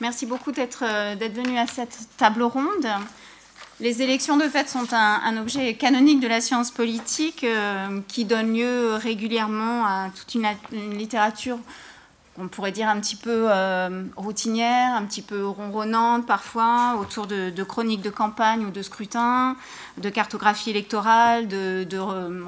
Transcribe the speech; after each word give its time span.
Merci 0.00 0.26
beaucoup 0.26 0.50
d'être 0.52 0.84
venu 1.18 1.58
à 1.58 1.66
cette 1.66 1.98
table 2.16 2.42
ronde. 2.42 2.88
Les 3.80 4.02
élections 4.02 4.36
de 4.36 4.44
fait 4.44 4.68
sont 4.68 4.92
un, 4.92 5.36
objet 5.36 5.74
canonique 5.74 6.20
de 6.20 6.28
la 6.28 6.40
science 6.40 6.70
politique 6.70 7.44
qui 8.08 8.24
donne 8.24 8.54
lieu 8.54 8.94
régulièrement 8.94 9.86
à 9.86 10.10
toute 10.14 10.34
une 10.34 10.98
littérature 10.98 11.58
on 12.40 12.48
pourrait 12.48 12.72
dire 12.72 12.88
un 12.88 12.98
petit 13.00 13.16
peu 13.16 13.46
euh, 13.50 14.04
routinière, 14.16 14.94
un 14.94 15.04
petit 15.04 15.22
peu 15.22 15.46
ronronnante 15.46 16.26
parfois, 16.26 16.96
autour 17.00 17.26
de, 17.26 17.62
chroniques 17.62 18.02
de 18.02 18.10
campagne 18.10 18.64
ou 18.64 18.70
de 18.70 18.82
scrutin, 18.82 19.56
de 19.98 20.08
cartographie 20.08 20.70
électorale, 20.70 21.48
de, 21.48 21.86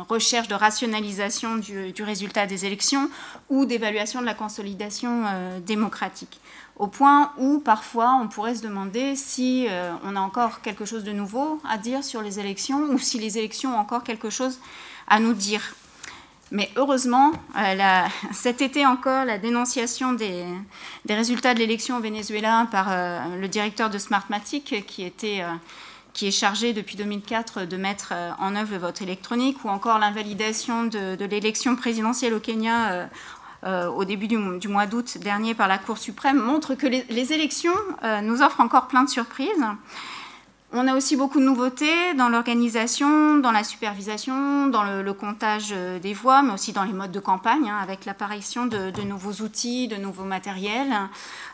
recherche 0.09 0.49
de 0.49 0.55
rationalisation 0.55 1.57
du, 1.57 2.03
résultat 2.03 2.47
des 2.47 2.65
élections 2.65 3.11
ou 3.51 3.67
d'évaluation 3.67 4.21
de 4.21 4.27
la 4.27 4.35
consolidation 4.35 5.25
euh, 5.27 5.61
démocratique. 5.61 6.41
Au 6.77 6.87
point 6.87 7.33
où 7.37 7.59
parfois 7.59 8.19
on 8.21 8.29
pourrait 8.29 8.55
se 8.55 8.63
demander 8.63 9.15
si 9.15 9.67
euh, 9.69 9.93
on 10.05 10.17
a 10.17 10.21
encore 10.21 10.63
quelque 10.63 10.85
chose 10.85 11.05
de 11.05 11.13
nouveau 11.13 11.61
à 11.69 11.77
dire 11.77 12.03
sur 12.03 12.23
les 12.23 12.41
élections 12.41 12.91
ou 12.91 12.99
si 12.99 13.19
les 13.19 13.39
élections 13.39 13.77
ont 13.77 13.79
encore 13.79 14.05
quelque 14.05 14.31
chose 14.31 14.59
à 15.07 15.21
nous 15.21 15.35
dire. 15.35 15.75
Mais 16.51 16.71
heureusement, 16.77 17.33
euh, 17.57 18.03
cet 18.33 18.63
été 18.63 18.87
encore, 18.87 19.25
la 19.27 19.39
dénonciation 19.39 20.13
des, 20.15 20.47
résultats 21.09 21.53
de 21.53 21.59
l'élection 21.59 21.99
au 21.99 22.01
Venezuela 22.01 22.67
par 22.71 22.87
euh, 22.91 23.21
le 23.39 23.49
directeur 23.49 23.91
de 23.91 23.99
Smartmatic, 23.99 24.87
qui, 24.87 25.03
était, 25.03 25.43
qui 26.15 26.27
est 26.27 26.33
chargé 26.33 26.73
depuis 26.73 26.97
2004 26.97 27.67
de 27.67 27.77
mettre 27.77 28.15
en 28.39 28.57
œuvre 28.57 28.73
le 28.73 28.79
vote 28.79 29.03
électronique, 29.03 29.65
ou 29.65 29.69
encore 29.69 29.99
l'invalidation 29.99 30.85
de, 30.85 31.25
l'élection 31.25 31.77
présidentielle 31.77 32.35
au 32.35 32.41
Kenya 32.41 33.09
au 33.65 34.05
début 34.05 34.27
du, 34.29 34.69
mois 34.69 34.87
d'août 34.87 35.19
dernier 35.19 35.55
par 35.55 35.69
la 35.69 35.79
Cour 35.79 35.99
suprême, 35.99 36.39
montrent 36.39 36.75
que 36.75 36.87
les 36.87 37.33
élections 37.33 37.75
nous 38.23 38.43
offrent 38.43 38.61
encore 38.61 38.89
plein 38.89 39.05
de 39.05 39.11
surprises. 39.11 39.49
On 40.75 40.89
a 40.89 40.97
aussi 40.97 41.17
beaucoup 41.17 41.39
de 41.39 41.45
nouveautés 41.45 42.15
dans 42.17 42.31
l'organisation, 42.31 43.37
dans 43.37 43.51
la 43.51 43.63
supervision, 43.63 44.69
dans 44.69 44.85
le, 44.85 45.13
comptage 45.13 45.69
euh, 45.73 45.99
des 45.99 46.15
voix, 46.15 46.41
mais 46.41 46.55
aussi 46.55 46.73
dans 46.73 46.85
les 46.85 46.95
modes 46.95 47.13
de 47.13 47.21
campagne, 47.21 47.69
hein, 47.69 47.79
avec 47.83 48.07
l'apparition 48.07 48.65
de, 48.65 49.03
nouveaux 49.03 49.45
outils, 49.45 49.87
de 49.87 49.97
nouveaux 49.97 50.25
matériels, 50.25 50.95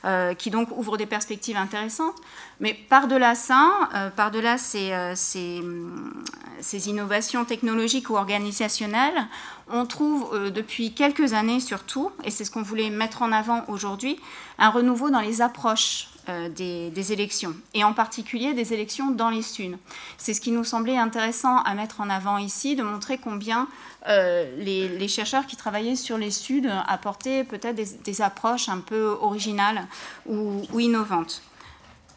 euh, 0.04 0.34
qui 0.34 0.50
donc 0.50 0.68
ouvrent 0.70 0.96
des 0.96 1.06
perspectives 1.06 1.56
intéressantes. 1.56 2.14
Mais 2.60 2.74
par-delà 2.74 3.34
ça, 3.34 3.72
euh, 3.96 4.08
par-delà 4.10 4.56
ces, 4.56 4.92
ces, 5.16 6.88
innovations 6.88 7.44
technologiques 7.44 8.10
ou 8.10 8.16
organisationnelles, 8.16 9.26
on 9.68 9.84
trouve 9.84 10.50
depuis 10.50 10.94
quelques 10.94 11.32
années 11.32 11.58
surtout, 11.58 12.12
et 12.22 12.30
c'est 12.30 12.44
ce 12.44 12.52
qu'on 12.52 12.62
voulait 12.62 12.90
mettre 12.90 13.22
en 13.22 13.32
avant 13.32 13.64
aujourd'hui, 13.66 14.20
un 14.60 14.70
renouveau 14.70 15.10
dans 15.10 15.20
les 15.20 15.42
approches 15.42 16.08
euh, 16.28 16.48
des, 16.48 17.12
élections, 17.12 17.54
et 17.72 17.84
en 17.84 17.94
particulier 17.94 18.52
des 18.52 18.74
élections 18.74 19.10
dans 19.10 19.30
les 19.30 19.40
Suds. 19.40 19.78
C'est 20.18 20.34
ce 20.34 20.40
qui 20.40 20.50
nous 20.50 20.64
semblait 20.64 20.98
intéressant 20.98 21.58
à 21.62 21.72
mettre 21.74 22.02
en 22.02 22.10
avant 22.10 22.36
ici, 22.36 22.76
de 22.76 22.82
montrer 22.82 23.16
combien 23.16 23.66
euh, 24.08 24.44
les, 24.58 25.08
chercheurs 25.08 25.46
qui 25.46 25.56
travaillaient 25.56 25.96
sur 25.96 26.18
les 26.18 26.30
Suds 26.30 26.68
apportaient 26.86 27.44
peut-être 27.44 27.76
des, 27.76 28.20
approches 28.20 28.68
un 28.68 28.78
peu 28.78 29.16
originales 29.20 29.86
ou, 30.26 30.62
innovantes. 30.78 31.42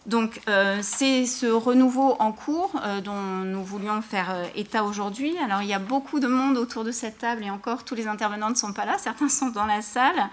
Donc 0.07 0.41
euh, 0.49 0.79
c'est 0.81 1.25
ce 1.25 1.45
renouveau 1.45 2.17
en 2.19 2.33
cours 2.33 2.71
dont 3.05 3.21
nous 3.45 3.63
voulions 3.63 4.01
faire 4.01 4.35
état 4.55 4.83
aujourd'hui. 4.83 5.37
Alors 5.37 5.61
il 5.61 5.69
y 5.69 5.73
a 5.73 5.79
beaucoup 5.79 6.19
de 6.19 6.27
monde 6.27 6.57
autour 6.57 6.83
de 6.83 6.91
cette 6.91 7.19
table 7.19 7.43
et 7.43 7.49
encore 7.49 7.85
tous 7.85 7.95
les 7.95 8.07
intervenants 8.07 8.49
ne 8.49 8.55
sont 8.55 8.73
pas 8.73 8.85
là, 8.85 8.97
certains 8.97 9.29
sont 9.29 9.49
dans 9.49 9.65
la 9.65 9.81
salle. 9.81 10.29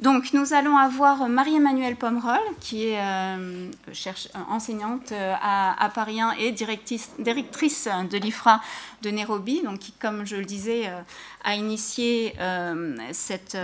Donc, 0.00 0.34
nous 0.34 0.52
allons 0.52 0.76
avoir 0.76 1.26
Marie-Emmanuelle 1.26 1.96
Pomerol, 1.96 2.40
qui 2.60 2.88
est 2.88 3.00
euh, 3.00 3.70
enseignante 4.50 5.10
euh, 5.12 5.34
à, 5.40 5.90
Paris 5.94 6.20
1 6.20 6.32
et 6.32 6.52
directrice, 6.52 7.08
de 7.18 8.18
l'IFRA 8.18 8.60
de 9.00 9.10
Nairobi, 9.10 9.62
donc 9.62 9.78
qui, 9.78 9.92
comme 9.92 10.26
je 10.26 10.36
le 10.36 10.44
disais, 10.44 10.86
euh, 10.86 11.00
a 11.44 11.54
initié 11.54 12.34
cette 13.12 13.56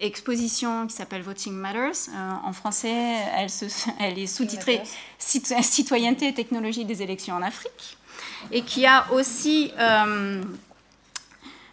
exposition 0.00 0.88
qui 0.88 0.94
s'appelle 0.94 1.22
Voting 1.22 1.54
Matters. 1.54 2.08
en 2.44 2.52
français, 2.52 3.14
elle 4.00 4.18
est 4.18 4.26
sous-titrée 4.26 4.82
Citoyenneté 5.18 6.26
et 6.28 6.34
technologie 6.34 6.84
des 6.84 7.02
élections 7.02 7.36
en 7.36 7.42
Afrique, 7.42 7.98
et 8.50 8.62
qui 8.62 8.84
a 8.84 9.06
aussi 9.12 9.70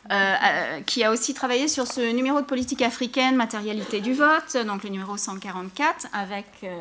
euh, 0.10 0.14
euh, 0.16 0.82
qui 0.82 1.04
a 1.04 1.12
aussi 1.12 1.36
travaillé 1.36 1.68
sur 1.68 1.86
ce 1.86 2.02
numéro 2.12 2.42
de 2.42 2.46
politique 2.46 2.82
africaine, 2.82 3.36
matérialité 3.36 4.02
du 4.02 4.14
vote, 4.14 4.58
donc 4.66 4.84
le 4.84 4.90
numéro 4.90 5.16
144, 5.16 6.08
avec, 6.12 6.48
euh, 6.64 6.76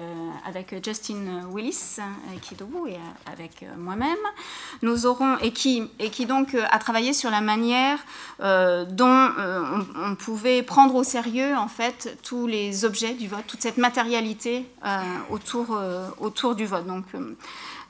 avec 0.48 0.74
Justin 0.82 1.42
Willis, 1.52 1.98
qui 2.40 2.54
est 2.54 2.56
debout, 2.56 2.86
et 2.86 2.96
avec 3.30 3.66
moi-même. 3.76 4.16
Nous 4.80 5.04
aurons, 5.04 5.36
et 5.42 5.52
qui, 5.52 5.82
et 5.98 6.08
qui 6.08 6.24
donc 6.24 6.54
a 6.54 6.78
travaillé 6.78 7.12
sur 7.12 7.30
la 7.30 7.42
manière 7.42 7.98
dont 8.40 9.28
on, 9.96 10.14
pouvait 10.14 10.62
prendre 10.62 10.94
au 10.94 11.04
sérieux, 11.04 11.54
en 11.56 11.68
fait, 11.68 12.18
tous 12.22 12.46
les 12.46 12.86
objets 12.86 13.12
du 13.12 13.28
vote, 13.28 13.46
toute 13.46 13.60
cette 13.60 13.76
matérialité 13.76 14.64
autour, 15.28 15.78
autour 16.20 16.54
du 16.54 16.64
vote. 16.64 16.86
Donc, 16.86 17.04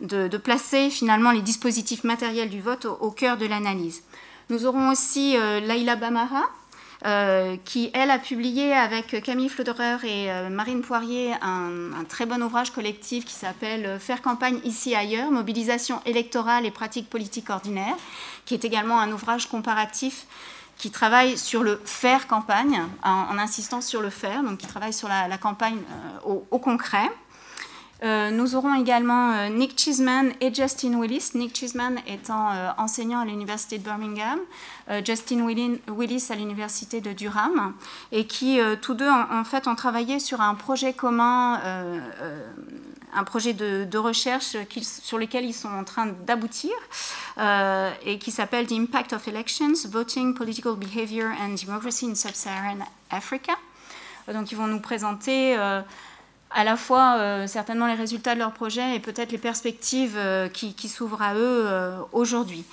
de, 0.00 0.36
placer 0.38 0.90
finalement 0.90 1.30
les 1.30 1.42
dispositifs 1.42 2.04
matériels 2.04 2.48
du 2.48 2.60
vote 2.60 2.86
au 2.86 3.10
cœur 3.10 3.36
de 3.36 3.46
l'analyse. 3.46 4.02
Nous 4.50 4.66
aurons 4.66 4.90
aussi 4.90 5.36
euh, 5.36 5.60
Laila 5.60 5.94
Bamara, 5.94 6.42
euh, 7.06 7.56
qui, 7.64 7.88
elle, 7.94 8.10
a 8.10 8.18
publié 8.18 8.72
avec 8.72 9.22
Camille 9.22 9.48
Floderer 9.48 9.98
et 10.02 10.30
euh, 10.30 10.48
Marine 10.50 10.82
Poirier 10.82 11.32
un, 11.40 12.02
très 12.08 12.26
bon 12.26 12.42
ouvrage 12.42 12.72
collectif 12.72 13.24
qui 13.24 13.32
s'appelle 13.32 14.00
Faire 14.00 14.20
campagne 14.20 14.60
ici 14.64 14.96
ailleurs, 14.96 15.30
mobilisation 15.30 16.00
électorale 16.04 16.66
et 16.66 16.72
pratiques 16.72 17.08
politiques 17.08 17.48
ordinaires, 17.48 17.94
qui 18.44 18.54
est 18.54 18.64
également 18.64 18.98
un 18.98 19.12
ouvrage 19.12 19.46
comparatif 19.46 20.26
qui 20.76 20.90
travaille 20.90 21.38
sur 21.38 21.62
le 21.62 21.80
faire 21.84 22.26
campagne, 22.26 22.82
en, 23.04 23.38
insistant 23.38 23.80
sur 23.80 24.02
le 24.02 24.10
faire, 24.10 24.42
donc 24.42 24.58
qui 24.58 24.66
travaille 24.66 24.92
sur 24.92 25.06
la, 25.06 25.38
campagne 25.38 25.78
au, 26.24 26.58
concret. 26.58 27.08
Euh, 28.02 28.30
nous 28.30 28.54
aurons 28.56 28.74
également 28.74 29.32
euh, 29.32 29.48
Nick 29.50 29.78
Cheeseman 29.78 30.32
et 30.40 30.54
Justin 30.54 30.98
Willis. 30.98 31.32
Nick 31.34 31.56
Cheeseman 31.56 31.98
étant 32.06 32.50
euh, 32.50 32.70
enseignant 32.78 33.20
à 33.20 33.24
l'université 33.26 33.78
de 33.78 33.84
Birmingham, 33.84 34.38
Justin 35.04 35.46
Willis 35.46 36.26
à 36.30 36.34
l'université 36.34 37.00
de 37.00 37.12
Durham, 37.12 37.74
et 38.10 38.26
qui 38.26 38.58
tous 38.82 38.94
deux 38.94 39.08
en, 39.08 39.44
fait 39.44 39.68
ont 39.68 39.76
travaillé 39.76 40.18
sur 40.18 40.40
un 40.40 40.56
projet 40.56 40.94
commun, 40.94 41.60
un 43.14 43.24
projet 43.24 43.52
de, 43.52 43.98
recherche 43.98 44.56
sur 44.82 45.16
lequel 45.16 45.44
ils 45.44 45.54
sont 45.54 45.68
en 45.68 45.84
train 45.84 46.06
d'aboutir, 46.26 46.72
et 48.04 48.18
qui 48.18 48.32
s'appelle 48.32 48.66
The 48.66 48.72
Impact 48.72 49.12
of 49.12 49.28
Elections, 49.28 49.74
Voting, 49.88 50.34
Political 50.34 50.74
Behavior 50.74 51.30
and 51.40 51.54
Democracy 51.64 52.06
in 52.06 52.16
Sub-Saharan 52.16 52.78
Africa. 53.10 53.52
Donc 54.32 54.50
ils 54.50 54.56
vont 54.56 54.66
nous 54.66 54.80
présenter 54.80 55.56
à 56.50 56.64
la 56.64 56.76
fois 56.76 57.16
euh, 57.16 57.46
certainement 57.46 57.86
les 57.86 57.94
résultats 57.94 58.34
de 58.34 58.40
leur 58.40 58.52
projet 58.52 58.96
et 58.96 59.00
peut-être 59.00 59.32
les 59.32 59.38
perspectives 59.38 60.16
euh, 60.16 60.48
qui, 60.48 60.88
s'ouvrent 60.88 61.22
à 61.22 61.34
eux 61.34 61.64
euh, 61.66 61.98
aujourd'hui. 62.12 62.64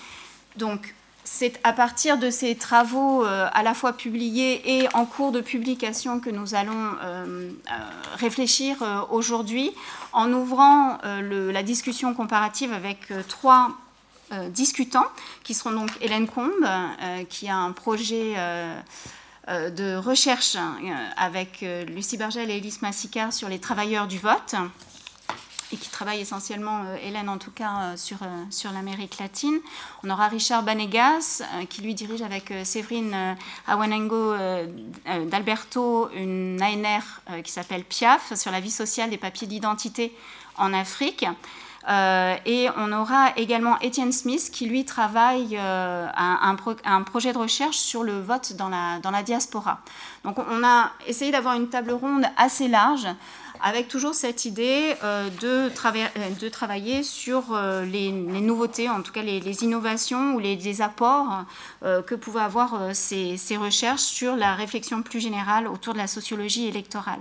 Donc, 0.55 0.95
c'est 1.23 1.59
à 1.63 1.73
partir 1.73 2.17
de 2.17 2.29
ces 2.29 2.55
travaux 2.55 3.25
à 3.25 3.61
la 3.61 3.73
fois 3.73 3.91
publiés 3.91 4.61
et 4.77 4.88
en 4.93 5.05
cours 5.05 5.33
de 5.33 5.41
publication 5.41 6.21
que 6.21 6.29
nous 6.29 6.55
allons 6.55 6.95
réfléchir 8.15 8.77
aujourd'hui 9.11 9.71
en 10.13 10.31
ouvrant 10.31 10.99
la 11.03 11.63
discussion 11.63 12.13
comparative 12.13 12.71
avec 12.71 13.11
trois 13.27 13.71
discutants 14.51 15.07
qui 15.44 15.53
seront 15.53 15.71
donc 15.71 15.89
Hélène 15.99 16.29
Combe, 16.29 16.65
qui 17.27 17.49
a 17.49 17.57
un 17.57 17.73
projet 17.73 18.35
de 19.47 19.95
recherche 19.95 20.55
euh, 20.55 21.09
avec 21.15 21.63
euh, 21.63 21.85
Lucie 21.85 22.17
Bergel 22.17 22.51
et 22.51 22.57
Elise 22.57 22.81
Massicard 22.81 23.31
sur 23.31 23.47
les 23.47 23.59
travailleurs 23.59 24.07
du 24.07 24.17
vote 24.17 24.55
et 25.71 25.77
qui 25.77 25.89
travaille 25.89 26.21
essentiellement, 26.21 26.95
Hélène 27.03 27.27
en 27.27 27.38
tout 27.38 27.51
cas, 27.51 27.97
sur, 27.97 28.19
sur 28.49 28.71
l'Amérique 28.71 29.17
latine. 29.19 29.59
On 30.01 30.09
aura 30.09 30.29
Richard 30.29 30.63
Banegas, 30.63 31.41
qui 31.67 31.81
lui 31.81 31.94
dirige 31.94 32.21
avec 32.21 32.53
Séverine 32.63 33.35
Awanengo 33.67 34.33
d'Alberto 35.25 36.09
une 36.15 36.57
ANR 36.63 37.41
qui 37.43 37.51
s'appelle 37.51 37.83
PIAF, 37.83 38.33
sur 38.35 38.50
la 38.50 38.61
vie 38.61 38.71
sociale 38.71 39.09
des 39.09 39.17
papiers 39.17 39.45
d'identité 39.45 40.15
en 40.55 40.71
Afrique. 40.71 41.25
Euh, 41.89 42.36
et 42.45 42.68
on 42.75 42.92
aura 42.92 43.31
également 43.38 43.80
Étienne 43.80 44.12
Smith 44.12 44.50
qui 44.51 44.66
lui 44.66 44.84
travaille 44.84 45.57
euh, 45.57 46.07
un, 46.16 47.04
projet 47.04 47.31
de 47.31 47.38
recherche 47.38 47.78
sur 47.78 48.04
le 48.04 48.19
vote 48.19 48.54
dans 48.57 48.69
la, 48.69 49.24
diaspora. 49.24 49.80
Donc 50.25 50.38
on 50.39 50.66
a 50.66 50.92
essayé 51.07 51.31
d'avoir 51.31 51.56
une 51.56 51.69
table 51.69 51.92
ronde 51.92 52.25
assez 52.36 52.68
large 52.68 53.07
avec 53.63 53.88
toujours 53.88 54.13
cette 54.13 54.45
idée 54.45 54.94
euh, 55.04 55.30
de, 55.42 56.50
travailler 56.50 57.04
sur 57.04 57.57
les, 57.86 58.12
nouveautés, 58.12 58.89
en 58.89 59.01
tout 59.01 59.13
cas 59.13 59.22
les, 59.24 59.63
innovations 59.63 60.34
ou 60.34 60.39
les, 60.39 60.81
apports 60.81 61.45
que 61.81 62.16
pouvaient 62.16 62.42
avoir 62.42 62.94
ces, 62.94 63.38
recherches 63.57 64.01
sur 64.01 64.36
la 64.36 64.56
réflexion 64.56 65.01
plus 65.01 65.22
générale 65.22 65.68
autour 65.68 65.94
de 65.94 66.00
la 66.00 66.07
sociologie 66.07 66.68
électorale. 66.68 67.19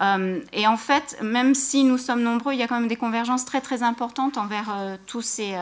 Et 0.00 0.66
en 0.66 0.76
fait, 0.78 1.18
même 1.22 1.54
si 1.54 1.84
nous 1.84 1.98
sommes 1.98 2.22
nombreux, 2.22 2.54
il 2.54 2.58
y 2.58 2.62
a 2.62 2.66
quand 2.66 2.80
même 2.80 2.88
des 2.88 2.96
convergences 2.96 3.44
très 3.44 3.60
très 3.60 3.82
importantes 3.82 4.38
envers 4.38 4.74
tous, 5.06 5.20
ces, 5.20 5.54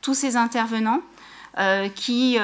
tous 0.00 0.14
ces 0.14 0.36
intervenants 0.36 1.02
qui 1.94 2.38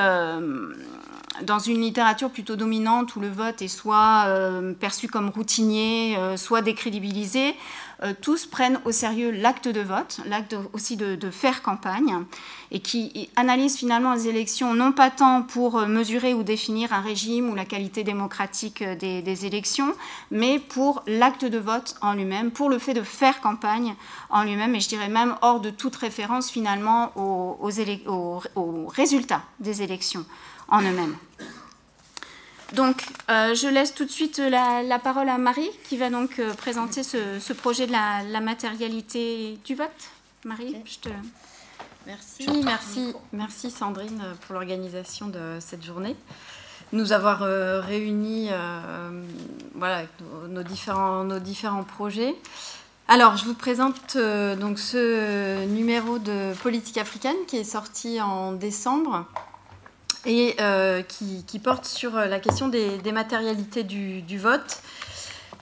dans 1.41 1.59
une 1.59 1.81
littérature 1.81 2.31
plutôt 2.31 2.57
dominante 2.57 3.17
où 3.17 3.21
le 3.21 3.31
vote 3.31 3.63
est 3.63 3.69
soit 3.69 4.25
euh, 4.27 4.75
perçu 4.75 5.09
comme 5.09 5.31
routinier, 5.31 6.17
euh, 6.19 6.37
soit 6.37 6.63
décrédibilisé, 6.63 7.49
euh, 7.49 7.53
tous 8.21 8.47
prennent 8.47 8.81
au 8.85 8.93
sérieux 8.93 9.31
l'acte 9.31 9.69
de 9.69 9.81
vote, 9.81 10.21
l'acte 10.27 10.57
aussi 10.73 10.97
de, 10.97 11.31
faire 11.31 11.63
campagne, 11.63 12.25
et 12.71 12.81
qui 12.81 13.31
analysent 13.37 13.77
finalement 13.77 14.15
les 14.15 14.29
élections 14.29 14.75
non 14.75 14.93
pas 14.93 15.11
tant 15.11 15.43
pour 15.43 15.87
mesurer 15.87 16.35
ou 16.35 16.43
définir 16.43 16.93
un 16.93 17.01
régime 17.01 17.51
ou 17.51 17.55
la 17.55 17.65
qualité 17.65 18.05
démocratique 18.05 18.83
des, 18.83 19.47
élections, 19.47 19.95
mais 20.31 20.59
pour 20.59 21.03
l'acte 21.07 21.45
de 21.45 21.59
vote 21.59 21.95
en 22.01 22.15
lui-même, 22.15 22.51
pour 22.51 22.71
le 22.71 22.79
fait 22.79 22.95
de 22.95 23.03
faire 23.03 23.41
campagne 23.41 23.95
en 24.31 24.45
lui-même, 24.45 24.75
et 24.75 24.81
je 24.81 24.89
dirais 24.89 25.09
même 25.09 25.37
hors 25.43 25.61
de 25.61 25.71
toute 25.71 25.97
référence 25.97 26.51
finalement 26.51 27.13
aux 27.17 28.89
résultats 28.89 29.43
des 29.61 29.83
élections 29.83 30.25
en 30.69 30.81
eux-mêmes. 30.81 31.17
Donc, 32.75 33.05
euh, 33.31 33.55
je 33.55 33.69
laisse 33.69 33.95
tout 33.95 34.05
de 34.05 34.11
suite 34.11 34.39
la, 34.39 34.99
parole 34.99 35.29
à 35.29 35.37
Marie, 35.37 35.71
qui 35.89 35.99
va 35.99 36.09
donc 36.09 36.39
euh, 36.39 36.55
présenter 36.55 37.03
ce, 37.03 37.53
projet 37.53 37.87
de 37.87 37.93
la, 37.93 38.41
matérialité 38.41 39.59
du 39.65 39.75
vote. 39.75 39.89
Marie, 40.45 40.77
je 40.85 40.99
te... 40.99 41.09
Merci, 42.07 42.49
merci, 42.65 43.15
merci 43.33 43.71
Sandrine 43.71 44.21
pour 44.41 44.55
l'organisation 44.55 45.29
de 45.29 45.59
cette 45.61 45.85
journée. 45.85 46.17
Nous 46.93 47.13
avoir 47.13 47.43
euh, 47.43 47.81
réunis 47.81 48.49
voilà, 49.75 50.05
nos, 50.49 50.63
différents, 50.63 51.25
nos 51.25 51.39
différents 51.39 51.85
projets. 51.85 52.35
Alors, 53.07 53.37
je 53.37 53.45
vous 53.45 53.55
présente 53.55 54.17
donc 54.17 54.79
ce 54.79 55.65
numéro 55.67 56.19
de 56.19 56.55
Politique 56.63 56.99
africaine 56.99 57.37
qui 57.47 57.59
est 57.59 57.65
sorti 57.65 58.21
en 58.21 58.53
décembre 58.53 59.27
et 60.27 60.55
euh, 60.61 61.03
qui, 61.03 61.59
porte 61.59 61.85
sur 61.85 62.17
euh, 62.17 62.27
la 62.27 62.39
question 62.39 62.69
des, 62.69 63.01
matérialités 63.13 63.83
du, 63.83 64.39
vote. 64.39 64.79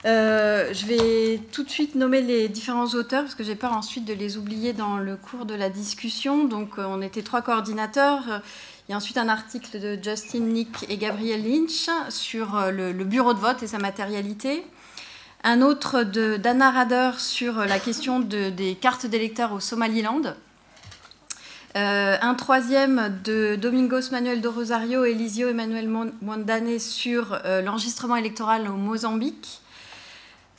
Euh, 0.05 0.73
je 0.73 0.85
vais 0.85 1.39
tout 1.51 1.63
de 1.63 1.69
suite 1.69 1.95
nommer 1.95 2.21
les 2.21 2.47
différents 2.47 2.87
auteurs 2.87 3.23
parce 3.23 3.35
que 3.35 3.43
j'ai 3.43 3.55
peur 3.55 3.73
ensuite 3.73 4.05
de 4.05 4.13
les 4.13 4.37
oublier 4.37 4.73
dans 4.73 4.97
le 4.97 5.15
cours 5.15 5.45
de 5.45 5.53
la 5.53 5.69
discussion. 5.69 6.45
Donc, 6.45 6.77
on 6.77 7.01
était 7.01 7.21
trois 7.21 7.41
coordinateurs. 7.41 8.41
Il 8.87 8.91
y 8.91 8.93
a 8.93 8.97
ensuite 8.97 9.17
un 9.17 9.29
article 9.29 9.79
de 9.79 9.97
Justin 10.01 10.39
Nick 10.39 10.85
et 10.89 10.97
Gabriel 10.97 11.43
Lynch 11.43 11.89
sur 12.09 12.71
le, 12.71 12.91
bureau 13.03 13.33
de 13.33 13.39
vote 13.39 13.61
et 13.63 13.67
sa 13.67 13.77
matérialité. 13.77 14.63
Un 15.43 15.61
autre 15.61 16.03
d'Anna 16.03 16.71
Rader 16.71 17.11
sur 17.17 17.65
la 17.65 17.79
question 17.79 18.19
des 18.19 18.77
cartes 18.79 19.05
d'électeurs 19.05 19.53
au 19.53 19.59
Somaliland. 19.59 20.35
Euh, 21.77 22.17
un 22.21 22.33
troisième 22.33 23.21
de 23.23 23.55
Domingos 23.55 24.11
Manuel 24.11 24.41
de 24.41 24.47
Rosario 24.49 25.05
et 25.05 25.15
Emmanuel 25.47 25.87
Mondane 26.21 26.79
sur 26.79 27.39
euh, 27.45 27.61
l'enregistrement 27.61 28.17
électoral 28.17 28.67
au 28.67 28.73
Mozambique. 28.73 29.61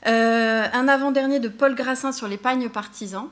Euh, 0.07 0.67
un 0.73 0.89
avant-dernier 0.89 1.39
de 1.39 1.49
Paul 1.49 1.75
Grassin 1.75 2.13
sur 2.13 2.29
l'épargne 2.29 2.69
partisan 2.69 3.29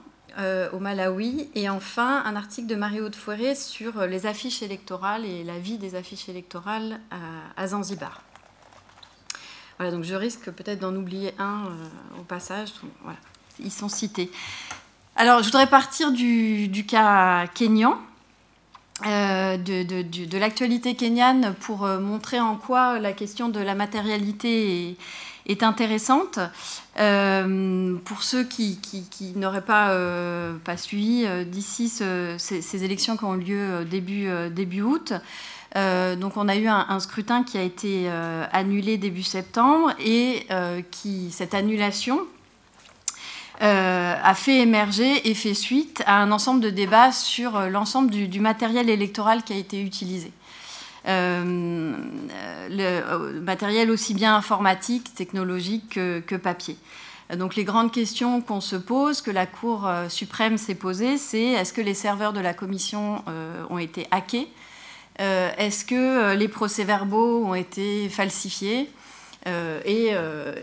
au 0.73 0.79
Malawi. 0.79 1.50
Et 1.55 1.69
enfin, 1.69 2.23
un 2.25 2.35
article 2.35 2.67
de 2.67 2.75
Mario 2.75 3.11
de 3.11 3.17
Fouéré 3.17 3.55
sur 3.55 4.06
les 4.06 4.25
affiches 4.25 4.62
électorales 4.62 5.27
et 5.27 5.44
la 5.44 5.59
vie 5.59 5.77
des 5.77 5.97
affiches 5.97 6.31
électorales 6.31 6.99
à, 7.56 7.67
Zanzibar. 7.67 8.23
Voilà, 9.77 9.93
donc 9.93 10.05
je 10.05 10.15
risque 10.15 10.50
peut-être 10.50 10.79
d'en 10.79 10.97
oublier 10.97 11.35
un 11.38 11.65
au 12.19 12.23
passage. 12.23 12.71
voilà, 13.03 13.19
ils 13.59 13.73
sont 13.73 13.91
cités. 13.91 14.31
Alors, 15.16 15.40
je 15.40 15.46
voudrais 15.46 15.66
partir 15.66 16.12
du, 16.12 16.84
cas 16.86 17.46
kényan, 17.48 17.98
euh, 19.06 19.56
de, 19.56 20.38
l'actualité 20.38 20.94
kenyane, 20.94 21.54
pour 21.60 21.84
euh, 21.84 21.98
montrer 21.98 22.38
en 22.38 22.56
quoi 22.56 22.98
la 22.98 23.12
question 23.12 23.48
de 23.48 23.60
la 23.60 23.74
matérialité 23.74 24.96
est, 25.46 25.62
intéressante. 25.62 26.38
Euh, 26.98 27.96
pour 28.04 28.22
ceux 28.22 28.44
qui, 28.44 28.78
n'auraient 29.36 29.64
pas, 29.64 29.96
suivi 30.76 31.26
d'ici 31.46 31.88
ces, 31.88 32.84
élections 32.84 33.16
qui 33.16 33.24
ont 33.24 33.34
lieu 33.34 33.84
début, 33.84 34.82
août, 34.82 35.12
donc 35.74 36.36
on 36.36 36.48
a 36.48 36.56
eu 36.56 36.66
un, 36.66 36.86
un 36.88 37.00
scrutin 37.00 37.42
qui 37.42 37.58
a 37.58 37.62
été 37.62 38.08
annulé 38.52 38.96
début 38.96 39.22
septembre 39.22 39.92
et 39.98 40.46
qui, 40.90 41.30
cette 41.30 41.54
annulation, 41.54 42.20
euh, 43.62 44.14
a 44.22 44.34
fait 44.34 44.60
émerger 44.60 45.28
et 45.28 45.34
fait 45.34 45.52
suite 45.52 46.02
à 46.06 46.22
un 46.22 46.32
ensemble 46.32 46.62
de 46.62 46.70
débats 46.70 47.12
sur 47.12 47.56
euh, 47.56 47.68
l'ensemble 47.68 48.10
du, 48.10 48.40
matériel 48.40 48.88
électoral 48.88 49.42
qui 49.42 49.52
a 49.52 49.56
été 49.56 49.82
utilisé. 49.82 50.32
Euh, 51.06 51.94
le 52.70 53.40
matériel 53.40 53.90
aussi 53.90 54.14
bien 54.14 54.34
informatique, 54.34 55.14
technologique 55.14 55.90
que, 55.90 56.36
papier. 56.36 56.78
Donc 57.36 57.54
les 57.54 57.64
grandes 57.64 57.92
questions 57.92 58.40
qu'on 58.40 58.62
se 58.62 58.76
pose, 58.76 59.20
que 59.20 59.30
la 59.30 59.44
Cour 59.44 59.88
suprême 60.08 60.56
s'est 60.56 60.74
posée, 60.74 61.18
c'est 61.18 61.52
est-ce 61.52 61.74
que 61.74 61.82
les 61.82 61.94
serveurs 61.94 62.32
de 62.32 62.40
la 62.40 62.54
Commission 62.54 63.22
ont 63.68 63.78
été 63.78 64.08
hackés? 64.10 64.48
Est-ce 65.18 65.84
que 65.84 66.34
les 66.34 66.48
procès-verbaux 66.48 67.44
ont 67.44 67.54
été 67.54 68.08
falsifiés? 68.08 68.90
Et 69.46 70.14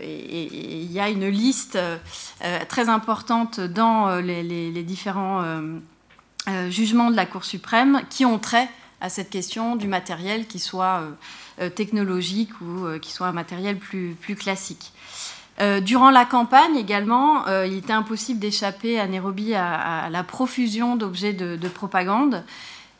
il 0.02 0.92
y 0.92 1.00
a 1.00 1.08
une 1.08 1.28
liste 1.28 1.76
euh, 1.76 1.98
très 2.68 2.88
importante 2.88 3.60
dans 3.60 4.16
les, 4.16 4.82
différents 4.82 5.42
jugements 6.68 7.10
de 7.10 7.16
la 7.16 7.26
Cour 7.26 7.44
suprême 7.44 8.02
qui 8.10 8.24
ont 8.24 8.38
trait 8.38 8.68
à 9.00 9.08
cette 9.08 9.30
question 9.30 9.76
du 9.76 9.86
matériel, 9.86 10.46
qui 10.46 10.58
soit 10.58 11.02
technologique 11.74 12.60
ou 12.60 12.98
qui 13.00 13.12
soit 13.12 13.26
un 13.26 13.32
matériel 13.32 13.78
plus 13.78 14.36
classique. 14.36 14.92
durant 15.82 16.10
la 16.10 16.24
campagne 16.24 16.76
également, 16.76 17.46
il 17.64 17.74
était 17.74 17.92
impossible 17.92 18.40
d'échapper 18.40 18.98
à 18.98 19.06
Nairobi 19.06 19.54
à, 19.54 20.08
la 20.10 20.24
profusion 20.24 20.96
d'objets 20.96 21.32
de, 21.32 21.68
propagande 21.68 22.44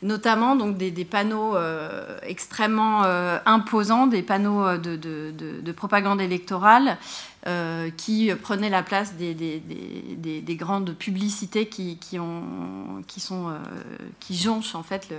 notamment 0.02 0.54
donc 0.56 0.76
des, 0.76 1.04
panneaux 1.04 1.56
euh, 1.56 2.18
extrêmement 2.22 3.02
euh, 3.04 3.38
imposants, 3.46 4.06
des 4.06 4.22
panneaux 4.22 4.64
euh, 4.64 4.78
de, 4.78 5.72
propagande 5.72 6.20
électorale 6.20 6.98
qui 7.96 8.30
prenaient 8.42 8.68
la 8.68 8.82
place 8.82 9.14
des, 9.14 9.32
des 9.32 10.56
grandes 10.56 10.92
publicités 10.94 11.66
qui 11.66 11.98
jonchent 14.30 14.74
en 14.74 14.82
fait 14.82 15.14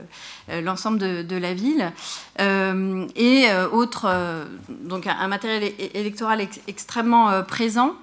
l'ensemble 0.48 1.00
de, 1.00 1.36
la 1.38 1.53
ville. 1.55 1.91
et 2.38 3.48
autre, 3.71 4.45
donc 4.69 5.07
un, 5.07 5.27
matériel 5.27 5.74
électoral 5.95 6.45
extrêmement 6.67 7.41
présent. 7.43 7.95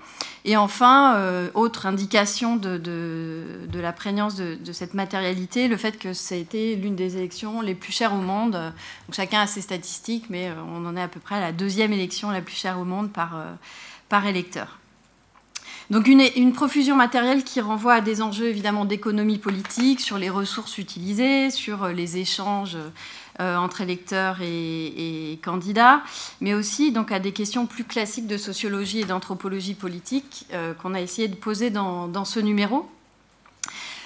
Et 0.48 0.56
enfin, 0.56 1.16
euh, 1.16 1.48
autre 1.54 1.86
indication 1.86 2.54
de, 2.54 2.80
la 3.74 3.92
prégnance 3.92 4.36
de, 4.36 4.72
cette 4.72 4.94
matérialité, 4.94 5.66
le 5.66 5.76
fait 5.76 5.98
que 5.98 6.12
ça 6.12 6.36
a 6.36 6.38
été 6.38 6.76
l'une 6.76 6.94
des 6.94 7.16
élections 7.16 7.60
les 7.60 7.74
plus 7.74 7.92
chères 7.92 8.14
au 8.14 8.20
monde. 8.20 8.72
Chacun 9.12 9.40
a 9.40 9.48
ses 9.48 9.60
statistiques, 9.60 10.26
mais 10.30 10.48
euh, 10.48 10.54
on 10.72 10.86
en 10.86 10.96
est 10.96 11.02
à 11.02 11.08
peu 11.08 11.18
près 11.18 11.34
à 11.34 11.40
la 11.40 11.50
deuxième 11.50 11.92
élection 11.92 12.30
la 12.30 12.42
plus 12.42 12.54
chère 12.54 12.78
au 12.78 12.84
monde 12.84 13.10
par, 13.10 13.36
euh, 13.36 13.52
par 14.08 14.24
électeur. 14.24 14.78
Donc 15.90 16.06
une, 16.06 16.22
une, 16.36 16.52
profusion 16.52 16.94
matérielle 16.94 17.42
qui 17.42 17.60
renvoie 17.60 17.94
à 17.94 18.00
des 18.00 18.22
enjeux 18.22 18.46
évidemment 18.46 18.84
d'économie 18.84 19.38
politique, 19.38 20.00
sur 20.00 20.16
les 20.16 20.30
ressources 20.30 20.78
utilisées, 20.78 21.50
sur 21.50 21.88
les 21.88 22.18
échanges 22.18 22.76
entre 23.38 23.82
électeurs 23.82 24.38
et, 24.42 25.38
candidats, 25.42 26.02
mais 26.40 26.54
aussi 26.54 26.92
donc 26.92 27.12
à 27.12 27.18
des 27.18 27.32
questions 27.32 27.66
plus 27.66 27.84
classiques 27.84 28.26
de 28.26 28.38
sociologie 28.38 29.00
et 29.00 29.04
d'anthropologie 29.04 29.74
politique 29.74 30.46
euh, 30.52 30.72
qu'on 30.74 30.94
a 30.94 31.00
essayé 31.00 31.28
de 31.28 31.34
poser 31.34 31.70
dans, 31.70 32.24
ce 32.24 32.40
numéro. 32.40 32.88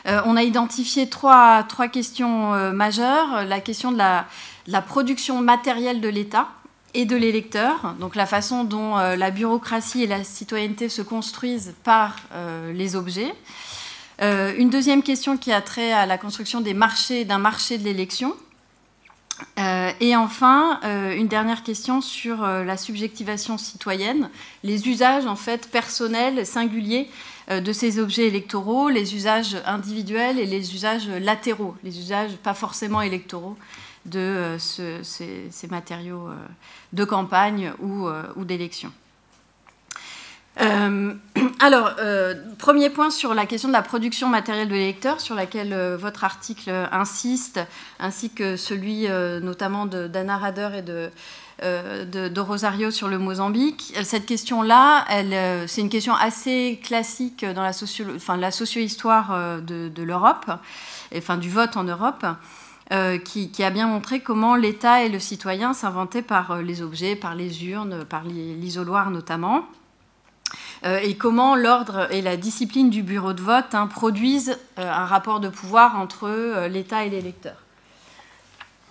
Euh, 0.06 0.20
on 0.25 0.37
a 0.37 0.42
identifié 0.42 1.08
trois, 1.08 1.62
trois 1.64 1.88
questions 1.88 2.72
majeures. 2.72 3.44
La 3.46 3.60
question 3.60 3.92
de 3.92 3.99
la, 3.99 4.26
la 4.66 4.82
production 4.82 5.40
matérielle 5.40 6.00
de 6.00 6.08
l'État 6.08 6.49
et 6.92 7.04
de 7.04 7.16
l'électeur, 7.16 7.94
donc 8.00 8.16
la 8.16 8.26
façon 8.26 8.64
dont 8.64 8.96
la 8.96 9.30
bureaucratie 9.30 10.02
et 10.02 10.06
la 10.08 10.25
citoyenneté 10.25 10.88
se 10.88 11.02
construisent 11.02 11.75
par 11.84 12.16
les 12.75 12.96
objets. 12.96 13.32
une 14.20 14.70
deuxième 14.70 15.04
question 15.04 15.37
qui 15.37 15.52
a 15.52 15.60
trait 15.60 15.92
à 15.92 16.04
la 16.06 16.18
construction 16.18 16.60
des 16.60 16.75
marchés, 16.75 17.25
d'un 17.25 17.38
marché 17.38 17.78
de 17.78 17.84
l'élection, 17.84 18.34
euh, 19.59 19.92
et 20.00 20.16
enfin, 20.16 20.80
euh, 20.85 21.14
une 21.14 21.28
dernière 21.28 21.62
question 21.62 22.00
sur 22.00 22.44
euh, 22.44 22.64
la 22.64 22.76
subjectivation 22.76 23.59
citoyenne, 23.59 24.30
les 24.64 24.88
usages 24.88 25.26
en 25.26 25.37
fait 25.37 25.70
personnels, 25.70 26.47
singuliers 26.47 27.09
de 27.50 27.73
ces 27.73 27.99
objets 27.99 28.28
électoraux, 28.28 28.88
les 28.90 29.16
usages 29.16 29.56
individuels 29.66 30.38
et 30.38 30.47
les 30.47 30.73
usages 30.73 31.09
latéraux, 31.09 31.75
les 31.82 31.99
usages 31.99 32.37
pas 32.37 32.54
forcément 32.54 33.02
électoraux 33.02 33.56
de 34.06 34.56
ces, 34.61 35.50
matériaux 35.68 36.28
de 36.92 37.04
campagne 37.04 37.73
ou, 37.80 38.06
ou 38.37 38.44
d'élection. 38.44 38.92
alors, 41.60 41.92
premier 42.58 42.90
point 42.90 43.10
sur 43.10 43.34
la 43.34 43.46
question 43.46 43.68
de 43.68 43.72
la 43.72 43.82
production 43.82 44.28
matérielle 44.28 44.68
de 44.68 44.74
lecteurs, 44.74 45.20
sur 45.20 45.34
laquelle 45.34 45.74
votre 45.98 46.24
article 46.24 46.70
insiste, 46.92 47.60
ainsi 47.98 48.30
que 48.30 48.56
celui 48.56 49.08
notamment 49.42 49.86
d'Anna 49.86 50.36
Rader 50.36 50.70
et 50.76 50.82
de, 50.82 52.40
Rosario 52.40 52.90
sur 52.90 53.08
le 53.08 53.18
Mozambique. 53.18 53.94
Cette 54.04 54.26
question-là, 54.26 55.06
c'est 55.66 55.80
une 55.80 55.88
question 55.88 56.14
assez 56.14 56.80
classique 56.82 57.44
dans 57.44 57.62
la, 57.62 58.50
socio-histoire 58.50 59.60
de, 59.62 60.02
l'Europe, 60.02 60.50
enfin 61.16 61.36
du 61.36 61.48
vote 61.48 61.76
en 61.76 61.84
Europe. 61.84 62.26
Euh, 62.92 63.18
qui, 63.18 63.62
a 63.62 63.70
bien 63.70 63.86
montré 63.86 64.18
comment 64.18 64.56
l'État 64.56 65.04
et 65.04 65.08
le 65.08 65.20
citoyen 65.20 65.74
s'inventaient 65.74 66.22
par 66.22 66.50
euh, 66.50 66.62
les 66.62 66.82
objets, 66.82 67.14
par 67.14 67.36
les 67.36 67.64
urnes, 67.66 68.04
par 68.04 68.24
l'isoloir 68.24 69.12
notamment, 69.12 69.58
euh, 69.58 69.79
et 70.84 71.14
comment 71.16 71.56
l'ordre 71.56 72.08
et 72.10 72.22
la 72.22 72.37
discipline 72.37 72.88
du 72.88 73.02
bureau 73.02 73.32
de 73.32 73.42
vote 73.42 73.75
hein, 73.75 73.87
produisent 73.87 74.56
un 74.76 75.04
rapport 75.04 75.40
de 75.40 75.49
pouvoir 75.49 75.96
entre 75.96 76.66
l'État 76.68 77.04
et 77.04 77.10
l'électeur. 77.10 77.56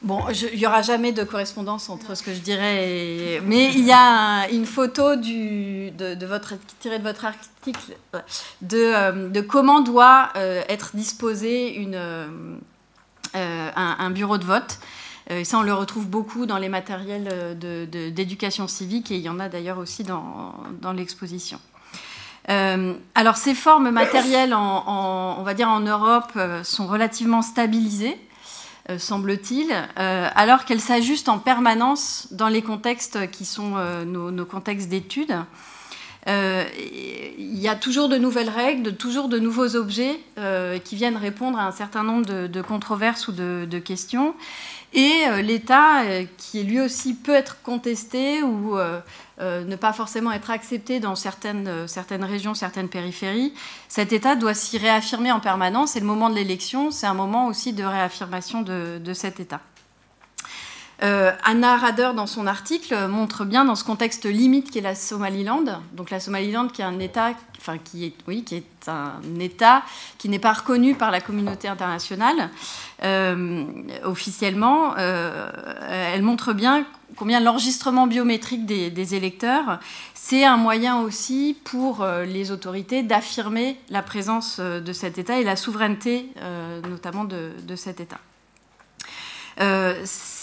Bon, 0.01 0.21
il 0.29 0.57
n'y 0.57 0.65
aura 0.65 0.81
jamais 0.81 1.11
de 1.11 1.23
correspondance 1.23 1.89
entre 1.89 2.15
ce 2.15 2.23
que 2.23 2.33
je 2.33 2.39
dirais 2.39 3.41
Mais 3.43 3.73
il 3.73 3.83
y 3.83 3.91
a 3.91 4.47
une 4.49 4.65
photo 4.65 5.17
de, 5.17 6.25
votre, 6.25 6.53
tirée 6.79 6.99
de 6.99 7.03
votre 7.03 7.25
article 7.25 7.97
de, 8.61 9.41
comment 9.41 9.81
doit 9.81 10.29
être 10.35 10.91
euh, 13.35 13.71
un, 13.75 14.09
bureau 14.09 14.39
de 14.39 14.43
vote. 14.43 14.79
Euh, 15.29 15.43
ça, 15.43 15.59
on 15.59 15.61
le 15.61 15.73
retrouve 15.73 16.07
beaucoup 16.07 16.47
dans 16.47 16.57
les 16.57 16.69
matériels 16.69 17.29
euh, 17.31 17.85
d'éducation 18.09 18.67
civique 18.67 19.11
et 19.11 19.17
il 19.17 19.21
y 19.21 19.29
en 19.29 19.39
a 19.39 19.49
d'ailleurs 19.49 19.77
aussi 19.77 20.03
dans, 20.03 20.53
l'exposition. 20.95 21.59
Alors, 22.49 23.37
ces 23.37 23.53
formes 23.53 23.91
matérielles, 23.91 24.53
en, 24.55 25.35
on 25.39 25.43
va 25.43 25.53
dire 25.53 25.69
en 25.69 25.81
Europe, 25.81 26.37
sont 26.63 26.87
relativement 26.87 27.43
stabilisées, 27.43 28.17
semble-t-il, 28.97 29.71
alors 29.95 30.65
qu'elles 30.65 30.81
s'ajustent 30.81 31.29
en 31.29 31.37
permanence 31.37 32.27
dans 32.31 32.47
les 32.47 32.63
contextes 32.63 33.29
qui 33.29 33.45
sont 33.45 33.75
nos, 34.05 34.45
contextes 34.45 34.89
d'études. 34.89 35.37
Euh, 36.27 36.65
il 37.37 37.57
y 37.57 37.67
a 37.67 37.75
toujours 37.75 38.09
de 38.09 38.17
nouvelles 38.17 38.49
règles, 38.49 38.95
toujours 38.95 39.29
de 39.29 39.39
nouveaux 39.39 39.75
objets 39.75 40.19
euh, 40.37 40.77
qui 40.77 40.95
viennent 40.95 41.15
répondre 41.15 41.57
à 41.57 41.65
un 41.65 41.71
certain 41.71 42.03
nombre 42.03 42.47
de, 42.47 42.61
controverses 42.61 43.27
ou 43.27 43.31
de, 43.31 43.79
questions. 43.79 44.33
Et 44.93 45.23
euh, 45.27 45.41
l'État, 45.41 46.03
qui 46.37 46.63
lui 46.63 46.79
aussi 46.81 47.13
peut 47.13 47.35
être 47.35 47.61
contesté 47.61 48.41
ou 48.43 48.77
ne 49.39 49.75
pas 49.75 49.93
forcément 49.93 50.31
être 50.31 50.51
accepté 50.51 50.99
dans 50.99 51.15
certaines, 51.15 51.87
certaines 51.87 52.23
régions, 52.23 52.53
certaines 52.53 52.89
périphéries, 52.89 53.53
cet 53.87 54.11
État 54.11 54.35
doit 54.35 54.53
s'y 54.53 54.77
réaffirmer 54.77 55.31
en 55.31 55.39
permanence. 55.39 55.95
Et 55.95 55.99
le 55.99 56.05
moment 56.05 56.29
de 56.29 56.35
l'élection, 56.35 56.91
c'est 56.91 57.07
un 57.07 57.13
moment 57.13 57.47
aussi 57.47 57.73
de 57.73 57.83
réaffirmation 57.83 58.61
de 58.61 59.13
cet 59.13 59.39
État. 59.39 59.61
Euh, 61.01 61.31
Anna 61.43 61.77
Rader, 61.77 62.11
dans 62.15 62.27
son 62.27 62.45
article, 62.45 63.07
montre 63.07 63.45
bien 63.45 63.63
dans 63.63 63.75
ce 63.75 63.83
contexte 63.83 64.25
limite 64.25 64.69
qu'est 64.69 64.81
la 64.81 64.95
Somaliland, 64.95 65.63
donc 65.93 66.09
la 66.09 66.19
Somaliland 66.19 66.67
qui 66.67 66.81
est 66.81 66.85
un 66.85 66.99
État, 66.99 67.33
qui 67.85 68.05
est, 68.05 68.89
un 68.89 69.39
État 69.39 69.83
qui 70.17 70.27
n'est 70.27 70.39
pas 70.39 70.53
reconnu 70.53 70.95
par 70.95 71.11
la 71.11 71.21
communauté 71.21 71.67
internationale 71.69 72.49
euh, 73.03 73.65
officiellement. 74.03 74.95
Euh, 74.97 75.49
elle 76.13 76.21
montre 76.21 76.51
bien 76.53 76.85
combien 77.15 77.39
l'enregistrement 77.39 78.05
biométrique 78.05 78.65
des, 78.65 79.15
électeurs, 79.15 79.79
c'est 80.13 80.45
un 80.45 80.57
moyen 80.57 81.01
aussi 81.01 81.57
pour 81.63 82.05
les 82.25 82.51
autorités 82.51 83.03
d'affirmer 83.03 83.77
la 83.89 84.03
présence 84.03 84.59
de 84.59 84.93
cet 84.93 85.17
État 85.17 85.39
et 85.39 85.43
la 85.43 85.55
souveraineté 85.55 86.29
notamment 86.87 87.25
de 87.25 87.75
cet 87.75 87.99
État 87.99 88.19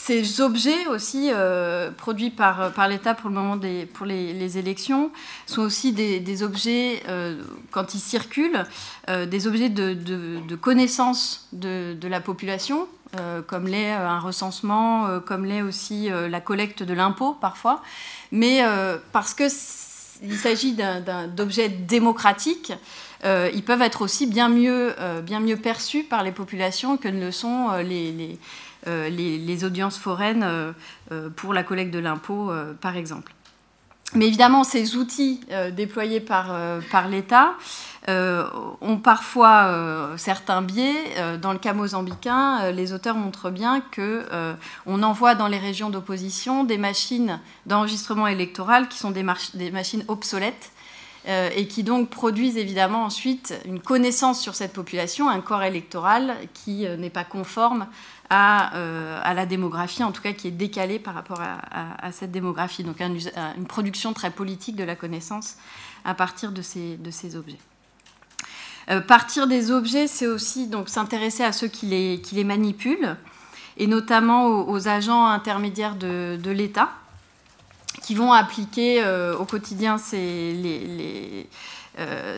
ces 0.06 0.40
objets 0.40 0.86
aussi 0.86 1.30
euh, 1.32 1.90
produits 1.90 2.30
par, 2.30 2.88
l'État 2.88 3.14
pour 3.14 3.28
le 3.28 3.34
moment 3.34 3.56
des, 3.56 3.86
pour 3.86 4.06
les, 4.06 4.58
élections 4.58 5.10
sont 5.46 5.62
aussi 5.62 5.92
des, 5.92 6.42
objets, 6.44 7.02
euh, 7.08 7.42
quand 7.72 7.94
ils 7.94 8.00
circulent, 8.00 8.62
euh, 9.08 9.26
des 9.26 9.48
objets 9.48 9.68
de, 9.68 10.54
connaissance 10.54 11.48
de, 11.52 11.96
la 12.06 12.20
population, 12.20 12.86
comme 13.48 13.66
l'est 13.66 13.90
un 13.92 14.20
recensement, 14.20 15.20
comme 15.26 15.44
l'est 15.44 15.62
aussi 15.62 16.08
la 16.08 16.40
collecte 16.40 16.82
de 16.84 16.94
l'impôt 16.94 17.32
parfois, 17.32 17.82
mais 18.30 18.60
parce 19.12 19.34
qu'il 19.34 20.36
s'agit 20.36 20.76
d'objets 21.34 21.68
démocratiques, 21.68 22.72
ils 23.24 23.62
peuvent 23.64 23.82
être 23.82 24.02
aussi 24.02 24.26
bien 24.26 24.48
mieux, 24.48 24.94
bien 25.22 25.40
mieux 25.40 25.56
perçus 25.56 26.04
par 26.04 26.22
les 26.22 26.32
populations 26.32 26.96
que 26.96 27.08
ne 27.08 27.20
le 27.20 27.32
sont 27.32 27.76
les 27.78 28.12
euh, 28.12 28.65
les, 28.86 29.64
audiences 29.64 29.98
foraines 29.98 30.42
euh, 30.44 30.72
euh, 31.12 31.28
pour 31.30 31.52
la 31.52 31.62
collecte 31.62 31.92
de 31.92 31.98
l'impôt, 31.98 32.50
par 32.80 32.96
exemple. 32.96 33.32
Mais 34.14 34.28
évidemment, 34.28 34.62
ces 34.62 34.96
outils 34.96 35.40
déployés 35.72 36.20
par, 36.20 36.54
l'État 37.10 37.54
ont 38.08 38.98
parfois 39.02 40.14
certains 40.16 40.62
biais. 40.62 40.94
dans 41.42 41.52
le 41.52 41.58
cas 41.58 41.72
mozambicain, 41.72 42.70
les 42.70 42.92
auteurs 42.92 43.16
montrent 43.16 43.50
bien 43.50 43.82
qu'on 43.94 45.02
envoie 45.02 45.34
dans 45.34 45.48
les 45.48 45.58
régions 45.58 45.90
d'opposition 45.90 46.62
des 46.62 46.78
machines 46.78 47.40
d'enregistrement 47.66 48.28
électoral 48.28 48.88
qui 48.88 48.98
sont 48.98 49.10
des 49.10 49.24
machines 49.72 50.04
obsolètes 50.06 50.70
et 51.26 51.66
qui 51.66 51.82
donc 51.82 52.08
produisent 52.08 52.58
évidemment 52.58 53.04
ensuite 53.04 53.60
une 53.64 53.80
connaissance 53.80 54.40
sur 54.40 54.54
cette 54.54 54.72
population, 54.72 55.28
un 55.28 55.40
corps 55.40 55.64
électoral 55.64 56.36
qui 56.54 56.86
n'est 56.96 57.10
pas 57.10 57.24
conforme 57.24 57.88
euh, 58.32 59.20
à, 59.22 59.34
la 59.34 59.46
démographie, 59.46 60.02
en 60.02 60.10
tout 60.10 60.20
cas 60.20 60.32
qui 60.32 60.48
est 60.48 60.52
décalée 60.52 60.98
par 60.98 61.14
rapport 61.14 61.40
à, 61.40 62.10
cette 62.10 62.32
démographie. 62.32 62.82
Donc 62.82 63.00
une 63.00 63.66
production 63.66 64.12
très 64.12 64.30
politique 64.30 64.74
de 64.74 64.82
la 64.82 64.96
connaissance 64.96 65.56
à 66.04 66.14
partir 66.14 66.50
de 66.50 66.60
ces, 66.60 67.36
objets. 67.36 67.58
Euh, 68.90 69.00
partir 69.00 69.46
des 69.46 69.70
objets, 69.70 70.08
c'est 70.08 70.26
aussi 70.26 70.66
donc 70.66 70.88
s'intéresser 70.88 71.44
à 71.44 71.52
ceux 71.52 71.68
qui 71.68 71.86
les, 71.86 72.44
manipulent, 72.44 73.16
et 73.76 73.86
notamment 73.86 74.46
aux, 74.46 74.88
agents 74.88 75.26
intermédiaires 75.26 75.94
de, 75.94 76.50
l'État, 76.50 76.90
qui 78.02 78.16
vont 78.16 78.32
appliquer 78.32 79.04
euh, 79.04 79.36
au 79.36 79.44
quotidien 79.44 79.98
ces, 79.98 80.52
les, 80.52 81.48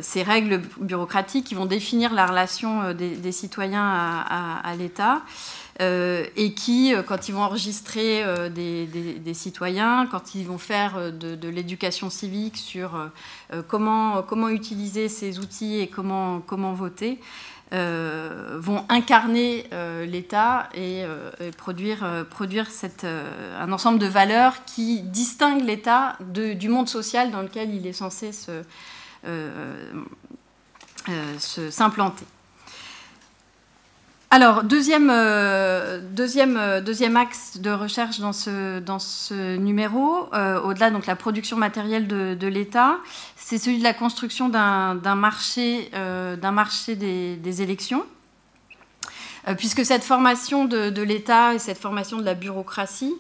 ces, 0.03 0.23
règles 0.23 0.61
bureaucratiques, 0.81 1.47
qui 1.47 1.55
vont 1.55 1.67
définir 1.67 2.13
la 2.13 2.27
relation 2.27 2.93
des, 2.93 3.33
citoyens 3.33 3.89
à 3.89 4.75
l'État. 4.77 5.23
Euh, 5.81 6.27
et 6.35 6.55
qui, 6.55 6.93
euh, 6.93 7.05
quand 7.05 7.29
ils 7.29 7.35
vont 7.35 7.43
enregistrer 7.43 8.25
euh, 8.25 8.49
des, 8.49 9.35
citoyens, 9.35 10.09
quand 10.11 10.35
ils 10.35 10.45
vont 10.45 10.59
faire 10.59 11.13
de, 11.13 11.49
l'éducation 11.49 12.11
civique 12.11 12.57
sur 12.57 13.11
comment, 13.69 14.49
utiliser 14.49 15.09
ces 15.09 15.39
outils 15.39 15.79
et 15.79 15.87
comment, 15.87 16.43
voter, 16.73 17.21
vont 17.71 18.85
incarner 18.89 19.69
l'État 20.07 20.69
et, 20.75 21.05
produire, 21.57 22.03
un 22.03 23.73
ensemble 23.73 23.99
de 23.99 24.07
valeurs 24.07 24.65
qui 24.65 25.03
distinguent 25.03 25.65
l'État 25.65 26.17
du 26.21 26.69
monde 26.69 26.89
social 26.89 27.31
dans 27.31 27.43
lequel 27.43 27.75
il 27.75 27.87
est 27.87 27.93
censé 27.93 28.31
s'implanter. 31.71 32.27
Alors, 34.31 34.63
deuxième, 34.63 35.09
euh, 35.11 36.01
deuxième, 36.13 36.59
euh, 36.59 36.83
deuxième 36.83 37.17
axe 37.17 37.57
de 37.61 37.71
recherche 37.71 38.21
dans 38.21 38.35
ce, 38.35 39.57
numéro, 39.57 40.29
euh, 40.35 40.61
au-delà 40.61 40.91
donc 40.91 41.07
la 41.07 41.17
production 41.17 41.57
matérielle 41.57 42.07
de, 42.07 42.47
l'État, 42.47 42.99
c'est 43.37 43.57
celui 43.57 43.79
de 43.79 43.83
la 43.83 43.95
construction 43.95 44.51
d'un 44.51 45.15
marché, 45.15 45.91
des, 46.95 47.63
élections. 47.63 48.05
puisque 49.57 49.87
cette 49.87 50.05
formation 50.05 50.67
de, 50.67 50.91
de 50.91 51.03
l'État 51.03 51.55
et 51.55 51.59
cette 51.59 51.79
formation 51.79 52.19
de 52.19 52.25
la 52.25 52.35
bureaucratie 52.35 53.15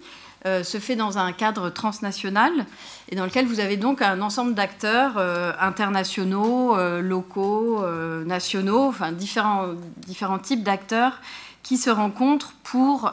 se 0.45 0.79
fait 0.79 0.97
dans 0.97 1.19
un 1.19 1.33
cadre 1.33 1.71
transnational 1.71 2.67
et 3.11 3.17
dans 3.17 3.25
lequel 3.25 3.47
vous 3.47 3.61
avez 3.61 3.77
donc 3.77 4.03
un 4.03 4.21
ensemble 4.21 4.55
d'acteurs 4.55 5.15
euh, 5.17 5.53
internationaux, 5.61 6.77
euh, 6.77 7.01
locaux, 7.01 7.85
nationaux, 8.25 8.87
enfin 8.87 9.13
différents, 9.13 9.69
différents 10.07 10.39
types 10.39 10.63
d'acteurs 10.63 11.21
qui 11.63 11.77
se 11.77 11.91
rencontrent 11.91 12.55
pour, 12.63 13.13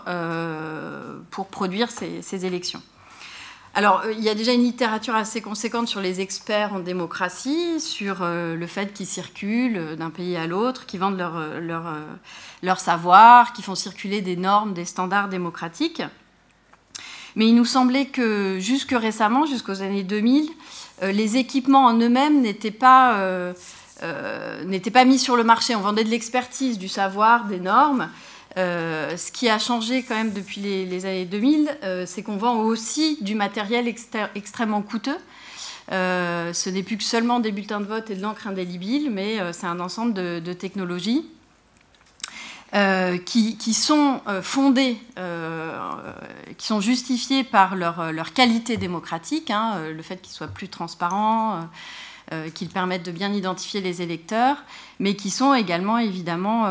pour 1.29 1.48
produire 1.48 1.91
ces, 1.91 2.22
ces, 2.22 2.46
élections. 2.46 2.82
Alors, 3.74 4.03
il 4.10 4.24
y 4.24 4.29
a 4.29 4.36
déjà 4.36 4.53
une 4.53 4.63
littérature 4.63 5.15
assez 5.15 5.41
conséquente 5.41 5.89
sur 5.89 6.00
les 6.00 6.22
experts 6.22 6.74
en 6.74 6.79
démocratie, 6.79 7.82
sur 7.82 8.20
le 8.22 8.67
fait 8.67 8.94
qu'ils 8.94 9.08
circulent 9.08 9.98
d'un 9.98 10.10
pays 10.10 10.38
à 10.38 10.48
l'autre, 10.48 10.86
qui 10.86 10.98
vendent 10.98 11.17
leur, 11.17 11.38
leur, 11.60 11.84
leur 12.63 12.79
savoir, 12.79 13.51
qui 13.51 13.62
font 13.62 13.75
circuler 13.75 14.22
des 14.22 14.38
normes, 14.38 14.74
des 14.74 14.86
standards 14.86 15.27
démocratiques. 15.27 16.03
Mais 17.36 17.48
il 17.48 17.56
nous 17.56 17.65
semblait 17.65 18.06
que 18.06 18.60
jusque 18.60 18.92
récemment, 18.92 19.46
jusqu'aux 19.46 19.82
années 19.82 20.04
2000, 20.04 20.50
les 21.01 21.38
équipements 21.38 21.86
en 21.86 22.00
eux-mêmes 22.00 22.42
n'étaient 22.42 22.72
pas, 22.72 23.54
pas 24.00 25.06
mis 25.06 25.20
sur 25.20 25.36
le 25.36 25.44
marché. 25.44 25.75
On 25.75 25.82
vendait 25.82 26.06
de 26.06 26.10
l'expertise, 26.10 26.77
du 26.77 26.88
savoir, 26.88 27.46
des 27.46 27.60
normes. 27.60 28.10
ce 28.56 29.32
qui 29.32 29.50
a 29.50 29.60
changé 29.60 30.04
quand 30.04 30.15
même 30.15 30.32
depuis 30.32 30.62
les, 30.62 31.06
années 31.06 31.25
2000, 31.25 32.06
c'est 32.06 32.24
qu'on 32.24 32.38
vend 32.38 32.60
aussi 32.60 33.18
du 33.20 33.36
matériel 33.36 33.94
extrêmement 34.36 34.82
coûteux. 34.82 35.18
ce 35.89 36.70
n'est 36.70 36.84
plus 36.84 36.96
que 36.96 37.04
seulement 37.04 37.42
des 37.42 37.51
bulletins 37.51 37.82
de 37.82 37.86
vote 37.86 38.10
et 38.10 38.15
de 38.15 38.22
l'encre 38.22 38.48
indélébile, 38.48 39.12
mais 39.12 39.39
c'est 39.51 39.68
un 39.68 39.82
ensemble 39.82 40.13
de 40.13 40.54
technologies 40.54 41.25
euh, 42.74 43.19
qui, 43.19 43.74
sont 43.74 44.22
euh, 44.27 44.41
fondées, 44.41 44.98
euh, 45.19 45.79
qui 46.57 46.65
sont 46.65 46.81
justifiées 46.81 47.43
par 47.43 47.75
leur, 47.75 48.34
qualité 48.34 48.75
démocratique, 48.75 49.51
hein, 49.51 49.79
le 49.95 50.01
fait 50.01 50.19
qu'ils 50.22 50.34
soient 50.34 50.48
plus 50.48 50.67
transparents, 50.67 51.69
qu'ils 52.55 52.69
permettent 52.69 53.05
de 53.05 53.12
bien 53.12 53.31
identifier 53.31 53.81
les 53.81 54.01
électeurs, 54.01 54.57
mais 55.00 55.15
qui 55.15 55.29
sont 55.29 55.53
également 55.53 56.00
évidemment, 56.00 56.65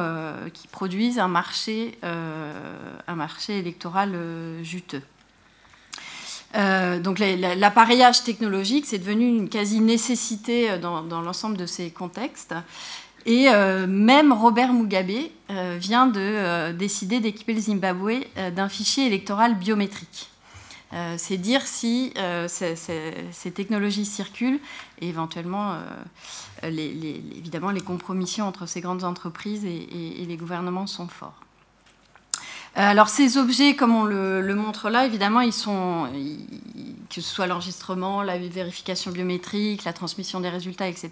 qui 0.53 0.67
produisent 0.67 1.21
un 1.21 1.29
marché, 1.29 1.97
un 2.03 3.15
marché 3.15 3.61
électoral 3.61 4.19
juteux. 4.63 5.03
donc 6.55 7.21
l'appareillage 7.21 8.25
technologique, 8.25 8.85
c'est 8.85 8.99
devenu 8.99 9.29
une 9.29 9.49
quasi-nécessité 9.49 10.77
dans, 10.79 11.03
dans 11.03 11.23
l'ensemble 11.23 11.57
de 11.57 11.67
ces 11.67 11.91
contextes. 11.91 12.55
Et 13.27 13.49
euh, 13.49 13.87
même 13.87 14.33
Robert 14.33 14.73
Mugabe 14.73 15.11
euh, 15.51 15.77
vient 15.81 16.07
de 16.07 16.21
euh, 16.21 16.73
décider 16.73 17.21
d'équiper 17.21 17.55
le 17.55 17.61
Zimbabwe 17.61 18.21
d'un 18.55 18.69
fichier 18.69 19.07
électoral 19.07 19.57
biométrique. 19.57 20.31
c'est 21.17 21.39
dire 21.39 21.63
si 21.63 22.13
ces 22.47 23.51
technologies 23.53 24.05
circulent 24.05 24.61
et 25.01 25.09
éventuellement, 25.09 25.79
évidemment, 26.63 27.71
les 27.71 27.81
compromissions 27.81 28.47
entre 28.47 28.67
ces 28.67 28.81
grandes 28.81 29.03
entreprises 29.03 29.65
et, 29.65 30.25
les 30.27 30.37
gouvernements 30.37 30.87
sont 30.87 31.09
forts. 31.09 31.41
Alors 32.77 33.09
ces 33.09 33.39
objets, 33.39 33.75
comme 33.75 33.95
on 33.95 34.05
le, 34.05 34.55
montre 34.55 34.89
là, 34.91 35.05
évidemment, 35.05 35.41
ils 35.41 35.53
sont, 35.53 36.09
que 37.09 37.21
ce 37.21 37.35
soit 37.35 37.47
l'enregistrement, 37.47 38.23
la 38.23 38.39
vérification 38.39 39.11
biométrique, 39.11 39.85
la 39.85 39.93
transmission 39.93 40.41
des 40.41 40.51
résultats, 40.51 40.89
etc., 40.89 41.11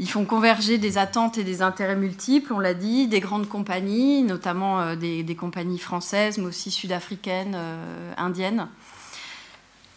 ils 0.00 0.08
font 0.08 0.24
converger 0.24 0.78
des 0.78 0.96
attentes 0.96 1.36
et 1.36 1.44
des 1.44 1.60
intérêts 1.60 1.94
multiples, 1.94 2.54
on 2.54 2.58
l'a 2.58 2.72
dit, 2.72 3.06
des 3.06 3.20
grandes 3.20 3.46
compagnies, 3.46 4.22
notamment 4.22 4.80
euh, 4.80 4.96
des, 4.96 5.36
compagnies 5.36 5.78
françaises, 5.78 6.38
mais 6.38 6.46
aussi 6.46 6.70
sud-africaines, 6.70 7.52
euh, 7.54 8.12
indiennes, 8.16 8.66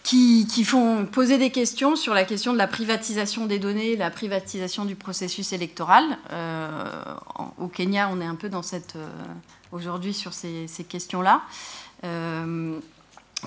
qui, 0.04 0.46
font 0.66 1.06
poser 1.06 1.38
des 1.38 1.52
questions 1.52 1.96
sur 1.96 2.14
la 2.14 2.26
question 2.26 2.52
de 2.52 2.58
la 2.58 2.68
privatisation 2.68 3.46
des 3.46 3.60
données, 3.60 3.96
la 3.96 4.12
privatisation 4.12 4.84
du 4.84 4.96
processus 4.96 5.54
électoral. 5.54 6.04
Euh, 6.32 6.70
au 7.58 7.68
Kenya, 7.68 8.10
on 8.12 8.20
est 8.20 8.26
un 8.26 8.36
peu 8.36 8.50
dans 8.50 8.62
cette 8.62 8.98
aujourd'hui 9.72 10.14
sur 10.14 10.34
ces, 10.34 10.68
ces 10.68 10.84
questions-là 10.84 11.42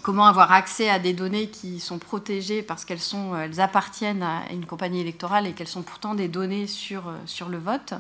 comment 0.02 0.26
avoir 0.26 0.52
accès 0.52 0.88
à 0.88 0.98
des 0.98 1.12
données 1.12 1.48
qui 1.48 1.80
sont 1.80 1.98
protégées 1.98 2.62
parce 2.62 2.84
qu'elles 2.84 3.00
sont, 3.00 3.36
elles 3.36 3.60
appartiennent 3.60 4.22
à 4.22 4.42
une 4.52 4.66
compagnie 4.66 5.00
électorale 5.00 5.46
et 5.46 5.52
qu'elles 5.52 5.68
sont 5.68 5.82
pourtant 5.82 6.14
des 6.14 6.28
données 6.28 6.66
sur, 6.66 7.08
euh, 7.08 7.16
sur 7.26 7.48
le 7.48 7.58
vote. 7.58 7.94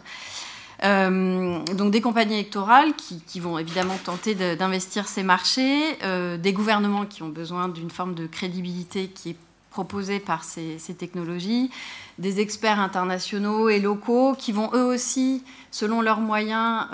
Euh, 0.84 1.64
donc 1.74 1.90
des 1.90 2.02
compagnies 2.02 2.34
électorales 2.34 2.92
qui, 2.94 3.40
vont 3.40 3.58
évidemment 3.58 3.96
tenter 4.04 4.34
d'investir 4.34 5.08
ces 5.08 5.22
marchés, 5.22 5.96
euh, 6.02 6.36
des 6.36 6.52
gouvernements 6.52 7.06
qui 7.06 7.22
ont 7.22 7.30
besoin 7.30 7.68
d'une 7.68 7.88
forme 7.88 8.14
de 8.14 8.26
crédibilité 8.26 9.08
qui 9.08 9.30
est 9.30 9.36
proposée 9.70 10.20
par 10.20 10.44
ces, 10.44 10.78
technologies, 10.98 11.70
des 12.18 12.40
experts 12.40 12.78
internationaux 12.78 13.70
et 13.70 13.78
locaux 13.78 14.34
qui 14.38 14.52
vont 14.52 14.70
eux 14.74 14.84
aussi, 14.84 15.42
selon 15.70 16.02
leurs 16.02 16.20
moyens, 16.20 16.86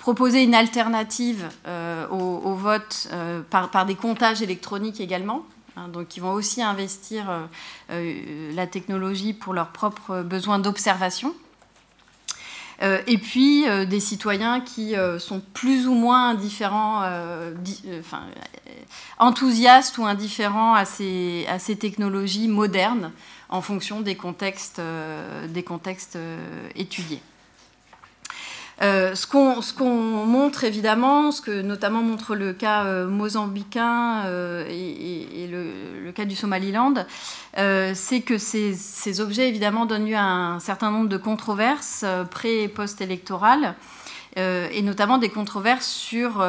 proposer 0.00 0.42
une 0.42 0.54
alternative 0.54 1.46
euh, 1.66 2.08
au, 2.08 2.54
vote 2.54 3.08
euh, 3.12 3.42
par, 3.50 3.84
des 3.84 3.94
comptages 3.94 4.40
électroniques 4.40 4.98
également. 4.98 5.44
Hein, 5.76 5.88
donc, 5.88 6.16
ils 6.16 6.20
vont 6.20 6.32
aussi 6.32 6.62
investir 6.62 7.26
euh, 7.90 8.52
la 8.54 8.66
technologie 8.66 9.34
pour 9.34 9.52
leurs 9.52 9.68
propres 9.68 10.22
besoins 10.22 10.58
d'observation. 10.58 11.34
et 12.82 13.18
puis 13.18 13.66
des 13.86 14.00
citoyens 14.00 14.62
qui 14.62 14.94
sont 15.18 15.42
plus 15.52 15.86
ou 15.86 15.92
moins 15.92 16.30
indifférents, 16.30 17.04
enthousiastes 19.18 19.98
ou 19.98 20.06
indifférents 20.06 20.72
à 20.72 20.86
ces, 20.86 21.76
technologies 21.78 22.48
modernes 22.48 23.12
en 23.50 23.60
fonction 23.60 24.00
des 24.00 24.16
contextes 24.16 24.80
étudiés. 26.74 27.20
Euh, 28.82 29.14
ce 29.14 29.26
qu'on 29.26 30.24
montre 30.24 30.64
évidemment, 30.64 31.32
ce 31.32 31.42
que 31.42 31.60
notamment 31.60 32.00
montre 32.00 32.34
le 32.34 32.54
cas 32.54 32.84
euh, 32.84 33.06
mozambicain 33.06 34.24
euh, 34.24 34.64
et, 34.70 35.46
le, 35.48 36.12
cas 36.12 36.24
du 36.24 36.34
Somaliland, 36.34 36.94
c'est 37.54 38.20
que 38.22 38.36
ces, 38.38 39.20
objets 39.20 39.48
évidemment 39.48 39.86
donnent 39.86 40.06
lieu 40.06 40.16
à 40.16 40.24
un 40.24 40.60
certain 40.60 40.90
nombre 40.90 41.08
de 41.08 41.16
controverses 41.16 42.04
pré- 42.30 42.64
et 42.64 42.68
post-électorales, 42.68 43.76
et 44.36 44.82
notamment 44.82 45.18
des 45.18 45.28
controverses 45.28 45.86
sur 45.86 46.44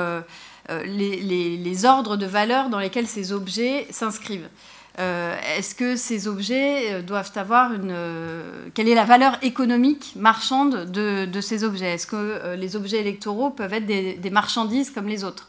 les, 0.70 1.58
les, 1.58 1.86
ordres 1.86 2.17
de 2.17 2.26
valeurs 2.26 2.70
dans 2.70 2.80
lesquels 2.80 3.08
ces 3.08 3.34
objets 3.34 3.86
s'inscrivent. 3.91 4.50
Euh, 4.99 5.38
est-ce 5.58 5.73
que 5.73 5.95
ces 5.95 6.27
objets 6.27 6.93
euh, 6.93 7.01
doivent 7.01 7.32
avoir 7.36 7.73
une... 7.73 7.91
Euh, 7.91 8.67
quelle 8.73 8.89
est 8.89 8.95
la 8.95 9.06
valeur 9.06 9.38
économique 9.41 10.13
marchande 10.15 10.91
de, 10.91 11.41
ces 11.41 11.63
objets? 11.63 11.93
Est-ce 11.93 12.08
que 12.08 12.56
les 12.56 12.75
objets 12.75 12.97
électoraux 12.99 13.49
peuvent 13.49 13.73
être 13.73 13.86
des, 13.86 14.30
marchandises 14.30 14.89
comme 14.91 15.08
les 15.08 15.23
autres? 15.23 15.47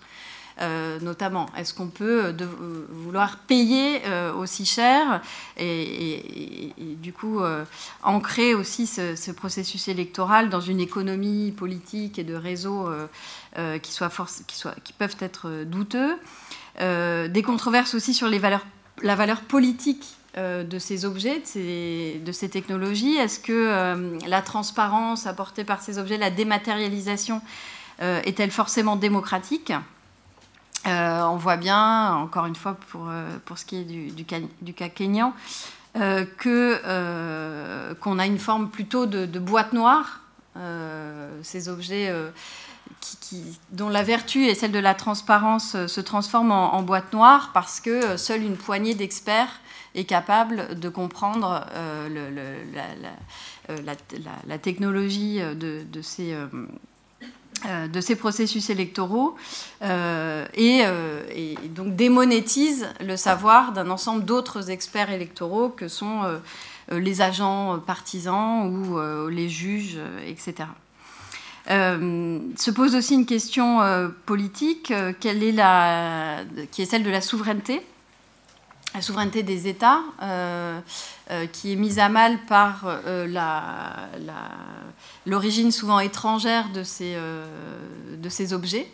Notamment 1.00 1.46
Est-ce 1.56 1.74
qu'on 1.74 1.88
peut 1.88 2.32
vouloir 2.88 3.38
payer 3.38 4.00
aussi 4.38 4.64
cher 4.64 5.20
et, 5.58 6.72
du 7.02 7.12
coup 7.12 7.40
ancrer 8.04 8.54
aussi 8.54 8.86
ce, 8.86 9.32
processus 9.32 9.88
électoral 9.88 10.50
dans 10.50 10.60
une 10.60 10.78
économie 10.78 11.50
politique 11.50 12.20
et 12.20 12.22
de 12.22 12.34
réseaux 12.34 12.88
qui, 13.82 13.92
soient 13.92 14.10
qui, 14.46 14.56
soient, 14.56 14.76
qui 14.84 14.92
peuvent 14.92 15.16
être 15.18 15.64
douteux? 15.64 16.16
Des 16.78 17.42
controverses 17.44 17.94
aussi 17.94 18.14
sur 18.14 18.28
les 18.28 18.38
valeurs 18.38 18.64
la 19.00 19.14
valeur 19.14 19.40
politique 19.40 20.16
euh, 20.38 20.64
de 20.64 20.78
ces 20.78 21.04
objets, 21.04 21.40
de 21.40 22.32
ces, 22.32 22.48
technologies? 22.48 23.16
Est-ce 23.16 23.38
que 23.38 23.52
euh, 23.52 24.18
la 24.26 24.42
transparence 24.42 25.26
apportée 25.26 25.64
par 25.64 25.82
ces 25.82 25.98
objets, 25.98 26.16
la 26.16 26.30
dématérialisation, 26.30 27.42
euh, 28.00 28.20
est-elle 28.24 28.50
forcément 28.50 28.96
démocratique? 28.96 29.72
On 30.84 31.36
voit 31.36 31.58
bien, 31.58 32.14
encore 32.14 32.46
une 32.46 32.56
fois 32.56 32.74
pour, 32.74 33.08
pour 33.44 33.56
ce 33.56 33.64
qui 33.64 33.76
est 33.76 33.84
du, 33.84 34.10
du, 34.10 34.24
cas, 34.24 34.38
du 34.62 34.74
kényan, 34.74 35.32
que, 35.94 37.92
qu'on 38.00 38.18
a 38.18 38.26
une 38.26 38.38
forme 38.40 38.68
plutôt 38.68 39.06
de, 39.06 39.38
boîte 39.38 39.72
noire. 39.74 40.22
ces 41.42 41.68
objets 41.68 42.12
dont 43.70 43.88
la 43.88 44.02
vertu 44.02 44.44
et 44.46 44.54
celle 44.54 44.72
de 44.72 44.78
la 44.78 44.94
transparence 44.94 45.74
euh, 45.74 45.86
se 45.86 46.00
transforment 46.00 46.52
en, 46.52 46.82
boîte 46.82 47.12
noire 47.12 47.50
parce 47.54 47.80
que 47.80 47.90
euh, 47.90 48.16
seule 48.16 48.42
une 48.42 48.56
poignée 48.56 48.94
d'experts 48.94 49.60
est 49.94 50.04
capable 50.04 50.78
de 50.78 50.88
comprendre 50.88 51.66
euh, 51.74 52.08
la, 54.46 54.58
technologie 54.58 55.40
de, 55.40 55.84
ces, 56.00 56.34
de, 57.92 58.00
ces, 58.00 58.16
processus 58.16 58.70
électoraux 58.70 59.36
et, 59.82 60.84
donc 61.68 61.94
démonétise 61.94 62.88
le 63.00 63.18
savoir 63.18 63.72
d'un 63.72 63.90
ensemble 63.90 64.24
d'autres 64.24 64.70
experts 64.70 65.10
électoraux 65.10 65.68
que 65.68 65.88
sont 65.88 66.22
les 66.90 67.20
agents 67.20 67.78
partisans 67.78 68.66
ou 68.66 69.28
les 69.28 69.50
juges, 69.50 69.98
etc. 70.26 70.64
Euh, 71.70 72.40
se 72.56 72.70
pose 72.70 72.94
aussi 72.96 73.14
une 73.14 73.26
question 73.26 73.80
euh, 73.82 74.08
politique, 74.26 74.90
euh, 74.90 75.12
qui 75.12 75.28
est 75.28 76.84
celle 76.84 77.04
de 77.04 77.10
la 77.10 77.20
souveraineté, 77.20 77.80
la 78.94 79.00
souveraineté 79.00 79.42
des 79.42 79.68
États, 79.68 80.00
qui 81.52 81.72
est 81.72 81.76
mise 81.76 81.98
à 81.98 82.10
mal 82.10 82.38
par 82.46 82.84
l'origine 85.24 85.72
souvent 85.72 85.98
étrangère 85.98 86.68
de 86.74 86.82
ces, 86.82 87.16
objets. 88.52 88.86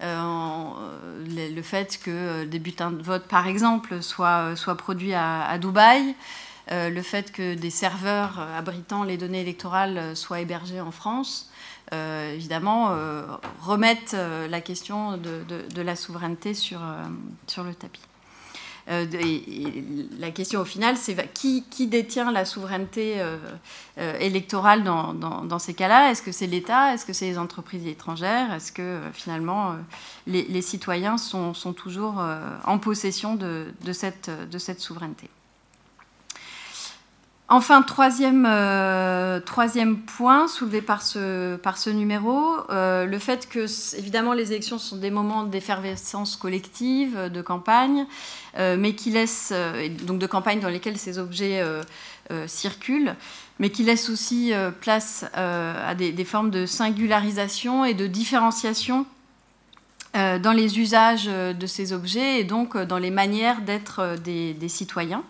le 0.00 1.62
fait 1.62 2.00
que 2.02 2.44
des 2.44 2.58
bulletins 2.58 2.92
de 2.92 3.02
vote, 3.02 3.24
par 3.24 3.46
exemple, 3.46 4.02
soient, 4.02 4.54
produits 4.78 5.12
à 5.12 5.58
Dubaï, 5.58 6.14
le 6.70 7.02
fait 7.02 7.30
que 7.30 7.54
des 7.54 7.68
serveurs 7.68 8.40
abritant 8.56 9.04
les 9.04 9.18
données 9.18 9.42
électorales 9.42 10.16
soient 10.16 10.40
hébergés 10.40 10.80
en 10.80 10.92
France, 10.92 11.51
euh, 11.92 12.32
évidemment, 12.34 12.88
euh, 12.90 13.22
remettent 13.60 14.14
euh, 14.14 14.48
la 14.48 14.60
question 14.60 15.18
de, 15.18 15.82
la 15.82 15.96
souveraineté 15.96 16.54
sur, 16.54 16.80
sur 17.46 17.64
le 17.64 17.74
tapis. 17.74 18.00
Et, 18.90 19.84
la 20.18 20.32
question 20.32 20.60
au 20.60 20.64
final, 20.64 20.96
c'est 20.96 21.32
qui, 21.32 21.64
qui, 21.70 21.86
détient 21.86 22.32
la 22.32 22.44
souveraineté 22.44 23.22
électorale 23.96 24.82
dans, 24.82 25.14
dans, 25.14 25.58
ces 25.60 25.72
cas-là? 25.74 26.10
Est-ce 26.10 26.20
que 26.20 26.32
c'est 26.32 26.48
l'État? 26.48 26.92
Est-ce 26.92 27.06
que 27.06 27.12
c'est 27.12 27.26
les 27.26 27.38
entreprises 27.38 27.86
étrangères? 27.86 28.52
Est-ce 28.52 28.72
que 28.72 29.00
finalement 29.12 29.76
les, 30.26 30.42
les, 30.42 30.62
citoyens 30.62 31.16
sont, 31.16 31.54
sont 31.54 31.72
toujours 31.72 32.20
en 32.64 32.78
possession 32.78 33.36
de, 33.36 33.72
de, 33.84 33.92
cette, 33.92 34.30
de 34.50 34.58
cette 34.58 34.80
souveraineté? 34.80 35.30
Enfin, 37.54 37.82
troisième, 37.82 38.46
euh, 38.48 39.38
troisième 39.38 39.98
point 39.98 40.48
soulevé 40.48 40.80
par 40.80 41.02
ce, 41.02 41.90
numéro, 41.90 42.40
euh, 42.70 43.04
le 43.04 43.18
fait 43.18 43.46
que, 43.46 43.66
évidemment, 43.98 44.32
les 44.32 44.52
élections 44.52 44.78
sont 44.78 44.96
des 44.96 45.10
moments 45.10 45.44
d'effervescence 45.44 46.36
collective, 46.36 47.28
de 47.30 47.42
campagne, 47.42 48.06
euh, 48.58 48.78
mais 48.78 48.94
qui 48.94 49.10
laissent, 49.10 49.52
donc 50.04 50.18
de 50.18 50.26
campagne 50.26 50.60
dans 50.60 50.70
lesquelles 50.70 50.96
ces 50.96 51.18
objets 51.18 51.62
circulent, 52.46 53.14
mais 53.58 53.68
qui 53.68 53.82
laissent 53.82 54.08
aussi 54.08 54.54
place 54.80 55.26
à 55.34 55.94
des, 55.94 56.24
formes 56.24 56.50
de 56.50 56.64
singularisation 56.64 57.84
et 57.84 57.92
de 57.92 58.06
différenciation 58.06 59.04
dans 60.14 60.54
les 60.56 60.78
usages 60.78 61.26
de 61.26 61.66
ces 61.66 61.92
objets 61.92 62.40
et 62.40 62.44
donc 62.44 62.78
dans 62.78 62.98
les 62.98 63.10
manières 63.10 63.60
d'être 63.60 64.16
des 64.24 64.68
citoyens. 64.68 65.22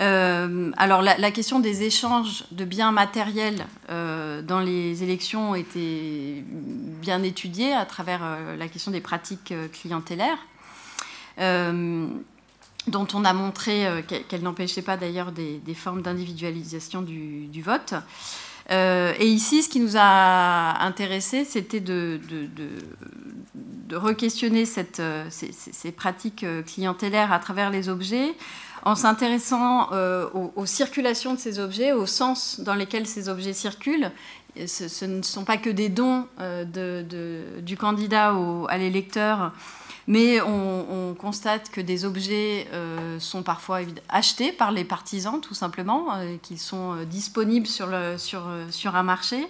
Euh, 0.00 0.70
alors 0.78 1.02
la, 1.02 1.30
question 1.30 1.60
des 1.60 1.82
échanges 1.82 2.44
de 2.50 2.64
biens 2.64 2.92
matériels 2.92 3.66
euh, 3.90 4.40
dans 4.40 4.60
les 4.60 5.02
élections 5.02 5.54
était 5.54 6.42
bien 6.46 7.22
étudiée 7.22 7.74
à 7.74 7.84
travers 7.84 8.20
euh, 8.22 8.56
la 8.56 8.68
question 8.68 8.90
des 8.90 9.02
pratiques 9.02 9.52
clientélaires, 9.72 10.38
dont 11.38 13.06
on 13.14 13.24
a 13.24 13.32
montré 13.32 13.86
qu'elles 14.28 14.42
n'empêchaient 14.42 14.82
pas 14.82 14.96
d'ailleurs 14.96 15.32
des, 15.32 15.74
formes 15.74 16.02
d'individualisation 16.02 17.02
du, 17.02 17.62
vote. 17.62 17.94
et 18.70 19.26
ici, 19.26 19.62
ce 19.62 19.68
qui 19.68 19.80
nous 19.80 19.96
a 19.96 20.82
intéressé, 20.82 21.44
c'était 21.44 21.80
de, 21.80 22.20
de, 22.28 23.96
re-questionner 23.96 24.64
ces, 24.66 24.86
ces, 25.30 25.92
pratiques 25.92 26.46
clientélaires 26.66 27.32
à 27.32 27.38
travers 27.38 27.70
les 27.70 27.88
objets 27.88 28.34
en 28.84 28.94
s'intéressant 28.94 29.92
euh, 29.92 30.26
aux, 30.56 30.66
circulations 30.66 31.34
de 31.34 31.38
ces 31.38 31.58
objets, 31.58 31.92
au 31.92 32.06
sens 32.06 32.60
dans 32.60 32.74
lesquels 32.74 33.06
ces 33.06 33.28
objets 33.28 33.52
circulent. 33.52 34.10
Ce, 34.66 35.04
ne 35.06 35.22
sont 35.22 35.44
pas 35.44 35.56
que 35.56 35.70
des 35.70 35.88
dons 35.88 36.26
euh, 36.40 37.60
du 37.60 37.76
candidat 37.76 38.34
à 38.68 38.76
l'électeur, 38.76 39.52
mais 40.06 40.40
on, 40.42 41.14
constate 41.18 41.70
que 41.70 41.80
des 41.80 42.04
objets 42.04 42.66
euh, 42.72 43.18
sont 43.18 43.42
parfois 43.42 43.80
achetés 44.08 44.52
par 44.52 44.72
les 44.72 44.84
partisans, 44.84 45.40
tout 45.40 45.54
simplement, 45.54 46.08
qu'ils 46.42 46.58
sont 46.58 46.96
disponibles 47.04 47.66
sur, 47.66 47.88
sur 48.18 48.96
un 48.96 49.02
marché. 49.02 49.46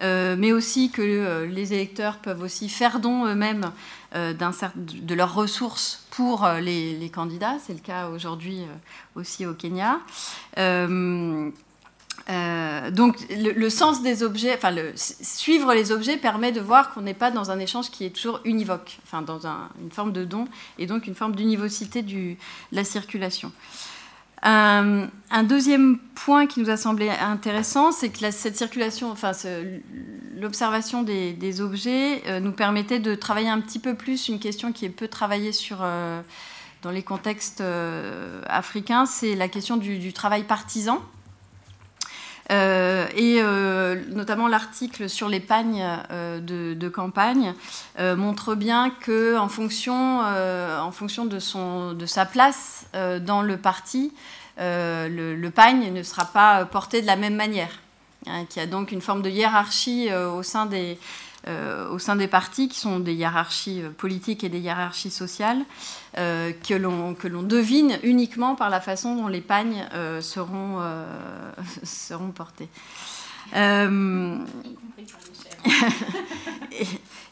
Mais 0.00 0.50
aussi 0.50 0.90
que 0.90 1.44
les 1.44 1.74
électeurs 1.74 2.16
peuvent 2.16 2.42
aussi 2.42 2.68
faire 2.68 2.98
don 2.98 3.26
eux-mêmes 3.26 3.70
de 4.14 5.14
leurs 5.14 5.34
ressources 5.34 6.04
pour 6.10 6.46
les, 6.60 7.10
candidats. 7.12 7.56
C'est 7.64 7.72
le 7.72 7.80
cas 7.80 8.08
aujourd'hui 8.08 8.62
aussi 9.14 9.46
au 9.46 9.54
Kenya. 9.54 10.00
donc 10.56 11.54
le, 13.30 13.70
sens 13.70 14.02
des 14.02 14.22
objets, 14.22 14.54
enfin 14.54 14.74
suivre 14.96 15.74
les 15.74 15.92
objets 15.92 16.16
permet 16.16 16.52
de 16.52 16.60
voir 16.60 16.92
qu'on 16.92 17.02
n'est 17.02 17.14
pas 17.14 17.30
dans 17.30 17.50
un 17.50 17.58
échange 17.58 17.90
qui 17.90 18.04
est 18.04 18.10
toujours 18.10 18.40
univoque, 18.44 18.98
enfin 19.04 19.22
dans 19.22 19.46
une 19.46 19.90
forme 19.90 20.12
de 20.12 20.24
don 20.24 20.46
et 20.78 20.86
donc 20.86 21.06
une 21.06 21.14
forme 21.14 21.34
d'univocité 21.34 22.02
de 22.02 22.36
la 22.70 22.84
circulation. 22.84 23.52
Euh, 24.44 25.06
un 25.30 25.42
deuxième 25.44 25.98
point 26.14 26.46
qui 26.46 26.60
nous 26.60 26.70
a 26.70 26.76
semblé 26.76 27.08
intéressant, 27.08 27.92
c'est 27.92 28.08
que 28.08 28.30
cette 28.32 28.56
circulation, 28.56 29.10
enfin 29.10 29.32
l'observation 30.36 31.02
des, 31.02 31.60
objets 31.60 32.22
euh, 32.26 32.40
nous 32.40 32.52
permettait 32.52 32.98
de 32.98 33.14
travailler 33.14 33.48
un 33.48 33.60
petit 33.60 33.78
peu 33.78 33.94
plus 33.94 34.28
une 34.28 34.40
question 34.40 34.72
qui 34.72 34.84
est 34.84 34.90
peu 34.90 35.06
travaillée 35.06 35.52
euh, 35.80 36.20
dans 36.82 36.90
les 36.90 37.02
contextes 37.02 37.62
africains, 38.46 39.06
c'est 39.06 39.36
la 39.36 39.48
question 39.48 39.76
du, 39.76 40.12
travail 40.12 40.42
partisan. 40.42 41.00
Et 42.50 43.42
notamment 44.10 44.48
l'article 44.48 45.08
sur 45.08 45.28
les 45.28 45.40
pagnes 45.40 45.86
de, 46.10 46.88
campagne 46.88 47.54
montre 47.98 48.54
bien 48.54 48.90
que 48.90 49.36
en 49.36 49.48
fonction, 49.48 50.20
en 50.20 50.92
fonction 50.92 51.24
de, 51.24 51.38
son, 51.38 51.92
de 51.92 52.06
sa 52.06 52.26
place 52.26 52.86
dans 52.92 53.42
le 53.42 53.56
parti, 53.56 54.12
euh, 54.58 55.08
le, 55.08 55.34
le, 55.34 55.50
pagne 55.50 55.92
ne 55.92 56.02
sera 56.02 56.26
pas 56.26 56.64
porté 56.66 57.00
de 57.00 57.06
la 57.06 57.16
même 57.16 57.36
manière. 57.36 57.80
Hein, 58.26 58.44
qu'il 58.48 58.62
y 58.62 58.64
a 58.64 58.68
donc 58.68 58.92
une 58.92 59.00
forme 59.00 59.22
de 59.22 59.30
hiérarchie 59.30 60.08
euh, 60.08 60.30
au 60.30 60.44
sein 60.44 60.66
des, 60.66 60.92
euh, 60.92 60.94
au 61.90 61.98
sein 61.98 62.16
des 62.16 62.28
partis, 62.28 62.68
qui 62.68 62.78
sont 62.78 63.00
des 63.00 63.14
hiérarchies 63.14 63.82
politiques 63.98 64.44
et 64.44 64.48
des 64.48 64.60
hiérarchies 64.60 65.10
sociales, 65.10 65.64
que 66.14 66.74
l'on 66.74 67.42
devine 67.42 67.98
uniquement 68.02 68.54
par 68.54 68.70
la 68.70 68.80
façon 68.80 69.16
dont 69.16 69.28
les 69.28 69.40
pagnes 69.40 69.84
seront, 70.20 70.80
seront 71.82 72.30
portés. 72.30 72.68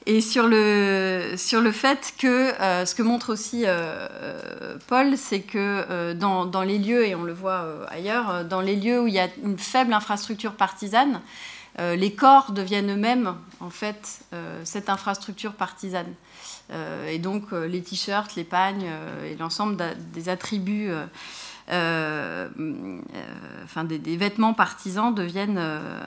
et, 0.06 0.20
sur 0.20 0.46
le, 0.46 1.34
sur 1.36 1.60
le 1.60 1.72
fait 1.72 2.14
que 2.18 2.26
euh, 2.60 2.84
ce 2.84 2.94
que 2.94 3.02
montre 3.02 3.32
aussi 3.32 3.64
euh, 3.64 4.06
euh, 4.22 4.76
Paul, 4.86 5.16
c'est 5.16 5.40
que 5.40 6.12
dans, 6.12 6.46
dans, 6.46 6.62
les 6.62 6.78
lieux, 6.78 7.06
et 7.06 7.14
on 7.14 7.24
le 7.24 7.32
voit 7.32 7.86
ailleurs, 7.88 8.44
dans 8.44 8.60
les 8.60 8.76
lieux 8.76 9.00
où 9.00 9.06
il 9.06 9.14
y 9.14 9.20
a 9.20 9.28
une 9.42 9.58
faible 9.58 9.92
infrastructure 9.92 10.52
partisane, 10.52 11.20
les 11.80 12.12
corps 12.14 12.52
deviennent 12.52 12.90
eux-mêmes 12.90 13.34
en 13.60 13.70
fait 13.70 14.20
cette 14.64 14.88
infrastructure 14.88 15.52
partisane. 15.54 16.12
et 17.08 17.18
donc 17.18 17.52
les 17.52 17.82
t-shirts, 17.82 18.34
les 18.36 18.44
pagnes 18.44 18.90
et 19.24 19.34
l'ensemble 19.36 19.76
des 20.12 20.28
attributs, 20.28 20.90
enfin 21.68 22.48
des, 23.84 24.16
vêtements 24.16 24.54
partisans 24.54 25.14
deviennent 25.14 25.60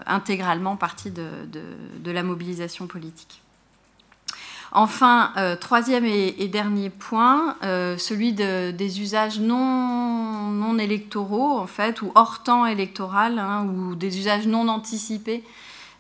intégralement 0.05 0.75
partie 0.75 1.11
de, 1.11 1.27
de 1.51 2.11
la 2.11 2.23
mobilisation 2.23 2.87
politique. 2.87 3.42
Enfin, 4.75 5.31
euh, 5.37 5.55
troisième 5.55 6.03
et, 6.03 6.47
dernier 6.47 6.89
point, 6.89 7.55
euh, 7.63 7.95
celui 7.99 8.33
des 8.33 9.01
usages 9.01 9.39
non, 9.39 10.77
électoraux, 10.79 11.59
en 11.59 11.67
fait, 11.67 12.01
ou 12.01 12.11
hors 12.15 12.41
temps 12.41 12.65
électoral, 12.65 13.37
hein, 13.37 13.67
ou 13.67 13.93
des 13.93 14.17
usages 14.17 14.47
non 14.47 14.67
anticipés 14.69 15.43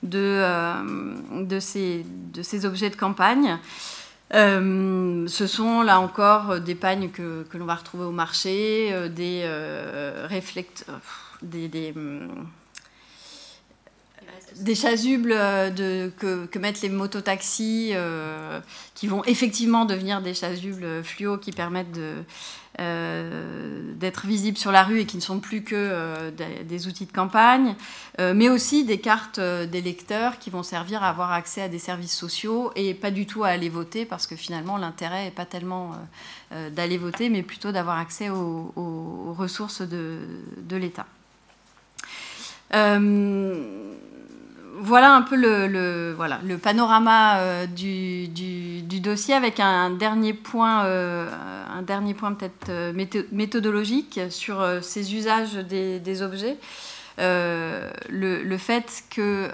de, 0.01 0.17
euh, 0.17 1.59
ces, 1.59 2.65
objets 2.65 2.89
de 2.89 2.95
campagne. 2.95 3.59
ce 4.31 5.45
sont 5.47 5.83
là 5.83 5.99
encore 5.99 6.59
des 6.59 6.73
pagnes 6.73 7.09
que, 7.09 7.45
l'on 7.53 7.65
va 7.65 7.75
retrouver 7.75 8.05
au 8.05 8.11
marché, 8.11 8.91
des 9.11 9.47
réflecteurs, 10.27 10.99
des, 11.43 11.67
des 11.67 11.93
des 14.57 14.75
chasubles 14.75 15.33
euh, 15.33 16.09
que, 16.17 16.59
mettent 16.59 16.81
les 16.81 16.89
mototaxis, 16.89 17.91
euh, 17.93 18.59
qui 18.95 19.07
vont 19.07 19.23
effectivement 19.25 19.85
devenir 19.85 20.21
des 20.21 20.33
chasubles 20.33 21.03
fluo 21.03 21.37
qui 21.37 21.51
permettent 21.51 21.99
euh, 22.79 23.93
d'être 23.95 24.25
visibles 24.25 24.57
sur 24.57 24.71
la 24.71 24.83
rue 24.83 24.99
et 24.99 25.05
qui 25.05 25.17
ne 25.17 25.21
sont 25.21 25.39
plus 25.39 25.63
que 25.63 26.31
des, 26.63 26.87
outils 26.87 27.05
de 27.05 27.11
campagne, 27.11 27.75
mais 28.19 28.49
aussi 28.49 28.83
des 28.83 28.99
cartes 28.99 29.39
d'électeurs 29.39 30.39
qui 30.39 30.49
vont 30.49 30.63
servir 30.63 31.03
à 31.03 31.09
avoir 31.09 31.31
accès 31.31 31.61
à 31.61 31.69
des 31.69 31.79
services 31.79 32.15
sociaux 32.15 32.71
et 32.75 32.93
pas 32.93 33.11
du 33.11 33.25
tout 33.25 33.43
à 33.43 33.49
aller 33.49 33.69
voter 33.69 34.05
parce 34.05 34.27
que 34.27 34.35
finalement 34.35 34.77
l'intérêt 34.77 35.25
n'est 35.25 35.31
pas 35.31 35.45
tellement 35.45 35.91
d'aller 36.71 36.97
voter 36.97 37.29
mais 37.29 37.43
plutôt 37.43 37.71
d'avoir 37.71 37.99
accès 37.99 38.29
aux, 38.29 39.35
ressources 39.37 39.81
de 39.81 40.75
l'État 40.75 41.05
voilà 44.75 45.13
un 45.13 45.21
peu 45.21 45.35
le, 45.35 46.57
panorama 46.61 47.37
euh, 47.39 47.65
du, 47.67 48.81
dossier 48.99 49.33
avec 49.33 49.59
un 49.59 49.89
dernier 49.91 50.33
point, 50.33 50.85
euh, 50.85 51.29
un 51.75 51.81
dernier 51.81 52.13
point 52.13 52.33
peut-être 52.33 52.69
euh, 52.69 52.93
méthodologique 53.31 54.19
sur 54.29 54.65
ces 54.81 55.15
usages 55.15 55.55
des, 55.55 56.21
objets. 56.21 56.57
Le, 57.17 58.57
fait 58.57 59.03
que, 59.09 59.49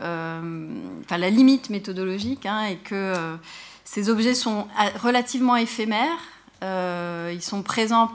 la 1.10 1.30
limite 1.30 1.70
méthodologique 1.70 2.46
hein, 2.46 2.64
est 2.64 2.78
que 2.78 3.14
ces 3.84 4.10
objets 4.10 4.36
sont 4.36 4.68
relativement 5.02 5.56
éphémères, 5.56 6.20
ils 6.62 7.42
sont 7.42 7.64
présents 7.64 8.12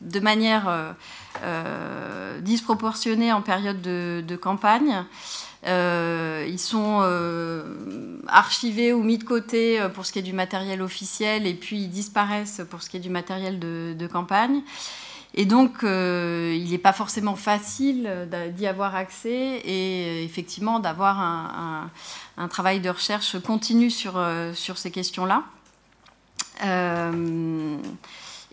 de 0.00 0.20
manière 0.20 0.94
disproportionnée 2.40 3.32
en 3.32 3.40
période 3.40 3.80
de, 3.80 4.36
campagne. 4.36 5.04
Ils 5.64 6.58
sont 6.58 7.02
archivés 8.28 8.92
ou 8.92 9.02
mis 9.02 9.18
de 9.18 9.24
côté 9.24 9.80
pour 9.94 10.06
ce 10.06 10.12
qui 10.12 10.18
est 10.18 10.22
du 10.22 10.32
matériel 10.32 10.82
officiel 10.82 11.46
et 11.46 11.54
puis 11.54 11.82
ils 11.82 11.90
disparaissent 11.90 12.62
pour 12.70 12.82
ce 12.82 12.90
qui 12.90 12.96
est 12.96 13.00
du 13.00 13.10
matériel 13.10 13.58
de 13.58 14.06
campagne. 14.06 14.62
Et 15.34 15.46
donc, 15.46 15.82
euh, 15.82 16.54
il 16.54 16.70
n'est 16.70 16.78
pas 16.78 16.92
forcément 16.92 17.36
facile 17.36 18.28
d'y 18.54 18.66
avoir 18.66 18.94
accès 18.94 19.62
et 19.64 20.04
euh, 20.06 20.24
effectivement 20.24 20.78
d'avoir 20.78 21.20
un, 21.20 21.90
travail 22.48 22.80
de 22.80 22.90
recherche 22.90 23.40
continu 23.40 23.90
sur, 23.90 24.14
euh, 24.16 24.52
sur 24.52 24.76
ces 24.76 24.90
questions-là. 24.90 25.44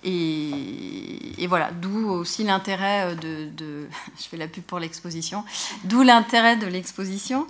Et, 0.03 1.47
voilà, 1.47 1.71
d'où 1.71 2.09
aussi 2.09 2.43
l'intérêt 2.43 3.15
de, 3.15 3.49
Je 4.17 4.23
fais 4.23 4.37
la 4.37 4.47
pub 4.47 4.63
pour 4.63 4.79
l'exposition. 4.79 5.43
D'où 5.85 6.03
l'intérêt 6.03 6.57
de 6.57 6.67
l'exposition 6.67 7.47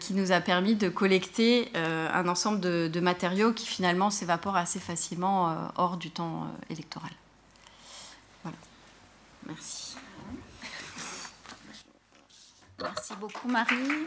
qui 0.00 0.14
nous 0.14 0.32
a 0.32 0.40
permis 0.40 0.74
de 0.74 0.88
collecter 0.88 1.70
un 1.74 2.28
ensemble 2.28 2.60
de, 2.60 3.00
matériaux 3.00 3.52
qui 3.52 3.66
finalement 3.66 4.10
s'évaporent 4.10 4.56
assez 4.56 4.80
facilement 4.80 5.70
hors 5.76 5.96
du 5.96 6.10
temps 6.10 6.46
électoral. 6.70 7.10
Merci. 9.46 9.96
Merci 12.82 13.14
beaucoup, 13.20 13.48
Marie. 13.48 14.06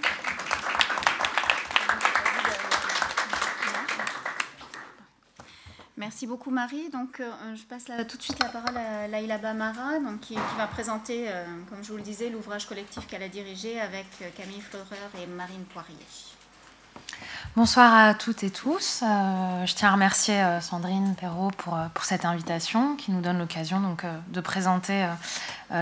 Merci 5.99 6.27
beaucoup 6.27 6.49
Marie. 6.49 6.89
Donc, 6.89 7.19
euh, 7.19 7.29
je 7.55 7.63
passe 7.63 7.91
tout 8.07 8.15
de 8.15 8.21
suite 8.21 8.39
la 8.39 8.47
parole 8.47 8.77
à 8.77 9.09
Laïla 9.09 9.37
Bamara, 9.37 9.99
donc, 9.99 10.21
qui, 10.21 10.35
va 10.57 10.65
présenter, 10.65 11.25
euh, 11.27 11.45
comme 11.69 11.83
je 11.83 11.91
vous 11.91 11.97
le 11.97 12.03
disais, 12.03 12.29
l'ouvrage 12.29 12.67
collectif 12.67 13.05
qu'elle 13.05 13.21
a 13.21 13.27
dirigé 13.27 13.81
avec 13.81 14.05
euh, 14.21 14.29
Camille 14.35 14.61
Fleureur 14.61 15.11
et 15.21 15.27
Marine 15.27 15.65
Poirier. 15.65 15.97
Bonsoir 17.55 17.95
à 17.95 18.13
toutes 18.13 18.43
et 18.43 18.51
tous. 18.51 19.01
Euh, 19.01 19.65
je 19.65 19.73
tiens 19.73 19.89
à 19.89 19.93
remercier 19.93 20.35
euh, 20.35 20.61
Sandrine 20.61 21.15
Perrault 21.19 21.49
pour, 21.57 21.73
euh, 21.75 21.87
pour 21.95 22.05
cette 22.05 22.23
invitation 22.23 22.95
qui 22.95 23.11
nous 23.11 23.21
donne 23.21 23.39
l'occasion 23.39 23.81
de 24.27 24.41
présenter 24.41 25.07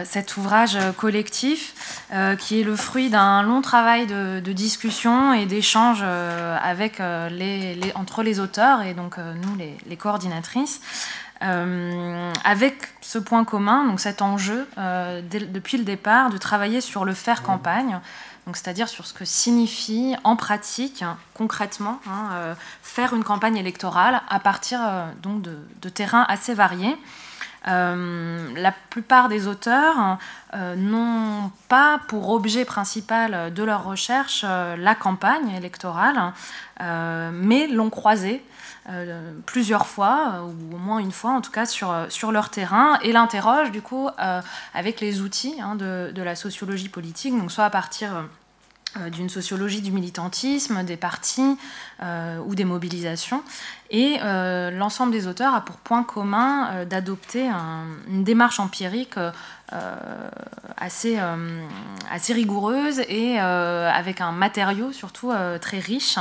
cet 0.06 0.38
ouvrage 0.38 0.77
collectif 0.97 2.06
qui 2.39 2.62
est 2.62 2.63
le 2.63 2.75
fruit 2.75 3.10
d'un 3.10 3.43
long 3.43 3.62
travail 3.62 4.08
de, 4.08 4.39
discussion 4.39 5.34
et 5.34 5.45
d'échange 5.45 6.03
entre 7.95 8.23
les 8.23 8.39
auteurs 8.39 8.82
et 8.82 8.93
donc 8.93 9.17
nous, 9.17 9.56
les, 9.56 9.77
les 9.88 9.97
coordinatrices. 9.97 10.82
avec 11.41 12.93
ce 13.01 13.19
point 13.19 13.43
commun, 13.45 13.86
donc 13.86 13.99
cet 13.99 14.21
enjeu, 14.21 14.67
depuis 14.77 15.77
le 15.77 15.84
départ, 15.84 16.30
de 16.30 16.38
travailler 16.38 16.82
sur 16.82 17.06
le 17.06 17.13
faire 17.13 17.43
campagne, 17.43 17.99
c'est-à-dire 18.55 18.88
sur 18.88 19.05
ce 19.05 19.13
que 19.13 19.25
signifie 19.25 20.15
en 20.23 20.36
pratique, 20.36 21.03
concrètement, 21.33 21.99
hein, 22.07 22.29
euh, 22.31 22.55
faire 22.81 23.13
une 23.13 23.23
campagne 23.23 23.57
électorale 23.57 24.21
à 24.29 24.39
partir 24.39 24.79
euh, 24.81 25.12
de, 25.23 25.89
terrains 25.89 26.25
assez 26.29 26.53
variés. 26.53 26.95
Euh, 27.67 28.47
la 28.56 28.71
plupart 28.89 29.30
des 29.30 29.47
auteurs 29.47 30.17
n'ont 30.75 31.51
pas 31.67 31.99
pour 32.08 32.30
objet 32.30 32.65
principal 32.65 33.53
de 33.53 33.63
leur 33.63 33.84
recherche 33.84 34.43
la 34.43 34.95
campagne 34.95 35.49
électorale, 35.49 36.34
mais 36.80 37.67
l'ont 37.67 37.89
croisée 37.89 38.43
plusieurs 39.45 39.86
fois, 39.86 40.45
ou 40.45 40.75
au 40.75 40.77
moins 40.77 40.99
une 40.99 41.12
fois 41.12 41.32
en 41.32 41.41
tout 41.41 41.51
cas, 41.51 41.65
sur, 41.65 42.32
leur 42.32 42.49
terrain, 42.49 42.97
et 43.03 43.12
l'interrogent 43.12 43.71
du 43.71 43.82
coup 43.82 44.10
avec 44.73 45.01
les 45.01 45.21
outils 45.21 45.56
hein, 45.62 45.75
de, 45.75 46.12
de, 46.13 46.21
la 46.21 46.36
sociologie 46.36 46.89
politique, 46.89 47.38
donc 47.38 47.51
soit 47.51 47.65
à 47.65 47.69
partir 47.69 48.15
euh, 48.15 48.23
d'une 49.12 49.29
sociologie 49.29 49.81
du 49.81 49.91
militantisme, 49.91 50.83
des 50.83 50.97
partis 50.97 51.57
euh, 52.01 52.39
ou 52.45 52.55
des 52.55 52.65
mobilisations. 52.65 53.43
Et 53.89 54.17
euh, 54.21 54.69
l'ensemble 54.71 55.12
des 55.12 55.27
auteurs 55.27 55.53
a 55.53 55.62
pour 55.62 55.77
point 55.77 56.03
commun 56.03 56.86
d'adopter 56.86 57.49
une 58.10 58.23
démarche 58.23 58.60
empirique 58.60 59.15
assez, 60.77 61.19
rigoureuse 62.29 62.99
et 63.07 63.39
avec 63.39 64.21
un 64.21 64.31
matériau 64.31 64.91
surtout 64.91 65.31
très 65.62 65.79
riche 65.79 66.17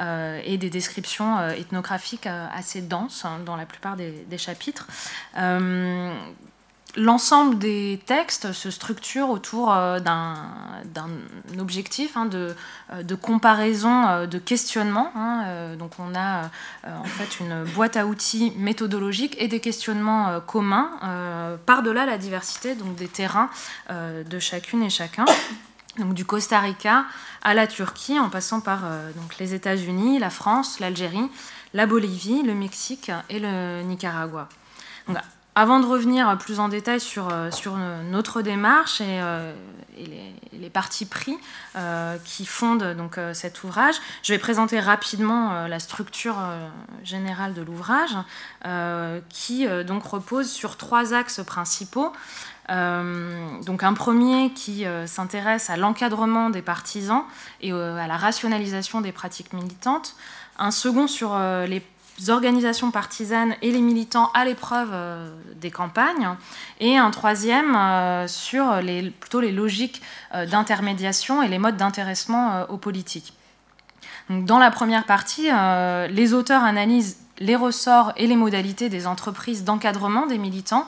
et 0.00 0.56
des 0.56 0.70
descriptions 0.70 1.46
ethnographiques 1.50 2.26
assez 2.26 2.80
denses 2.80 3.24
hein, 3.24 3.40
dans 3.44 3.56
la 3.56 3.66
plupart 3.66 3.96
des 3.96 4.38
chapitres 4.38 4.86
L'ensemble 6.96 7.56
des 7.58 8.00
textes 8.04 8.52
se 8.52 8.70
structure 8.70 9.30
autour 9.30 9.72
euh, 9.72 10.00
d'un 10.00 10.36
objectif 11.58 12.16
hein, 12.16 12.26
de, 12.26 12.56
euh, 12.92 13.02
de, 13.04 13.14
comparaison, 13.14 14.08
euh, 14.08 14.26
de 14.26 14.38
questionnement. 14.38 15.12
Hein, 15.14 15.76
donc 15.78 15.92
on 15.98 16.14
a 16.14 16.50
en 16.86 17.04
fait 17.04 17.38
une 17.40 17.64
boîte 17.74 17.96
à 17.96 18.06
outils 18.06 18.52
méthodologique 18.56 19.36
et 19.38 19.46
des 19.46 19.60
questionnements 19.60 20.40
communs 20.40 20.90
par-delà 21.66 22.06
la 22.06 22.18
diversité 22.18 22.74
donc 22.74 22.96
des 22.96 23.08
terrains 23.08 23.50
de 23.90 24.38
chacune 24.38 24.82
et 24.82 24.90
chacun. 24.90 25.24
Donc 25.98 26.14
du 26.14 26.24
Costa 26.24 26.60
Rica 26.60 27.04
à 27.42 27.54
la 27.54 27.66
Turquie, 27.66 28.18
en 28.18 28.28
passant 28.28 28.60
par 28.60 28.80
donc 29.16 29.38
les 29.38 29.54
États-Unis, 29.54 30.18
la 30.18 30.30
France, 30.30 30.80
l'Algérie, 30.80 31.28
la 31.74 31.86
Bolivie, 31.86 32.42
le 32.42 32.54
Mexique 32.54 33.10
et 33.28 33.38
le 33.38 33.82
Nicaragua. 33.82 34.48
Avant 35.54 35.80
de 35.80 35.86
revenir 35.86 36.36
plus 36.38 36.60
en 36.60 36.68
détail 36.68 37.00
sur, 37.00 37.28
euh, 37.30 37.50
sur 37.50 37.76
notre 37.76 38.42
démarche 38.42 39.00
et, 39.00 39.20
euh, 39.20 39.52
les, 40.52 40.70
parties 40.70 41.04
pris 41.04 41.36
euh, 41.74 42.16
qui 42.24 42.46
fondent 42.46 42.94
donc, 42.96 43.18
cet 43.32 43.64
ouvrage, 43.64 43.96
je 44.22 44.32
vais 44.32 44.38
présenter 44.38 44.78
rapidement 44.78 45.66
la 45.66 45.80
structure 45.80 46.36
générale 47.02 47.54
de 47.54 47.62
l'ouvrage 47.62 48.16
qui 49.28 49.66
donc 49.84 50.04
repose 50.04 50.48
sur 50.48 50.76
trois 50.76 51.12
axes 51.12 51.42
principaux. 51.44 52.12
donc 52.68 53.82
un 53.82 53.94
premier 53.94 54.52
qui 54.52 54.84
s'intéresse 55.06 55.70
à 55.70 55.76
l'encadrement 55.76 56.50
des 56.50 56.62
partisans 56.62 57.24
et 57.60 57.72
à 57.72 58.06
la 58.06 58.16
rationalisation 58.16 59.00
des 59.00 59.10
pratiques 59.10 59.52
militantes, 59.52 60.14
un 60.56 60.70
second 60.70 61.08
sur 61.08 61.36
les 61.66 61.82
organisations 62.28 62.90
partisanes 62.90 63.54
et 63.62 63.70
les 63.70 63.80
militants 63.80 64.30
à 64.34 64.44
l'épreuve 64.44 64.90
euh, 64.92 65.30
des 65.54 65.70
campagnes, 65.70 66.28
et 66.78 66.98
un 66.98 67.10
troisième 67.10 67.74
euh, 67.74 68.28
sur 68.28 68.76
les, 68.82 69.10
plutôt 69.10 69.40
les 69.40 69.52
logiques 69.52 70.02
euh, 70.34 70.44
d'intermédiation 70.44 71.42
et 71.42 71.48
les 71.48 71.58
modes 71.58 71.76
d'intéressement 71.76 72.66
aux 72.68 72.76
politiques. 72.76 73.32
dans 74.28 74.58
la 74.58 74.70
première 74.70 75.06
partie, 75.06 75.48
les 76.10 76.34
auteurs 76.34 76.64
analysent 76.64 77.16
les 77.38 77.56
ressorts 77.56 78.12
et 78.16 78.26
les 78.26 78.36
modalités 78.36 78.88
des 78.88 79.06
entreprises 79.06 79.64
d'encadrement 79.64 80.26
des 80.26 80.38
militants 80.38 80.86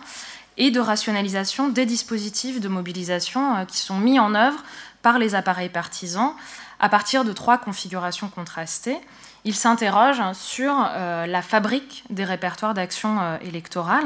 et 0.58 0.70
de 0.70 0.80
rationalisation 0.80 1.68
des 1.68 1.86
dispositifs 1.86 2.60
de 2.60 2.68
mobilisation 2.68 3.64
qui 3.66 3.78
sont 3.78 3.98
mis 3.98 4.18
en 4.18 4.34
œuvre 4.34 4.62
par 5.00 5.18
les 5.18 5.34
appareils 5.34 5.70
partisans 5.70 6.34
à 6.78 6.88
partir 6.88 7.24
de 7.24 7.32
trois 7.32 7.58
configurations 7.58 8.28
contrastées 8.28 8.98
il 9.44 9.54
s'interroge 9.54 10.20
sur 10.34 10.72
euh, 10.78 11.26
la 11.26 11.42
fabrique 11.42 12.04
des 12.10 12.24
répertoires 12.24 12.74
d'action 12.74 13.20
euh, 13.20 13.38
électorale 13.40 14.04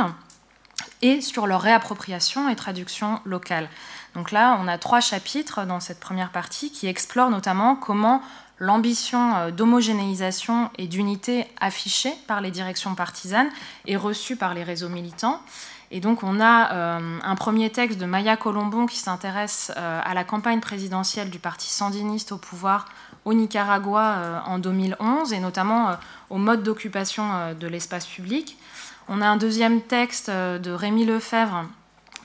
et 1.03 1.21
sur 1.21 1.47
leur 1.47 1.61
réappropriation 1.61 2.49
et 2.49 2.57
traduction 2.57 3.21
locale. 3.25 3.69
Donc 4.15 4.33
là, 4.33 4.59
on 4.61 4.67
a 4.67 4.79
trois 4.79 5.01
chapitres 5.01 5.67
dans 5.67 5.81
cette 5.81 6.01
première 6.01 6.31
partie 6.31 6.73
qui 6.73 6.87
explorent 6.87 7.29
notamment 7.29 7.77
comment 7.77 8.23
l'ambition 8.59 9.37
euh, 9.37 9.51
d'homogénéisation 9.51 10.71
et 10.79 10.87
d'unité 10.87 11.47
affichée 11.61 12.15
par 12.27 12.41
les 12.41 12.51
directions 12.51 12.95
partisanes 12.95 13.51
est 13.87 13.97
reçue 13.97 14.37
par 14.37 14.55
les 14.55 14.65
réseaux 14.65 14.89
militants. 14.89 15.43
Et 15.91 16.01
donc 16.01 16.25
on 16.25 16.41
a 16.41 16.99
un 16.99 17.35
premier 17.37 17.71
texte 17.71 18.01
de 18.01 18.07
Maya 18.07 18.37
Colombon 18.37 18.87
qui 18.87 18.99
s'intéresse 18.99 19.71
à 19.77 20.15
la 20.15 20.25
campagne 20.25 20.59
présidentielle 20.59 21.31
du 21.31 21.39
parti 21.39 21.71
sandiniste 21.71 22.33
au 22.33 22.39
pouvoir 22.39 22.87
au 23.27 23.35
Nicaragua 23.35 24.15
euh, 24.17 24.39
en 24.47 24.59
2011 24.59 25.35
et 25.35 25.41
notamment 25.41 25.91
euh, 25.91 25.95
au 26.31 26.39
mode 26.39 26.63
d'occupation 26.63 27.25
euh, 27.35 27.55
de 27.55 27.67
l'espace 27.67 28.07
public. 28.07 28.57
On 29.09 29.21
a 29.21 29.27
un 29.27 29.37
deuxième 29.37 29.83
texte 29.83 30.31
de 30.31 30.71
Rémi 30.71 31.05
Lefebvre 31.05 31.67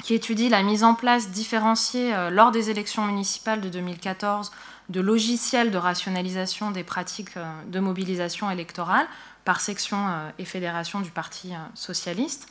qui 0.01 0.15
étudie 0.15 0.49
la 0.49 0.63
mise 0.63 0.83
en 0.83 0.95
place 0.95 1.29
différenciée 1.29 2.11
lors 2.31 2.49
des 2.49 2.71
élections 2.71 3.05
municipales 3.05 3.61
de 3.61 3.69
2014 3.69 4.51
de 4.89 4.99
logiciels 4.99 5.69
de 5.69 5.77
rationalisation 5.77 6.71
des 6.71 6.83
pratiques 6.83 7.35
de 7.67 7.79
mobilisation 7.79 8.49
électorale 8.49 9.05
par 9.43 9.61
section 9.61 9.97
et 10.37 10.45
fédération 10.45 10.99
du 10.99 11.11
Parti 11.11 11.53
socialiste. 11.73 12.47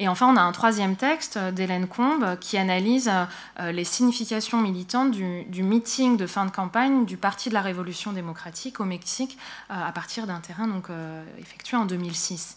Et 0.00 0.08
enfin, 0.08 0.32
on 0.32 0.36
a 0.38 0.40
un 0.40 0.52
troisième 0.52 0.96
texte 0.96 1.38
d'Hélène 1.38 1.86
Combe 1.86 2.38
qui 2.40 2.56
analyse 2.56 3.10
euh, 3.60 3.70
les 3.70 3.84
significations 3.84 4.58
militantes 4.58 5.10
du, 5.10 5.62
meeting 5.62 6.16
de 6.16 6.26
fin 6.26 6.46
de 6.46 6.50
campagne 6.50 7.04
du 7.04 7.18
Parti 7.18 7.50
de 7.50 7.54
la 7.54 7.60
Révolution 7.60 8.12
démocratique 8.12 8.80
au 8.80 8.86
Mexique 8.86 9.36
euh, 9.70 9.74
à 9.74 9.92
partir 9.92 10.26
d'un 10.26 10.40
terrain 10.40 10.66
euh, 10.88 11.22
effectué 11.38 11.76
en 11.76 11.84
2006. 11.84 12.56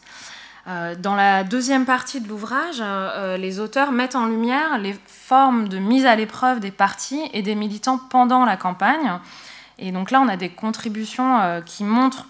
dans 0.99 1.15
la 1.15 1.43
deuxième 1.43 1.85
partie 1.85 2.21
de 2.21 2.29
l'ouvrage, 2.29 2.81
les 3.37 3.59
auteurs 3.59 3.91
mettent 3.91 4.15
en 4.15 4.27
lumière 4.27 4.77
les 4.77 4.95
formes 5.05 5.67
de 5.67 5.77
mise 5.77 6.05
à 6.05 6.15
l'épreuve 6.15 6.61
des 6.61 6.71
partis 6.71 7.29
et 7.33 7.41
des 7.41 7.55
militants 7.55 7.97
pendant 7.97 8.45
la 8.45 8.55
campagne. 8.55 9.19
Et 9.77 9.91
donc 9.91 10.11
là, 10.11 10.21
on 10.21 10.29
a 10.29 10.37
des 10.37 10.47
contributions 10.47 11.61
qui 11.65 11.83
montrent 11.83 12.27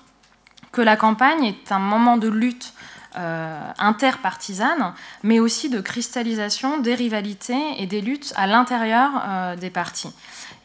que 0.73 0.81
la 0.81 0.97
campagne 0.97 1.45
est 1.45 1.71
un 1.71 1.79
moment 1.79 2.17
de 2.17 2.27
lutte 2.27 2.73
euh, 3.15 3.61
interpartisane, 3.77 4.93
mais 5.21 5.39
aussi 5.39 5.69
de 5.69 5.79
cristallisation 5.79 6.79
des 6.79 6.95
rivalités 6.95 7.61
et 7.77 7.85
des 7.85 8.01
luttes 8.01 8.33
à 8.35 8.47
l'intérieur 8.47 9.11
euh, 9.23 9.55
des 9.55 9.69
partis. 9.69 10.11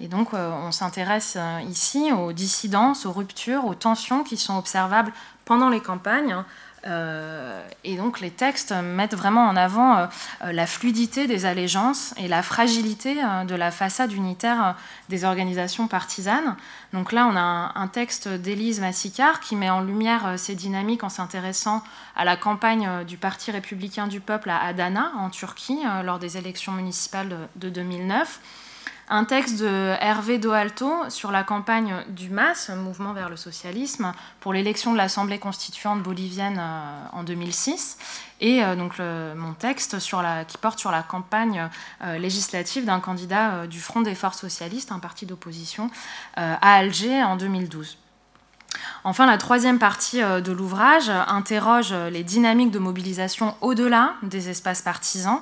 Et 0.01 0.09
donc, 0.09 0.33
euh, 0.33 0.51
on 0.67 0.73
s'intéresse 0.73 1.37
ici 1.69 2.11
aux 2.11 2.33
dissidences, 2.33 3.05
aux 3.05 3.13
ruptures, 3.13 3.67
aux 3.67 3.75
tensions 3.75 4.25
qui 4.25 4.39
sont 4.39 4.57
observables 4.57 5.13
pendant 5.49 5.71
les 5.71 5.81
campagnes 5.81 6.35
euh, 6.35 6.43
et 6.85 7.97
donc 7.97 8.21
les 8.21 8.31
textes 8.31 8.73
mettent 8.73 9.15
vraiment 9.15 9.47
en 9.47 9.57
avant 9.57 9.97
euh, 9.97 10.07
euh, 10.45 10.53
la 10.53 10.67
fluidité 10.67 11.27
des 11.27 11.47
allégeances 11.47 12.15
et 12.17 12.29
la 12.29 12.43
fragilité 12.43 13.17
de 13.47 13.55
la 13.55 13.71
façade 13.71 14.13
unitaire 14.13 14.77
des 15.09 15.25
organisations 15.25 15.89
partisanes. 15.89 16.57
Donc 16.93 17.13
là, 17.13 17.27
on 17.27 17.37
a 17.37 17.73
un, 17.75 17.89
texte 17.89 18.29
d'Élise 18.29 18.81
Massicard 18.81 19.41
qui 19.41 19.57
met 19.57 19.71
en 19.71 19.81
lumière 19.81 20.35
ces 20.37 20.55
dynamiques 20.55 21.05
en 21.05 21.09
s'intéressant 21.09 21.83
à 22.17 22.25
la 22.25 22.37
campagne 22.37 23.05
du 23.07 23.17
Parti 23.17 23.51
républicain 23.51 24.07
du 24.07 24.21
peuple 24.21 24.51
à 24.51 24.63
Adana, 24.63 25.13
en 25.17 25.31
Turquie, 25.31 25.79
lors 26.05 26.19
des 26.19 26.37
élections 26.37 26.73
municipales 26.73 27.49
de 27.57 27.71
2009 27.71 28.41
un 29.11 29.25
texte 29.25 29.59
de 29.59 29.95
Hervé 30.01 30.39
Doalto 30.39 31.09
sur 31.09 31.31
la 31.31 31.43
campagne 31.43 31.95
du 32.09 32.29
MAS, 32.29 32.71
Mouvement 32.77 33.13
vers 33.13 33.31
le 33.31 33.37
socialisme, 33.37 34.13
pour 34.41 34.53
l'élection 34.53 34.93
de 34.93 34.99
l'Assemblée 34.99 35.39
constituante 35.39 36.03
bolivienne 36.03 36.59
euh, 36.61 37.07
en 37.13 37.23
2006, 37.23 37.99
et 38.41 38.63
euh, 38.63 38.77
donc 38.77 38.99
mon 38.99 39.55
texte 39.55 39.97
qui 39.99 40.59
porte 40.59 40.79
sur 40.79 40.91
la 40.91 41.03
campagne 41.03 41.69
euh, 42.05 42.19
législative 42.19 42.85
d'un 42.85 43.01
candidat 43.01 43.67
du 43.67 43.81
Front 43.81 44.03
des 44.03 44.15
Forces 44.15 44.41
socialistes, 44.41 44.93
un 44.93 44.99
parti 44.99 45.27
d'opposition, 45.27 45.91
à 46.37 46.75
Alger 46.75 47.23
en 47.23 47.37
2012. 47.37 47.97
Enfin, 49.05 49.27
la 49.27 49.39
troisième 49.39 49.79
partie 49.79 50.21
de 50.21 50.53
l'ouvrage 50.53 51.09
interroge 51.09 51.93
les 51.93 52.23
dynamiques 52.23 52.71
de 52.71 52.79
mobilisation 52.79 53.57
au-delà 53.61 54.15
des 54.23 54.51
espaces 54.51 54.83
partisans, 54.83 55.41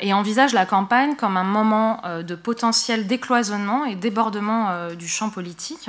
et 0.00 0.12
envisage 0.12 0.52
la 0.52 0.66
campagne 0.66 1.16
comme 1.16 1.36
un 1.36 1.44
moment 1.44 2.00
euh, 2.04 2.22
de 2.22 2.34
potentiel 2.34 3.06
décloisonnement 3.06 3.84
et 3.84 3.94
débordement 3.94 4.70
euh, 4.70 4.94
du 4.94 5.08
champ 5.08 5.30
politique. 5.30 5.88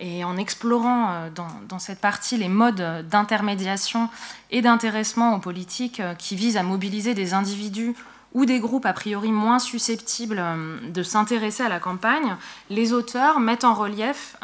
Et 0.00 0.24
en 0.24 0.36
explorant 0.36 1.28
dans, 1.68 1.78
cette 1.78 2.00
partie 2.00 2.36
les 2.36 2.48
modes 2.48 3.06
d'intermédiation 3.08 4.08
et 4.50 4.60
d'intéressement 4.60 5.36
aux 5.36 5.38
politiques 5.38 6.02
qui 6.18 6.34
visent 6.34 6.56
à 6.56 6.64
mobiliser 6.64 7.14
des 7.14 7.34
individus 7.34 7.94
ou 8.34 8.44
des 8.44 8.58
groupes 8.58 8.86
a 8.86 8.94
priori 8.94 9.30
moins 9.30 9.60
susceptibles 9.60 10.42
de 10.88 11.02
s'intéresser 11.04 11.62
à 11.62 11.68
la 11.68 11.78
campagne, 11.78 12.36
les 12.68 12.92
auteurs 12.92 13.38
mettent 13.38 13.62
en 13.62 13.74
relief 13.74 14.36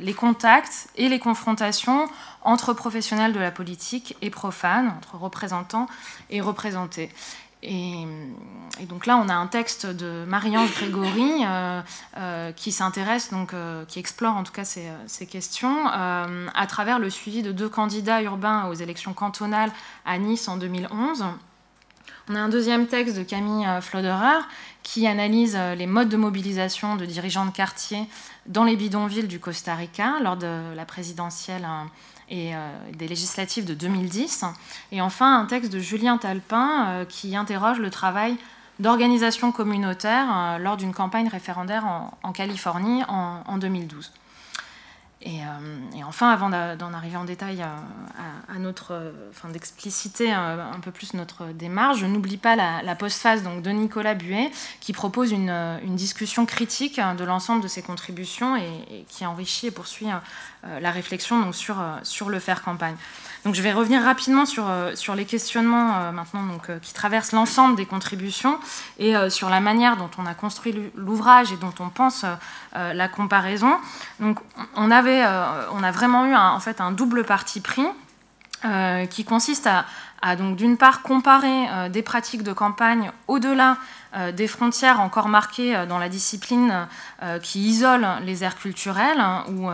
les 0.00 0.14
contacts 0.14 0.88
et 0.96 1.08
les 1.08 1.20
confrontations 1.20 2.08
entre 2.42 2.72
professionnels 2.72 3.32
de 3.32 3.40
la 3.40 3.50
politique 3.50 4.16
et 4.20 4.30
profanes, 4.30 4.92
entre 4.96 5.16
représentants 5.16 5.86
et 6.30 6.40
représentés. 6.40 7.10
Et, 7.64 8.06
donc 8.88 9.06
là, 9.06 9.16
on 9.16 9.28
a 9.28 9.34
un 9.34 9.46
texte 9.46 9.86
de 9.86 10.24
Marie-Ange 10.26 10.72
Grégory 10.74 11.44
euh, 11.44 11.80
euh, 12.16 12.52
qui 12.52 12.72
s'intéresse, 12.72 13.30
donc 13.30 13.54
euh, 13.54 13.84
qui 13.86 13.98
explore 13.98 14.36
en 14.36 14.42
tout 14.42 14.52
cas 14.52 14.64
ces, 14.64 15.26
questions 15.26 15.86
à 15.86 16.66
travers 16.68 16.98
le 16.98 17.08
suivi 17.08 17.42
de 17.42 17.52
deux 17.52 17.68
candidats 17.68 18.20
urbains 18.22 18.66
aux 18.68 18.74
élections 18.74 19.14
cantonales 19.14 19.70
à 20.04 20.18
Nice 20.18 20.48
en 20.48 20.56
2011. 20.56 21.24
On 22.28 22.34
a 22.34 22.40
un 22.40 22.48
deuxième 22.48 22.86
texte 22.86 23.16
de 23.16 23.22
Camille 23.22 23.66
Floderer 23.80 24.40
qui 24.82 25.06
analyse 25.06 25.58
les 25.76 25.86
modes 25.86 26.08
de 26.08 26.16
mobilisation 26.16 26.96
de 26.96 27.04
dirigeants 27.04 27.46
de 27.46 27.52
quartier 27.52 28.06
dans 28.46 28.64
les 28.64 28.76
bidonvilles 28.76 29.28
du 29.28 29.40
Costa 29.40 29.74
Rica 29.74 30.14
lors 30.22 30.36
de 30.36 30.74
la 30.74 30.84
présidentielle 30.84 31.66
et 32.30 32.54
euh, 32.54 32.58
des 32.92 33.08
législatives 33.08 33.64
de 33.64 33.74
2010. 33.74 34.44
Et 34.92 35.00
enfin, 35.00 35.40
un 35.40 35.46
texte 35.46 35.72
de 35.72 35.78
Julien 35.78 36.18
Talpin 36.18 36.86
euh, 36.86 37.04
qui 37.04 37.36
interroge 37.36 37.78
le 37.78 37.90
travail 37.90 38.36
d'organisation 38.80 39.52
communautaire 39.52 40.26
euh, 40.30 40.58
lors 40.58 40.76
d'une 40.76 40.92
campagne 40.92 41.28
référendaire 41.28 41.84
en, 42.22 42.32
Californie 42.32 43.02
en 43.08 43.58
2012. 43.58 44.12
Euh, 45.26 45.30
et, 45.96 46.04
enfin, 46.04 46.30
avant 46.30 46.50
d'en 46.50 46.92
arriver 46.92 47.16
en 47.16 47.24
détail 47.24 47.62
à, 47.62 48.58
notre, 48.58 48.92
euh, 48.92 49.12
enfin, 49.30 49.48
d'expliciter 49.48 50.30
un, 50.30 50.78
peu 50.82 50.90
plus 50.90 51.14
notre 51.14 51.46
démarche, 51.46 51.98
je 51.98 52.06
n'oublie 52.06 52.36
pas 52.36 52.56
la, 52.56 52.94
postface 52.94 53.42
donc 53.42 53.62
de 53.62 53.70
Nicolas 53.70 54.14
Buet, 54.14 54.50
qui 54.80 54.92
propose 54.92 55.32
une, 55.32 55.52
discussion 55.94 56.44
critique 56.44 57.00
de 57.00 57.24
l'ensemble 57.24 57.62
de 57.62 57.68
ses 57.68 57.82
contributions 57.82 58.56
et, 58.56 59.04
qui 59.08 59.24
enrichit 59.24 59.68
et 59.68 59.70
poursuit 59.70 60.08
euh, 60.64 60.80
la 60.80 60.90
réflexion 60.90 61.40
donc, 61.40 61.54
sur, 61.54 61.76
sur 62.02 62.28
le 62.28 62.38
faire 62.38 62.62
campagne. 62.62 62.96
Je 63.52 63.60
vais 63.60 63.74
revenir 63.74 64.02
rapidement 64.02 64.46
sur, 64.46 64.70
euh, 64.70 64.94
les 65.14 65.26
questionnements 65.26 65.96
euh, 65.96 66.12
euh, 66.70 66.78
qui 66.78 66.94
traversent 66.94 67.32
l'ensemble 67.32 67.76
des 67.76 67.84
contributions 67.84 68.58
et 68.98 69.14
sur 69.28 69.50
la 69.50 69.60
manière 69.60 69.98
dont 69.98 70.08
on 70.16 70.24
a 70.24 70.32
construit 70.32 70.74
l'ouvrage 70.94 71.52
et 71.52 71.56
dont 71.56 71.74
on 71.78 71.90
pense 71.90 72.24
la 72.74 73.08
comparaison. 73.08 73.76
Donc 74.20 74.38
on, 74.76 74.90
avait, 74.90 75.24
on 75.72 75.82
a 75.82 75.90
vraiment 75.90 76.26
eu 76.26 76.34
en 76.34 76.60
fait 76.60 76.80
un 76.80 76.92
double 76.92 77.24
parti 77.24 77.60
pris 77.60 77.86
qui 79.10 79.24
consiste 79.24 79.68
à, 80.22 80.36
d'une 80.36 80.76
part 80.76 81.02
comparer 81.02 81.90
des 81.90 82.02
pratiques 82.02 82.42
de 82.42 82.52
campagne 82.52 83.10
au-delà 83.28 83.76
des 84.32 84.46
frontières 84.46 85.00
encore 85.00 85.28
marquées 85.28 85.74
euh, 85.74 85.86
dans 85.86 85.98
la 85.98 86.08
discipline 86.08 86.86
euh, 87.22 87.38
qui 87.38 87.60
isole 87.60 88.06
les 88.24 88.44
aires 88.44 88.56
culturelles, 88.56 89.20
hein, 89.20 89.44
ou, 89.48 89.68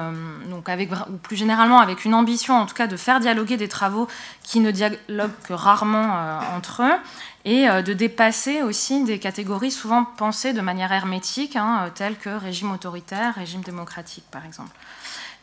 donc 0.48 0.68
avec, 0.68 0.90
ou 0.92 1.16
plus 1.16 1.36
généralement 1.36 1.80
avec 1.80 2.04
une 2.04 2.14
ambition 2.14 2.54
en 2.54 2.66
tout 2.66 2.74
cas 2.74 2.86
de 2.86 2.96
faire 2.96 3.20
dialoguer 3.20 3.56
des 3.56 3.68
travaux 3.68 4.08
qui 4.42 4.60
ne 4.60 4.70
dialoguent 4.70 5.30
que 5.44 5.52
rarement 5.52 6.40
entre 6.56 6.82
eux, 6.82 6.96
et 7.44 7.66
de 7.66 7.92
dépasser 7.92 8.62
aussi 8.62 9.02
des 9.04 9.18
catégories 9.18 9.70
souvent 9.70 10.04
pensées 10.04 10.52
de 10.52 10.60
manière 10.60 10.92
hermétique, 10.92 11.56
hein, 11.56 11.90
telles 11.94 12.16
que 12.16 12.30
régime 12.30 12.70
autoritaire, 12.72 13.34
régime 13.34 13.62
démocratique 13.62 14.24
par 14.30 14.44
exemple. 14.44 14.70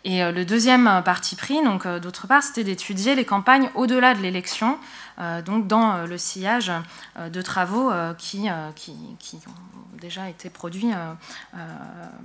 Et 0.03 0.23
le 0.31 0.45
deuxième 0.45 1.01
parti 1.03 1.35
pris, 1.35 1.61
donc 1.63 1.85
d'autre 1.85 2.27
part, 2.27 2.41
c'était 2.41 2.63
d'étudier 2.63 3.15
les 3.15 3.25
campagnes 3.25 3.69
au-delà 3.75 4.13
de 4.13 4.21
l'élection, 4.21 4.77
euh, 5.19 5.41
donc 5.41 5.65
dans 5.65 5.95
euh, 5.95 6.05
le 6.05 6.17
sillage 6.19 6.71
euh, 7.17 7.29
de 7.29 7.41
travaux 7.41 7.91
qui, 8.19 8.47
qui, 8.75 9.37
ont 9.47 9.97
déjà 9.99 10.29
été 10.29 10.49
produits 10.49 10.91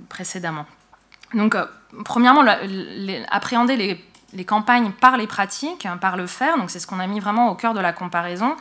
précédemment. 0.09 0.65
Donc, 1.33 1.57
premièrement, 2.05 2.45
appréhender 3.31 3.75
les, 3.75 4.05
les, 4.33 4.45
campagnes 4.45 4.91
par 4.91 5.17
les 5.17 5.25
pratiques, 5.25 5.87
hein, 5.87 5.97
par 5.97 6.17
le 6.17 6.27
faire, 6.27 6.57
donc 6.57 6.69
c'est 6.69 6.79
ce 6.79 6.85
qu'on 6.85 6.99
a 6.99 7.07
mis 7.07 7.19
vraiment 7.19 7.49
au 7.49 7.55
cœur 7.55 7.73
de 7.73 7.79
la 7.79 7.93
comparaison. 7.93 8.55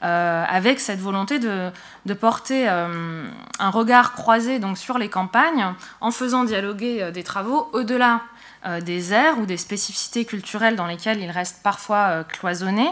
avec 0.00 0.80
cette 0.80 1.00
volonté 1.00 1.38
de, 1.38 1.70
de 2.06 2.14
porter 2.14 2.68
un 2.68 3.70
regard 3.70 4.12
croisé 4.12 4.58
donc, 4.58 4.78
sur 4.78 4.98
les 4.98 5.10
campagnes 5.10 5.74
en 6.00 6.10
faisant 6.10 6.44
dialoguer 6.44 7.10
des 7.12 7.22
travaux 7.22 7.68
au-delà 7.72 8.22
des 8.82 9.12
aires 9.12 9.38
ou 9.38 9.46
des 9.46 9.56
spécificités 9.56 10.24
culturelles 10.24 10.76
dans 10.76 10.86
lesquelles 10.86 11.20
ils 11.20 11.30
restent 11.30 11.62
parfois 11.62 12.24
cloisonnés 12.24 12.90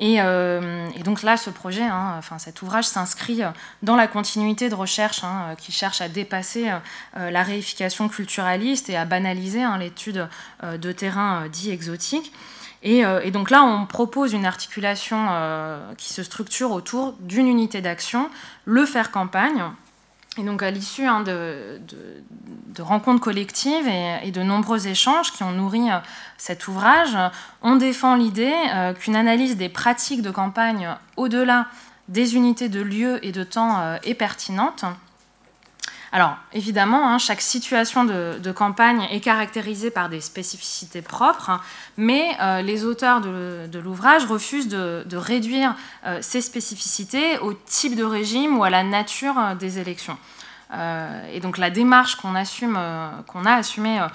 euh, 0.00 0.88
et, 0.94 1.02
donc 1.02 1.22
là, 1.22 1.36
ce 1.36 1.50
projet, 1.50 1.82
hein, 1.82 2.14
enfin, 2.18 2.38
cet 2.38 2.62
ouvrage 2.62 2.84
s'inscrit 2.84 3.40
dans 3.82 3.96
la 3.96 4.06
continuité 4.06 4.68
de 4.68 4.74
recherche 4.74 5.24
hein, 5.24 5.54
qui 5.58 5.72
cherche 5.72 6.00
à 6.00 6.08
dépasser 6.08 6.70
euh, 7.16 7.30
la 7.30 7.42
réification 7.42 8.08
culturaliste 8.08 8.90
et 8.90 8.96
à 8.96 9.04
banaliser 9.04 9.62
hein, 9.62 9.78
l'étude 9.78 10.28
euh, 10.62 10.78
de 10.78 10.92
terrains 10.92 11.48
dits 11.48 11.70
exotiques. 11.70 12.32
Et, 12.84 13.02
donc 13.32 13.50
là, 13.50 13.64
on 13.64 13.86
propose 13.86 14.34
une 14.34 14.46
articulation 14.46 15.26
qui 15.96 16.12
se 16.12 16.22
structure 16.22 16.70
autour 16.70 17.12
d'une 17.18 17.48
unité 17.48 17.80
d'action, 17.80 18.30
le 18.66 18.86
faire 18.86 19.10
campagne, 19.10 19.64
et 20.36 20.44
donc, 20.44 20.62
à 20.62 20.70
l'issue 20.70 21.04
hein, 21.04 21.22
de, 21.22 21.80
rencontres 22.78 23.20
collectives 23.20 23.88
et, 24.22 24.30
de 24.30 24.42
nombreux 24.42 24.86
échanges 24.86 25.32
qui 25.32 25.42
ont 25.42 25.50
nourri 25.50 25.90
euh, 25.90 25.98
cet 26.36 26.68
ouvrage, 26.68 27.16
on 27.60 27.74
défend 27.74 28.14
l'idée 28.14 28.54
euh, 28.72 28.92
qu'une 28.94 29.16
analyse 29.16 29.56
des 29.56 29.68
pratiques 29.68 30.22
de 30.22 30.30
campagne 30.30 30.88
au-delà 31.16 31.66
des 32.06 32.36
unités 32.36 32.68
de 32.68 32.80
lieu 32.80 33.24
et 33.26 33.32
de 33.32 33.42
temps 33.42 33.80
euh, 33.80 33.96
est 34.04 34.14
pertinente 34.14 34.84
alors, 36.10 36.36
évidemment, 36.52 37.06
hein, 37.08 37.18
chaque 37.18 37.42
situation 37.42 38.04
de, 38.04 38.52
campagne 38.52 39.06
est 39.10 39.20
caractérisée 39.20 39.90
par 39.90 40.08
des 40.08 40.20
spécificités 40.20 41.02
propres, 41.02 41.50
hein, 41.50 41.60
mais 41.96 42.30
euh, 42.40 42.62
les 42.62 42.84
auteurs 42.84 43.20
de, 43.20 43.78
l'ouvrage 43.78 44.24
refusent 44.24 44.68
de, 44.68 45.16
réduire 45.16 45.74
euh, 46.06 46.18
ces 46.22 46.40
spécificités 46.40 47.38
au 47.38 47.52
type 47.52 47.94
de 47.94 48.04
régime 48.04 48.56
ou 48.56 48.64
à 48.64 48.70
la 48.70 48.84
nature 48.84 49.38
euh, 49.38 49.54
des 49.54 49.78
élections. 49.78 50.16
et 51.32 51.40
donc 51.40 51.56
la 51.56 51.70
démarche 51.70 52.16
qu'on 52.16 52.34
a 52.34 53.54
assumée 53.54 54.06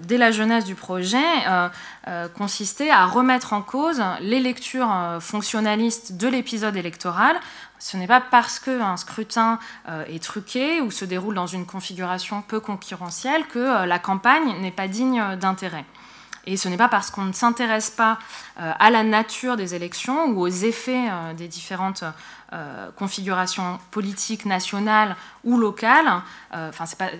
dès 0.00 0.18
la 0.18 0.30
jeunesse 0.30 0.66
du 0.66 0.74
projet, 0.74 1.30
consistait 2.36 2.90
à 2.90 3.06
remettre 3.06 3.54
en 3.54 3.62
cause 3.62 4.02
les 4.20 4.40
lectures 4.40 4.92
fonctionnalistes 5.20 6.18
de 6.18 6.28
l'épisode 6.28 6.76
électoral. 6.76 7.36
Ce 7.84 7.96
n'est 7.96 8.06
pas 8.06 8.20
parce 8.20 8.60
qu'un 8.60 8.96
scrutin 8.96 9.58
est 10.06 10.22
truqué 10.22 10.80
ou 10.80 10.92
se 10.92 11.04
déroule 11.04 11.34
dans 11.34 11.48
une 11.48 11.66
configuration 11.66 12.40
peu 12.40 12.60
concurrentielle 12.60 13.44
que 13.48 13.84
la 13.84 13.98
campagne 13.98 14.60
n'est 14.60 14.70
pas 14.70 14.86
digne 14.86 15.36
d'intérêt. 15.36 15.84
Et 16.46 16.56
ce 16.56 16.68
n'est 16.68 16.76
pas 16.76 16.88
parce 16.88 17.10
qu'on 17.10 17.24
ne 17.24 17.32
s'intéresse 17.32 17.90
pas 17.90 18.18
euh, 18.60 18.72
à 18.78 18.90
la 18.90 19.04
nature 19.04 19.56
des 19.56 19.74
élections 19.74 20.26
ou 20.26 20.40
aux 20.40 20.48
effets 20.48 21.08
euh, 21.08 21.34
des 21.34 21.46
différentes 21.46 22.02
euh, 22.52 22.90
configurations 22.96 23.78
politiques 23.92 24.44
nationales 24.44 25.16
ou 25.44 25.56
locales. 25.56 26.22
Enfin, 26.52 26.86
c'est 26.86 26.98
pas, 26.98 27.10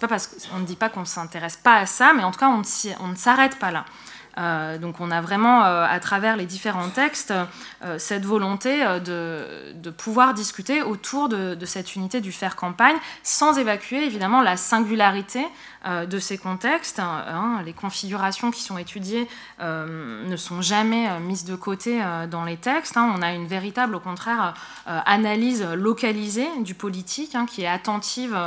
pas 0.00 0.08
parce 0.08 0.26
qu'on 0.26 0.58
ne 0.58 0.64
dit 0.64 0.76
pas 0.76 0.88
qu'on 0.88 1.00
ne 1.00 1.06
s'intéresse 1.06 1.56
pas 1.56 1.76
à 1.76 1.86
ça, 1.86 2.12
mais 2.14 2.24
en 2.24 2.30
tout 2.30 2.40
cas, 2.40 2.48
on 2.48 3.08
ne 3.08 3.14
s'arrête 3.14 3.58
pas 3.58 3.70
là. 3.70 3.84
Euh, 4.38 4.78
donc 4.78 5.00
on 5.00 5.10
a 5.10 5.20
vraiment, 5.20 5.64
euh, 5.64 5.84
à 5.88 6.00
travers 6.00 6.36
les 6.36 6.46
différents 6.46 6.88
textes, 6.88 7.32
euh, 7.84 7.98
cette 7.98 8.24
volonté 8.24 8.82
de, 9.04 9.90
pouvoir 9.90 10.34
discuter 10.34 10.82
autour 10.82 11.28
de, 11.28 11.56
cette 11.66 11.94
unité 11.94 12.20
du 12.20 12.32
faire 12.32 12.56
campagne, 12.56 12.96
sans 13.22 13.58
évacuer 13.58 14.04
évidemment 14.04 14.40
la 14.40 14.56
singularité 14.56 15.46
de 15.84 16.18
ces 16.18 16.38
contextes. 16.38 17.00
Hein. 17.00 17.62
les 17.64 17.72
configurations 17.72 18.50
qui 18.50 18.62
sont 18.62 18.78
étudiées 18.78 19.28
ne 19.60 20.36
sont 20.36 20.62
jamais 20.62 21.18
mises 21.20 21.44
de 21.44 21.56
côté 21.56 22.00
dans 22.30 22.44
les 22.44 22.56
textes. 22.56 22.96
Hein. 22.96 23.12
on 23.16 23.22
a 23.22 23.32
une 23.32 23.46
véritable, 23.46 23.94
au 23.94 24.00
contraire, 24.00 24.54
analyse 24.86 25.64
localisée 25.74 26.48
du 26.60 26.74
politique 26.74 27.34
hein, 27.34 27.46
qui 27.46 27.62
est 27.62 27.68
attentive 27.68 28.38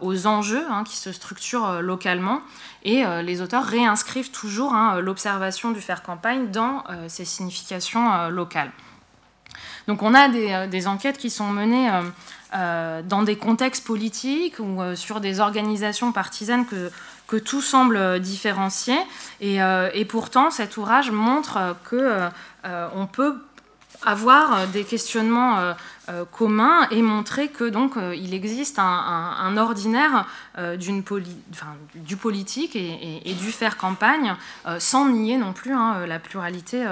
aux 0.00 0.26
enjeux 0.26 0.64
qui 0.84 0.96
se 0.96 1.12
structurent 1.12 1.82
localement. 1.82 2.42
Et 2.84 3.04
euh, 3.04 3.22
les 3.22 3.42
auteurs 3.42 3.64
réinscrivent 3.64 4.30
toujours 4.30 4.72
hein, 4.72 5.00
l'observation 5.00 5.72
du 5.72 5.80
faire 5.80 6.02
campagne 6.02 6.50
dans 6.50 6.84
ses 7.08 7.22
euh, 7.22 7.26
significations 7.26 8.12
euh, 8.12 8.28
locales. 8.28 8.70
Donc 9.88 10.02
on 10.02 10.14
a 10.14 10.28
des, 10.28 10.86
enquêtes 10.86 11.18
qui 11.18 11.30
sont 11.30 11.48
menées 11.48 11.90
dans 12.52 13.22
des 13.22 13.36
contextes 13.36 13.84
politiques 13.84 14.58
ou 14.58 14.80
sur 14.94 15.20
des 15.20 15.40
organisations 15.40 16.12
partisanes 16.12 16.64
que, 16.66 17.36
tout 17.36 17.60
semble 17.60 18.20
différencier. 18.20 18.96
Et, 19.40 19.58
et 19.92 20.04
pourtant, 20.06 20.50
cet 20.50 20.76
ouvrage 20.78 21.10
montre 21.10 21.76
que 21.84 22.28
on 22.64 23.06
peut 23.06 23.36
avoir 24.02 24.66
des 24.68 24.84
questionnements 24.84 25.74
euh, 26.08 26.24
commun 26.24 26.88
et 26.90 27.02
montrer 27.02 27.48
que 27.48 27.64
donc 27.64 27.98
euh, 27.98 28.14
il 28.16 28.32
existe 28.32 28.78
un, 28.78 29.56
ordinaire 29.58 30.26
euh, 30.56 30.74
du 30.76 32.16
politique 32.16 32.76
et, 32.76 33.34
du 33.34 33.52
faire 33.52 33.76
campagne, 33.76 34.34
sans 34.78 35.06
nier 35.06 35.36
non 35.36 35.52
plus 35.52 35.74
hein, 35.74 36.06
la 36.06 36.18
pluralité 36.18 36.82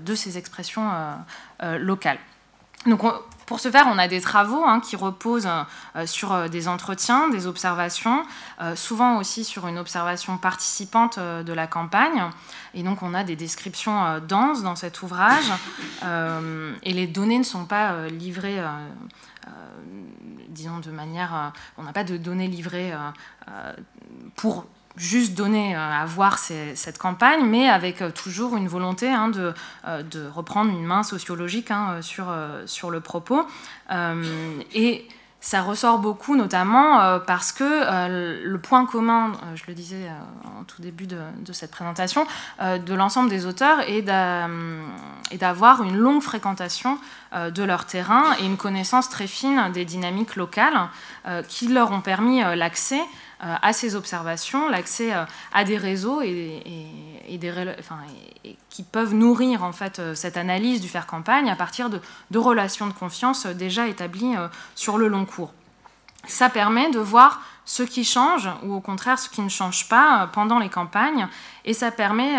de 0.00 0.14
ces 0.14 0.38
expressions 0.38 0.88
locales. 1.60 2.18
Donc, 2.86 3.02
pour 3.46 3.60
ce 3.60 3.70
faire, 3.70 3.86
on 3.88 3.98
a 3.98 4.08
des 4.08 4.20
travaux 4.20 4.64
hein, 4.64 4.80
qui 4.80 4.96
reposent 4.96 5.48
sur 6.06 6.48
des 6.48 6.68
entretiens, 6.68 7.28
des 7.28 7.46
observations, 7.46 8.24
souvent 8.74 9.18
aussi 9.18 9.44
sur 9.44 9.66
une 9.66 9.78
observation 9.78 10.38
participante 10.38 11.18
de 11.18 11.52
la 11.52 11.66
campagne. 11.66 12.30
Et 12.74 12.82
donc, 12.82 13.02
on 13.02 13.14
a 13.14 13.24
des 13.24 13.36
descriptions 13.36 14.20
denses 14.26 14.62
dans 14.62 14.76
cet 14.76 15.02
ouvrage. 15.02 15.50
et 16.82 16.92
les 16.92 17.06
données 17.06 17.38
ne 17.38 17.44
sont 17.44 17.64
pas 17.64 18.08
livrées 18.08 18.62
disons 20.48 20.78
de 20.78 20.90
manière, 20.90 21.52
on 21.78 21.82
n'a 21.82 21.92
pas 21.92 22.04
de 22.04 22.16
données 22.16 22.48
livrées 22.48 22.92
pour 24.36 24.66
juste 24.96 25.34
donner 25.34 25.74
à 25.74 26.04
voir 26.04 26.38
cette 26.38 26.98
campagne, 26.98 27.44
mais 27.46 27.68
avec 27.68 28.02
toujours 28.14 28.56
une 28.56 28.68
volonté 28.68 29.08
hein, 29.08 29.28
de, 29.28 29.54
de, 30.10 30.26
reprendre 30.28 30.70
une 30.70 30.84
main 30.84 31.02
sociologique 31.02 31.70
hein, 31.70 32.00
sur, 32.02 32.90
le 32.90 33.00
propos. 33.00 33.46
et 34.74 35.08
ça 35.42 35.60
ressort 35.60 35.98
beaucoup, 35.98 36.36
notamment 36.36 37.00
euh, 37.00 37.18
parce 37.18 37.50
que 37.50 37.64
euh, 37.64 38.40
le 38.44 38.58
point 38.60 38.86
commun, 38.86 39.32
euh, 39.32 39.56
je 39.56 39.64
le 39.66 39.74
disais 39.74 40.08
en 40.44 40.62
tout 40.62 40.80
début 40.80 41.08
de, 41.08 41.18
cette 41.52 41.72
présentation, 41.72 42.26
de 42.60 42.94
l'ensemble 42.94 43.28
des 43.28 43.44
auteurs 43.44 43.80
est 43.80 44.02
d'avoir 44.02 45.82
une 45.82 45.96
longue 45.96 46.22
fréquentation 46.22 46.98
de 47.34 47.62
leur 47.62 47.84
terrain 47.84 48.22
et 48.40 48.46
une 48.46 48.56
connaissance 48.56 49.08
très 49.08 49.26
fine 49.26 49.70
des 49.72 49.84
dynamiques 49.84 50.36
locales 50.36 50.88
qui 51.48 51.66
leur 51.68 51.90
ont 51.90 52.00
permis 52.00 52.40
l'accès 52.54 53.00
euh, 53.00 53.31
à 53.42 53.72
ces 53.72 53.96
observations, 53.96 54.68
l'accès 54.68 55.12
euh, 55.12 55.24
à 55.52 55.64
des 55.64 55.76
réseaux 55.76 56.22
et, 56.22 56.62
qui 58.70 58.82
peuvent 58.84 59.14
nourrir 59.14 59.64
en 59.64 59.72
fait 59.72 59.98
euh, 59.98 60.14
cette 60.14 60.36
analyse 60.36 60.80
du 60.80 60.88
faire 60.88 61.06
campagne 61.06 61.50
à 61.50 61.56
partir 61.56 61.90
de, 61.90 62.00
de 62.30 62.38
relations 62.38 62.86
de 62.86 62.92
confiance 62.92 63.46
déjà 63.46 63.88
établies 63.88 64.34
sur 64.74 64.96
le 64.96 65.08
long 65.08 65.24
cours. 65.24 65.52
Ça 66.26 66.48
permet 66.48 66.90
de 66.90 67.00
voir 67.00 67.40
ce 67.64 67.82
qui 67.82 68.04
change 68.04 68.48
ou 68.62 68.74
au 68.74 68.80
contraire 68.80 69.18
ce 69.18 69.28
qui 69.28 69.40
ne 69.40 69.48
change 69.48 69.88
pas 69.88 70.28
pendant 70.32 70.58
les 70.58 70.68
campagnes 70.68 71.26
et 71.64 71.74
ça 71.74 71.90
permet 71.90 72.34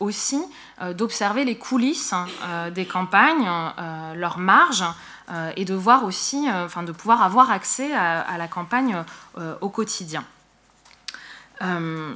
aussi 0.00 0.40
d'observer 0.96 1.44
les 1.44 1.56
coulisses 1.56 2.12
hein, 2.12 2.26
des 2.70 2.86
campagnes, 2.86 3.48
leurs 4.14 4.38
marges 4.38 4.84
et 5.56 5.64
de 5.64 5.74
voir 5.74 6.04
aussi, 6.04 6.46
enfin 6.50 6.82
de 6.82 6.92
pouvoir 6.92 7.22
avoir 7.22 7.50
accès 7.50 7.92
à 7.92 8.36
la 8.36 8.48
campagne 8.48 9.02
au 9.60 9.68
quotidien. 9.68 10.24
Euh, 11.62 12.12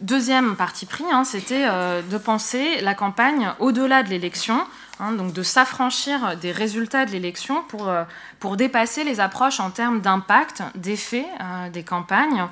deuxième 0.00 0.56
parti 0.56 0.86
pris, 0.86 1.04
hein, 1.10 1.24
c'était 1.24 1.66
euh, 1.66 2.02
de 2.02 2.18
penser 2.18 2.80
la 2.80 2.94
campagne 2.94 3.52
au-delà 3.58 4.02
de 4.02 4.10
l'élection, 4.10 4.60
hein, 5.00 5.12
donc 5.12 5.32
de 5.32 5.42
s'affranchir 5.42 6.36
des 6.36 6.52
résultats 6.52 7.06
de 7.06 7.10
l'élection 7.10 7.62
pour, 7.64 7.88
euh, 7.88 8.04
pour 8.38 8.56
dépasser 8.56 9.04
les 9.04 9.20
approches 9.20 9.58
en 9.58 9.70
termes 9.70 10.00
d'impact, 10.00 10.62
d'effet 10.74 11.24
des 11.72 11.82
campagnes. 11.82 12.46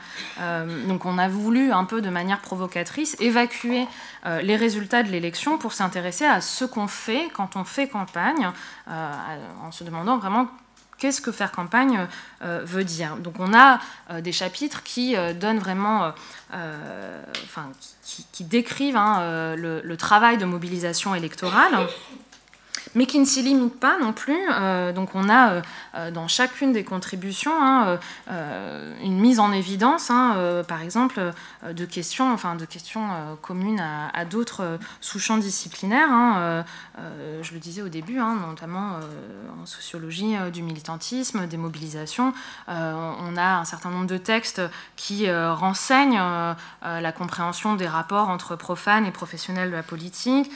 donc 0.88 1.04
on 1.04 1.18
a 1.18 1.28
voulu 1.28 1.72
un 1.72 1.84
peu 1.84 2.00
de 2.00 2.10
manière 2.10 2.40
provocatrice 2.40 3.16
évacuer 3.20 3.86
les 4.42 4.56
résultats 4.56 5.02
de 5.02 5.10
l'élection 5.10 5.58
pour 5.58 5.72
s'intéresser 5.72 6.24
à 6.24 6.40
ce 6.40 6.64
qu'on 6.64 6.88
fait 6.88 7.28
quand 7.34 7.56
on 7.56 7.64
fait 7.64 7.88
campagne, 7.88 8.50
en 8.88 9.70
se 9.70 9.84
demandant 9.84 10.16
vraiment 10.18 10.48
qu'est-ce 11.04 11.20
que 11.20 11.32
faire 11.32 11.52
campagne 11.52 12.08
euh, 12.42 12.62
veut 12.64 12.82
dire. 12.82 13.16
Donc 13.16 13.34
on 13.38 13.52
a 13.52 13.78
euh, 14.10 14.22
des 14.22 14.32
chapitres 14.32 14.82
qui 14.82 15.16
euh, 15.16 15.34
donnent 15.34 15.58
vraiment, 15.58 16.12
qui, 18.32 18.44
décrivent 18.44 18.96
hein, 18.96 19.54
le, 19.54 19.96
travail 19.96 20.38
de 20.38 20.46
mobilisation 20.46 21.14
électorale 21.14 21.76
mais 22.94 23.06
qui 23.06 23.18
ne 23.18 23.24
s'y 23.24 23.42
limite 23.42 23.78
pas 23.78 23.98
non 23.98 24.12
plus. 24.12 24.38
Euh, 24.52 24.92
donc 24.92 25.14
on 25.14 25.28
a 25.28 25.50
euh, 25.50 25.62
euh, 25.94 26.10
dans 26.10 26.28
chacune 26.28 26.72
des 26.72 26.84
contributions 26.84 27.52
hein, 27.54 27.98
une 29.02 29.18
mise 29.18 29.40
en 29.40 29.52
évidence, 29.52 30.10
hein, 30.10 30.62
par 30.66 30.82
exemple, 30.82 31.32
de 31.68 31.84
questions, 31.84 32.32
enfin, 32.32 32.54
de 32.54 32.64
questions 32.64 33.08
communes 33.42 33.80
à, 33.80 34.24
d'autres 34.24 34.78
sous-champs 35.00 35.38
disciplinaires. 35.38 36.10
Hein, 36.10 36.64
je 37.42 37.52
le 37.52 37.58
disais 37.58 37.82
au 37.82 37.88
début, 37.88 38.18
notamment 38.18 38.98
en 39.60 39.66
sociologie 39.66 40.36
du 40.52 40.62
militantisme, 40.62 41.46
des 41.46 41.56
mobilisations. 41.56 42.32
on 42.68 43.36
a 43.36 43.58
un 43.58 43.64
certain 43.64 43.90
nombre 43.90 44.06
de 44.06 44.18
textes 44.18 44.62
qui 44.96 45.30
renseignent 45.30 46.20
la 46.82 47.12
compréhension 47.12 47.74
des 47.74 47.88
rapports 47.88 48.28
entre 48.28 48.56
profanes 48.56 49.06
et 49.06 49.12
professionnels 49.12 49.70
de 49.70 49.76
la 49.76 49.82
politique, 49.82 50.50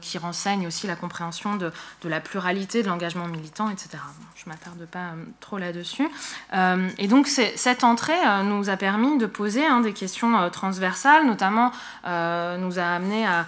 qui 0.00 0.18
renseignent 0.18 0.66
aussi 0.66 0.86
la 0.86 0.96
compréhension 0.96 1.56
de, 1.62 2.08
la 2.08 2.20
pluralité 2.20 2.82
de 2.82 2.88
l'engagement 2.88 3.26
militant, 3.26 3.70
etc. 3.70 3.98
je 4.36 4.48
ne 4.48 4.52
m'attarde 4.52 4.84
pas 4.86 4.98
euh, 4.98 5.24
trop 5.40 5.58
là-dessus. 5.58 6.08
Euh, 6.52 6.88
et 6.98 7.08
donc 7.08 7.26
cette 7.28 7.84
entrée 7.84 8.12
euh, 8.26 8.42
nous 8.42 8.70
a 8.70 8.76
permis 8.76 9.18
de 9.18 9.26
poser 9.26 9.64
hein, 9.64 9.80
des 9.80 9.92
questions 9.92 10.50
transversales, 10.50 11.26
notamment 11.26 11.72
nous 12.04 12.78
a 12.78 12.84
amené 12.84 13.26
à, 13.26 13.44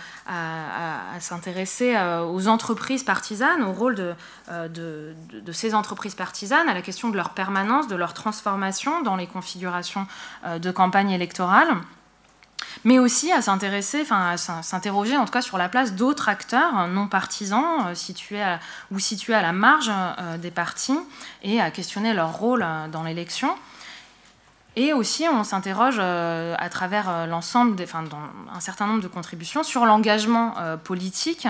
s'intéresser 1.20 1.96
aux 2.28 2.48
entreprises 2.48 3.02
partisanes, 3.02 3.62
au 3.62 3.72
rôle 3.72 3.94
de, 3.94 4.14
de, 4.68 5.52
ces 5.52 5.74
entreprises 5.74 6.14
partisanes, 6.14 6.68
à 6.68 6.74
la 6.74 6.82
question 6.82 7.08
de 7.10 7.16
leur 7.16 7.30
permanence, 7.30 7.88
de 7.88 7.96
leur 7.96 8.14
transformation 8.14 9.02
dans 9.02 9.16
les 9.16 9.26
configurations 9.26 10.06
de 10.46 10.70
campagne 10.70 11.10
électorale 11.10 11.68
mais 12.82 12.98
aussi 12.98 13.30
à 13.32 13.42
s'intéresser, 13.42 14.02
enfin 14.02 14.30
à 14.32 14.36
s'interroger 14.36 15.16
en 15.16 15.24
tout 15.24 15.32
cas 15.32 15.42
sur 15.42 15.58
la 15.58 15.68
place 15.68 15.94
d'autres 15.94 16.28
acteurs 16.28 16.88
non 16.88 17.06
partisans 17.06 17.86
euh, 17.86 17.94
situés 17.94 18.42
ou 18.90 18.98
situés 18.98 19.34
à 19.34 19.42
la 19.42 19.52
marge 19.52 19.90
euh, 19.90 20.36
des 20.38 20.50
partis 20.50 20.98
et 21.42 21.60
à 21.60 21.70
questionner 21.70 22.12
leur 22.12 22.36
rôle 22.36 22.62
euh, 22.62 22.88
dans 22.88 23.02
l'élection. 23.02 23.54
Et 24.76 24.92
aussi, 24.92 25.26
on 25.28 25.44
s'interroge 25.44 25.96
euh, 26.00 26.56
à 26.58 26.68
travers 26.68 27.08
euh, 27.08 27.26
l'ensemble, 27.26 27.80
enfin, 27.80 28.02
dans 28.02 28.18
un 28.52 28.58
certain 28.58 28.88
nombre 28.88 29.02
de 29.02 29.08
contributions, 29.08 29.62
sur 29.62 29.86
l'engagement 29.86 30.54
euh, 30.58 30.76
politique 30.76 31.46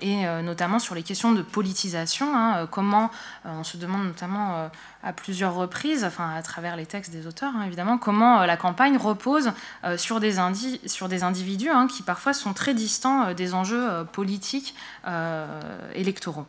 et 0.00 0.24
notamment 0.42 0.78
sur 0.78 0.94
les 0.94 1.02
questions 1.02 1.32
de 1.32 1.42
politisation. 1.42 2.34
Hein, 2.34 2.66
comment, 2.70 3.10
on 3.44 3.62
se 3.62 3.76
demande 3.76 4.04
notamment 4.04 4.68
à 5.02 5.12
plusieurs 5.12 5.54
reprises, 5.54 6.04
enfin, 6.04 6.34
à 6.34 6.42
travers 6.42 6.76
les 6.76 6.86
textes 6.86 7.12
des 7.12 7.26
auteurs, 7.26 7.52
hein, 7.56 7.64
évidemment, 7.66 7.98
comment 7.98 8.44
la 8.44 8.56
campagne 8.56 8.96
repose 8.96 9.52
sur, 9.96 10.18
des 10.18 10.36
sur 10.86 11.08
des 11.08 11.22
individus 11.22 11.70
hein, 11.70 11.86
qui 11.86 12.02
parfois 12.02 12.32
sont 12.32 12.52
très 12.52 12.74
distants 12.74 13.32
des 13.32 13.54
enjeux 13.54 14.04
politiques 14.12 14.74
électoraux. 15.94 16.46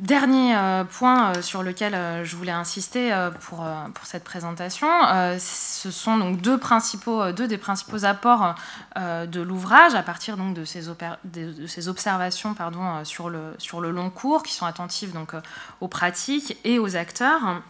Dernier 0.00 0.56
euh, 0.56 0.84
point 0.84 1.32
euh, 1.36 1.42
sur 1.42 1.62
lequel 1.62 1.94
euh, 1.94 2.24
je 2.24 2.34
voulais 2.34 2.52
insister 2.52 3.14
pour, 3.40 3.62
pour 3.92 4.06
cette 4.06 4.24
présentation, 4.24 4.88
ce 5.38 5.90
sont 5.90 6.16
donc 6.16 6.40
deux, 6.40 6.56
des 7.46 7.58
principaux 7.58 8.04
apports 8.06 8.54
de 8.96 9.40
l'ouvrage 9.40 9.94
à 9.94 10.02
partir 10.02 10.38
donc 10.38 10.54
de 10.54 10.64
ces, 10.64 10.84
de 11.24 11.66
ces 11.66 11.88
observations 11.88 12.54
pardon, 12.54 13.04
sur, 13.04 13.28
le, 13.28 13.54
sur 13.58 13.80
le 13.80 13.90
long 13.90 14.08
cours 14.08 14.42
qui 14.42 14.54
sont 14.54 14.64
attentives 14.64 15.12
donc, 15.12 15.32
aux 15.80 15.88
pratiques 15.88 16.56
et 16.64 16.78
aux 16.78 16.96
acteurs 16.96 17.60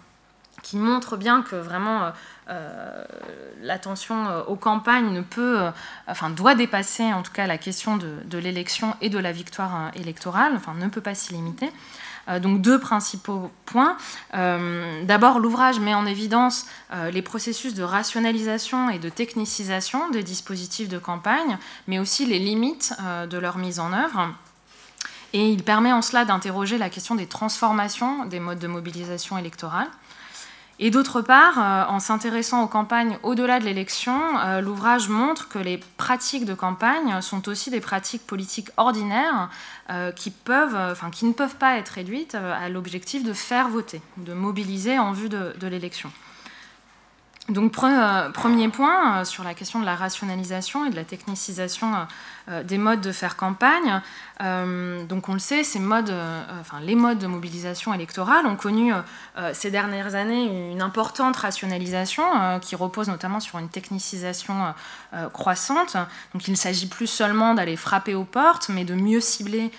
qui 0.62 0.76
montrent 0.76 1.16
bien 1.16 1.42
que 1.42 1.56
vraiment 1.56 2.12
l'attention 3.60 4.44
aux 4.46 4.56
campagnes 4.56 5.10
ne 5.10 5.22
peut, 5.22 5.68
enfin 6.06 6.30
doit 6.30 6.54
dépasser 6.54 7.12
en 7.12 7.22
tout 7.22 7.32
cas 7.32 7.46
la 7.46 7.58
question 7.58 7.96
de, 7.96 8.14
de 8.24 8.38
l'élection 8.38 8.94
et 9.00 9.08
de 9.08 9.18
la 9.18 9.32
victoire 9.32 9.90
électorale, 9.94 10.52
enfin 10.54 10.74
ne 10.74 10.88
peut 10.88 11.00
pas 11.00 11.14
s'y 11.14 11.32
limiter. 11.32 11.72
Euh, 12.28 12.38
donc 12.38 12.60
deux 12.60 12.78
principaux 12.78 13.50
points. 13.66 13.96
Euh, 14.34 15.04
d'abord, 15.04 15.38
l'ouvrage 15.38 15.80
met 15.80 15.94
en 15.94 16.06
évidence 16.06 16.66
euh, 16.92 17.10
les 17.10 17.22
processus 17.22 17.74
de 17.74 17.82
rationalisation 17.82 18.90
et 18.90 18.98
de 18.98 19.08
technicisation 19.08 20.10
des 20.10 20.22
dispositifs 20.22 20.88
de 20.88 20.98
campagne, 20.98 21.58
mais 21.86 21.98
aussi 21.98 22.26
les 22.26 22.38
limites 22.38 22.94
de 23.28 23.38
leur 23.38 23.58
mise 23.58 23.80
en 23.80 23.92
œuvre. 23.92 24.28
Et 25.32 25.48
il 25.50 25.62
permet 25.62 25.92
en 25.92 26.02
cela 26.02 26.24
d'interroger 26.24 26.76
la 26.76 26.90
question 26.90 27.14
des 27.14 27.26
transformations 27.26 28.24
des 28.26 28.40
modes 28.40 28.58
de 28.58 28.66
mobilisation 28.66 29.38
électorale. 29.38 29.86
Et 30.82 30.90
d'autre 30.90 31.20
part, 31.20 31.58
euh, 31.58 31.94
en 31.94 32.00
s'intéressant 32.00 32.62
aux 32.64 32.66
campagnes 32.66 33.18
au-delà 33.22 33.60
de 33.60 33.66
l'élection, 33.66 34.18
euh, 34.38 34.62
l'ouvrage 34.62 35.10
montre 35.10 35.50
que 35.50 35.58
les 35.58 35.78
pratiques 35.98 36.46
de 36.46 36.54
campagne 36.54 37.20
sont 37.20 37.50
aussi 37.50 37.70
des 37.70 37.80
pratiques 37.80 38.26
politiques 38.26 38.70
ordinaires 38.78 39.50
euh, 39.90 40.10
qui, 40.10 40.30
peuvent, 40.30 40.74
enfin, 40.74 41.10
qui 41.10 41.26
ne 41.26 41.34
peuvent 41.34 41.56
pas 41.56 41.76
être 41.76 41.90
réduites 41.90 42.34
à 42.34 42.70
l'objectif 42.70 43.22
de 43.22 43.34
faire 43.34 43.68
voter, 43.68 44.00
de 44.16 44.32
mobiliser 44.32 44.98
en 44.98 45.12
vue 45.12 45.28
de, 45.28 45.54
de 45.60 45.66
l'élection. 45.66 46.10
Donc 47.50 47.72
premier 47.72 48.68
point 48.68 49.24
sur 49.24 49.44
la 49.44 49.54
question 49.54 49.80
de 49.80 49.84
la 49.84 49.96
rationalisation 49.96 50.86
et 50.86 50.90
de 50.90 50.96
la 50.96 51.04
technicisation 51.04 51.92
des 52.64 52.78
modes 52.78 53.00
de 53.00 53.12
faire 53.12 53.36
campagne. 53.36 54.00
Euh, 54.42 55.04
donc 55.04 55.28
on 55.28 55.34
le 55.34 55.38
sait, 55.38 55.64
ces 55.64 55.78
modes, 55.78 56.10
euh, 56.10 56.42
enfin, 56.60 56.80
les 56.80 56.94
modes 56.94 57.18
de 57.18 57.26
mobilisation 57.26 57.92
électorale 57.92 58.46
ont 58.46 58.56
connu 58.56 58.92
euh, 58.92 59.50
ces 59.52 59.70
dernières 59.70 60.14
années 60.14 60.70
une 60.72 60.80
importante 60.80 61.36
rationalisation 61.36 62.24
qui 62.60 62.74
repose 62.74 63.08
notamment 63.08 63.40
sur 63.40 63.58
une 63.58 63.68
technicisation 63.68 64.74
croissante. 65.32 65.96
Donc 66.32 66.46
il 66.46 66.52
ne 66.52 66.56
s'agit 66.56 66.86
plus 66.86 67.06
seulement 67.06 67.54
d'aller 67.54 67.76
frapper 67.76 68.14
aux 68.14 68.24
portes, 68.24 68.68
mais 68.68 68.84
de 68.84 68.94
mieux 68.94 69.20
cibler 69.20 69.70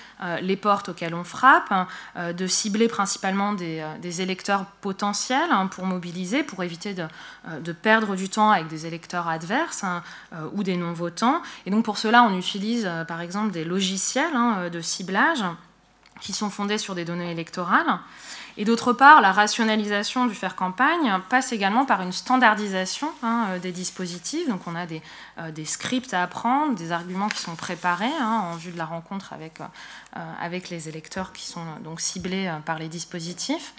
les 0.42 0.56
portes 0.56 0.90
auxquelles 0.90 1.14
on 1.14 1.24
frappe, 1.24 1.74
de 2.18 2.48
cibler 2.48 2.88
principalement 2.88 3.54
des, 3.54 4.22
électeurs 4.22 4.66
potentiels 4.82 5.52
hein, 5.52 5.68
pour 5.68 5.86
mobiliser, 5.86 6.44
pour 6.44 6.64
éviter 6.64 6.94
de, 6.94 7.72
perdre 7.72 8.16
du 8.16 8.30
temps 8.30 8.52
avec 8.52 8.68
des 8.68 8.86
électeurs 8.86 9.28
adverses 9.28 9.84
hein, 9.84 10.04
ou 10.54 10.64
des 10.64 10.76
non-votants. 10.76 11.42
Et 11.66 11.72
donc 11.72 11.86
pour 11.86 11.98
cela, 11.98 12.24
on 12.24 12.38
utilise 12.38 12.90
par 13.08 13.22
exemple 13.22 13.52
des 13.52 13.64
logiciels. 13.64 14.36
Hein, 14.36 14.62
euh, 14.62 14.70
de 14.70 14.82
ciblage 14.82 15.44
qui 16.22 16.34
sont 16.34 16.50
fondés 16.50 16.78
sur 16.78 16.96
des 16.96 17.04
données 17.04 17.32
électorales. 17.32 18.00
Et 18.58 18.66
d'autre 18.66 18.94
part, 18.94 19.22
la 19.22 19.32
rationalisation 19.32 20.26
du 20.26 20.36
faire 20.36 20.56
campagne 20.56 21.20
passe 21.30 21.52
également 21.52 21.86
par 21.86 22.02
une 22.02 22.12
standardisation 22.12 23.10
hein, 23.24 23.48
euh, 23.50 23.60
des 23.60 23.72
dispositifs. 23.72 24.48
Donc 24.50 24.62
on 24.68 24.76
a 24.76 24.86
des, 24.86 25.02
euh, 25.40 25.52
des, 25.52 25.66
scripts 25.66 26.14
à 26.14 26.24
apprendre, 26.24 26.76
des 26.76 26.92
arguments 26.92 27.30
qui 27.30 27.40
sont 27.40 27.56
préparés 27.56 28.06
hein, 28.20 28.52
en 28.52 28.56
vue 28.56 28.72
de 28.72 28.78
la 28.78 28.86
rencontre 28.86 29.34
avec, 29.34 29.60
avec 30.40 30.70
les 30.70 30.90
électeurs 30.90 31.32
qui 31.32 31.46
sont 31.46 31.64
donc 31.84 32.02
ciblés 32.02 32.52
par 32.66 32.78
les 32.80 32.88
dispositifs. 32.88 33.74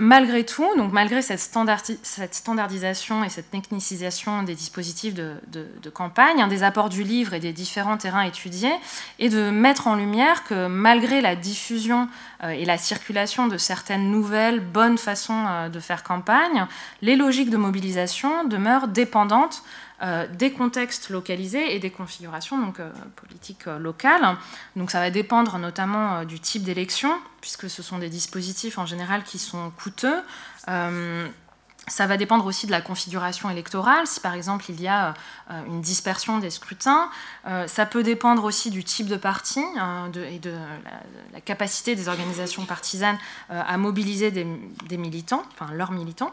Malgré 0.00 0.44
tout, 0.44 0.66
donc 0.76 0.90
malgré 0.90 1.22
cette, 1.22 1.38
standardisation 1.38 3.22
et 3.22 3.28
cette 3.28 3.52
technicisation 3.52 4.42
des 4.42 4.56
dispositifs 4.56 5.14
de, 5.14 5.38
campagne, 5.92 6.48
des 6.48 6.64
apports 6.64 6.88
du 6.88 7.04
livre 7.04 7.32
et 7.32 7.38
des 7.38 7.52
différents 7.52 7.96
terrains 7.96 8.22
étudiés 8.22 8.74
est 9.20 9.28
de 9.28 9.50
mettre 9.50 9.86
en 9.86 9.94
lumière 9.94 10.42
que 10.42 10.66
malgré 10.66 11.20
la 11.20 11.36
diffusion 11.36 12.08
euh, 12.42 12.48
et 12.48 12.64
la 12.64 12.76
circulation 12.76 13.46
de 13.46 13.56
certaines 13.56 14.10
nouvelles 14.10 14.58
bonnes 14.58 14.98
façons 14.98 15.44
euh, 15.46 15.68
de 15.68 15.78
faire 15.78 16.02
campagne, 16.02 16.66
les 17.00 17.14
logiques 17.14 17.50
de 17.50 17.56
mobilisation 17.56 18.42
demeurent 18.44 18.88
dépendantes 18.88 19.62
euh, 20.04 20.26
des 20.26 20.52
contextes 20.52 21.08
localisés 21.08 21.74
et 21.74 21.78
des 21.78 21.88
configurations 21.88 22.58
donc, 22.58 22.78
euh, 22.78 22.90
politiques 23.16 23.66
euh, 23.68 23.78
locales. 23.78 24.36
Donc 24.76 24.90
ça 24.90 25.00
va 25.00 25.10
dépendre 25.10 25.56
notamment 25.58 26.24
du 26.24 26.40
type 26.40 26.62
d'élection, 26.62 27.10
puisque 27.40 27.70
ce 27.70 27.82
sont 27.82 27.98
des 27.98 28.10
dispositifs 28.10 28.76
en 28.76 28.84
général 28.84 29.24
qui 29.24 29.38
sont 29.38 29.70
coûteux. 29.70 30.20
ça 31.86 32.06
va 32.06 32.16
dépendre 32.16 32.46
aussi 32.46 32.66
de 32.66 32.70
la 32.70 32.80
configuration 32.80 33.50
électorale, 33.50 34.06
si 34.06 34.20
par 34.20 34.34
exemple 34.34 34.64
il 34.68 34.80
y 34.80 34.88
a 34.88 35.14
une 35.66 35.80
dispersion 35.80 36.38
des 36.38 36.50
scrutins. 36.50 37.10
ça 37.66 37.86
peut 37.86 38.02
dépendre 38.02 38.44
aussi 38.44 38.70
du 38.70 38.84
type 38.84 39.06
de 39.06 39.16
parti 39.16 39.60
et 40.30 40.38
de 40.38 40.54
la, 41.32 41.40
capacité 41.40 41.94
des 41.94 42.08
organisations 42.08 42.64
partisanes 42.64 43.18
à 43.50 43.76
mobiliser 43.76 44.30
des 44.30 44.96
militants, 44.96 45.44
enfin 45.52 45.72
leurs 45.72 45.92
militants. 45.92 46.32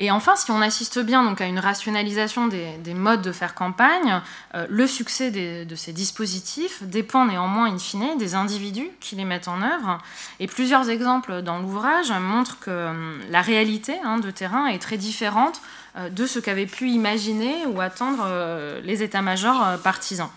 Et 0.00 0.12
enfin, 0.12 0.36
si 0.36 0.50
on 0.52 0.60
assiste 0.60 1.00
bien 1.00 1.24
donc, 1.24 1.40
à 1.40 1.46
une 1.46 1.58
rationalisation 1.58 2.46
des, 2.46 2.94
modes 2.94 3.22
de 3.22 3.32
faire 3.32 3.54
campagne, 3.54 4.22
euh, 4.54 4.64
le 4.68 4.86
succès 4.86 5.30
de 5.30 5.74
ces 5.74 5.92
dispositifs 5.92 6.82
dépend 6.84 7.26
néanmoins, 7.26 7.72
in 7.72 7.78
fine, 7.78 8.16
des 8.16 8.36
individus 8.36 8.88
qui 9.00 9.16
les 9.16 9.24
mettent 9.24 9.48
en 9.48 9.60
œuvre. 9.60 9.98
Et 10.38 10.46
plusieurs 10.46 10.88
exemples 10.88 11.42
dans 11.42 11.58
l'ouvrage 11.58 12.12
montrent 12.12 12.60
que 12.60 12.88
hum, 12.90 13.20
la 13.30 13.42
réalité 13.42 13.94
hein, 14.04 14.18
de 14.18 14.30
terrain 14.30 14.66
est 14.66 14.78
très 14.78 14.98
différente 14.98 15.60
euh, 15.96 16.08
de 16.10 16.26
ce 16.26 16.38
qu'avaient 16.38 16.66
pu 16.66 16.90
imaginer 16.90 17.66
ou 17.66 17.80
attendre 17.80 18.22
euh, 18.24 18.80
les 18.82 19.02
états-majors 19.02 19.78
partisans. 19.82 20.30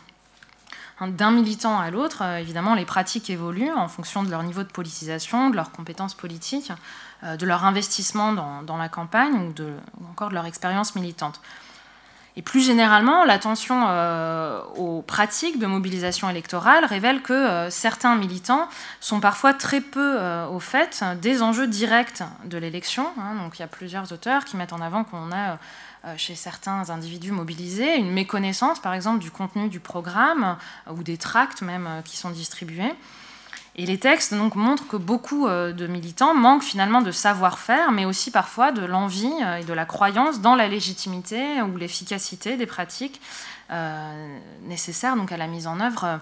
Hein, 0.99 1.09
d'un 1.09 1.31
militant 1.31 1.79
à 1.79 1.91
l'autre, 1.91 2.23
évidemment, 2.23 2.73
les 2.73 2.85
pratiques 2.85 3.29
évoluent 3.29 3.71
en 3.71 3.87
fonction 3.87 4.23
de 4.23 4.31
leur 4.31 4.41
niveau 4.41 4.63
de 4.63 4.69
politisation, 4.69 5.51
de 5.51 5.55
leurs 5.55 5.71
compétences 5.71 6.15
politiques. 6.15 6.71
Euh, 7.23 7.37
de 7.37 7.45
leur 7.45 7.65
investissement 7.65 8.33
dans, 8.33 8.77
la 8.77 8.89
campagne 8.89 9.35
ou, 9.35 10.09
encore 10.09 10.29
de 10.29 10.33
leur 10.33 10.47
expérience 10.47 10.95
militante. 10.95 11.39
Et 12.35 12.41
plus 12.41 12.61
généralement, 12.61 13.25
l'attention 13.25 13.83
euh, 13.89 14.63
aux 14.75 15.03
pratiques 15.03 15.59
de 15.59 15.67
mobilisation 15.67 16.31
électorale 16.31 16.83
révèle 16.85 17.21
que 17.21 17.33
euh, 17.33 17.69
certains 17.69 18.15
militants 18.15 18.67
sont 19.01 19.19
parfois 19.19 19.53
très 19.53 19.81
peu 19.81 20.19
au 20.49 20.59
fait 20.59 21.03
des 21.21 21.43
enjeux 21.43 21.67
directs 21.67 22.23
de 22.45 22.57
l'élection. 22.57 23.07
Hein. 23.19 23.35
donc 23.35 23.59
il 23.59 23.61
y 23.61 23.65
a 23.65 23.67
plusieurs 23.67 24.11
auteurs 24.11 24.43
qui 24.43 24.57
mettent 24.57 24.73
en 24.73 24.81
avant 24.81 25.03
qu'on 25.03 25.31
a 25.31 25.59
chez 26.17 26.33
certains 26.33 26.89
individus 26.89 27.31
mobilisés 27.31 27.97
une 27.97 28.11
méconnaissance, 28.11 28.79
par 28.79 28.95
exemple, 28.95 29.19
du 29.19 29.29
contenu 29.29 29.69
du 29.69 29.79
programme 29.79 30.57
ou 30.89 31.03
des 31.03 31.17
tracts 31.17 31.61
même 31.61 31.87
qui 32.03 32.17
sont 32.17 32.31
distribués. 32.31 32.95
Et 33.77 33.85
les 33.85 33.97
textes 33.97 34.33
montrent 34.33 34.87
que 34.87 34.97
beaucoup 34.97 35.47
euh, 35.47 35.71
de 35.71 35.87
militants 35.87 36.33
manquent 36.33 36.63
finalement 36.63 37.01
de 37.01 37.11
savoir-faire, 37.11 37.91
mais 37.91 38.03
aussi 38.03 38.29
parfois 38.29 38.73
de 38.73 38.83
l'envie 38.83 39.31
euh, 39.43 39.57
et 39.57 39.63
de 39.63 39.73
la 39.73 39.85
croyance 39.85 40.41
dans 40.41 40.55
la 40.55 40.67
légitimité 40.67 41.61
ou 41.61 41.77
l'efficacité 41.77 42.57
des 42.57 42.65
pratiques 42.65 43.21
euh, 43.71 44.37
nécessaires 44.63 45.15
à 45.29 45.37
la 45.37 45.47
mise 45.47 45.67
en 45.67 45.79
œuvre 45.79 46.19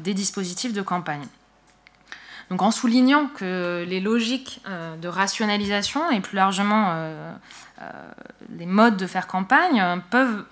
des 0.00 0.14
dispositifs 0.14 0.72
de 0.72 0.82
campagne. 0.82 1.24
Donc, 2.50 2.62
en 2.62 2.72
soulignant 2.72 3.26
que 3.26 3.84
les 3.86 4.00
logiques 4.00 4.62
de 4.66 5.06
rationalisation 5.06 6.10
et 6.10 6.20
plus 6.20 6.34
largement 6.34 7.08
les 8.56 8.66
modes 8.66 8.96
de 8.96 9.06
faire 9.06 9.26
campagne 9.26 10.00
peuvent 10.10 10.44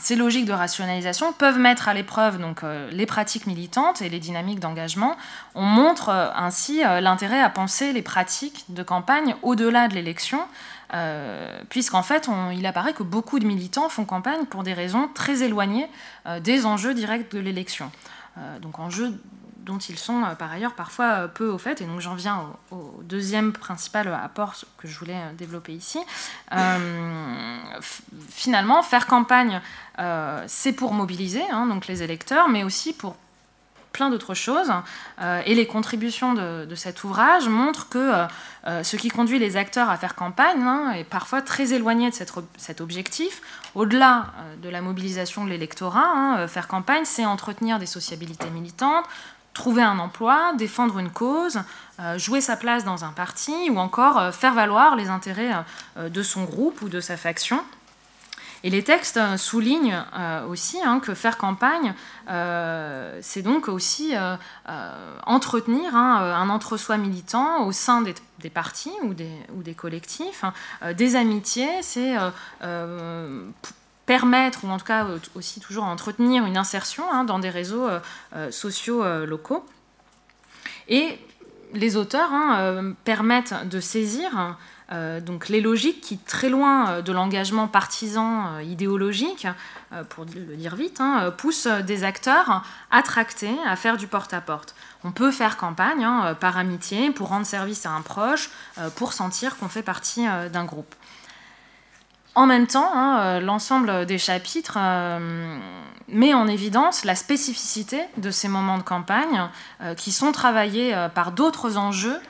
ces 0.00 0.16
logiques 0.16 0.44
de 0.44 0.52
rationalisation 0.52 1.32
peuvent 1.32 1.58
mettre 1.58 1.88
à 1.88 1.94
l'épreuve 1.94 2.38
donc 2.38 2.62
euh, 2.62 2.88
les 2.90 3.06
pratiques 3.06 3.46
militantes 3.46 4.02
et 4.02 4.08
les 4.08 4.18
dynamiques 4.18 4.60
d'engagement. 4.60 5.16
On 5.54 5.64
montre 5.64 6.10
euh, 6.10 6.28
ainsi 6.34 6.84
euh, 6.84 7.00
l'intérêt 7.00 7.40
à 7.40 7.50
penser 7.50 7.92
les 7.92 8.02
pratiques 8.02 8.64
de 8.68 8.82
campagne 8.82 9.34
au-delà 9.42 9.88
de 9.88 9.94
l'élection, 9.94 10.40
puisqu'en 11.68 12.02
fait, 12.02 12.28
il 12.52 12.66
apparaît 12.66 12.94
que 12.94 13.04
beaucoup 13.04 13.38
de 13.38 13.46
militants 13.46 13.88
font 13.88 14.04
campagne 14.04 14.44
pour 14.46 14.64
des 14.64 14.72
raisons 14.72 15.08
très 15.14 15.44
éloignées 15.44 15.88
des 16.40 16.66
enjeux 16.66 16.94
directs 16.94 17.30
de 17.30 17.38
l'élection. 17.38 17.92
donc 18.60 18.80
enjeux 18.80 19.14
dont 19.64 19.78
ils 19.78 19.98
sont 19.98 20.22
par 20.38 20.50
ailleurs 20.52 20.74
parfois 20.74 21.28
peu 21.28 21.48
au 21.48 21.58
fait. 21.58 21.80
Et 21.80 21.84
donc 21.84 22.00
j'en 22.00 22.14
viens 22.14 22.46
au, 22.70 23.00
deuxième 23.02 23.52
principal 23.52 24.08
apport 24.12 24.54
que 24.78 24.88
je 24.88 24.98
voulais 24.98 25.20
développer 25.36 25.72
ici. 25.72 25.98
finalement, 28.28 28.82
faire 28.82 29.06
campagne, 29.06 29.60
c'est 30.46 30.72
pour 30.72 30.92
mobiliser 30.92 31.42
hein, 31.50 31.66
donc 31.66 31.86
les 31.86 32.02
électeurs, 32.02 32.48
mais 32.48 32.64
aussi 32.64 32.92
pour 32.92 33.16
plein 33.92 34.10
d'autres 34.10 34.34
choses. 34.34 34.72
Euh, 35.20 35.42
et 35.46 35.54
les 35.54 35.66
contributions 35.66 36.34
de, 36.34 36.74
cet 36.74 37.04
ouvrage 37.04 37.48
montrent 37.48 37.88
que 37.88 37.98
euh, 37.98 38.26
euh, 38.66 38.82
ce 38.82 38.96
qui 38.96 39.08
conduit 39.08 39.38
les 39.38 39.56
acteurs 39.56 39.90
à 39.90 39.96
faire 39.96 40.14
campagne 40.14 40.62
hein, 40.62 40.92
est 40.92 41.04
parfois 41.04 41.42
très 41.42 41.72
éloigné 41.72 42.10
de 42.10 42.14
cet 42.14 42.80
objectif. 42.80 43.42
Au-delà 43.74 44.26
de 44.62 44.68
la 44.68 44.80
mobilisation 44.80 45.44
de 45.44 45.50
l'électorat, 45.50 46.06
hein, 46.06 46.48
faire 46.48 46.68
campagne, 46.68 47.04
c'est 47.04 47.24
entretenir 47.24 47.78
des 47.78 47.86
sociabilités 47.86 48.50
militantes, 48.50 49.04
trouver 49.54 49.82
un 49.82 49.98
emploi, 49.98 50.52
défendre 50.56 50.98
une 50.98 51.10
cause, 51.10 51.60
jouer 52.16 52.40
sa 52.40 52.56
place 52.56 52.84
dans 52.84 53.04
un 53.04 53.10
parti 53.10 53.52
ou 53.70 53.78
encore 53.78 54.32
faire 54.34 54.54
valoir 54.54 54.96
les 54.96 55.08
intérêts 55.08 55.52
de 55.98 56.22
son 56.22 56.44
groupe 56.44 56.80
ou 56.82 56.88
de 56.88 57.00
sa 57.00 57.16
faction. 57.16 57.62
Et 58.62 58.70
les 58.70 58.82
textes 58.82 59.16
euh, 59.16 59.36
soulignent 59.36 60.04
euh, 60.18 60.46
aussi 60.46 60.78
hein, 60.82 61.00
que 61.00 61.14
faire 61.14 61.38
campagne, 61.38 61.94
euh, 62.28 63.18
c'est 63.22 63.42
donc 63.42 63.68
aussi 63.68 64.14
entretenir 65.26 65.94
hein, 65.96 66.34
un 66.36 66.48
entre-soi 66.50 66.96
militant 66.96 67.64
au 67.64 67.72
sein 67.72 68.02
des, 68.02 68.50
partis 68.50 68.92
ou 69.02 69.14
des, 69.14 69.74
collectifs, 69.74 70.44
des 70.96 71.16
amitiés, 71.16 71.82
c'est 71.82 72.14
permettre, 74.10 74.64
ou 74.64 74.68
en 74.68 74.76
tout 74.76 74.84
cas 74.84 75.06
aussi 75.36 75.60
toujours 75.60 75.84
entretenir 75.84 76.44
une 76.44 76.56
insertion 76.56 77.04
dans 77.22 77.38
des 77.38 77.48
réseaux 77.48 77.86
sociaux 78.50 79.04
locaux. 79.24 79.64
Et 80.88 81.16
les 81.74 81.96
auteurs 81.96 82.32
permettent 83.04 83.54
de 83.68 83.78
saisir 83.78 84.56
euh, 84.92 85.20
donc 85.20 85.48
les 85.48 85.60
logiques 85.60 86.00
qui, 86.00 86.18
très 86.18 86.48
loin 86.48 86.90
euh, 86.90 87.02
de 87.02 87.12
l'engagement 87.12 87.68
partisan 87.68 88.54
euh, 88.54 88.62
idéologique, 88.62 89.46
pour 90.10 90.24
le 90.24 90.54
dire 90.54 90.76
vite, 90.76 91.00
hein, 91.00 91.32
poussent 91.36 91.66
des 91.66 92.04
acteurs 92.04 92.62
à 92.92 93.02
tracter, 93.02 93.50
à 93.66 93.74
faire 93.74 93.96
du 93.96 94.06
porte-à-porte. 94.06 94.76
On 95.02 95.10
peut 95.10 95.32
faire 95.32 95.56
campagne 95.56 96.04
hein, 96.04 96.36
par 96.38 96.58
amitié, 96.58 97.10
pour 97.10 97.26
rendre 97.26 97.44
service 97.44 97.86
à 97.86 97.90
un 97.90 98.00
proche, 98.00 98.50
pour 98.94 99.12
sentir 99.12 99.56
qu'on 99.56 99.68
fait 99.68 99.82
partie 99.82 100.26
d'un 100.52 100.64
groupe. 100.64 100.94
En 102.34 102.46
même 102.46 102.66
temps, 102.66 102.90
hein, 102.94 103.40
l'ensemble 103.40 104.06
des 104.06 104.18
chapitres 104.18 104.78
met 106.08 106.32
en 106.32 106.46
évidence 106.46 107.04
la 107.04 107.14
spécificité 107.14 108.00
de 108.16 108.30
ces 108.30 108.48
moments 108.48 108.78
de 108.78 108.82
campagne 108.82 109.48
qui 109.96 110.12
sont 110.12 110.30
travaillés 110.30 110.94
par 111.14 111.32
d'autres 111.32 111.76
enjeux 111.76 112.20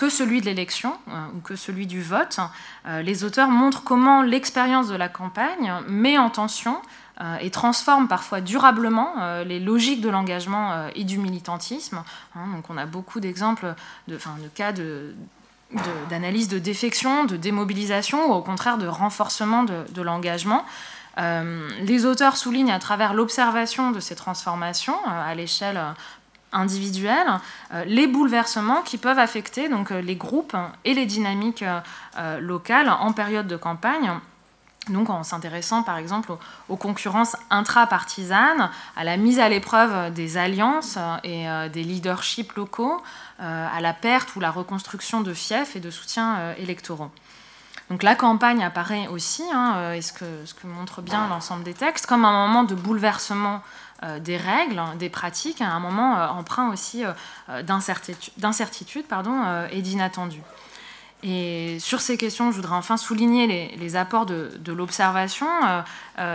que 0.00 0.08
celui 0.08 0.40
de 0.40 0.46
l'élection 0.46 0.96
euh, 1.08 1.26
ou 1.36 1.40
que 1.40 1.56
celui 1.56 1.86
du 1.86 2.00
vote. 2.00 2.38
Euh, 2.86 3.02
les 3.02 3.22
auteurs 3.22 3.48
montrent 3.48 3.84
comment 3.84 4.22
l'expérience 4.22 4.88
de 4.88 4.96
la 4.96 5.10
campagne 5.10 5.74
met 5.88 6.16
en 6.16 6.30
tension 6.30 6.80
euh, 7.20 7.36
et 7.42 7.50
transforme 7.50 8.08
parfois 8.08 8.40
durablement 8.40 9.12
les 9.44 9.60
logiques 9.60 10.00
de 10.00 10.08
l'engagement 10.08 10.88
et 10.94 11.04
du 11.04 11.18
militantisme. 11.18 12.02
Hein. 12.34 12.62
on 12.66 12.78
a 12.78 12.86
beaucoup 12.86 13.20
d'exemples 13.20 13.74
de, 14.08 14.14
de 14.14 14.48
cas 14.54 14.72
de, 14.72 15.14
d'analyse 16.08 16.48
de, 16.48 16.58
défection, 16.58 17.24
de 17.24 17.36
démobilisation 17.36 18.30
ou 18.30 18.34
au 18.34 18.42
contraire 18.42 18.78
de 18.78 18.86
renforcement 18.86 19.64
de, 19.64 20.02
l'engagement. 20.02 20.64
les 21.16 22.06
auteurs 22.06 22.36
soulignent 22.36 22.72
à 22.72 22.78
travers 22.78 23.14
l'observation 23.14 23.90
de 23.90 24.00
ces 24.00 24.14
transformations 24.14 24.96
à 25.06 25.34
l'échelle 25.34 25.80
euh, 26.52 27.84
les 27.86 28.06
bouleversements 28.06 28.82
qui 28.82 28.98
peuvent 28.98 29.18
affecter 29.18 29.68
donc, 29.68 29.90
euh, 29.90 30.00
les 30.00 30.16
groupes 30.16 30.56
et 30.84 30.94
les 30.94 31.06
dynamiques 31.06 31.64
euh, 32.18 32.40
locales 32.40 32.88
en 32.88 33.12
période 33.12 33.46
de 33.46 33.56
campagne. 33.56 34.10
Donc 34.88 35.10
en 35.10 35.22
s'intéressant 35.22 35.82
par 35.82 35.98
exemple 35.98 36.32
aux, 36.68 36.76
concurrences 36.76 37.36
intra-partisanes, 37.50 38.70
à 38.96 39.04
la 39.04 39.16
mise 39.16 39.38
à 39.38 39.48
l'épreuve 39.48 40.12
des 40.12 40.36
alliances 40.36 40.98
et 41.22 41.46
des 41.70 41.84
leaderships 41.84 42.54
locaux, 42.54 43.00
à 43.38 43.80
la 43.80 43.92
perte 43.92 44.34
ou 44.36 44.40
la 44.40 44.50
reconstruction 44.50 45.20
de 45.20 45.34
fiefs 45.34 45.76
et 45.76 45.80
de 45.80 45.90
soutiens 45.90 46.54
électoraux. 46.54 47.10
Donc 47.90 48.02
la 48.02 48.14
campagne 48.14 48.64
apparaît 48.64 49.06
aussi, 49.08 49.44
hein, 49.52 49.92
et 49.92 50.00
ce 50.00 50.12
que, 50.12 50.24
ce 50.44 50.66
montre 50.66 51.02
bien 51.02 51.28
l'ensemble 51.28 51.62
des 51.62 51.74
textes, 51.74 52.06
comme 52.06 52.24
un 52.24 52.46
moment 52.46 52.64
de 52.64 52.74
bouleversement 52.74 53.60
euh, 54.02 54.18
des 54.18 54.38
règles, 54.38 54.78
hein, 54.78 54.94
des 54.98 55.10
pratiques, 55.10 55.60
un 55.60 55.78
moment 55.78 56.18
euh, 56.18 56.26
emprunt 56.28 56.70
aussi 56.70 57.04
euh, 57.04 57.62
d'incertitude 57.62 59.04
et 59.70 59.82
d'inattendu. 59.82 60.40
Et 61.22 61.78
sur 61.80 62.00
ces 62.00 62.16
questions, 62.16 62.50
je 62.50 62.56
voudrais 62.56 62.76
enfin 62.76 62.96
souligner 62.96 63.70
les, 63.76 63.96
apports 63.96 64.26
de, 64.26 64.50
l'observation 64.72 65.46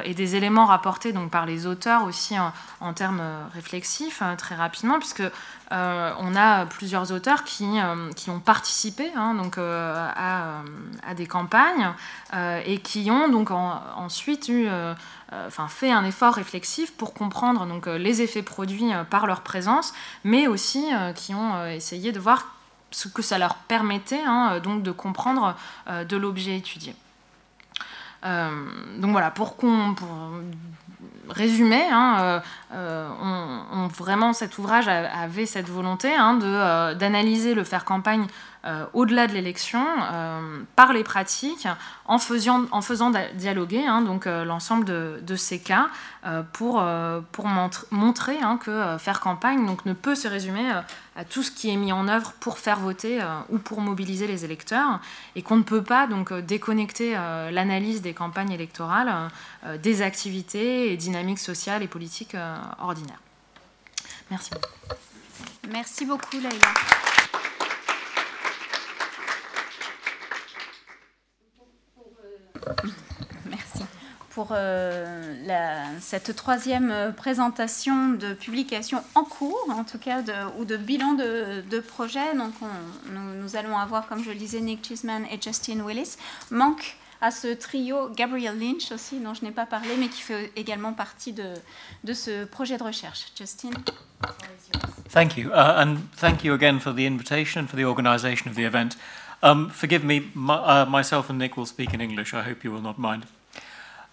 et 0.03 0.13
des 0.13 0.35
éléments 0.35 0.65
rapportés 0.65 1.11
donc, 1.11 1.31
par 1.31 1.45
les 1.45 1.65
auteurs 1.65 2.03
aussi 2.03 2.35
en, 2.79 2.93
termes 2.93 3.21
réflexifs, 3.53 4.21
très 4.37 4.55
rapidement, 4.55 4.99
puisque 4.99 5.23
on 5.71 6.35
a 6.35 6.65
plusieurs 6.67 7.11
auteurs 7.11 7.43
qui, 7.43 7.65
qui 8.15 8.29
ont 8.29 8.39
participé 8.39 9.11
hein, 9.15 9.33
donc, 9.33 9.57
à, 9.57 10.61
des 11.15 11.25
campagnes 11.25 11.91
et 12.65 12.79
qui 12.79 13.09
ont 13.09 13.27
donc 13.27 13.49
ensuite 13.51 14.49
euh, 15.33 15.49
fait 15.67 15.91
un 15.91 16.05
effort 16.05 16.35
réflexif 16.35 16.93
pour 16.93 17.13
comprendre 17.13 17.65
donc, 17.65 17.87
euh, 17.87 17.97
les 17.97 18.21
effets 18.21 18.43
produits 18.43 18.93
euh, 18.93 19.03
par 19.03 19.25
leur 19.25 19.41
présence, 19.41 19.93
mais 20.23 20.47
aussi 20.47 20.85
qui 21.15 21.33
ont 21.33 21.65
essayé 21.67 22.11
de 22.11 22.19
voir 22.19 22.54
ce 22.95 23.07
que 23.09 23.21
ça 23.21 23.37
leur 23.37 23.55
permettait 23.55 24.23
hein, 24.25 24.59
donc 24.59 24.81
de 24.81 24.91
comprendre 24.91 25.55
de 25.87 26.17
l'objet 26.17 26.55
étudié. 26.57 26.95
donc 28.23 29.11
voilà, 29.11 29.31
pour, 29.31 29.55
résumer, 31.29 31.83
hein, 31.91 32.41
vraiment 33.97 34.33
cet 34.33 34.57
ouvrage 34.57 34.87
avait 34.87 35.45
cette 35.45 35.69
volonté 35.69 36.13
hein, 36.15 36.93
d'analyser 36.95 37.53
le 37.53 37.63
faire 37.63 37.83
campagne 37.83 38.27
euh, 38.65 38.85
au-delà 38.93 39.27
de 39.27 39.33
l'élection, 39.33 39.85
euh, 40.11 40.63
par 40.75 40.91
les 40.91 41.03
pratiques, 41.03 41.67
en 42.05 42.17
faisant, 42.17 43.11
dialoguer 43.35 43.85
hein, 43.85 44.01
donc 44.01 44.25
euh, 44.25 44.43
l'ensemble 44.43 44.85
de, 44.85 45.35
ces 45.35 45.59
cas 45.59 45.87
pour, 46.53 46.81
montrer 47.91 48.37
hein, 48.41 48.57
que 48.57 48.97
faire 48.97 49.19
campagne 49.19 49.63
ne 49.85 49.93
peut 49.93 50.15
se 50.15 50.27
résumer 50.27 50.71
à 51.15 51.23
tout 51.23 51.43
ce 51.43 51.51
qui 51.51 51.69
est 51.69 51.75
mis 51.75 51.91
en 51.91 52.07
œuvre 52.07 52.33
pour 52.39 52.57
faire 52.57 52.79
voter 52.79 53.19
ou 53.49 53.59
pour 53.59 53.81
mobiliser 53.81 54.25
les 54.25 54.43
électeurs, 54.43 54.99
et 55.35 55.43
qu'on 55.43 55.57
ne 55.57 55.63
peut 55.63 55.83
pas 55.83 56.07
donc 56.07 56.33
déconnecter 56.33 57.13
l'analyse 57.51 58.01
des 58.01 58.13
campagnes 58.13 58.51
électorales 58.51 59.29
des 59.83 60.01
activités 60.01 60.91
et 60.91 60.97
dynamiques 60.97 61.39
sociales 61.39 61.83
et 61.83 61.87
politiques 61.87 62.35
ordinaires. 62.79 63.21
Merci. 64.31 64.51
Merci 65.69 66.05
beaucoup, 66.05 66.39
Laïla. 66.41 67.14
Merci 73.45 73.83
pour 74.35 74.49
euh, 74.51 75.33
cette 76.01 76.35
troisième 76.35 76.91
euh, 76.91 77.11
présentation 77.11 78.09
de 78.09 78.33
publication 78.33 79.01
en 79.15 79.23
cours, 79.23 79.65
en 79.69 79.85
tout 79.85 79.97
cas, 79.97 80.23
ou 80.59 80.65
de 80.65 80.75
bilan 80.75 81.13
de, 81.13 81.79
projet. 81.79 82.35
Donc, 82.35 82.53
nous, 83.13 83.55
allons 83.55 83.77
avoir, 83.77 84.07
comme 84.07 84.21
je 84.21 84.29
le 84.29 84.35
disais, 84.35 84.59
Nick 84.59 84.85
Chisman 84.85 85.25
et 85.31 85.39
Justin 85.41 85.79
Willis. 85.85 86.17
Manque 86.51 86.97
à 87.21 87.31
ce 87.31 87.47
trio 87.53 88.09
Gabriel 88.09 88.59
Lynch 88.59 88.91
aussi, 88.91 89.19
dont 89.19 89.33
je 89.33 89.45
n'ai 89.45 89.51
pas 89.51 89.65
parlé, 89.65 89.95
mais 89.97 90.09
qui 90.09 90.21
fait 90.21 90.51
également 90.57 90.91
partie 90.91 91.31
de, 91.31 92.13
ce 92.13 92.43
projet 92.43 92.77
de 92.77 92.83
recherche. 92.83 93.27
Justin? 93.37 93.71
Thank 95.13 95.37
you. 95.37 95.49
Uh, 95.51 95.81
and 95.81 95.97
thank 96.17 96.43
you 96.43 96.53
again 96.53 96.79
for 96.79 96.93
the 96.93 97.07
invitation 97.07 97.61
and 97.61 97.67
for 97.67 97.77
the 97.77 97.85
organization 97.85 98.49
of 98.49 98.57
the 98.57 98.65
event. 98.65 98.97
Um, 99.45 99.69
forgive 99.69 100.03
me, 100.03 100.31
my, 100.33 100.55
uh, 100.55 100.85
myself 100.87 101.29
and 101.29 101.37
Nick 101.37 101.55
will 101.55 101.67
speak 101.67 101.93
in 101.93 102.01
English. 102.01 102.33
I 102.33 102.41
hope 102.41 102.63
you 102.63 102.71
will 102.71 102.81
not 102.81 102.97
mind. 102.97 103.27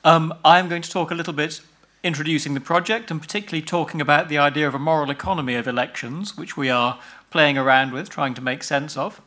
Um, 0.05 0.35
I'm 0.45 0.69
going 0.69 0.83
to 0.83 0.91
talk 0.91 1.11
a 1.11 1.15
little 1.15 1.33
bit 1.33 1.63
introducing 2.05 2.53
the 2.53 2.61
project 2.61 3.11
and 3.11 3.19
particularly 3.19 3.63
talking 3.63 4.03
about 4.03 4.29
the 4.29 4.37
idea 4.37 4.69
of 4.69 4.75
a 4.75 4.79
moral 4.79 5.11
economy 5.11 5.55
of 5.55 5.67
elections, 5.67 6.37
which 6.37 6.59
we 6.59 6.69
are 6.69 6.99
playing 7.31 7.57
around 7.57 7.93
with, 7.93 8.11
trying 8.11 8.35
to 8.35 8.43
make 8.43 8.63
sense 8.63 8.95
of. 8.95 9.23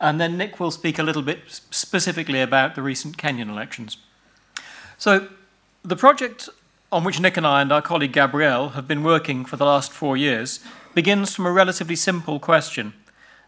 And 0.00 0.18
then 0.18 0.38
Nick 0.38 0.58
will 0.60 0.70
speak 0.70 0.98
a 0.98 1.02
little 1.02 1.20
bit 1.20 1.40
specifically 1.68 2.40
about 2.40 2.74
the 2.74 2.80
recent 2.80 3.18
Kenyan 3.18 3.50
elections. 3.50 3.98
So, 4.96 5.28
the 5.82 5.96
project 5.96 6.48
on 6.90 7.04
which 7.04 7.20
Nick 7.20 7.36
and 7.36 7.46
I 7.46 7.60
and 7.60 7.70
our 7.70 7.82
colleague 7.82 8.12
Gabrielle 8.12 8.70
have 8.70 8.88
been 8.88 9.02
working 9.02 9.44
for 9.44 9.58
the 9.58 9.66
last 9.66 9.92
four 9.92 10.16
years 10.16 10.60
begins 10.94 11.34
from 11.34 11.44
a 11.44 11.52
relatively 11.52 11.96
simple 11.96 12.40
question 12.40 12.94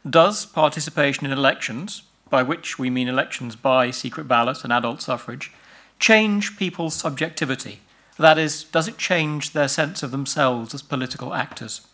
does 0.09 0.47
participation 0.47 1.27
in 1.27 1.33
elections, 1.33 2.03
by 2.29 2.43
which 2.43 2.79
we 2.79 2.91
mean 2.91 3.09
elections 3.09 3.57
by 3.57 3.91
secret 3.91 4.27
ballot 4.27 4.65
and 4.65 4.73
adult 4.73 5.03
suffrage, 5.03 5.53
change 5.99 6.57
people's 6.57 6.95
subjectivity? 6.95 7.81
That 8.19 8.39
is, 8.39 8.65
does 8.65 8.89
it 8.89 8.99
change 8.99 9.53
their 9.53 9.69
sense 9.69 10.03
of 10.03 10.11
themselves 10.11 10.75
as 10.75 10.83
political 10.83 11.35
actors? 11.35 11.87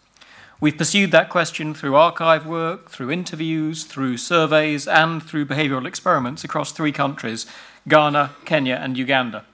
We've 0.61 0.76
pursued 0.76 1.12
that 1.12 1.28
question 1.28 1.72
through 1.72 1.94
archive 1.94 2.44
work, 2.44 2.90
through 2.90 3.12
interviews, 3.12 3.84
through 3.84 4.16
surveys, 4.16 4.88
and 4.88 5.22
through 5.22 5.46
behavioural 5.46 5.86
experiments 5.86 6.42
across 6.42 6.72
three 6.72 6.92
countries 6.92 7.46
Ghana, 7.86 8.32
Kenya, 8.44 8.74
and 8.74 8.98
Uganda. 8.98 9.44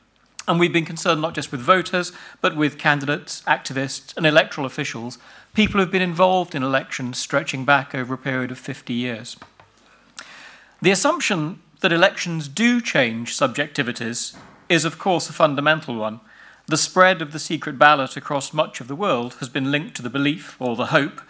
And 0.46 0.60
we've 0.60 0.72
been 0.72 0.84
concerned 0.84 1.22
not 1.22 1.34
just 1.34 1.50
with 1.50 1.60
voters, 1.60 2.12
but 2.40 2.56
with 2.56 2.78
candidates, 2.78 3.42
activists, 3.46 4.14
and 4.16 4.26
electoral 4.26 4.66
officials, 4.66 5.18
people 5.54 5.80
who've 5.80 5.90
been 5.90 6.02
involved 6.02 6.54
in 6.54 6.62
elections 6.62 7.18
stretching 7.18 7.64
back 7.64 7.94
over 7.94 8.14
a 8.14 8.18
period 8.18 8.50
of 8.50 8.58
50 8.58 8.92
years. 8.92 9.36
The 10.82 10.90
assumption 10.90 11.60
that 11.80 11.92
elections 11.92 12.48
do 12.48 12.80
change 12.80 13.36
subjectivities 13.36 14.36
is, 14.68 14.84
of 14.84 14.98
course, 14.98 15.30
a 15.30 15.32
fundamental 15.32 15.94
one. 15.94 16.20
The 16.66 16.76
spread 16.76 17.22
of 17.22 17.32
the 17.32 17.38
secret 17.38 17.78
ballot 17.78 18.16
across 18.16 18.52
much 18.52 18.80
of 18.80 18.88
the 18.88 18.96
world 18.96 19.34
has 19.34 19.48
been 19.48 19.70
linked 19.70 19.94
to 19.96 20.02
the 20.02 20.10
belief 20.10 20.56
or 20.60 20.76
the 20.76 20.86
hope 20.86 21.20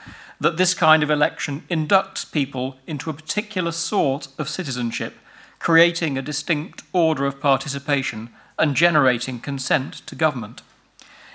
that 0.40 0.56
this 0.56 0.74
kind 0.74 1.02
of 1.02 1.10
election 1.10 1.62
inducts 1.70 2.30
people 2.30 2.78
into 2.86 3.10
a 3.10 3.14
particular 3.14 3.72
sort 3.72 4.28
of 4.38 4.48
citizenship, 4.48 5.14
creating 5.58 6.18
a 6.18 6.22
distinct 6.22 6.82
order 6.92 7.26
of 7.26 7.40
participation 7.40 8.30
and 8.58 8.76
generating 8.76 9.40
consent 9.40 9.94
to 10.06 10.14
government. 10.14 10.62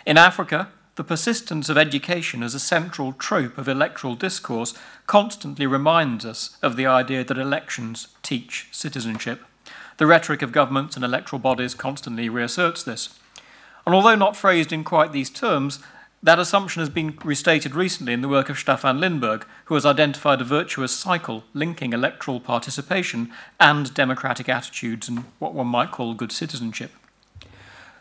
In 0.06 0.18
Africa, 0.18 0.70
the 0.96 1.04
persistence 1.04 1.70
of 1.70 1.78
education 1.78 2.44
as 2.44 2.54
a 2.54 2.60
central 2.60 3.14
trope 3.14 3.58
of 3.58 3.70
electoral 3.70 4.16
discourse 4.16 4.74
constantly 5.08 5.66
reminds 5.66 6.26
us 6.26 6.58
of 6.62 6.76
the 6.76 6.86
idea 6.86 7.24
that 7.24 7.38
elections 7.38 8.10
teach 8.22 8.68
citizenship. 8.72 9.44
The 9.98 10.08
rhetoric 10.08 10.42
of 10.42 10.52
governments 10.52 10.96
and 10.96 11.06
electoral 11.06 11.40
bodies 11.40 11.74
constantly 11.74 12.28
reasserts 12.28 12.84
this. 12.84 13.18
And 13.86 13.96
although 13.96 14.16
not 14.16 14.36
phrased 14.36 14.74
in 14.74 14.84
quite 14.84 15.14
these 15.14 15.30
terms, 15.30 15.80
that 16.22 16.38
assumption 16.38 16.82
has 16.82 16.90
been 16.90 17.18
restated 17.24 17.76
recently 17.76 18.12
in 18.12 18.22
the 18.22 18.28
work 18.28 18.50
of 18.50 18.58
Staffan 18.58 19.00
Lindberg, 19.00 19.44
who 19.66 19.76
has 19.76 19.86
identified 19.86 20.42
a 20.42 20.44
virtuous 20.44 20.92
cycle 20.92 21.46
linking 21.54 21.94
electoral 21.94 22.42
participation 22.42 23.32
and 23.58 23.94
democratic 23.94 24.50
attitudes 24.50 25.08
and 25.08 25.24
what 25.40 25.54
one 25.54 25.68
might 25.68 25.92
call 25.92 26.14
good 26.14 26.34
citizenship. 26.34 26.92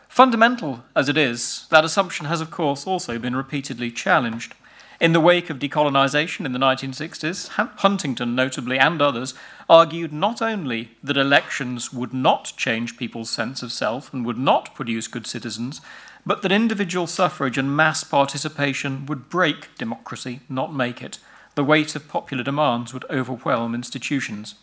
Fundamental 0.09 0.83
as 0.95 1.07
it 1.07 1.15
is, 1.15 1.67
that 1.69 1.85
assumption 1.85 2.25
has, 2.25 2.41
of 2.41 2.49
course, 2.51 2.85
also 2.85 3.19
been 3.19 3.35
repeatedly 3.35 3.91
challenged. 3.91 4.55
In 4.99 5.13
the 5.13 5.21
wake 5.21 5.49
of 5.49 5.59
decolonisation 5.59 6.45
in 6.45 6.51
the 6.51 6.59
1960s, 6.59 7.47
Huntington, 7.77 8.35
notably, 8.35 8.77
and 8.77 9.01
others, 9.01 9.33
argued 9.69 10.11
not 10.11 10.41
only 10.41 10.97
that 11.01 11.15
elections 11.15 11.93
would 11.93 12.13
not 12.13 12.51
change 12.57 12.97
people's 12.97 13.29
sense 13.29 13.63
of 13.63 13.71
self 13.71 14.11
and 14.11 14.25
would 14.25 14.37
not 14.37 14.75
produce 14.75 15.07
good 15.07 15.25
citizens, 15.25 15.79
but 16.25 16.41
that 16.41 16.51
individual 16.51 17.07
suffrage 17.07 17.57
and 17.57 17.77
mass 17.77 18.03
participation 18.03 19.05
would 19.05 19.29
break 19.29 19.69
democracy, 19.77 20.41
not 20.49 20.73
make 20.73 21.01
it. 21.01 21.19
The 21.55 21.63
weight 21.63 21.95
of 21.95 22.09
popular 22.09 22.43
demands 22.43 22.93
would 22.93 23.05
overwhelm 23.09 23.73
institutions. 23.73 24.55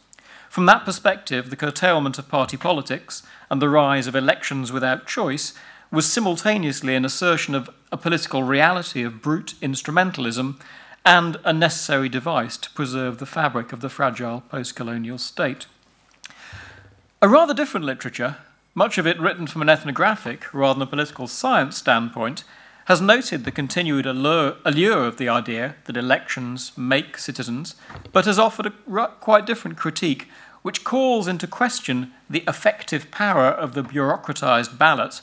From 0.57 0.65
that 0.65 0.87
perspective, 0.87 1.51
the 1.51 1.55
curtailment 1.55 2.19
of 2.19 2.31
party 2.31 2.57
politics 2.57 3.23
and 3.51 3.61
the 3.61 3.69
rise 3.69 4.07
of 4.07 4.17
elections 4.17 4.73
without 4.73 5.07
choice 5.07 5.53
was 5.91 6.11
simultaneously 6.11 6.95
an 6.95 7.05
assertion 7.05 7.55
of 7.55 7.69
a 7.93 7.99
political 7.99 8.43
reality 8.43 9.03
of 9.03 9.21
brute 9.21 9.53
instrumentalism 9.61 10.59
and 11.05 11.37
a 11.45 11.53
necessary 11.53 12.09
device 12.09 12.57
to 12.57 12.71
preserve 12.71 13.19
the 13.19 13.27
fabric 13.27 13.71
of 13.71 13.81
the 13.81 13.91
fragile 13.91 14.45
post 14.49 14.75
colonial 14.75 15.19
state. 15.19 15.67
A 17.21 17.29
rather 17.29 17.53
different 17.53 17.85
literature, 17.85 18.39
much 18.75 18.97
of 18.97 19.07
it 19.07 19.21
written 19.21 19.47
from 19.47 19.61
an 19.61 19.69
ethnographic 19.69 20.55
rather 20.55 20.79
than 20.79 20.89
a 20.89 20.91
political 20.91 21.27
science 21.27 21.77
standpoint, 21.77 22.45
has 22.87 23.01
noted 23.01 23.45
the 23.45 23.51
continued 23.51 24.07
allure, 24.07 24.57
allure, 24.65 25.07
of 25.07 25.17
the 25.17 25.29
idea 25.29 25.75
that 25.85 25.97
elections 25.97 26.71
make 26.79 27.19
citizens, 27.19 27.75
but 28.13 28.25
has 28.25 28.39
offered 28.39 28.67
a 28.67 29.09
quite 29.21 29.45
different 29.45 29.77
critique, 29.77 30.29
which 30.67 30.83
calls 30.83 31.29
into 31.29 31.47
question 31.47 32.11
the 32.29 32.43
effective 32.49 33.09
power 33.13 33.47
of 33.47 33.75
the 33.75 33.85
bureaucratized 33.85 34.77
ballot 34.77 35.21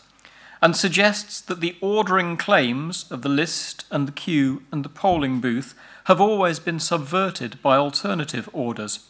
and 0.62 0.74
suggests 0.74 1.42
that 1.42 1.60
the 1.60 1.76
ordering 1.82 2.38
claims 2.38 3.12
of 3.12 3.24
the 3.24 3.28
list 3.28 3.84
and 3.92 4.08
the 4.08 4.14
queue 4.14 4.64
and 4.72 4.86
the 4.86 4.96
polling 5.04 5.42
booth 5.42 5.76
have 6.06 6.22
always 6.22 6.60
been 6.60 6.80
subverted 6.80 7.62
by 7.62 7.76
alternative 7.76 8.48
orders. 8.54 9.10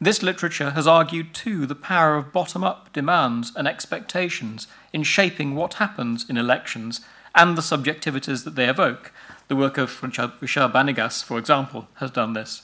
This 0.00 0.22
literature 0.22 0.70
has 0.70 0.86
argued 0.86 1.34
too 1.34 1.66
the 1.66 1.74
power 1.74 2.16
of 2.16 2.32
bottom 2.32 2.64
up 2.64 2.90
demands 2.94 3.52
and 3.54 3.68
expectations 3.68 4.66
in 4.94 5.02
shaping 5.02 5.54
what 5.54 5.74
happens 5.74 6.24
in 6.26 6.38
elections 6.38 7.02
and 7.34 7.54
the 7.54 7.60
subjectivities 7.60 8.44
that 8.44 8.54
they 8.54 8.66
evoke. 8.66 9.12
The 9.48 9.56
work 9.56 9.76
of 9.76 10.02
Richard 10.02 10.72
Banegas, 10.72 11.22
for 11.22 11.36
example, 11.36 11.88
has 11.96 12.10
done 12.10 12.32
this. 12.32 12.62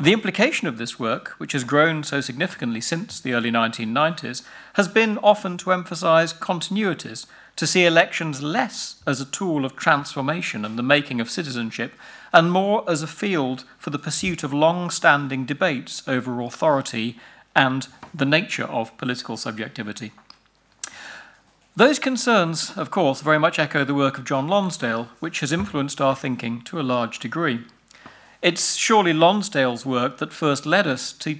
The 0.00 0.12
implication 0.12 0.68
of 0.68 0.78
this 0.78 1.00
work, 1.00 1.30
which 1.38 1.52
has 1.52 1.64
grown 1.64 2.04
so 2.04 2.20
significantly 2.20 2.80
since 2.80 3.18
the 3.18 3.34
early 3.34 3.50
1990s, 3.50 4.44
has 4.74 4.86
been 4.86 5.18
often 5.18 5.58
to 5.58 5.72
emphasize 5.72 6.32
continuities, 6.32 7.26
to 7.56 7.66
see 7.66 7.84
elections 7.84 8.40
less 8.40 9.02
as 9.08 9.20
a 9.20 9.24
tool 9.24 9.64
of 9.64 9.74
transformation 9.74 10.64
and 10.64 10.78
the 10.78 10.84
making 10.84 11.20
of 11.20 11.28
citizenship, 11.28 11.94
and 12.32 12.52
more 12.52 12.88
as 12.88 13.02
a 13.02 13.08
field 13.08 13.64
for 13.76 13.90
the 13.90 13.98
pursuit 13.98 14.44
of 14.44 14.52
long 14.52 14.88
standing 14.88 15.44
debates 15.44 16.06
over 16.06 16.40
authority 16.40 17.18
and 17.56 17.88
the 18.14 18.24
nature 18.24 18.66
of 18.66 18.96
political 18.98 19.36
subjectivity. 19.36 20.12
Those 21.74 21.98
concerns, 21.98 22.76
of 22.76 22.92
course, 22.92 23.20
very 23.20 23.40
much 23.40 23.58
echo 23.58 23.84
the 23.84 23.94
work 23.94 24.16
of 24.16 24.24
John 24.24 24.46
Lonsdale, 24.46 25.08
which 25.18 25.40
has 25.40 25.50
influenced 25.50 26.00
our 26.00 26.14
thinking 26.14 26.60
to 26.62 26.78
a 26.78 26.82
large 26.82 27.18
degree. 27.18 27.64
It's 28.40 28.76
surely 28.76 29.12
Lonsdale's 29.12 29.84
work 29.84 30.18
that 30.18 30.32
first 30.32 30.64
led 30.64 30.86
us 30.86 31.12
to 31.14 31.38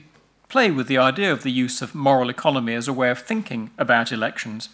play 0.48 0.72
with 0.72 0.88
the 0.88 0.98
idea 0.98 1.32
of 1.32 1.44
the 1.44 1.52
use 1.52 1.80
of 1.80 1.94
moral 1.94 2.28
economy 2.28 2.74
as 2.74 2.88
a 2.88 2.92
way 2.92 3.08
of 3.10 3.20
thinking 3.20 3.70
about 3.78 4.10
elections. 4.10 4.68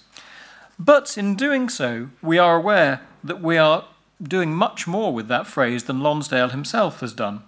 But 0.78 1.18
in 1.18 1.34
doing 1.34 1.68
so, 1.68 2.08
we 2.22 2.38
are 2.38 2.56
aware 2.56 3.02
that 3.22 3.42
we 3.42 3.58
are 3.58 3.84
doing 4.22 4.54
much 4.54 4.86
more 4.86 5.12
with 5.12 5.28
that 5.28 5.46
phrase 5.46 5.84
than 5.84 6.00
Lonsdale 6.00 6.48
himself 6.48 7.00
has 7.00 7.12
done. 7.12 7.42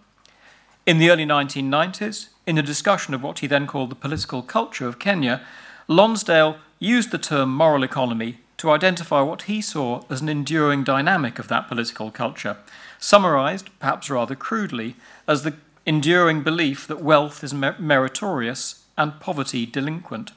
In 0.84 0.98
the 0.98 1.10
early 1.10 1.24
1990s, 1.24 2.28
in 2.46 2.58
a 2.58 2.62
discussion 2.62 3.14
of 3.14 3.22
what 3.22 3.38
he 3.38 3.46
then 3.46 3.66
called 3.66 3.90
the 3.90 3.94
political 3.94 4.42
culture 4.42 4.86
of 4.86 4.98
Kenya, 4.98 5.40
Lonsdale 5.88 6.58
used 6.78 7.12
the 7.12 7.18
term 7.18 7.54
moral 7.54 7.82
economy 7.82 8.40
to 8.58 8.70
identify 8.70 9.22
what 9.22 9.42
he 9.42 9.62
saw 9.62 10.02
as 10.10 10.20
an 10.20 10.28
enduring 10.28 10.84
dynamic 10.84 11.38
of 11.38 11.48
that 11.48 11.66
political 11.66 12.10
culture, 12.10 12.58
summarized, 12.98 13.68
perhaps 13.78 14.10
rather 14.10 14.34
crudely, 14.34 14.96
as 15.28 15.42
the 15.42 15.54
enduring 15.84 16.42
belief 16.42 16.86
that 16.86 17.00
wealth 17.00 17.44
is 17.44 17.54
mer- 17.54 17.76
meritorious 17.78 18.84
and 18.98 19.20
poverty 19.20 19.66
delinquent. 19.66 20.32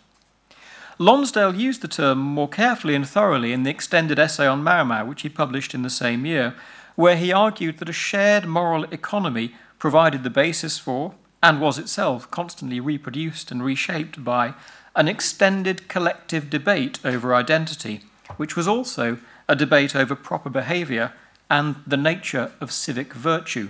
Lonsdale 0.97 1.55
used 1.55 1.81
the 1.81 1.87
term 1.87 2.19
more 2.19 2.49
carefully 2.49 2.93
and 2.93 3.07
thoroughly 3.07 3.53
in 3.53 3.63
the 3.63 3.69
extended 3.69 4.19
essay 4.19 4.45
on 4.45 4.63
Mau 4.63 5.05
which 5.05 5.21
he 5.21 5.29
published 5.29 5.73
in 5.73 5.81
the 5.81 5.89
same 5.89 6.25
year, 6.25 6.53
where 6.95 7.15
he 7.15 7.31
argued 7.31 7.77
that 7.77 7.87
a 7.87 7.93
shared 7.93 8.45
moral 8.45 8.83
economy 8.85 9.55
provided 9.79 10.23
the 10.23 10.29
basis 10.29 10.77
for, 10.77 11.15
and 11.41 11.61
was 11.61 11.79
itself 11.79 12.29
constantly 12.29 12.81
reproduced 12.81 13.49
and 13.49 13.63
reshaped 13.63 14.23
by, 14.25 14.53
an 14.93 15.07
extended 15.07 15.87
collective 15.87 16.49
debate 16.49 16.99
over 17.05 17.33
identity, 17.33 18.01
which 18.35 18.57
was 18.57 18.67
also 18.67 19.17
a 19.47 19.55
debate 19.55 19.95
over 19.95 20.15
proper 20.15 20.49
behaviour 20.49 21.13
and 21.49 21.75
the 21.85 21.97
nature 21.97 22.51
of 22.61 22.71
civic 22.71 23.13
virtue. 23.13 23.69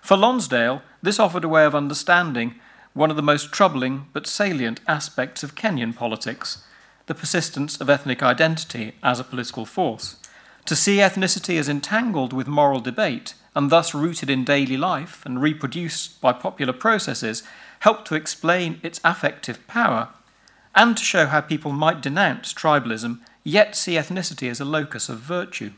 For 0.00 0.16
Lonsdale, 0.16 0.82
this 1.02 1.18
offered 1.18 1.44
a 1.44 1.48
way 1.48 1.64
of 1.64 1.74
understanding 1.74 2.54
one 2.94 3.10
of 3.10 3.16
the 3.16 3.22
most 3.22 3.52
troubling 3.52 4.06
but 4.12 4.26
salient 4.26 4.80
aspects 4.88 5.42
of 5.42 5.54
Kenyan 5.54 5.94
politics 5.94 6.64
the 7.06 7.14
persistence 7.14 7.80
of 7.80 7.88
ethnic 7.88 8.22
identity 8.22 8.92
as 9.02 9.20
a 9.20 9.24
political 9.24 9.64
force. 9.64 10.16
To 10.66 10.76
see 10.76 10.96
ethnicity 10.96 11.58
as 11.58 11.68
entangled 11.68 12.32
with 12.32 12.48
moral 12.48 12.80
debate 12.80 13.34
and 13.54 13.70
thus 13.70 13.94
rooted 13.94 14.28
in 14.28 14.44
daily 14.44 14.76
life 14.76 15.24
and 15.24 15.40
reproduced 15.40 16.20
by 16.20 16.32
popular 16.32 16.72
processes 16.72 17.44
helped 17.80 18.06
to 18.08 18.16
explain 18.16 18.80
its 18.82 19.00
affective 19.04 19.64
power 19.68 20.08
and 20.74 20.96
to 20.96 21.04
show 21.04 21.26
how 21.26 21.40
people 21.40 21.72
might 21.72 22.02
denounce 22.02 22.52
tribalism 22.52 23.20
yet 23.44 23.76
see 23.76 23.94
ethnicity 23.94 24.50
as 24.50 24.60
a 24.60 24.64
locus 24.64 25.08
of 25.08 25.18
virtue. 25.18 25.70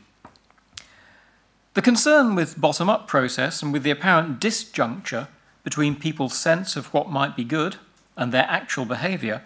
The 1.79 1.83
concern 1.83 2.35
with 2.35 2.59
bottom 2.59 2.89
up 2.89 3.07
process 3.07 3.63
and 3.63 3.71
with 3.71 3.83
the 3.83 3.89
apparent 3.89 4.41
disjuncture 4.41 5.29
between 5.63 5.95
people's 5.95 6.37
sense 6.37 6.75
of 6.75 6.93
what 6.93 7.09
might 7.09 7.37
be 7.37 7.45
good 7.45 7.77
and 8.17 8.33
their 8.33 8.45
actual 8.49 8.83
behaviour 8.83 9.43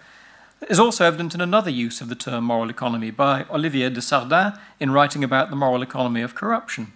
is 0.68 0.80
also 0.80 1.06
evident 1.06 1.36
in 1.36 1.42
another 1.42 1.70
use 1.70 2.02
of 2.02 2.10
the 2.10 2.16
term 2.16 2.46
moral 2.46 2.72
economy 2.72 3.12
by 3.12 3.46
Olivier 3.52 3.92
de 3.92 4.02
Sardin 4.02 4.54
in 4.80 4.90
writing 4.90 5.24
about 5.24 5.52
the 5.52 5.56
moral 5.56 5.84
economy 5.84 6.24
of 6.24 6.34
corruption. 6.34 6.92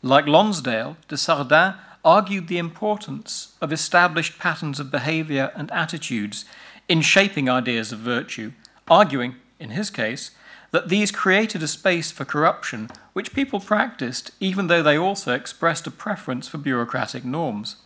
Like 0.00 0.28
Lonsdale, 0.28 0.96
de 1.08 1.16
Sardin 1.16 1.74
argued 2.04 2.46
the 2.46 2.58
importance 2.58 3.56
of 3.60 3.72
established 3.72 4.38
patterns 4.38 4.78
of 4.78 4.92
behaviour 4.92 5.50
and 5.56 5.72
attitudes 5.72 6.44
in 6.88 7.00
shaping 7.00 7.48
ideas 7.48 7.90
of 7.90 7.98
virtue, 7.98 8.52
arguing, 8.86 9.34
in 9.58 9.70
his 9.70 9.90
case, 9.90 10.30
that 10.70 10.88
these 10.88 11.10
created 11.10 11.64
a 11.64 11.68
space 11.68 12.12
for 12.12 12.24
corruption 12.24 12.88
which 13.12 13.34
people 13.34 13.60
practiced 13.60 14.30
even 14.40 14.66
though 14.66 14.82
they 14.82 14.96
also 14.96 15.34
expressed 15.34 15.86
a 15.86 15.90
preference 15.90 16.48
for 16.48 16.58
bureaucratic 16.58 17.24
norms. 17.24 17.76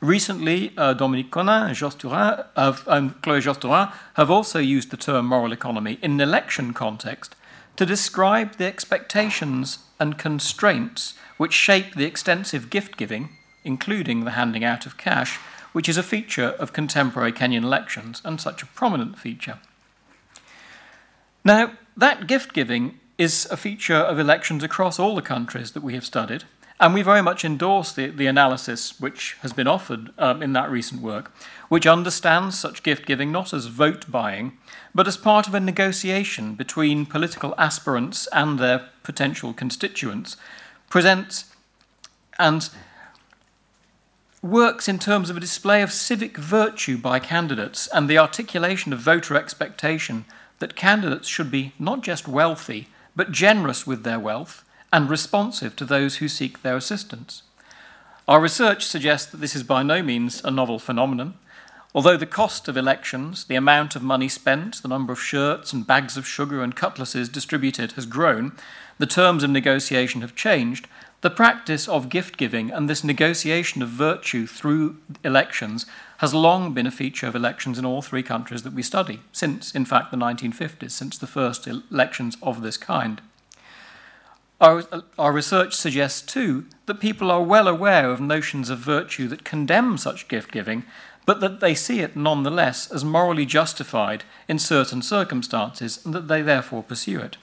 Recently, 0.00 0.72
uh, 0.76 0.94
Dominique 0.94 1.30
Conin 1.30 1.68
and, 1.68 1.76
Josturin 1.76 2.46
have, 2.56 2.84
and 2.86 3.20
Chloé 3.20 3.42
Josturin 3.42 3.92
have 4.14 4.30
also 4.30 4.60
used 4.60 4.90
the 4.90 4.96
term 4.96 5.26
moral 5.26 5.52
economy 5.52 5.98
in 6.02 6.12
an 6.12 6.20
election 6.20 6.72
context 6.72 7.34
to 7.76 7.84
describe 7.86 8.56
the 8.56 8.66
expectations 8.66 9.78
and 9.98 10.18
constraints 10.18 11.14
which 11.36 11.52
shape 11.52 11.94
the 11.94 12.04
extensive 12.04 12.70
gift 12.70 12.96
giving, 12.96 13.30
including 13.64 14.24
the 14.24 14.32
handing 14.32 14.64
out 14.64 14.86
of 14.86 14.96
cash, 14.96 15.36
which 15.72 15.88
is 15.88 15.96
a 15.96 16.02
feature 16.02 16.50
of 16.58 16.72
contemporary 16.72 17.32
Kenyan 17.32 17.62
elections 17.62 18.22
and 18.24 18.40
such 18.40 18.62
a 18.62 18.66
prominent 18.66 19.18
feature. 19.18 19.58
Now, 21.44 21.72
that 21.96 22.26
gift 22.26 22.52
giving 22.52 22.97
is 23.18 23.48
a 23.50 23.56
feature 23.56 23.96
of 23.96 24.18
elections 24.18 24.62
across 24.62 24.98
all 24.98 25.16
the 25.16 25.22
countries 25.22 25.72
that 25.72 25.82
we 25.82 25.94
have 25.94 26.06
studied, 26.06 26.44
and 26.80 26.94
we 26.94 27.02
very 27.02 27.20
much 27.20 27.44
endorse 27.44 27.90
the, 27.90 28.06
the 28.06 28.28
analysis 28.28 29.00
which 29.00 29.36
has 29.42 29.52
been 29.52 29.66
offered 29.66 30.10
um, 30.16 30.40
in 30.40 30.52
that 30.52 30.70
recent 30.70 31.02
work, 31.02 31.32
which 31.68 31.86
understands 31.86 32.56
such 32.56 32.84
gift 32.84 33.04
giving 33.04 33.32
not 33.32 33.52
as 33.52 33.66
vote 33.66 34.08
buying, 34.08 34.56
but 34.94 35.08
as 35.08 35.16
part 35.16 35.48
of 35.48 35.54
a 35.54 35.60
negotiation 35.60 36.54
between 36.54 37.04
political 37.04 37.54
aspirants 37.58 38.28
and 38.32 38.58
their 38.58 38.88
potential 39.02 39.52
constituents, 39.52 40.36
presents 40.88 41.52
and 42.38 42.70
works 44.40 44.86
in 44.86 45.00
terms 45.00 45.28
of 45.28 45.36
a 45.36 45.40
display 45.40 45.82
of 45.82 45.92
civic 45.92 46.36
virtue 46.36 46.96
by 46.96 47.18
candidates 47.18 47.88
and 47.88 48.08
the 48.08 48.18
articulation 48.18 48.92
of 48.92 49.00
voter 49.00 49.34
expectation 49.34 50.24
that 50.60 50.76
candidates 50.76 51.26
should 51.26 51.50
be 51.50 51.72
not 51.80 52.02
just 52.02 52.28
wealthy, 52.28 52.86
but 53.18 53.32
generous 53.32 53.84
with 53.84 54.04
their 54.04 54.20
wealth 54.20 54.64
and 54.92 55.10
responsive 55.10 55.74
to 55.74 55.84
those 55.84 56.18
who 56.18 56.28
seek 56.28 56.62
their 56.62 56.76
assistance. 56.76 57.42
Our 58.28 58.40
research 58.40 58.86
suggests 58.86 59.28
that 59.32 59.38
this 59.38 59.56
is 59.56 59.64
by 59.64 59.82
no 59.82 60.04
means 60.04 60.40
a 60.44 60.52
novel 60.52 60.78
phenomenon. 60.78 61.34
Although 61.96 62.16
the 62.16 62.26
cost 62.26 62.68
of 62.68 62.76
elections, 62.76 63.46
the 63.46 63.56
amount 63.56 63.96
of 63.96 64.04
money 64.04 64.28
spent, 64.28 64.80
the 64.82 64.88
number 64.88 65.12
of 65.12 65.20
shirts 65.20 65.72
and 65.72 65.84
bags 65.84 66.16
of 66.16 66.28
sugar 66.28 66.62
and 66.62 66.76
cutlasses 66.76 67.28
distributed 67.28 67.92
has 67.92 68.06
grown, 68.06 68.52
the 68.98 69.06
terms 69.06 69.42
of 69.42 69.50
negotiation 69.50 70.20
have 70.20 70.36
changed, 70.36 70.86
the 71.20 71.28
practice 71.28 71.88
of 71.88 72.08
gift 72.08 72.36
giving 72.36 72.70
and 72.70 72.88
this 72.88 73.02
negotiation 73.02 73.82
of 73.82 73.88
virtue 73.88 74.46
through 74.46 74.96
elections 75.24 75.86
has 76.18 76.34
long 76.34 76.74
been 76.74 76.86
a 76.86 76.90
feature 76.90 77.26
of 77.26 77.36
elections 77.36 77.78
in 77.78 77.84
all 77.84 78.02
three 78.02 78.22
countries 78.22 78.64
that 78.64 78.72
we 78.72 78.82
study, 78.82 79.20
since, 79.32 79.72
in 79.72 79.84
fact, 79.84 80.10
the 80.10 80.16
1950s, 80.16 80.90
since 80.90 81.16
the 81.16 81.26
first 81.26 81.66
elections 81.66 82.36
of 82.42 82.60
this 82.60 82.76
kind. 82.76 83.20
Our, 84.60 84.82
our 85.16 85.32
research 85.32 85.74
suggests, 85.74 86.20
too, 86.20 86.66
that 86.86 86.98
people 86.98 87.30
are 87.30 87.42
well 87.42 87.68
aware 87.68 88.10
of 88.10 88.20
notions 88.20 88.68
of 88.68 88.80
virtue 88.80 89.28
that 89.28 89.44
condemn 89.44 89.96
such 89.96 90.26
gift 90.26 90.50
giving, 90.50 90.84
but 91.24 91.38
that 91.40 91.60
they 91.60 91.74
see 91.74 92.00
it 92.00 92.16
nonetheless 92.16 92.90
as 92.90 93.04
morally 93.04 93.46
justified 93.46 94.24
in 94.48 94.58
certain 94.58 95.02
circumstances 95.02 96.04
and 96.04 96.12
that 96.14 96.26
they 96.26 96.42
therefore 96.42 96.82
pursue 96.82 97.20
it. 97.20 97.36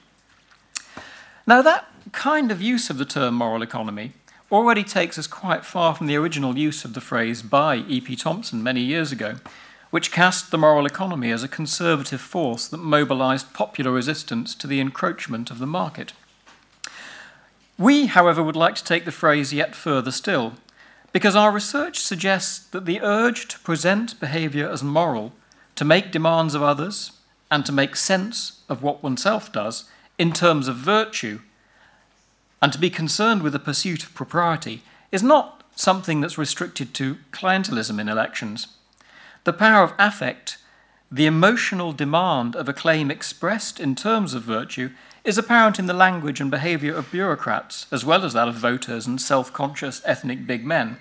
Now, 1.47 1.61
that 1.61 1.87
kind 2.11 2.51
of 2.51 2.61
use 2.61 2.89
of 2.89 2.97
the 2.97 3.05
term 3.05 3.35
moral 3.35 3.61
economy 3.61 4.11
already 4.51 4.83
takes 4.83 5.17
us 5.17 5.27
quite 5.27 5.65
far 5.65 5.95
from 5.95 6.07
the 6.07 6.15
original 6.15 6.57
use 6.57 6.85
of 6.85 6.93
the 6.93 7.01
phrase 7.01 7.41
by 7.41 7.77
E.P. 7.87 8.15
Thompson 8.15 8.61
many 8.61 8.81
years 8.81 9.11
ago, 9.11 9.35
which 9.89 10.11
cast 10.11 10.51
the 10.51 10.57
moral 10.57 10.85
economy 10.85 11.31
as 11.31 11.43
a 11.43 11.47
conservative 11.47 12.21
force 12.21 12.67
that 12.67 12.77
mobilized 12.77 13.53
popular 13.53 13.91
resistance 13.91 14.53
to 14.55 14.67
the 14.67 14.79
encroachment 14.79 15.49
of 15.49 15.59
the 15.59 15.67
market. 15.67 16.13
We, 17.77 18.05
however, 18.05 18.43
would 18.43 18.55
like 18.55 18.75
to 18.75 18.83
take 18.83 19.05
the 19.05 19.11
phrase 19.11 19.53
yet 19.53 19.75
further 19.75 20.11
still, 20.11 20.53
because 21.11 21.35
our 21.35 21.51
research 21.51 21.99
suggests 21.99 22.59
that 22.59 22.85
the 22.85 23.01
urge 23.01 23.47
to 23.47 23.59
present 23.59 24.19
behavior 24.19 24.69
as 24.69 24.83
moral, 24.83 25.33
to 25.75 25.85
make 25.85 26.11
demands 26.11 26.55
of 26.55 26.61
others, 26.61 27.11
and 27.49 27.65
to 27.65 27.71
make 27.71 27.95
sense 27.95 28.63
of 28.69 28.83
what 28.83 29.03
oneself 29.03 29.51
does 29.51 29.85
in 30.17 30.31
terms 30.31 30.67
of 30.67 30.75
virtue, 30.75 31.39
and 32.65 32.73
to 32.73 32.79
be 32.79 32.89
concerned 32.89 33.43
with 33.43 33.53
the 33.53 33.59
pursuit 33.59 34.01
of 34.01 34.15
propriety, 34.15 34.81
is 35.11 35.21
not 35.21 35.61
something 35.75 36.19
that's 36.19 36.35
restricted 36.35 36.95
to 36.95 37.17
clientelism 37.31 38.01
in 38.01 38.09
elections. 38.09 38.69
The 39.43 39.53
power 39.53 39.83
of 39.83 39.93
affect, 39.99 40.57
the 41.11 41.27
emotional 41.27 41.93
demand 41.93 42.55
of 42.55 42.67
a 42.67 42.73
claim 42.73 43.11
expressed 43.11 43.79
in 43.79 43.93
terms 43.93 44.33
of 44.33 44.41
virtue, 44.41 44.89
is 45.23 45.37
apparent 45.37 45.77
in 45.77 45.85
the 45.85 45.93
language 45.93 46.41
and 46.41 46.49
behaviour 46.49 46.95
of 46.95 47.11
bureaucrats, 47.11 47.85
as 47.91 48.03
well 48.03 48.25
as 48.25 48.33
that 48.33 48.47
of 48.47 48.55
voters 48.55 49.05
and 49.05 49.21
self 49.21 49.53
conscious 49.53 50.01
ethnic 50.03 50.47
big 50.47 50.65
men. 50.65 50.97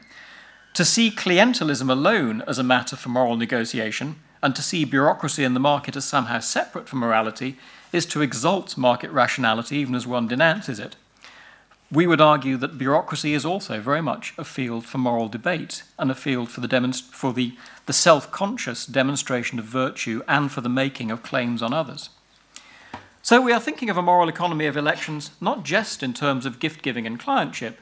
To 0.74 0.84
see 0.84 1.10
clientelism 1.10 1.88
alone 1.88 2.42
as 2.46 2.58
a 2.58 2.62
matter 2.62 2.94
for 2.94 3.08
moral 3.08 3.38
negotiation, 3.38 4.16
and 4.42 4.54
to 4.54 4.60
see 4.60 4.84
bureaucracy 4.84 5.44
and 5.44 5.56
the 5.56 5.60
market 5.60 5.96
as 5.96 6.04
somehow 6.04 6.40
separate 6.40 6.90
from 6.90 6.98
morality, 6.98 7.56
is 7.90 8.04
to 8.04 8.20
exalt 8.20 8.76
market 8.76 9.10
rationality 9.10 9.78
even 9.78 9.94
as 9.94 10.06
one 10.06 10.28
denounces 10.28 10.78
it. 10.78 10.96
We 11.94 12.08
would 12.08 12.20
argue 12.20 12.56
that 12.56 12.76
bureaucracy 12.76 13.34
is 13.34 13.46
also 13.46 13.80
very 13.80 14.02
much 14.02 14.34
a 14.36 14.44
field 14.44 14.84
for 14.84 14.98
moral 14.98 15.28
debate 15.28 15.84
and 15.96 16.10
a 16.10 16.14
field 16.16 16.50
for 16.50 16.60
the, 16.60 16.92
for 17.12 17.32
the, 17.32 17.56
the 17.86 17.92
self 17.92 18.32
conscious 18.32 18.84
demonstration 18.84 19.60
of 19.60 19.64
virtue 19.64 20.20
and 20.26 20.50
for 20.50 20.60
the 20.60 20.68
making 20.68 21.12
of 21.12 21.22
claims 21.22 21.62
on 21.62 21.72
others. 21.72 22.10
So 23.22 23.40
we 23.40 23.52
are 23.52 23.60
thinking 23.60 23.90
of 23.90 23.96
a 23.96 24.02
moral 24.02 24.28
economy 24.28 24.66
of 24.66 24.76
elections 24.76 25.30
not 25.40 25.62
just 25.62 26.02
in 26.02 26.12
terms 26.12 26.46
of 26.46 26.58
gift 26.58 26.82
giving 26.82 27.06
and 27.06 27.20
clientship, 27.20 27.74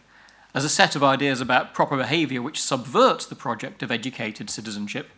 as 0.54 0.62
a 0.62 0.68
set 0.68 0.94
of 0.94 1.02
ideas 1.02 1.40
about 1.40 1.72
proper 1.72 1.96
behaviour 1.96 2.42
which 2.42 2.60
subverts 2.60 3.24
the 3.24 3.34
project 3.34 3.82
of 3.82 3.90
educated 3.90 4.50
citizenship. 4.50 5.08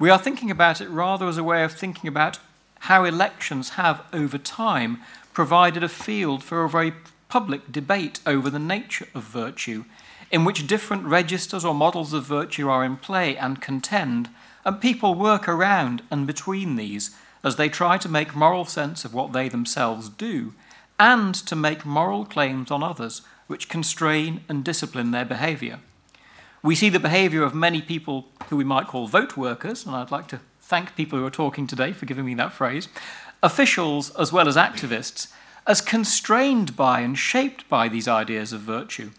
We 0.00 0.10
are 0.10 0.18
thinking 0.18 0.50
about 0.50 0.80
it 0.80 0.88
rather 0.88 1.28
as 1.28 1.38
a 1.38 1.44
way 1.44 1.62
of 1.62 1.74
thinking 1.74 2.08
about 2.08 2.40
how 2.80 3.04
elections 3.04 3.70
have, 3.70 4.02
over 4.12 4.36
time, 4.36 4.98
provided 5.32 5.84
a 5.84 5.88
field 5.88 6.42
for 6.42 6.64
a 6.64 6.68
very 6.68 6.92
public 7.32 7.72
debate 7.72 8.20
over 8.26 8.50
the 8.50 8.58
nature 8.58 9.08
of 9.14 9.22
virtue, 9.22 9.86
in 10.30 10.44
which 10.44 10.66
different 10.66 11.02
registers 11.06 11.64
or 11.64 11.74
models 11.74 12.12
of 12.12 12.22
virtue 12.24 12.68
are 12.68 12.84
in 12.84 12.94
play 12.94 13.34
and 13.38 13.62
contend, 13.62 14.28
and 14.66 14.82
people 14.82 15.14
work 15.14 15.48
around 15.48 16.02
and 16.10 16.26
between 16.26 16.76
these 16.76 17.16
as 17.42 17.56
they 17.56 17.70
try 17.70 17.96
to 17.96 18.06
make 18.06 18.36
moral 18.36 18.66
sense 18.66 19.06
of 19.06 19.14
what 19.14 19.32
they 19.32 19.48
themselves 19.48 20.10
do 20.10 20.52
and 21.00 21.34
to 21.34 21.56
make 21.56 21.86
moral 21.86 22.26
claims 22.26 22.70
on 22.70 22.82
others 22.82 23.22
which 23.46 23.70
constrain 23.70 24.44
and 24.46 24.62
discipline 24.62 25.10
their 25.10 25.24
behaviour. 25.24 25.80
We 26.62 26.74
see 26.74 26.90
the 26.90 27.00
behaviour 27.00 27.44
of 27.44 27.54
many 27.54 27.80
people 27.80 28.26
who 28.50 28.58
we 28.58 28.64
might 28.64 28.88
call 28.88 29.06
vote 29.06 29.38
workers, 29.38 29.86
and 29.86 29.96
I'd 29.96 30.10
like 30.10 30.28
to 30.28 30.40
thank 30.60 30.94
people 30.94 31.18
who 31.18 31.24
are 31.24 31.30
talking 31.30 31.66
today 31.66 31.92
for 31.92 32.04
giving 32.04 32.26
me 32.26 32.34
that 32.34 32.52
phrase, 32.52 32.88
officials 33.42 34.10
as 34.16 34.34
well 34.34 34.48
as 34.48 34.56
activists, 34.56 35.32
as 35.66 35.80
constrained 35.80 36.76
by 36.76 37.00
and 37.00 37.18
shaped 37.18 37.68
by 37.68 37.88
these 37.88 38.08
ideas 38.08 38.52
of 38.52 38.60
virtue, 38.60 39.10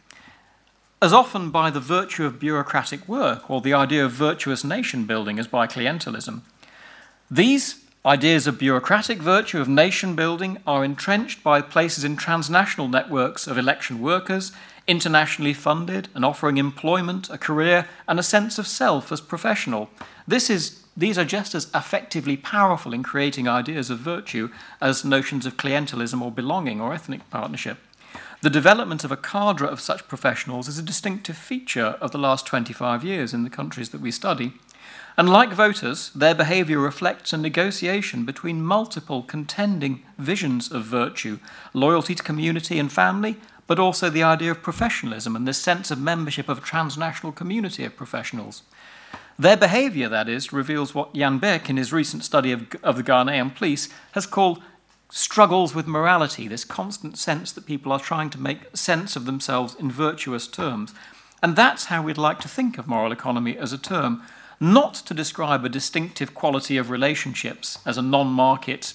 as 1.01 1.13
often 1.13 1.51
by 1.51 1.69
the 1.69 1.79
virtue 1.79 2.25
of 2.25 2.39
bureaucratic 2.39 3.07
work 3.07 3.49
or 3.49 3.61
the 3.61 3.73
idea 3.73 4.05
of 4.05 4.11
virtuous 4.11 4.63
nation 4.63 5.05
building 5.05 5.39
as 5.39 5.47
by 5.47 5.67
clientelism. 5.67 6.41
These 7.29 7.83
Ideas 8.05 8.47
of 8.47 8.59
bureaucratic 8.59 9.19
virtue, 9.19 9.61
of 9.61 9.69
nation 9.69 10.13
building, 10.13 10.57
are 10.67 10.83
entrenched 10.83 11.41
by 11.41 11.61
places 11.61 12.03
in 12.03 12.17
transnational 12.17 12.89
networks 12.89 13.47
of 13.47 13.57
election 13.57 14.01
workers, 14.01 14.51
internationally 14.87 15.53
funded 15.53 16.09
and 16.13 16.25
offering 16.25 16.57
employment, 16.57 17.29
a 17.29 17.37
career, 17.37 17.87
and 18.05 18.19
a 18.19 18.23
sense 18.23 18.59
of 18.59 18.67
self 18.67 19.09
as 19.09 19.21
professional. 19.21 19.89
This 20.27 20.49
is, 20.49 20.82
these 20.95 21.17
are 21.17 21.25
just 21.25 21.55
as 21.55 21.69
effectively 21.73 22.37
powerful 22.37 22.93
in 22.93 23.03
creating 23.03 23.47
ideas 23.47 23.89
of 23.89 23.99
virtue 23.99 24.49
as 24.79 25.03
notions 25.03 25.45
of 25.45 25.57
clientelism 25.57 26.21
or 26.21 26.31
belonging 26.31 26.79
or 26.79 26.93
ethnic 26.93 27.29
partnership. 27.29 27.79
The 28.41 28.49
development 28.49 29.03
of 29.03 29.11
a 29.11 29.17
cadre 29.17 29.67
of 29.67 29.79
such 29.79 30.07
professionals 30.07 30.67
is 30.67 30.77
a 30.77 30.83
distinctive 30.83 31.37
feature 31.37 31.97
of 32.01 32.11
the 32.11 32.17
last 32.17 32.45
25 32.45 33.03
years 33.03 33.33
in 33.33 33.43
the 33.43 33.49
countries 33.49 33.89
that 33.89 34.01
we 34.01 34.11
study. 34.11 34.53
And 35.17 35.29
like 35.29 35.53
voters, 35.53 36.09
their 36.11 36.35
behaviour 36.35 36.79
reflects 36.79 37.33
a 37.33 37.37
negotiation 37.37 38.25
between 38.25 38.61
multiple 38.61 39.23
contending 39.23 40.03
visions 40.17 40.71
of 40.71 40.83
virtue 40.83 41.39
loyalty 41.73 42.15
to 42.15 42.23
community 42.23 42.79
and 42.79 42.91
family, 42.91 43.37
but 43.65 43.79
also 43.79 44.09
the 44.09 44.23
idea 44.23 44.51
of 44.51 44.61
professionalism 44.61 45.35
and 45.35 45.47
this 45.47 45.57
sense 45.57 45.89
of 45.89 45.99
membership 45.99 46.49
of 46.49 46.57
a 46.57 46.61
transnational 46.61 47.31
community 47.31 47.85
of 47.85 47.95
professionals. 47.95 48.63
Their 49.37 49.57
behaviour, 49.57 50.09
that 50.09 50.29
is, 50.29 50.53
reveals 50.53 50.93
what 50.93 51.13
Jan 51.13 51.39
Beck, 51.39 51.69
in 51.69 51.77
his 51.77 51.91
recent 51.91 52.23
study 52.23 52.51
of, 52.51 52.67
of 52.83 52.97
the 52.97 53.03
Ghanaian 53.03 53.55
police, 53.55 53.89
has 54.11 54.25
called 54.25 54.61
struggles 55.09 55.75
with 55.75 55.87
morality, 55.87 56.47
this 56.47 56.65
constant 56.65 57.17
sense 57.17 57.51
that 57.51 57.65
people 57.65 57.91
are 57.91 57.99
trying 57.99 58.29
to 58.31 58.39
make 58.39 58.75
sense 58.75 59.15
of 59.15 59.25
themselves 59.25 59.75
in 59.75 59.91
virtuous 59.91 60.47
terms. 60.47 60.93
And 61.41 61.55
that's 61.55 61.85
how 61.85 62.01
we'd 62.01 62.17
like 62.17 62.39
to 62.39 62.47
think 62.47 62.77
of 62.77 62.87
moral 62.87 63.11
economy 63.11 63.57
as 63.57 63.73
a 63.73 63.77
term 63.77 64.23
not 64.59 64.93
to 64.93 65.13
describe 65.13 65.65
a 65.65 65.69
distinctive 65.69 66.33
quality 66.33 66.77
of 66.77 66.89
relationships 66.89 67.79
as 67.85 67.97
a 67.97 68.01
non 68.01 68.27
market 68.27 68.93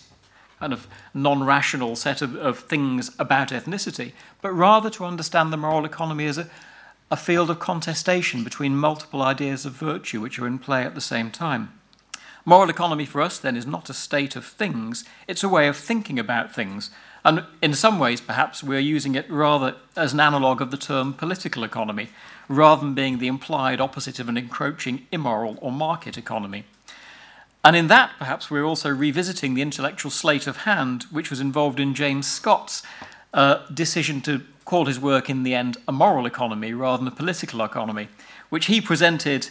kind 0.59 0.73
of 0.73 0.89
non 1.15 1.45
rational 1.45 1.95
set 1.95 2.23
of, 2.23 2.35
of 2.37 2.59
things 2.61 3.11
about 3.19 3.51
ethnicity, 3.51 4.13
but 4.43 4.51
rather 4.51 4.91
to 4.91 5.05
understand 5.05 5.53
the 5.53 5.57
moral 5.57 5.85
economy 5.85 6.27
as 6.27 6.39
a, 6.39 6.49
a 7.11 7.17
field 7.17 7.51
of 7.51 7.59
contestation 7.59 8.45
between 8.45 8.77
multiple 8.77 9.23
ideas 9.23 9.65
of 9.65 9.73
virtue 9.73 10.21
which 10.21 10.39
are 10.39 10.47
in 10.47 10.59
play 10.59 10.83
at 10.83 10.95
the 10.95 11.01
same 11.01 11.31
time. 11.31 11.73
Moral 12.45 12.71
economy 12.71 13.05
for 13.05 13.21
us, 13.21 13.39
then, 13.39 13.57
is 13.57 13.67
not 13.67 13.91
a 13.91 13.95
state 13.95 14.37
of 14.37 14.45
things, 14.45 15.05
it's 15.27 15.45
a 15.45 15.49
way 15.49 15.69
of 15.69 15.77
thinking 15.77 16.19
about 16.19 16.55
things. 16.55 16.91
And 17.25 17.45
in 17.61 17.75
some 17.75 17.99
ways, 17.99 18.21
perhaps, 18.21 18.63
we're 18.63 18.79
using 18.79 19.15
it 19.15 19.31
rather 19.31 19.77
as 19.97 20.13
an 20.13 20.21
analogue 20.21 20.63
of 20.63 20.71
the 20.71 20.77
term 20.77 21.13
political 21.13 21.65
economy, 21.65 22.09
rather 22.49 22.81
than 22.81 22.95
being 22.95 23.19
the 23.19 23.27
implied 23.27 23.81
opposite 23.81 24.19
of 24.19 24.29
an 24.29 24.39
encroaching 24.39 25.07
immoral 25.13 25.59
or 25.61 25.73
market 25.73 26.17
economy. 26.17 26.65
And 27.65 27.77
in 27.77 27.89
that, 27.89 28.13
perhaps, 28.19 28.51
we're 28.51 28.65
also 28.65 28.89
revisiting 28.89 29.55
the 29.55 29.63
intellectual 29.63 30.11
slate 30.11 30.47
of 30.47 30.59
hand 30.59 31.05
which 31.11 31.29
was 31.29 31.41
involved 31.41 31.81
in 31.81 31.93
James 31.93 32.27
Scott's 32.27 32.83
uh, 33.35 33.67
decision 33.75 34.21
to 34.23 34.43
call 34.69 34.85
his 34.85 35.01
work 35.01 35.31
in 35.31 35.45
the 35.45 35.55
end 35.55 35.79
a 35.89 35.93
moral 35.93 36.27
economy 36.27 36.75
rather 36.75 36.99
than 36.99 37.09
a 37.11 37.17
political 37.17 37.65
economy, 37.65 38.07
which 38.51 38.67
he 38.67 38.83
presented 38.83 39.49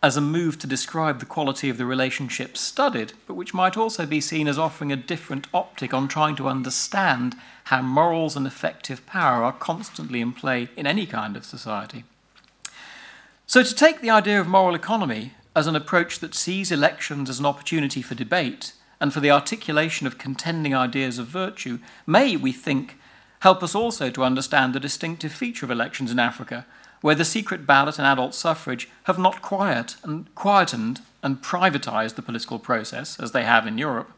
as 0.00 0.16
a 0.16 0.20
move 0.20 0.56
to 0.56 0.68
describe 0.68 1.18
the 1.18 1.26
quality 1.26 1.68
of 1.68 1.78
the 1.78 1.84
relationships 1.84 2.60
studied, 2.60 3.12
but 3.26 3.34
which 3.34 3.52
might 3.52 3.76
also 3.76 4.06
be 4.06 4.20
seen 4.20 4.46
as 4.46 4.60
offering 4.60 4.92
a 4.92 4.96
different 4.96 5.48
optic 5.52 5.92
on 5.92 6.06
trying 6.06 6.36
to 6.36 6.46
understand 6.46 7.34
how 7.64 7.82
morals 7.82 8.36
and 8.36 8.46
effective 8.46 9.04
power 9.04 9.42
are 9.42 9.52
constantly 9.52 10.20
in 10.20 10.32
play 10.32 10.68
in 10.76 10.86
any 10.86 11.06
kind 11.06 11.36
of 11.36 11.44
society. 11.44 12.04
So, 13.48 13.64
to 13.64 13.74
take 13.74 14.00
the 14.00 14.10
idea 14.10 14.40
of 14.40 14.46
moral 14.46 14.76
economy 14.76 15.34
as 15.56 15.66
an 15.66 15.74
approach 15.74 16.20
that 16.20 16.36
sees 16.36 16.70
elections 16.70 17.28
as 17.28 17.40
an 17.40 17.46
opportunity 17.46 18.00
for 18.00 18.14
debate 18.14 18.74
and 19.00 19.12
for 19.12 19.18
the 19.18 19.32
articulation 19.32 20.06
of 20.06 20.18
contending 20.18 20.72
ideas 20.72 21.18
of 21.18 21.26
virtue 21.26 21.80
may, 22.06 22.36
we 22.36 22.52
think, 22.52 22.96
help 23.42 23.60
us 23.60 23.74
also 23.74 24.08
to 24.08 24.22
understand 24.22 24.72
the 24.72 24.80
distinctive 24.80 25.32
feature 25.32 25.66
of 25.66 25.70
elections 25.70 26.12
in 26.12 26.18
Africa 26.20 26.64
where 27.00 27.16
the 27.16 27.24
secret 27.24 27.66
ballot 27.66 27.98
and 27.98 28.06
adult 28.06 28.34
suffrage 28.34 28.88
have 29.04 29.18
not 29.18 29.42
quiet 29.42 29.96
and 30.04 30.32
quietened 30.36 31.00
and 31.24 31.42
privatized 31.42 32.14
the 32.14 32.22
political 32.22 32.60
process 32.60 33.18
as 33.18 33.32
they 33.32 33.42
have 33.42 33.66
in 33.66 33.78
Europe. 33.78 34.12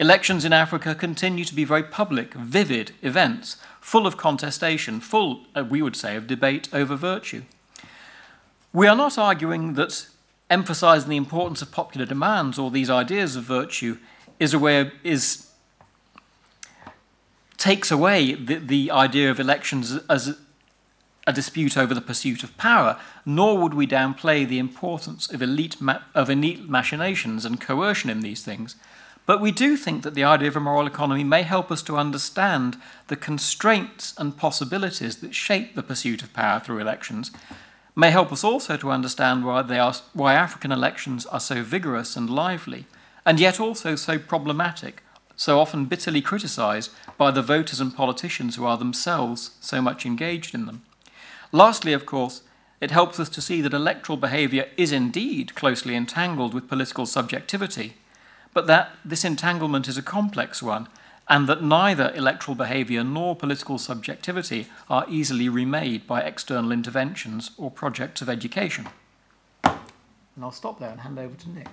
Elections 0.00 0.44
in 0.44 0.52
Africa 0.52 0.96
continue 0.96 1.44
to 1.44 1.54
be 1.54 1.62
very 1.62 1.84
public, 1.84 2.34
vivid 2.34 2.90
events, 3.02 3.56
full 3.80 4.04
of 4.04 4.16
contestation, 4.16 4.98
full, 5.00 5.44
uh, 5.54 5.64
we 5.64 5.80
would 5.80 5.94
say, 5.94 6.16
of 6.16 6.26
debate 6.26 6.68
over 6.72 6.96
virtue. 6.96 7.42
We 8.72 8.88
are 8.88 8.96
not 8.96 9.16
arguing 9.16 9.74
that 9.74 10.08
emphasizing 10.50 11.08
the 11.08 11.16
importance 11.16 11.62
of 11.62 11.70
popular 11.70 12.04
demands 12.04 12.58
or 12.58 12.72
these 12.72 12.90
ideas 12.90 13.36
of 13.36 13.44
virtue 13.44 13.98
is 14.40 14.52
a 14.52 14.58
way 14.58 14.80
of, 14.80 14.90
is 15.04 15.45
takes 17.58 17.90
away 17.90 18.34
the, 18.34 18.56
the 18.56 18.90
idea 18.90 19.30
of 19.30 19.40
elections 19.40 19.98
as 20.08 20.36
a 21.26 21.32
dispute 21.32 21.76
over 21.76 21.92
the 21.92 22.00
pursuit 22.00 22.44
of 22.44 22.56
power, 22.56 22.98
nor 23.24 23.58
would 23.58 23.74
we 23.74 23.86
downplay 23.86 24.46
the 24.46 24.58
importance 24.58 25.30
of 25.32 25.42
elite, 25.42 25.76
of 26.14 26.30
elite 26.30 26.68
machinations 26.68 27.44
and 27.44 27.60
coercion 27.60 28.08
in 28.10 28.20
these 28.20 28.44
things. 28.44 28.76
But 29.26 29.40
we 29.40 29.50
do 29.50 29.76
think 29.76 30.04
that 30.04 30.14
the 30.14 30.22
idea 30.22 30.48
of 30.48 30.56
a 30.56 30.60
moral 30.60 30.86
economy 30.86 31.24
may 31.24 31.42
help 31.42 31.72
us 31.72 31.82
to 31.82 31.96
understand 31.96 32.76
the 33.08 33.16
constraints 33.16 34.14
and 34.16 34.36
possibilities 34.36 35.16
that 35.16 35.34
shape 35.34 35.74
the 35.74 35.82
pursuit 35.82 36.22
of 36.22 36.32
power 36.32 36.60
through 36.60 36.78
elections, 36.78 37.32
may 37.96 38.10
help 38.10 38.30
us 38.30 38.44
also 38.44 38.76
to 38.76 38.90
understand 38.90 39.44
why, 39.44 39.62
they 39.62 39.80
are, 39.80 39.94
why 40.12 40.34
African 40.34 40.70
elections 40.70 41.26
are 41.26 41.40
so 41.40 41.62
vigorous 41.62 42.14
and 42.14 42.30
lively, 42.30 42.86
and 43.24 43.40
yet 43.40 43.58
also 43.58 43.96
so 43.96 44.16
problematic, 44.16 45.02
so 45.36 45.60
often 45.60 45.84
bitterly 45.84 46.22
criticized 46.22 46.90
by 47.16 47.30
the 47.30 47.42
voters 47.42 47.80
and 47.80 47.94
politicians 47.94 48.56
who 48.56 48.64
are 48.64 48.78
themselves 48.78 49.50
so 49.60 49.80
much 49.80 50.06
engaged 50.06 50.54
in 50.54 50.66
them. 50.66 50.82
Lastly, 51.52 51.92
of 51.92 52.06
course, 52.06 52.42
it 52.80 52.90
helps 52.90 53.20
us 53.20 53.28
to 53.30 53.40
see 53.40 53.60
that 53.62 53.72
electoral 53.72 54.18
behaviour 54.18 54.66
is 54.76 54.92
indeed 54.92 55.54
closely 55.54 55.94
entangled 55.94 56.52
with 56.52 56.68
political 56.68 57.06
subjectivity, 57.06 57.94
but 58.52 58.66
that 58.66 58.92
this 59.04 59.24
entanglement 59.24 59.88
is 59.88 59.96
a 59.96 60.02
complex 60.02 60.62
one, 60.62 60.88
and 61.28 61.48
that 61.48 61.62
neither 61.62 62.12
electoral 62.14 62.54
behaviour 62.54 63.02
nor 63.02 63.34
political 63.34 63.78
subjectivity 63.78 64.66
are 64.88 65.06
easily 65.08 65.48
remade 65.48 66.06
by 66.06 66.20
external 66.20 66.70
interventions 66.70 67.50
or 67.58 67.70
projects 67.70 68.22
of 68.22 68.28
education. 68.28 68.86
And 69.64 70.44
I'll 70.44 70.52
stop 70.52 70.78
there 70.78 70.90
and 70.90 71.00
hand 71.00 71.18
over 71.18 71.34
to 71.34 71.50
Nick. 71.50 71.68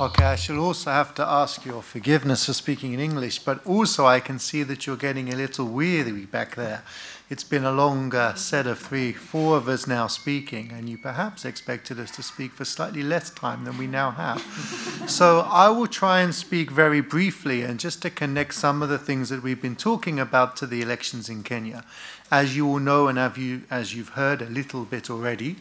Okay, 0.00 0.24
I 0.24 0.36
shall 0.36 0.58
also 0.58 0.90
have 0.90 1.14
to 1.16 1.22
ask 1.22 1.66
your 1.66 1.82
forgiveness 1.82 2.46
for 2.46 2.54
speaking 2.54 2.94
in 2.94 2.98
English, 2.98 3.40
but 3.40 3.64
also 3.66 4.06
I 4.06 4.20
can 4.20 4.38
see 4.38 4.62
that 4.62 4.86
you're 4.86 4.96
getting 4.96 5.30
a 5.30 5.36
little 5.36 5.66
weary 5.66 6.24
back 6.24 6.54
there. 6.54 6.82
It's 7.28 7.44
been 7.44 7.64
a 7.64 7.70
long 7.70 8.14
uh, 8.14 8.32
set 8.34 8.66
of 8.66 8.78
three, 8.78 9.12
four 9.12 9.58
of 9.58 9.68
us 9.68 9.86
now 9.86 10.06
speaking, 10.06 10.72
and 10.72 10.88
you 10.88 10.96
perhaps 10.96 11.44
expected 11.44 12.00
us 12.00 12.10
to 12.12 12.22
speak 12.22 12.52
for 12.52 12.64
slightly 12.64 13.02
less 13.02 13.28
time 13.28 13.64
than 13.64 13.76
we 13.76 13.86
now 13.86 14.12
have. 14.12 14.40
so 15.06 15.40
I 15.40 15.68
will 15.68 15.86
try 15.86 16.22
and 16.22 16.34
speak 16.34 16.70
very 16.70 17.02
briefly 17.02 17.60
and 17.60 17.78
just 17.78 18.00
to 18.00 18.08
connect 18.08 18.54
some 18.54 18.82
of 18.82 18.88
the 18.88 18.98
things 18.98 19.28
that 19.28 19.42
we've 19.42 19.60
been 19.60 19.76
talking 19.76 20.18
about 20.18 20.56
to 20.56 20.66
the 20.66 20.80
elections 20.80 21.28
in 21.28 21.42
Kenya. 21.42 21.84
As 22.30 22.56
you 22.56 22.66
all 22.66 22.78
know, 22.78 23.08
and 23.08 23.18
have 23.18 23.36
you, 23.36 23.64
as 23.70 23.94
you've 23.94 24.10
heard 24.10 24.40
a 24.40 24.46
little 24.46 24.86
bit 24.86 25.10
already, 25.10 25.56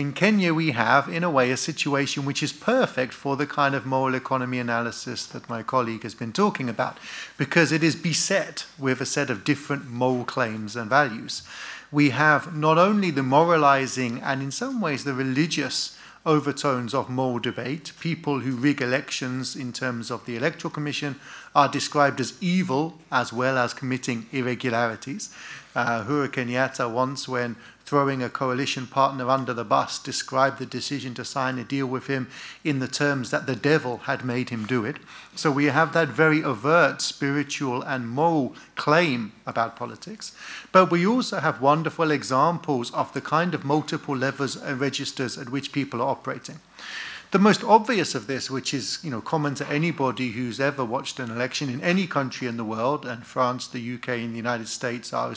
in 0.00 0.14
Kenya, 0.14 0.54
we 0.54 0.70
have, 0.70 1.10
in 1.10 1.22
a 1.22 1.30
way, 1.30 1.50
a 1.50 1.58
situation 1.58 2.24
which 2.24 2.42
is 2.42 2.54
perfect 2.54 3.12
for 3.12 3.36
the 3.36 3.46
kind 3.46 3.74
of 3.74 3.84
moral 3.84 4.14
economy 4.14 4.58
analysis 4.58 5.26
that 5.26 5.50
my 5.50 5.62
colleague 5.62 6.04
has 6.04 6.14
been 6.14 6.32
talking 6.32 6.70
about, 6.70 6.96
because 7.36 7.70
it 7.70 7.84
is 7.84 7.94
beset 7.94 8.64
with 8.78 9.02
a 9.02 9.06
set 9.06 9.28
of 9.28 9.44
different 9.44 9.90
moral 9.90 10.24
claims 10.24 10.74
and 10.74 10.88
values. 10.88 11.42
We 11.92 12.10
have 12.10 12.56
not 12.56 12.78
only 12.78 13.10
the 13.10 13.22
moralizing 13.22 14.22
and, 14.22 14.40
in 14.40 14.50
some 14.50 14.80
ways, 14.80 15.04
the 15.04 15.12
religious 15.12 15.98
overtones 16.24 16.94
of 16.94 17.10
moral 17.10 17.38
debate. 17.38 17.92
People 18.00 18.40
who 18.40 18.52
rig 18.52 18.80
elections 18.80 19.54
in 19.54 19.72
terms 19.72 20.10
of 20.10 20.24
the 20.24 20.36
Electoral 20.36 20.70
Commission 20.70 21.16
are 21.54 21.68
described 21.68 22.20
as 22.20 22.34
evil 22.40 22.98
as 23.12 23.32
well 23.32 23.58
as 23.58 23.74
committing 23.74 24.26
irregularities. 24.32 25.34
Uh, 25.74 26.04
Kenyatta 26.04 26.90
once, 26.90 27.28
when 27.28 27.56
throwing 27.90 28.22
a 28.22 28.30
coalition 28.30 28.86
partner 28.86 29.28
under 29.28 29.52
the 29.52 29.64
bus, 29.64 29.98
described 29.98 30.60
the 30.60 30.64
decision 30.64 31.12
to 31.12 31.24
sign 31.24 31.58
a 31.58 31.64
deal 31.64 31.88
with 31.88 32.06
him 32.06 32.28
in 32.62 32.78
the 32.78 32.86
terms 32.86 33.32
that 33.32 33.48
the 33.48 33.56
devil 33.56 33.96
had 33.96 34.24
made 34.24 34.48
him 34.50 34.64
do 34.64 34.84
it. 34.84 34.96
So 35.34 35.50
we 35.50 35.64
have 35.64 35.92
that 35.92 36.06
very 36.06 36.44
overt 36.44 37.02
spiritual 37.02 37.82
and 37.82 38.08
moral 38.08 38.54
claim 38.76 39.32
about 39.44 39.74
politics. 39.74 40.30
But 40.70 40.92
we 40.92 41.04
also 41.04 41.40
have 41.40 41.60
wonderful 41.60 42.12
examples 42.12 42.92
of 42.92 43.12
the 43.12 43.20
kind 43.20 43.54
of 43.54 43.64
multiple 43.64 44.16
levers 44.16 44.54
and 44.54 44.78
registers 44.78 45.36
at 45.36 45.50
which 45.50 45.72
people 45.72 46.00
are 46.00 46.10
operating. 46.10 46.60
The 47.32 47.40
most 47.40 47.64
obvious 47.64 48.14
of 48.14 48.28
this, 48.28 48.50
which 48.50 48.72
is 48.72 49.00
you 49.02 49.10
know, 49.10 49.20
common 49.20 49.56
to 49.56 49.68
anybody 49.68 50.30
who's 50.30 50.60
ever 50.60 50.84
watched 50.84 51.18
an 51.18 51.30
election 51.30 51.68
in 51.68 51.80
any 51.80 52.06
country 52.06 52.46
in 52.46 52.56
the 52.56 52.64
world, 52.64 53.04
and 53.04 53.26
France, 53.26 53.66
the 53.66 53.94
UK, 53.94 54.08
and 54.08 54.32
the 54.32 54.36
United 54.36 54.68
States 54.68 55.12
are 55.12 55.34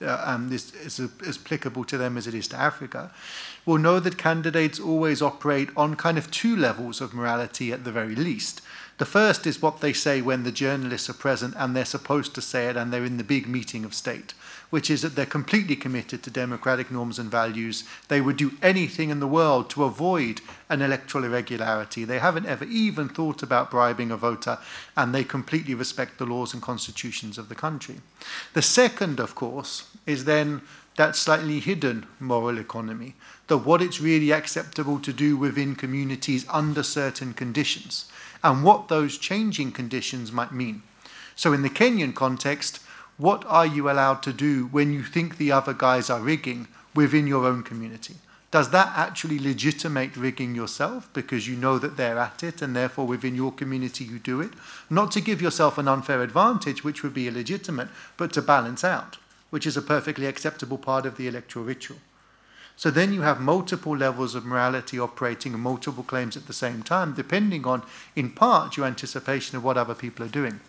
uh, 0.00 0.22
um, 0.24 0.52
is, 0.52 0.72
is 0.74 1.38
applicable 1.38 1.84
to 1.84 1.98
them 1.98 2.16
as 2.16 2.26
it 2.26 2.34
is 2.34 2.48
to 2.48 2.56
Africa, 2.56 3.10
will 3.66 3.78
know 3.78 4.00
that 4.00 4.18
candidates 4.18 4.78
always 4.78 5.20
operate 5.20 5.70
on 5.76 5.96
kind 5.96 6.18
of 6.18 6.30
two 6.30 6.56
levels 6.56 7.00
of 7.00 7.14
morality 7.14 7.72
at 7.72 7.84
the 7.84 7.92
very 7.92 8.14
least. 8.14 8.60
The 8.98 9.06
first 9.06 9.46
is 9.46 9.62
what 9.62 9.80
they 9.80 9.92
say 9.92 10.20
when 10.20 10.42
the 10.42 10.52
journalists 10.52 11.08
are 11.08 11.14
present 11.14 11.54
and 11.56 11.74
they're 11.74 11.84
supposed 11.84 12.34
to 12.34 12.40
say 12.40 12.66
it 12.66 12.76
and 12.76 12.92
they're 12.92 13.04
in 13.04 13.16
the 13.16 13.24
big 13.24 13.46
meeting 13.48 13.84
of 13.84 13.94
state, 13.94 14.34
which 14.70 14.90
is 14.90 15.02
that 15.02 15.14
they're 15.14 15.26
completely 15.26 15.76
committed 15.76 16.22
to 16.22 16.30
democratic 16.30 16.90
norms 16.90 17.18
and 17.18 17.30
values. 17.30 17.84
They 18.08 18.20
would 18.20 18.36
do 18.36 18.52
anything 18.62 19.10
in 19.10 19.20
the 19.20 19.26
world 19.26 19.70
to 19.70 19.84
avoid 19.84 20.40
an 20.68 20.82
electoral 20.82 21.24
irregularity. 21.24 22.04
They 22.04 22.18
haven't 22.18 22.46
ever 22.46 22.64
even 22.64 23.08
thought 23.08 23.42
about 23.42 23.70
bribing 23.70 24.10
a 24.10 24.16
voter, 24.16 24.58
and 24.96 25.14
they 25.14 25.24
completely 25.24 25.74
respect 25.74 26.18
the 26.18 26.26
laws 26.26 26.52
and 26.52 26.62
constitutions 26.62 27.38
of 27.38 27.48
the 27.48 27.54
country. 27.54 28.00
The 28.52 28.62
second, 28.62 29.20
of 29.20 29.34
course, 29.34 29.88
is 30.06 30.24
then 30.24 30.60
that 30.96 31.14
slightly 31.14 31.60
hidden 31.60 32.06
moral 32.18 32.58
economy, 32.58 33.14
that 33.46 33.58
what 33.58 33.80
it's 33.80 34.00
really 34.00 34.32
acceptable 34.32 34.98
to 34.98 35.12
do 35.12 35.36
within 35.36 35.76
communities 35.76 36.44
under 36.50 36.82
certain 36.82 37.32
conditions, 37.32 38.10
and 38.42 38.64
what 38.64 38.88
those 38.88 39.16
changing 39.16 39.72
conditions 39.72 40.32
might 40.32 40.52
mean. 40.52 40.82
So 41.36 41.52
in 41.52 41.62
the 41.62 41.70
Kenyan 41.70 42.14
context, 42.14 42.80
what 43.18 43.44
are 43.46 43.66
you 43.66 43.90
allowed 43.90 44.22
to 44.22 44.32
do 44.32 44.66
when 44.68 44.92
you 44.92 45.02
think 45.02 45.36
the 45.36 45.52
other 45.52 45.74
guys 45.74 46.08
are 46.08 46.20
rigging 46.20 46.68
within 46.94 47.26
your 47.26 47.44
own 47.44 47.62
community? 47.62 48.14
Does 48.50 48.70
that 48.70 48.92
actually 48.96 49.38
legitimate 49.38 50.16
rigging 50.16 50.54
yourself 50.54 51.10
because 51.12 51.46
you 51.46 51.54
know 51.54 51.78
that 51.78 51.98
they're 51.98 52.18
at 52.18 52.42
it 52.42 52.62
and 52.62 52.74
therefore 52.74 53.06
within 53.06 53.34
your 53.34 53.52
community 53.52 54.04
you 54.04 54.18
do 54.18 54.40
it? 54.40 54.52
Not 54.88 55.10
to 55.12 55.20
give 55.20 55.42
yourself 55.42 55.76
an 55.76 55.86
unfair 55.86 56.22
advantage, 56.22 56.82
which 56.82 57.02
would 57.02 57.12
be 57.12 57.28
illegitimate, 57.28 57.88
but 58.16 58.32
to 58.32 58.40
balance 58.40 58.84
out, 58.84 59.18
which 59.50 59.66
is 59.66 59.76
a 59.76 59.82
perfectly 59.82 60.24
acceptable 60.24 60.78
part 60.78 61.04
of 61.04 61.18
the 61.18 61.28
electoral 61.28 61.66
ritual. 61.66 61.98
So 62.76 62.90
then 62.90 63.12
you 63.12 63.22
have 63.22 63.40
multiple 63.40 63.96
levels 63.96 64.36
of 64.36 64.46
morality 64.46 64.98
operating 64.98 65.52
and 65.52 65.62
multiple 65.62 66.04
claims 66.04 66.36
at 66.36 66.46
the 66.46 66.52
same 66.52 66.84
time, 66.84 67.12
depending 67.12 67.66
on, 67.66 67.82
in 68.14 68.30
part, 68.30 68.76
your 68.76 68.86
anticipation 68.86 69.56
of 69.56 69.64
what 69.64 69.76
other 69.76 69.96
people 69.96 70.24
are 70.24 70.28
doing. 70.28 70.60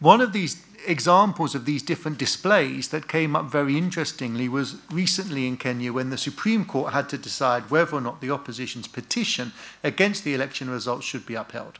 One 0.00 0.22
of 0.22 0.32
these 0.32 0.64
examples 0.86 1.54
of 1.54 1.64
these 1.64 1.82
different 1.82 2.18
displays 2.18 2.88
that 2.88 3.08
came 3.08 3.36
up 3.36 3.46
very 3.46 3.76
interestingly 3.76 4.48
was 4.48 4.76
recently 4.90 5.46
in 5.46 5.56
Kenya 5.56 5.92
when 5.92 6.10
the 6.10 6.18
Supreme 6.18 6.64
Court 6.64 6.92
had 6.92 7.08
to 7.10 7.18
decide 7.18 7.70
whether 7.70 7.96
or 7.96 8.00
not 8.00 8.20
the 8.20 8.30
opposition's 8.30 8.88
petition 8.88 9.52
against 9.84 10.24
the 10.24 10.34
election 10.34 10.70
results 10.70 11.06
should 11.06 11.26
be 11.26 11.34
upheld. 11.34 11.78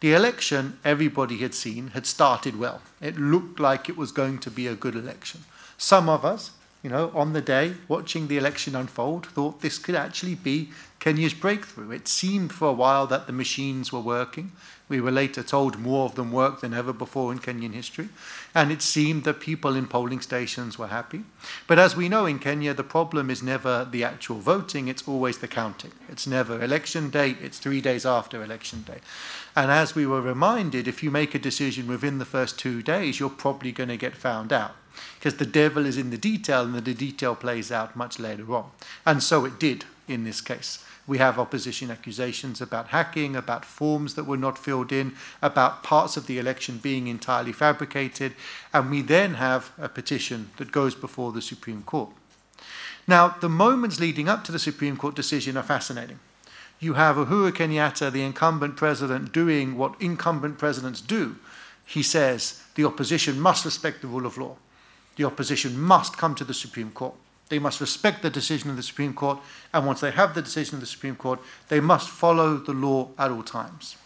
The 0.00 0.14
election, 0.14 0.78
everybody 0.84 1.38
had 1.38 1.54
seen, 1.54 1.88
had 1.88 2.06
started 2.06 2.58
well. 2.58 2.80
It 3.00 3.18
looked 3.18 3.60
like 3.60 3.88
it 3.88 3.96
was 3.96 4.12
going 4.12 4.38
to 4.38 4.50
be 4.50 4.66
a 4.66 4.74
good 4.74 4.94
election. 4.94 5.44
Some 5.76 6.08
of 6.08 6.24
us, 6.24 6.52
you 6.82 6.88
know, 6.88 7.10
on 7.14 7.34
the 7.34 7.42
day, 7.42 7.74
watching 7.88 8.28
the 8.28 8.38
election 8.38 8.74
unfold, 8.74 9.26
thought 9.26 9.60
this 9.60 9.78
could 9.78 9.94
actually 9.94 10.34
be 10.34 10.70
Kenya's 10.98 11.34
breakthrough. 11.34 11.90
It 11.90 12.08
seemed 12.08 12.52
for 12.52 12.68
a 12.68 12.72
while 12.72 13.06
that 13.06 13.26
the 13.26 13.32
machines 13.34 13.92
were 13.92 14.00
working. 14.00 14.52
We 14.88 15.00
were 15.00 15.10
later 15.10 15.42
told 15.42 15.78
more 15.78 16.06
of 16.06 16.14
them 16.14 16.32
worked 16.32 16.62
than 16.62 16.72
ever 16.72 16.92
before 16.92 17.32
in 17.32 17.38
Kenyan 17.38 17.74
history. 17.74 18.08
And 18.54 18.72
it 18.72 18.80
seemed 18.80 19.24
that 19.24 19.40
people 19.40 19.76
in 19.76 19.86
polling 19.86 20.20
stations 20.20 20.78
were 20.78 20.86
happy. 20.86 21.24
But 21.66 21.78
as 21.78 21.96
we 21.96 22.08
know 22.08 22.24
in 22.24 22.38
Kenya, 22.38 22.72
the 22.72 22.82
problem 22.82 23.30
is 23.30 23.42
never 23.42 23.86
the 23.88 24.02
actual 24.02 24.38
voting, 24.38 24.88
it's 24.88 25.06
always 25.06 25.38
the 25.38 25.48
counting. 25.48 25.92
It's 26.08 26.26
never 26.26 26.62
election 26.62 27.10
day, 27.10 27.36
it's 27.42 27.58
three 27.58 27.82
days 27.82 28.06
after 28.06 28.42
election 28.42 28.82
day. 28.82 29.00
And 29.54 29.70
as 29.70 29.94
we 29.94 30.06
were 30.06 30.22
reminded, 30.22 30.88
if 30.88 31.02
you 31.02 31.10
make 31.10 31.34
a 31.34 31.38
decision 31.38 31.88
within 31.88 32.18
the 32.18 32.24
first 32.24 32.58
two 32.58 32.82
days, 32.82 33.20
you're 33.20 33.30
probably 33.30 33.70
going 33.70 33.90
to 33.90 33.96
get 33.96 34.16
found 34.16 34.50
out 34.50 34.74
because 35.18 35.36
the 35.36 35.46
devil 35.46 35.86
is 35.86 35.96
in 35.96 36.10
the 36.10 36.18
detail 36.18 36.62
and 36.62 36.74
the 36.74 36.94
detail 36.94 37.34
plays 37.34 37.70
out 37.70 37.96
much 37.96 38.18
later 38.18 38.54
on. 38.54 38.70
And 39.04 39.22
so 39.22 39.44
it 39.44 39.58
did 39.60 39.84
in 40.08 40.24
this 40.24 40.40
case. 40.40 40.84
We 41.06 41.18
have 41.18 41.38
opposition 41.38 41.90
accusations 41.90 42.60
about 42.60 42.88
hacking, 42.88 43.34
about 43.34 43.64
forms 43.64 44.14
that 44.14 44.26
were 44.26 44.36
not 44.36 44.58
filled 44.58 44.92
in, 44.92 45.14
about 45.42 45.82
parts 45.82 46.16
of 46.16 46.26
the 46.26 46.38
election 46.38 46.78
being 46.78 47.08
entirely 47.08 47.52
fabricated, 47.52 48.34
and 48.72 48.90
we 48.90 49.02
then 49.02 49.34
have 49.34 49.72
a 49.78 49.88
petition 49.88 50.50
that 50.58 50.72
goes 50.72 50.94
before 50.94 51.32
the 51.32 51.42
Supreme 51.42 51.82
Court. 51.82 52.10
Now, 53.08 53.28
the 53.40 53.48
moments 53.48 53.98
leading 53.98 54.28
up 54.28 54.44
to 54.44 54.52
the 54.52 54.58
Supreme 54.58 54.96
Court 54.96 55.16
decision 55.16 55.56
are 55.56 55.64
fascinating. 55.64 56.20
You 56.78 56.94
have 56.94 57.16
Uhuru 57.16 57.50
Kenyatta, 57.50 58.12
the 58.12 58.22
incumbent 58.22 58.76
president, 58.76 59.32
doing 59.32 59.76
what 59.76 60.00
incumbent 60.00 60.58
presidents 60.58 61.00
do. 61.00 61.36
He 61.84 62.02
says 62.04 62.62
the 62.76 62.84
opposition 62.84 63.40
must 63.40 63.64
respect 63.64 64.00
the 64.00 64.06
rule 64.06 64.26
of 64.26 64.38
law 64.38 64.56
the 65.16 65.24
opposition 65.24 65.78
must 65.78 66.16
come 66.16 66.34
to 66.34 66.44
the 66.44 66.54
Supreme 66.54 66.90
Court. 66.90 67.14
They 67.48 67.58
must 67.58 67.80
respect 67.80 68.22
the 68.22 68.30
decision 68.30 68.70
of 68.70 68.76
the 68.76 68.82
Supreme 68.82 69.12
Court, 69.12 69.38
and 69.72 69.84
once 69.84 70.00
they 70.00 70.12
have 70.12 70.34
the 70.34 70.42
decision 70.42 70.76
of 70.76 70.80
the 70.80 70.86
Supreme 70.86 71.16
Court, 71.16 71.40
they 71.68 71.80
must 71.80 72.08
follow 72.08 72.56
the 72.56 72.72
law 72.72 73.08
at 73.18 73.30
all 73.30 73.42
times. 73.42 73.96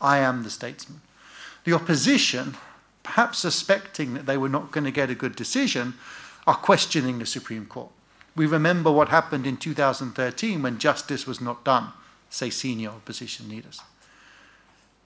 I 0.00 0.18
am 0.18 0.44
the 0.44 0.50
statesman. 0.50 1.00
The 1.64 1.72
opposition, 1.72 2.56
perhaps 3.02 3.38
suspecting 3.38 4.14
that 4.14 4.26
they 4.26 4.36
were 4.36 4.48
not 4.48 4.70
going 4.70 4.84
to 4.84 4.92
get 4.92 5.10
a 5.10 5.16
good 5.16 5.34
decision, 5.34 5.94
are 6.46 6.54
questioning 6.54 7.18
the 7.18 7.26
Supreme 7.26 7.66
Court. 7.66 7.90
We 8.36 8.46
remember 8.46 8.90
what 8.90 9.08
happened 9.08 9.46
in 9.46 9.56
2013 9.56 10.62
when 10.62 10.78
justice 10.78 11.26
was 11.26 11.40
not 11.40 11.64
done, 11.64 11.88
say 12.30 12.50
senior 12.50 12.90
opposition 12.90 13.48
leaders. 13.48 13.80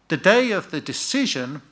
The 0.08 0.18
day 0.18 0.52
of 0.52 0.70
the 0.70 0.80
decision, 0.80 1.62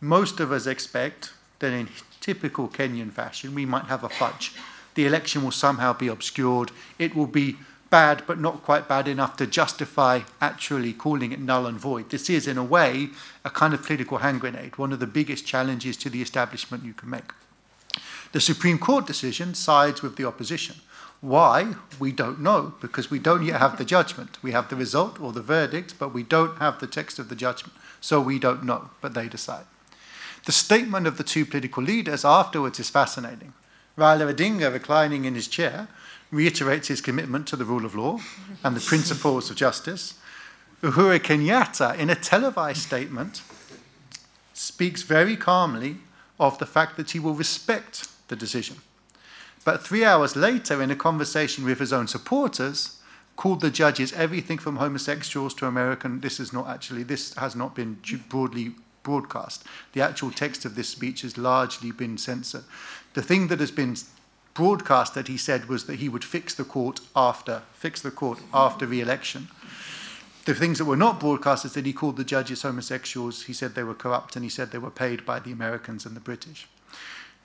most 0.00 0.40
of 0.40 0.50
us 0.50 0.66
expect 0.66 1.33
that 1.58 1.72
in 1.72 1.88
typical 2.20 2.68
Kenyan 2.68 3.12
fashion, 3.12 3.54
we 3.54 3.66
might 3.66 3.84
have 3.84 4.04
a 4.04 4.08
fudge. 4.08 4.52
The 4.94 5.06
election 5.06 5.42
will 5.42 5.50
somehow 5.50 5.92
be 5.92 6.08
obscured. 6.08 6.70
It 6.98 7.14
will 7.14 7.26
be 7.26 7.56
bad, 7.90 8.22
but 8.26 8.40
not 8.40 8.62
quite 8.62 8.88
bad 8.88 9.06
enough 9.06 9.36
to 9.36 9.46
justify 9.46 10.20
actually 10.40 10.92
calling 10.92 11.32
it 11.32 11.40
null 11.40 11.66
and 11.66 11.78
void. 11.78 12.10
This 12.10 12.28
is, 12.28 12.48
in 12.48 12.58
a 12.58 12.64
way, 12.64 13.10
a 13.44 13.50
kind 13.50 13.74
of 13.74 13.84
political 13.84 14.18
hand 14.18 14.40
grenade, 14.40 14.78
one 14.78 14.92
of 14.92 15.00
the 15.00 15.06
biggest 15.06 15.46
challenges 15.46 15.96
to 15.98 16.10
the 16.10 16.22
establishment 16.22 16.84
you 16.84 16.92
can 16.92 17.10
make. 17.10 17.32
The 18.32 18.40
Supreme 18.40 18.78
Court 18.78 19.06
decision 19.06 19.54
sides 19.54 20.02
with 20.02 20.16
the 20.16 20.24
opposition. 20.24 20.76
Why? 21.20 21.74
We 22.00 22.10
don't 22.10 22.40
know, 22.40 22.74
because 22.80 23.10
we 23.10 23.18
don't 23.18 23.44
yet 23.44 23.60
have 23.60 23.78
the 23.78 23.84
judgment. 23.84 24.42
We 24.42 24.52
have 24.52 24.68
the 24.68 24.76
result 24.76 25.20
or 25.20 25.32
the 25.32 25.40
verdict, 25.40 25.94
but 25.98 26.12
we 26.12 26.24
don't 26.24 26.58
have 26.58 26.80
the 26.80 26.88
text 26.88 27.18
of 27.18 27.28
the 27.28 27.36
judgment. 27.36 27.74
So 28.00 28.20
we 28.20 28.38
don't 28.38 28.64
know, 28.64 28.90
but 29.00 29.14
they 29.14 29.28
decide. 29.28 29.66
The 30.44 30.52
statement 30.52 31.06
of 31.06 31.16
the 31.16 31.24
two 31.24 31.46
political 31.46 31.82
leaders 31.82 32.24
afterwards 32.24 32.78
is 32.78 32.90
fascinating. 32.90 33.54
Raila 33.96 34.32
Odinga, 34.32 34.72
reclining 34.72 35.24
in 35.24 35.34
his 35.34 35.48
chair, 35.48 35.88
reiterates 36.30 36.88
his 36.88 37.00
commitment 37.00 37.46
to 37.48 37.56
the 37.56 37.64
rule 37.64 37.84
of 37.84 37.94
law 37.94 38.18
and 38.62 38.76
the 38.76 38.80
principles 38.80 39.50
of 39.50 39.56
justice. 39.56 40.14
Uhuru 40.82 41.18
Kenyatta, 41.20 41.96
in 41.96 42.10
a 42.10 42.14
televised 42.14 42.82
statement, 42.82 43.42
speaks 44.52 45.02
very 45.02 45.36
calmly 45.36 45.98
of 46.38 46.58
the 46.58 46.66
fact 46.66 46.96
that 46.96 47.12
he 47.12 47.18
will 47.18 47.34
respect 47.34 48.08
the 48.28 48.36
decision. 48.36 48.78
But 49.64 49.82
three 49.82 50.04
hours 50.04 50.36
later, 50.36 50.82
in 50.82 50.90
a 50.90 50.96
conversation 50.96 51.64
with 51.64 51.78
his 51.78 51.92
own 51.92 52.06
supporters, 52.06 52.98
called 53.36 53.60
the 53.60 53.70
judges 53.70 54.12
everything 54.12 54.58
from 54.58 54.76
homosexuals 54.76 55.54
to 55.54 55.66
American. 55.66 56.20
This 56.20 56.38
is 56.38 56.52
not 56.52 56.68
actually, 56.68 57.02
this 57.02 57.34
has 57.34 57.56
not 57.56 57.74
been 57.74 57.98
broadly 58.28 58.74
broadcast. 59.04 59.62
The 59.92 60.00
actual 60.00 60.32
text 60.32 60.64
of 60.64 60.74
this 60.74 60.88
speech 60.88 61.22
has 61.22 61.38
largely 61.38 61.92
been 61.92 62.18
censored. 62.18 62.64
The 63.12 63.22
thing 63.22 63.46
that 63.48 63.60
has 63.60 63.70
been 63.70 63.96
broadcast 64.54 65.14
that 65.14 65.28
he 65.28 65.36
said 65.36 65.68
was 65.68 65.84
that 65.84 66.00
he 66.00 66.08
would 66.08 66.24
fix 66.24 66.54
the 66.54 66.64
court 66.64 67.00
after 67.14 67.62
fix 67.72 68.02
the 68.02 68.10
court 68.10 68.40
after 68.52 68.86
re-election. 68.86 69.48
The 70.44 70.54
things 70.54 70.78
that 70.78 70.84
were 70.84 70.96
not 70.96 71.20
broadcast 71.20 71.64
is 71.64 71.72
that 71.72 71.86
he 71.86 71.92
called 71.92 72.16
the 72.16 72.24
judges 72.24 72.62
homosexuals. 72.62 73.44
He 73.44 73.52
said 73.52 73.74
they 73.74 73.82
were 73.82 73.94
corrupt, 73.94 74.36
and 74.36 74.44
he 74.44 74.50
said 74.50 74.70
they 74.70 74.78
were 74.78 74.90
paid 74.90 75.24
by 75.24 75.38
the 75.38 75.52
Americans 75.52 76.04
and 76.04 76.14
the 76.14 76.20
British. 76.20 76.68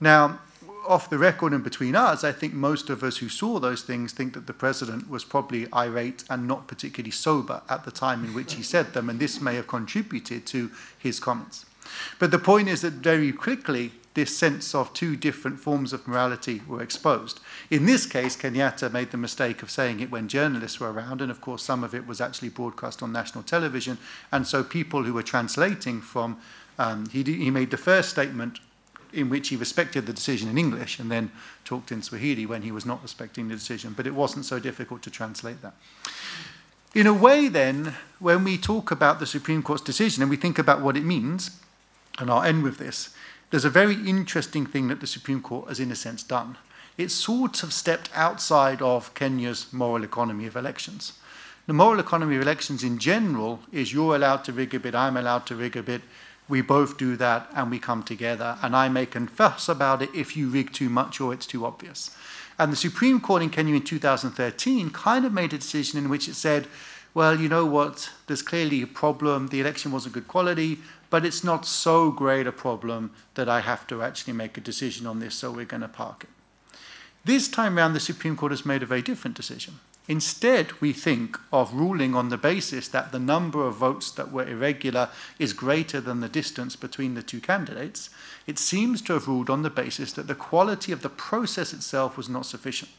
Now, 0.00 0.40
off 0.86 1.10
the 1.10 1.18
record 1.18 1.52
and 1.52 1.62
between 1.62 1.94
us, 1.94 2.24
I 2.24 2.32
think 2.32 2.54
most 2.54 2.90
of 2.90 3.02
us 3.02 3.18
who 3.18 3.28
saw 3.28 3.58
those 3.58 3.82
things 3.82 4.12
think 4.12 4.34
that 4.34 4.46
the 4.46 4.52
president 4.52 5.08
was 5.08 5.24
probably 5.24 5.66
irate 5.72 6.24
and 6.28 6.46
not 6.46 6.66
particularly 6.66 7.10
sober 7.10 7.62
at 7.68 7.84
the 7.84 7.90
time 7.90 8.24
in 8.24 8.34
which 8.34 8.54
he 8.54 8.62
said 8.62 8.92
them, 8.92 9.08
and 9.08 9.18
this 9.18 9.40
may 9.40 9.54
have 9.56 9.66
contributed 9.66 10.46
to 10.46 10.70
his 10.98 11.20
comments. 11.20 11.66
But 12.18 12.30
the 12.30 12.38
point 12.38 12.68
is 12.68 12.82
that 12.82 12.94
very 12.94 13.32
quickly, 13.32 13.92
this 14.14 14.36
sense 14.36 14.74
of 14.74 14.92
two 14.92 15.16
different 15.16 15.60
forms 15.60 15.92
of 15.92 16.06
morality 16.08 16.62
were 16.66 16.82
exposed. 16.82 17.38
In 17.70 17.86
this 17.86 18.06
case, 18.06 18.36
Kenyatta 18.36 18.92
made 18.92 19.12
the 19.12 19.16
mistake 19.16 19.62
of 19.62 19.70
saying 19.70 20.00
it 20.00 20.10
when 20.10 20.28
journalists 20.28 20.80
were 20.80 20.92
around, 20.92 21.20
and 21.20 21.30
of 21.30 21.40
course, 21.40 21.62
some 21.62 21.84
of 21.84 21.94
it 21.94 22.06
was 22.06 22.20
actually 22.20 22.48
broadcast 22.48 23.02
on 23.02 23.12
national 23.12 23.44
television. 23.44 23.98
And 24.32 24.46
so, 24.46 24.64
people 24.64 25.04
who 25.04 25.14
were 25.14 25.22
translating 25.22 26.00
from, 26.00 26.38
um, 26.78 27.08
he, 27.10 27.22
he 27.22 27.50
made 27.50 27.70
the 27.70 27.76
first 27.76 28.10
statement 28.10 28.58
in 29.12 29.28
which 29.28 29.48
he 29.48 29.56
respected 29.56 30.06
the 30.06 30.12
decision 30.12 30.48
in 30.48 30.58
English 30.58 30.98
and 30.98 31.10
then 31.10 31.30
talked 31.64 31.92
in 31.92 32.02
Swahili 32.02 32.46
when 32.46 32.62
he 32.62 32.72
was 32.72 32.86
not 32.86 33.02
respecting 33.02 33.48
the 33.48 33.54
decision, 33.54 33.92
but 33.96 34.06
it 34.06 34.14
wasn't 34.14 34.44
so 34.44 34.58
difficult 34.58 35.02
to 35.02 35.10
translate 35.10 35.62
that. 35.62 35.74
In 36.94 37.06
a 37.06 37.14
way, 37.14 37.48
then, 37.48 37.94
when 38.18 38.42
we 38.42 38.58
talk 38.58 38.90
about 38.90 39.20
the 39.20 39.26
Supreme 39.26 39.62
Court's 39.62 39.82
decision 39.82 40.22
and 40.22 40.30
we 40.30 40.36
think 40.36 40.58
about 40.58 40.80
what 40.80 40.96
it 40.96 41.04
means, 41.04 41.60
and 42.18 42.28
I'll 42.28 42.42
end 42.42 42.64
with 42.64 42.78
this, 42.78 43.14
there's 43.50 43.64
a 43.64 43.70
very 43.70 43.94
interesting 43.94 44.66
thing 44.66 44.88
that 44.88 45.00
the 45.00 45.06
Supreme 45.06 45.40
Court 45.40 45.68
has, 45.68 45.80
in 45.80 45.92
a 45.92 45.96
sense, 45.96 46.22
done. 46.22 46.58
It 46.98 47.10
sort 47.10 47.62
of 47.62 47.72
stepped 47.72 48.10
outside 48.14 48.82
of 48.82 49.14
Kenya's 49.14 49.72
moral 49.72 50.04
economy 50.04 50.46
of 50.46 50.56
elections. 50.56 51.12
The 51.66 51.72
moral 51.72 52.00
economy 52.00 52.36
of 52.36 52.42
elections 52.42 52.82
in 52.82 52.98
general 52.98 53.60
is 53.70 53.92
you're 53.92 54.16
allowed 54.16 54.44
to 54.44 54.52
rig 54.52 54.74
a 54.74 54.80
bit, 54.80 54.94
I'm 54.94 55.16
allowed 55.16 55.46
to 55.46 55.54
rig 55.54 55.76
a 55.76 55.82
bit, 55.82 56.02
we 56.50 56.60
both 56.60 56.98
do 56.98 57.16
that 57.16 57.48
and 57.54 57.70
we 57.70 57.78
come 57.78 58.02
together. 58.02 58.58
And 58.60 58.76
I 58.76 58.88
may 58.88 59.06
confess 59.06 59.68
about 59.68 60.02
it 60.02 60.10
if 60.14 60.36
you 60.36 60.48
rig 60.48 60.72
too 60.72 60.90
much 60.90 61.20
or 61.20 61.32
it's 61.32 61.46
too 61.46 61.64
obvious. 61.64 62.10
And 62.58 62.70
the 62.70 62.76
Supreme 62.76 63.20
Court 63.20 63.42
in 63.42 63.48
Kenya 63.48 63.76
in 63.76 63.82
2013 63.82 64.90
kind 64.90 65.24
of 65.24 65.32
made 65.32 65.54
a 65.54 65.58
decision 65.58 65.98
in 65.98 66.10
which 66.10 66.28
it 66.28 66.34
said, 66.34 66.66
well, 67.14 67.40
you 67.40 67.48
know 67.48 67.64
what, 67.64 68.10
there's 68.26 68.42
clearly 68.42 68.82
a 68.82 68.86
problem, 68.86 69.48
the 69.48 69.60
election 69.60 69.90
wasn't 69.90 70.14
good 70.14 70.28
quality, 70.28 70.78
but 71.08 71.24
it's 71.24 71.42
not 71.42 71.66
so 71.66 72.10
great 72.10 72.46
a 72.46 72.52
problem 72.52 73.12
that 73.34 73.48
I 73.48 73.60
have 73.60 73.86
to 73.88 74.02
actually 74.02 74.34
make 74.34 74.56
a 74.56 74.60
decision 74.60 75.06
on 75.06 75.18
this, 75.18 75.34
so 75.34 75.50
we're 75.50 75.64
going 75.64 75.80
to 75.80 75.88
park 75.88 76.24
it. 76.24 76.30
This 77.24 77.48
time 77.48 77.76
around, 77.76 77.94
the 77.94 78.00
Supreme 78.00 78.36
Court 78.36 78.52
has 78.52 78.64
made 78.64 78.82
a 78.82 78.86
very 78.86 79.02
different 79.02 79.36
decision. 79.36 79.80
Instead, 80.10 80.72
we 80.80 80.92
think 80.92 81.38
of 81.52 81.72
ruling 81.72 82.16
on 82.16 82.30
the 82.30 82.36
basis 82.36 82.88
that 82.88 83.12
the 83.12 83.18
number 83.20 83.64
of 83.64 83.76
votes 83.76 84.10
that 84.10 84.32
were 84.32 84.44
irregular 84.44 85.08
is 85.38 85.52
greater 85.52 86.00
than 86.00 86.18
the 86.18 86.28
distance 86.28 86.74
between 86.74 87.14
the 87.14 87.22
two 87.22 87.40
candidates. 87.40 88.10
It 88.44 88.58
seems 88.58 89.00
to 89.02 89.12
have 89.12 89.28
ruled 89.28 89.48
on 89.48 89.62
the 89.62 89.70
basis 89.70 90.12
that 90.14 90.26
the 90.26 90.34
quality 90.34 90.90
of 90.90 91.02
the 91.02 91.08
process 91.08 91.72
itself 91.72 92.16
was 92.16 92.28
not 92.28 92.44
sufficient. 92.44 92.90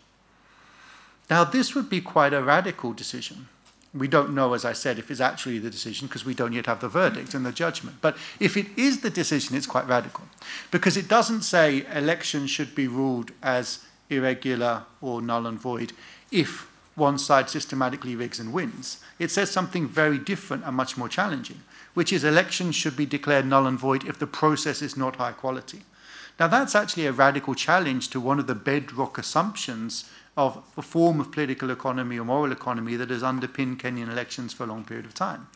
Now, 1.30 1.44
this 1.44 1.76
would 1.76 1.90
be 1.90 2.00
quite 2.00 2.34
a 2.34 2.42
radical 2.42 2.94
decision. 2.94 3.50
We 3.94 4.08
don't 4.08 4.34
know, 4.34 4.54
as 4.54 4.64
I 4.64 4.72
said, 4.72 4.98
if 4.98 5.12
it's 5.12 5.20
actually 5.20 5.60
the 5.60 5.70
decision 5.70 6.08
because 6.08 6.24
we 6.24 6.34
don't 6.34 6.54
yet 6.54 6.68
have 6.68 6.80
the 6.80 6.88
verdict 6.88 7.34
and 7.34 7.46
the 7.46 7.52
judgment. 7.52 7.98
But 8.00 8.16
if 8.40 8.56
it 8.56 8.68
is 8.78 9.02
the 9.02 9.10
decision, 9.10 9.58
it's 9.58 9.68
quite 9.68 9.86
radical 9.86 10.24
because 10.72 10.96
it 10.96 11.10
doesn't 11.10 11.42
say 11.42 11.86
elections 11.94 12.50
should 12.50 12.74
be 12.74 12.88
ruled 12.88 13.32
as 13.44 13.84
irregular 14.10 14.84
or 15.02 15.22
null 15.22 15.46
and 15.46 15.60
void 15.60 15.92
if 16.32 16.71
one 16.96 17.18
side 17.18 17.50
systematically 17.50 18.16
rigs 18.16 18.40
and 18.40 18.54
wins. 18.54 19.00
It 19.20 19.32
says 19.32 19.50
something 19.50 19.88
very 19.88 20.18
different 20.18 20.66
and 20.66 20.76
much 20.76 20.98
more 20.98 21.10
challenging, 21.10 21.62
which 21.94 22.12
is 22.12 22.24
elections 22.24 22.76
should 22.76 22.98
be 22.98 23.06
declared 23.06 23.46
null 23.46 23.68
and 23.68 23.80
void 23.80 24.06
if 24.06 24.20
the 24.20 24.28
process 24.28 24.82
is 24.82 24.98
not 24.98 25.16
high 25.16 25.32
quality. 25.32 25.82
Now, 26.40 26.48
that's 26.48 26.76
actually 26.76 27.06
a 27.06 27.12
radical 27.12 27.54
challenge 27.54 28.10
to 28.10 28.20
one 28.20 28.40
of 28.40 28.48
the 28.48 28.56
bedrock 28.56 29.18
assumptions 29.18 30.10
of 30.38 30.64
a 30.78 30.82
form 30.82 31.20
of 31.20 31.32
political 31.32 31.70
economy 31.70 32.18
or 32.18 32.26
moral 32.26 32.52
economy 32.52 32.96
that 32.96 33.10
has 33.10 33.22
underpinned 33.22 33.80
Kenyan 33.80 34.10
elections 34.10 34.54
for 34.54 34.64
a 34.64 34.68
long 34.68 34.86
period 34.86 35.06
of 35.06 35.14
time. 35.14 35.48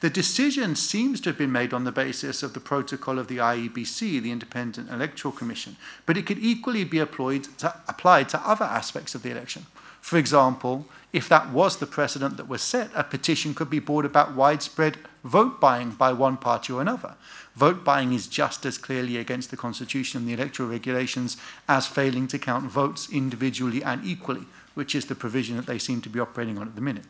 The 0.00 0.10
decision 0.10 0.74
seems 0.76 1.20
to 1.20 1.30
have 1.30 1.38
been 1.38 1.52
made 1.52 1.72
on 1.72 1.84
the 1.84 1.92
basis 1.92 2.42
of 2.42 2.54
the 2.54 2.60
protocol 2.60 3.18
of 3.18 3.28
the 3.28 3.38
IEBC, 3.38 4.22
the 4.22 4.30
Independent 4.30 4.90
Electoral 4.90 5.32
Commission, 5.32 5.76
but 6.06 6.16
it 6.16 6.26
could 6.26 6.38
equally 6.38 6.84
be 6.84 6.98
applied 6.98 7.44
to, 7.58 7.74
applied 7.88 8.28
to 8.30 8.48
other 8.48 8.64
aspects 8.64 9.14
of 9.14 9.22
the 9.22 9.30
election. 9.30 9.66
For 10.02 10.18
example, 10.18 10.86
if 11.12 11.28
that 11.28 11.50
was 11.50 11.76
the 11.76 11.86
precedent 11.86 12.36
that 12.36 12.48
was 12.48 12.60
set, 12.60 12.90
a 12.94 13.04
petition 13.04 13.54
could 13.54 13.70
be 13.70 13.78
brought 13.78 14.04
about 14.04 14.34
widespread 14.34 14.98
vote 15.24 15.60
buying 15.60 15.92
by 15.92 16.12
one 16.12 16.36
party 16.36 16.72
or 16.72 16.82
another. 16.82 17.14
Vote 17.54 17.84
buying 17.84 18.12
is 18.12 18.26
just 18.26 18.66
as 18.66 18.78
clearly 18.78 19.16
against 19.16 19.50
the 19.50 19.56
Constitution 19.56 20.18
and 20.18 20.28
the 20.28 20.34
electoral 20.34 20.68
regulations 20.68 21.36
as 21.68 21.86
failing 21.86 22.26
to 22.26 22.38
count 22.38 22.64
votes 22.64 23.08
individually 23.12 23.84
and 23.84 24.04
equally, 24.04 24.44
which 24.74 24.96
is 24.96 25.06
the 25.06 25.14
provision 25.14 25.56
that 25.56 25.66
they 25.66 25.78
seem 25.78 26.00
to 26.00 26.08
be 26.08 26.18
operating 26.18 26.58
on 26.58 26.66
at 26.66 26.74
the 26.74 26.80
minute. 26.80 27.04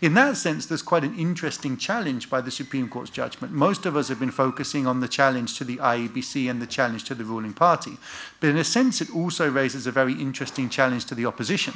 In 0.00 0.14
that 0.14 0.36
sense, 0.36 0.66
there's 0.66 0.82
quite 0.82 1.04
an 1.04 1.16
interesting 1.16 1.76
challenge 1.76 2.28
by 2.28 2.40
the 2.40 2.50
Supreme 2.50 2.88
Court's 2.88 3.10
judgment. 3.10 3.52
Most 3.52 3.86
of 3.86 3.94
us 3.96 4.08
have 4.08 4.18
been 4.18 4.32
focusing 4.32 4.88
on 4.88 4.98
the 4.98 5.08
challenge 5.08 5.56
to 5.58 5.64
the 5.64 5.76
IEBC 5.76 6.50
and 6.50 6.60
the 6.60 6.66
challenge 6.66 7.04
to 7.04 7.14
the 7.14 7.24
ruling 7.24 7.54
party. 7.54 7.96
But 8.40 8.50
in 8.50 8.56
a 8.56 8.64
sense, 8.64 9.00
it 9.00 9.14
also 9.14 9.48
raises 9.48 9.86
a 9.86 9.92
very 9.92 10.14
interesting 10.14 10.68
challenge 10.68 11.04
to 11.06 11.14
the 11.14 11.26
opposition 11.26 11.74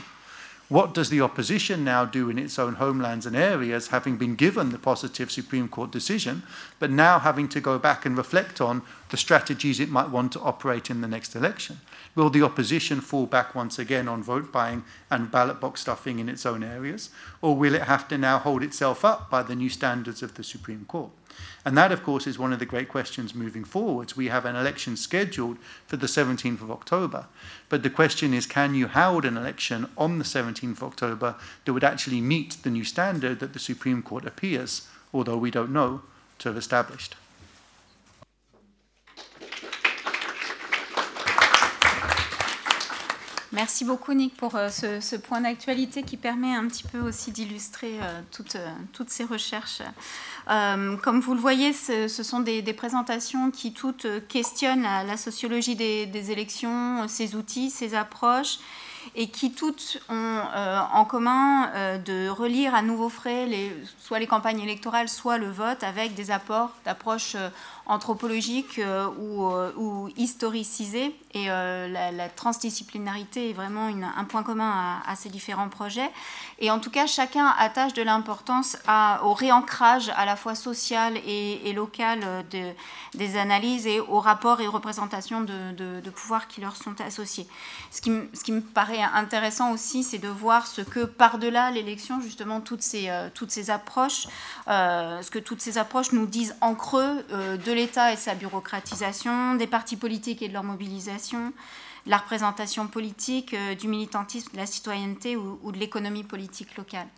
what 0.68 0.92
does 0.92 1.08
the 1.08 1.20
opposition 1.20 1.82
now 1.82 2.04
do 2.04 2.28
in 2.28 2.38
its 2.38 2.58
own 2.58 2.74
homelands 2.74 3.24
and 3.24 3.34
areas, 3.34 3.88
having 3.88 4.18
been 4.18 4.34
given 4.34 4.70
the 4.70 4.78
positive 4.78 5.30
Supreme 5.30 5.66
Court 5.66 5.90
decision, 5.90 6.42
but 6.78 6.90
now 6.90 7.18
having 7.18 7.48
to 7.48 7.60
go 7.60 7.78
back 7.78 8.04
and 8.04 8.16
reflect 8.16 8.60
on 8.60 8.82
the 9.08 9.16
strategies 9.16 9.80
it 9.80 9.88
might 9.88 10.10
want 10.10 10.32
to 10.32 10.40
operate 10.40 10.90
in 10.90 11.00
the 11.00 11.08
next 11.08 11.34
election? 11.34 11.78
Will 12.14 12.28
the 12.28 12.42
opposition 12.42 13.00
fall 13.00 13.24
back 13.24 13.54
once 13.54 13.78
again 13.78 14.08
on 14.08 14.22
vote 14.22 14.52
buying 14.52 14.84
and 15.10 15.30
ballot 15.30 15.58
box 15.58 15.80
stuffing 15.80 16.18
in 16.18 16.28
its 16.28 16.44
own 16.44 16.62
areas? 16.62 17.08
Or 17.40 17.56
will 17.56 17.74
it 17.74 17.82
have 17.82 18.06
to 18.08 18.18
now 18.18 18.38
hold 18.38 18.62
itself 18.62 19.04
up 19.04 19.30
by 19.30 19.42
the 19.42 19.54
new 19.54 19.70
standards 19.70 20.22
of 20.22 20.34
the 20.34 20.44
Supreme 20.44 20.84
Court? 20.84 21.10
And 21.64 21.76
that, 21.76 21.92
of 21.92 22.02
course, 22.02 22.26
is 22.26 22.38
one 22.38 22.52
of 22.52 22.58
the 22.58 22.66
great 22.66 22.88
questions 22.88 23.34
moving 23.34 23.64
forwards. 23.64 24.16
We 24.16 24.28
have 24.28 24.44
an 24.44 24.56
election 24.56 24.96
scheduled 24.96 25.58
for 25.86 25.96
the 25.96 26.06
17th 26.06 26.62
of 26.62 26.70
October. 26.70 27.26
But 27.68 27.82
the 27.82 27.90
question 27.90 28.32
is 28.32 28.46
can 28.46 28.74
you 28.74 28.88
hold 28.88 29.24
an 29.24 29.36
election 29.36 29.88
on 29.96 30.18
the 30.18 30.24
17th 30.24 30.72
of 30.72 30.82
October 30.82 31.34
that 31.64 31.72
would 31.72 31.84
actually 31.84 32.20
meet 32.20 32.58
the 32.62 32.70
new 32.70 32.84
standard 32.84 33.40
that 33.40 33.52
the 33.52 33.58
Supreme 33.58 34.02
Court 34.02 34.24
appears, 34.24 34.88
although 35.12 35.36
we 35.36 35.50
don't 35.50 35.72
know, 35.72 36.02
to 36.38 36.48
have 36.48 36.56
established? 36.56 37.16
Merci 43.52 43.86
beaucoup 43.86 44.12
Nick 44.12 44.36
pour 44.36 44.56
euh, 44.56 44.68
ce, 44.68 45.16
point 45.16 45.40
d'actualité 45.40 46.02
qui 46.02 46.18
permet 46.18 46.54
un 46.54 46.66
petit 46.68 46.82
peu 46.82 46.98
aussi 46.98 47.30
d'illustrer 47.30 47.94
euh, 48.02 48.20
toutes, 48.30 48.56
euh, 48.56 48.68
toutes, 48.92 49.08
ces 49.08 49.24
recherches. 49.24 49.80
Comme 50.46 51.20
vous 51.20 51.34
le 51.34 51.40
voyez, 51.40 51.72
ce, 51.72 52.08
sont 52.08 52.40
des, 52.40 52.62
présentations 52.72 53.50
qui 53.50 53.72
toutes 53.72 54.06
questionnent 54.28 54.82
la, 54.82 55.16
sociologie 55.16 55.76
des, 55.76 56.30
élections, 56.30 57.06
ses 57.06 57.36
outils, 57.36 57.70
ses 57.70 57.94
approches 57.94 58.58
et 59.14 59.28
qui 59.28 59.52
toutes 59.52 60.00
ont 60.08 60.40
en 60.92 61.04
commun 61.04 61.98
de 61.98 62.30
relire 62.30 62.74
à 62.74 62.80
nouveau 62.80 63.10
frais 63.10 63.44
les, 63.44 63.76
soit 63.98 64.18
les 64.18 64.26
campagnes 64.26 64.60
électorales, 64.60 65.10
soit 65.10 65.36
le 65.36 65.50
vote 65.50 65.82
avec 65.82 66.14
des 66.14 66.30
apports 66.30 66.70
d'approches 66.86 67.36
anthropologique 67.88 68.78
euh, 68.78 69.08
ou, 69.18 69.46
euh, 69.46 69.72
ou, 69.76 70.08
historicisée. 70.16 71.14
Et 71.34 71.50
euh, 71.50 71.88
la, 71.88 72.28
transdisciplinarité 72.28 73.50
est 73.50 73.52
vraiment 73.52 73.86
un 73.86 74.24
point 74.24 74.42
commun 74.42 75.00
à, 75.06 75.16
ces 75.16 75.28
différents 75.28 75.68
projets. 75.68 76.10
Et 76.58 76.70
en 76.70 76.78
tout 76.78 76.90
cas, 76.90 77.06
chacun 77.06 77.46
attache 77.58 77.94
de 77.94 78.02
l'importance 78.02 78.76
au 79.22 79.32
réancrage 79.34 80.10
à 80.16 80.24
la 80.24 80.36
fois 80.36 80.54
social 80.54 81.16
et, 81.26 81.72
local 81.72 82.20
de, 82.50 82.72
des 83.14 83.36
analyses 83.36 83.86
et 83.86 84.00
aux 84.00 84.20
rapports 84.20 84.60
et 84.60 84.66
représentations 84.66 85.42
de, 85.42 85.72
de, 85.72 86.00
de 86.00 86.10
pouvoir 86.10 86.48
qui 86.48 86.60
leur 86.60 86.76
sont 86.76 87.00
associés. 87.00 87.46
Ce 87.90 88.00
qui, 88.00 88.10
ce 88.32 88.42
qui 88.42 88.52
me 88.52 88.60
paraît 88.60 89.02
intéressant 89.02 89.72
aussi, 89.72 90.02
c'est 90.02 90.18
de 90.18 90.28
voir 90.28 90.66
ce 90.66 90.80
que 90.80 91.04
par-delà 91.04 91.70
l'élection, 91.70 92.20
justement, 92.20 92.60
toutes 92.60 92.82
ces, 92.82 93.10
toutes 93.34 93.50
ces 93.50 93.70
approches, 93.70 94.26
ce 94.66 95.30
que 95.30 95.38
toutes 95.38 95.60
ces 95.60 95.78
approches 95.78 96.12
nous 96.12 96.26
disent 96.26 96.56
en 96.60 96.74
creux 96.74 97.24
euh, 97.32 97.56
de 97.56 97.72
l'État 97.78 98.12
et 98.12 98.16
sa 98.16 98.34
bureaucratisation, 98.34 99.54
des 99.54 99.66
partis 99.66 99.96
politiques 99.96 100.42
et 100.42 100.48
de 100.48 100.52
leur 100.52 100.64
mobilisation, 100.64 101.52
de 102.06 102.10
la 102.10 102.18
représentation 102.18 102.86
politique, 102.86 103.54
euh, 103.54 103.74
du 103.74 103.88
militantisme, 103.88 104.52
de 104.52 104.56
la 104.56 104.66
citoyenneté 104.66 105.36
ou, 105.36 105.58
ou 105.62 105.72
de 105.72 105.78
l'économie 105.78 106.24
politique 106.24 106.76
locale. 106.76 107.08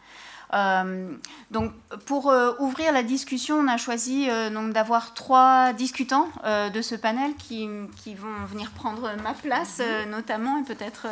Euh, 0.53 1.13
donc, 1.51 1.73
pour 2.07 2.31
euh, 2.31 2.53
ouvrir 2.59 2.93
la 2.93 3.03
discussion, 3.03 3.57
on 3.57 3.69
a 3.69 3.77
choisi 3.77 4.29
euh, 4.29 4.51
donc 4.51 4.73
d'avoir 4.73 5.15
trois 5.15 5.73
discutants 5.73 6.29
de 6.45 6.83
ce 6.83 6.95
panel 6.95 7.35
qui, 7.37 7.69
qui, 7.97 8.15
vont 8.15 8.45
venir 8.47 8.71
prendre 8.71 9.11
ma 9.23 9.35
place, 9.35 9.79
euh, 9.81 10.07
notamment, 10.07 10.59
et 10.59 10.65
peut-être 10.65 11.07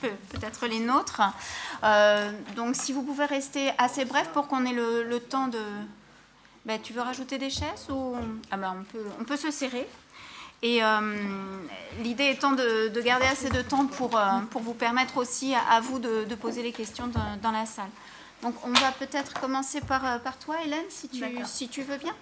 peut, 0.00 0.66
les 0.68 0.80
nôtres. 0.80 1.22
donc, 2.56 2.74
si 2.74 2.92
vous 2.92 3.02
pouvez 3.02 3.26
rester 3.26 3.70
assez 3.78 4.04
bref 4.04 4.28
pour 4.32 4.48
qu'on 4.48 4.64
ait 4.64 4.72
le, 4.72 5.04
le, 5.04 5.20
temps 5.20 5.48
de. 5.48 5.60
Ben, 6.66 6.80
tu 6.82 6.92
veux 6.92 7.00
rajouter 7.00 7.38
des 7.38 7.48
chaises 7.48 7.86
ou 7.90 8.16
ah 8.50 8.56
ben, 8.56 8.76
on, 8.80 8.84
peut, 8.84 9.04
on 9.20 9.24
peut 9.24 9.36
se 9.36 9.52
serrer. 9.52 9.86
Et 10.62 10.82
euh, 10.82 10.98
l'idée 12.02 12.30
étant 12.30 12.52
de, 12.52 12.88
de, 12.88 13.00
garder 13.00 13.26
assez 13.26 13.50
de 13.50 13.62
temps 13.62 13.86
pour, 13.86 14.18
euh, 14.18 14.40
pour 14.50 14.62
vous 14.62 14.74
permettre 14.74 15.16
aussi 15.18 15.54
à, 15.54 15.60
à 15.60 15.80
vous 15.80 16.00
de, 16.00 16.24
de, 16.24 16.34
poser 16.34 16.64
les 16.64 16.72
questions 16.72 17.06
dans, 17.06 17.36
dans 17.40 17.52
la 17.52 17.66
salle. 17.66 17.90
Donc 18.42 18.54
on 18.64 18.72
va 18.72 18.90
peut-être 18.90 19.38
commencer 19.40 19.80
par, 19.80 20.04
euh, 20.04 20.18
par 20.18 20.38
toi, 20.38 20.56
Hélène, 20.64 20.84
si 20.88 21.08
tu, 21.08 21.24
si 21.44 21.68
tu 21.68 21.82
veux 21.82 21.98
bien. 21.98 22.14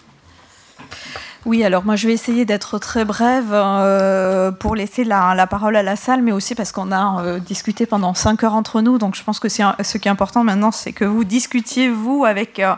Oui, 1.46 1.62
alors 1.62 1.84
moi 1.84 1.94
je 1.94 2.06
vais 2.06 2.14
essayer 2.14 2.46
d'être 2.46 2.78
très 2.78 3.04
brève 3.04 3.50
euh, 3.52 4.50
pour 4.50 4.74
laisser 4.74 5.04
la, 5.04 5.34
la, 5.34 5.46
parole 5.46 5.76
à 5.76 5.82
la 5.82 5.94
salle, 5.94 6.22
mais 6.22 6.32
aussi 6.32 6.54
parce 6.54 6.72
qu'on 6.72 6.90
a 6.90 7.22
euh, 7.22 7.38
discuté 7.38 7.84
pendant 7.84 8.14
cinq 8.14 8.44
heures 8.44 8.54
entre 8.54 8.80
nous. 8.80 8.96
Donc 8.96 9.14
je 9.14 9.22
pense 9.22 9.40
que 9.40 9.50
ce 9.50 9.98
qui 9.98 10.08
est 10.08 10.10
important 10.10 10.42
maintenant, 10.42 10.70
c'est 10.70 10.92
que 10.92 11.04
vous 11.04 11.22
discutiez, 11.22 11.90
vous, 11.90 12.24
avec 12.24 12.60
euh, 12.60 12.74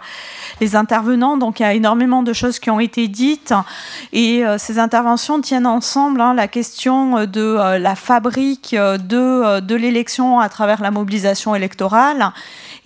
les 0.61 0.75
intervenants. 0.75 1.37
Donc 1.37 1.61
il 1.61 1.63
y 1.63 1.67
a 1.67 1.75
énormément 1.75 2.25
de 2.25 2.33
choses 2.33 2.59
qui 2.59 2.69
ont 2.69 2.81
été 2.81 3.07
dites 3.07 3.55
et 4.13 4.43
ces 4.59 4.81
interventions 4.81 5.41
tiennent 5.41 5.67
ensemble 5.67 6.21
hein, 6.21 6.35
la 6.35 6.49
question 6.49 7.25
de 7.25 7.79
la 7.79 7.95
fabrique 7.95 8.75
de 8.75 9.75
l'élection 9.77 10.41
à 10.41 10.49
travers 10.49 10.83
la 10.83 10.91
mobilisation 10.91 11.55
électorale 11.55 12.33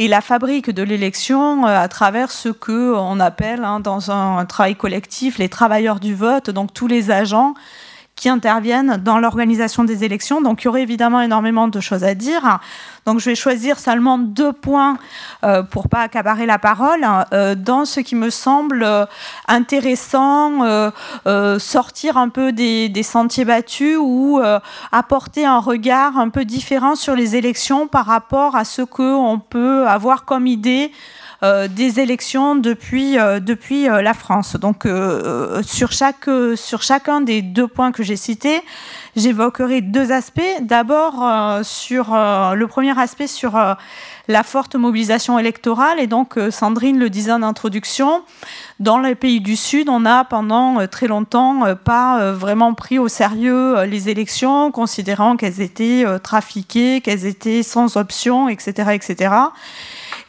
et 0.01 0.09
la 0.09 0.23
fabrique 0.23 0.71
de 0.71 0.83
l'élection 0.83 1.67
euh, 1.67 1.79
à 1.79 1.87
travers 1.87 2.33
ce 2.33 2.49
que 2.49 2.95
on 2.97 3.21
appelle 3.21 3.63
hein, 3.63 3.81
dans 3.81 4.11
un, 4.11 4.39
un 4.39 4.47
travail 4.47 4.75
collectif 4.75 5.39
les 5.39 5.51
travailleurs 5.51 6.01
du 6.01 6.15
vote, 6.15 6.49
donc 6.51 6.73
tous 6.73 6.89
les 6.89 7.11
agents 7.11 7.55
qui 8.21 8.29
interviennent 8.29 8.99
dans 8.99 9.19
l'organisation 9.19 9.83
des 9.83 10.05
élections. 10.05 10.43
Donc 10.43 10.61
il 10.61 10.67
y 10.67 10.69
aurait 10.69 10.83
évidemment 10.83 11.23
énormément 11.23 11.69
de 11.69 11.81
choses 11.81 12.05
à 12.05 12.15
dire. 12.15 12.61
Donc 13.07 13.19
je 13.19 13.31
vais 13.31 13.35
choisir 13.35 13.79
seulement 13.79 14.19
deux 14.19 14.53
points 14.53 14.99
euh, 15.43 15.63
pour 15.63 15.89
pas 15.89 16.01
accaparer 16.01 16.45
la 16.45 16.59
parole 16.59 17.07
euh, 17.33 17.55
dans 17.55 17.87
ce 17.87 18.01
qui 18.01 18.15
me 18.17 18.29
semble 18.29 18.83
euh, 18.83 19.07
intéressant, 19.49 20.63
euh, 20.65 21.59
sortir 21.59 22.19
un 22.19 22.29
peu 22.29 22.53
des, 22.53 22.93
sentiers 23.03 23.47
battus 23.47 23.97
ou 23.99 24.39
apporter 24.93 25.47
un 25.47 25.59
regard 25.59 26.19
un 26.19 26.29
peu 26.29 26.45
différent 26.45 26.95
sur 26.97 27.17
les 27.17 27.37
élections 27.37 27.89
par 27.89 28.05
rapport 28.05 28.55
à 28.55 28.67
ce 28.67 28.83
que 28.83 29.15
on 29.15 29.39
peut 29.39 29.89
avoir 29.89 30.27
comme 30.27 30.47
idée 30.47 30.93
des 31.43 32.01
élections 32.01 32.55
depuis, 32.55 33.19
euh, 33.19 33.41
depuis 33.41 33.89
euh, 33.89 34.03
la 34.03 34.15
France. 34.15 34.57
Donc 34.57 34.85
euh, 34.85 35.63
sur, 35.63 35.93
chaque, 35.93 36.29
sur 36.57 36.83
chacun 36.83 37.21
des 37.21 37.43
deux 37.43 37.67
points 37.67 37.93
que 37.93 38.03
j'ai 38.03 38.17
cités, 38.17 38.63
j'évoquerai 39.17 39.81
deux 39.81 40.13
aspects. 40.13 40.41
D'abord 40.61 41.23
euh, 41.23 41.63
sur 41.63 42.11
le 42.11 42.65
premier 42.67 42.99
aspect 42.99 43.27
sur 43.27 43.59
la 44.29 44.43
forte 44.43 44.77
mobilisation 44.77 45.39
électorale 45.39 45.99
et 45.99 46.07
donc 46.07 46.39
Sandrine 46.51 46.99
le 46.99 47.11
disait 47.11 47.33
en 47.33 47.43
introduction, 47.43 48.23
dans 48.79 48.99
les 48.99 49.15
pays 49.15 49.41
du 49.41 49.57
Sud, 49.57 49.89
on 49.89 50.05
a 50.07 50.25
pendant 50.25 50.87
très 50.87 51.07
longtemps 51.07 51.75
pas 51.85 52.33
vraiment 52.33 52.75
pris 52.75 52.99
au 52.99 53.09
sérieux 53.09 53.83
les 53.85 54.09
élections, 54.09 54.71
considérant 54.71 55.37
qu'elles 55.37 55.61
étaient 55.61 56.05
trafiquées, 56.23 57.01
qu'elles 57.01 57.27
étaient 57.27 57.63
sans 57.63 57.97
option, 57.97 58.49
etc., 58.49 58.93
etc. 58.93 59.31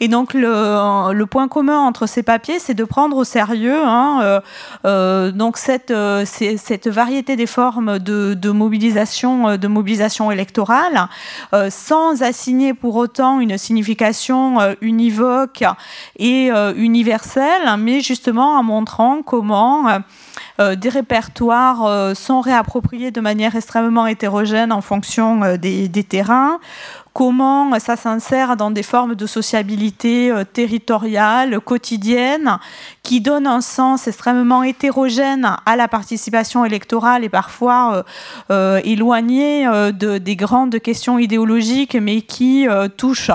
Et 0.02 0.08
donc 0.08 0.34
le, 0.34 1.24
point 1.26 1.48
commun 1.48 1.80
entre 1.80 2.08
ces 2.08 2.24
papiers, 2.24 2.60
c'est 2.60 2.74
de 2.74 2.84
prendre 2.84 3.16
au 3.16 3.24
sérieux 3.24 3.82
hein, 3.86 4.42
donc 4.84 5.58
cette, 5.58 5.94
cette 6.26 6.88
variété 6.88 7.36
des 7.36 7.46
formes 7.46 8.00
de, 8.00 8.50
mobilisation, 8.50 9.58
de 9.58 9.68
mobilisation 9.68 10.32
électorale, 10.32 11.08
sans 11.70 12.24
assigner 12.24 12.74
pour 12.74 12.96
autant 12.96 13.40
une 13.40 13.58
signification 13.58 14.58
univoque 14.82 15.64
et 16.18 16.50
universelle, 16.76 17.78
mais 17.78 18.02
justement 18.02 18.56
en 18.58 18.64
montrant 18.64 19.22
comment 19.22 20.02
euh, 20.62 20.76
des 20.76 20.90
répertoires 20.90 21.86
euh, 21.86 22.14
sont 22.14 22.42
réappropriés 22.42 23.12
de 23.12 23.22
manière 23.22 23.56
extrêmement 23.56 24.06
hétérogène 24.06 24.72
en 24.72 24.82
fonction 24.82 25.44
euh, 25.44 25.58
des, 25.58 25.90
terrains, 26.04 26.60
comment 27.14 27.80
ça 27.80 27.96
s'insère 27.96 28.58
dans 28.58 28.72
des 28.72 28.84
formes 28.84 29.16
de 29.16 29.26
sociabilité 29.26 30.32
territoriale, 30.54 31.60
quotidienne, 31.60 32.58
qui 33.04 33.22
donnent 33.22 33.48
un 33.48 33.62
sens 33.62 34.08
extrêmement 34.08 34.64
hétérogène 34.64 35.56
à 35.66 35.76
la 35.76 35.88
participation 35.88 36.64
électorale 36.66 37.24
et 37.24 37.30
parfois 37.30 38.04
éloigné 38.50 39.66
de, 39.66 40.18
des 40.18 40.36
grandes 40.36 40.80
questions 40.80 41.20
idéologiques, 41.20 41.96
mais 41.96 42.22
qui 42.22 42.68
touchent 42.98 43.32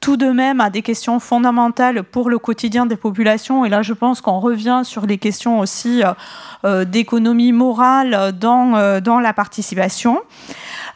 tout 0.00 0.16
de 0.16 0.26
même 0.26 0.60
à 0.60 0.70
des 0.70 0.82
questions 0.82 1.18
fondamentales 1.18 2.04
pour 2.04 2.30
le 2.30 2.38
quotidien 2.38 2.86
des 2.86 2.96
populations. 2.96 3.64
Et 3.64 3.68
là, 3.68 3.82
je 3.82 3.92
pense 3.92 4.20
qu'on 4.20 4.38
revient 4.38 4.82
sur 4.84 5.06
les 5.06 5.18
questions 5.18 5.58
aussi 5.58 6.04
euh, 6.04 6.12
euh, 6.64 6.84
d'économie 6.84 7.50
morale 7.50 8.14
euh, 8.14 9.00
dans 9.00 9.20
la 9.20 9.32
participation. 9.32 10.20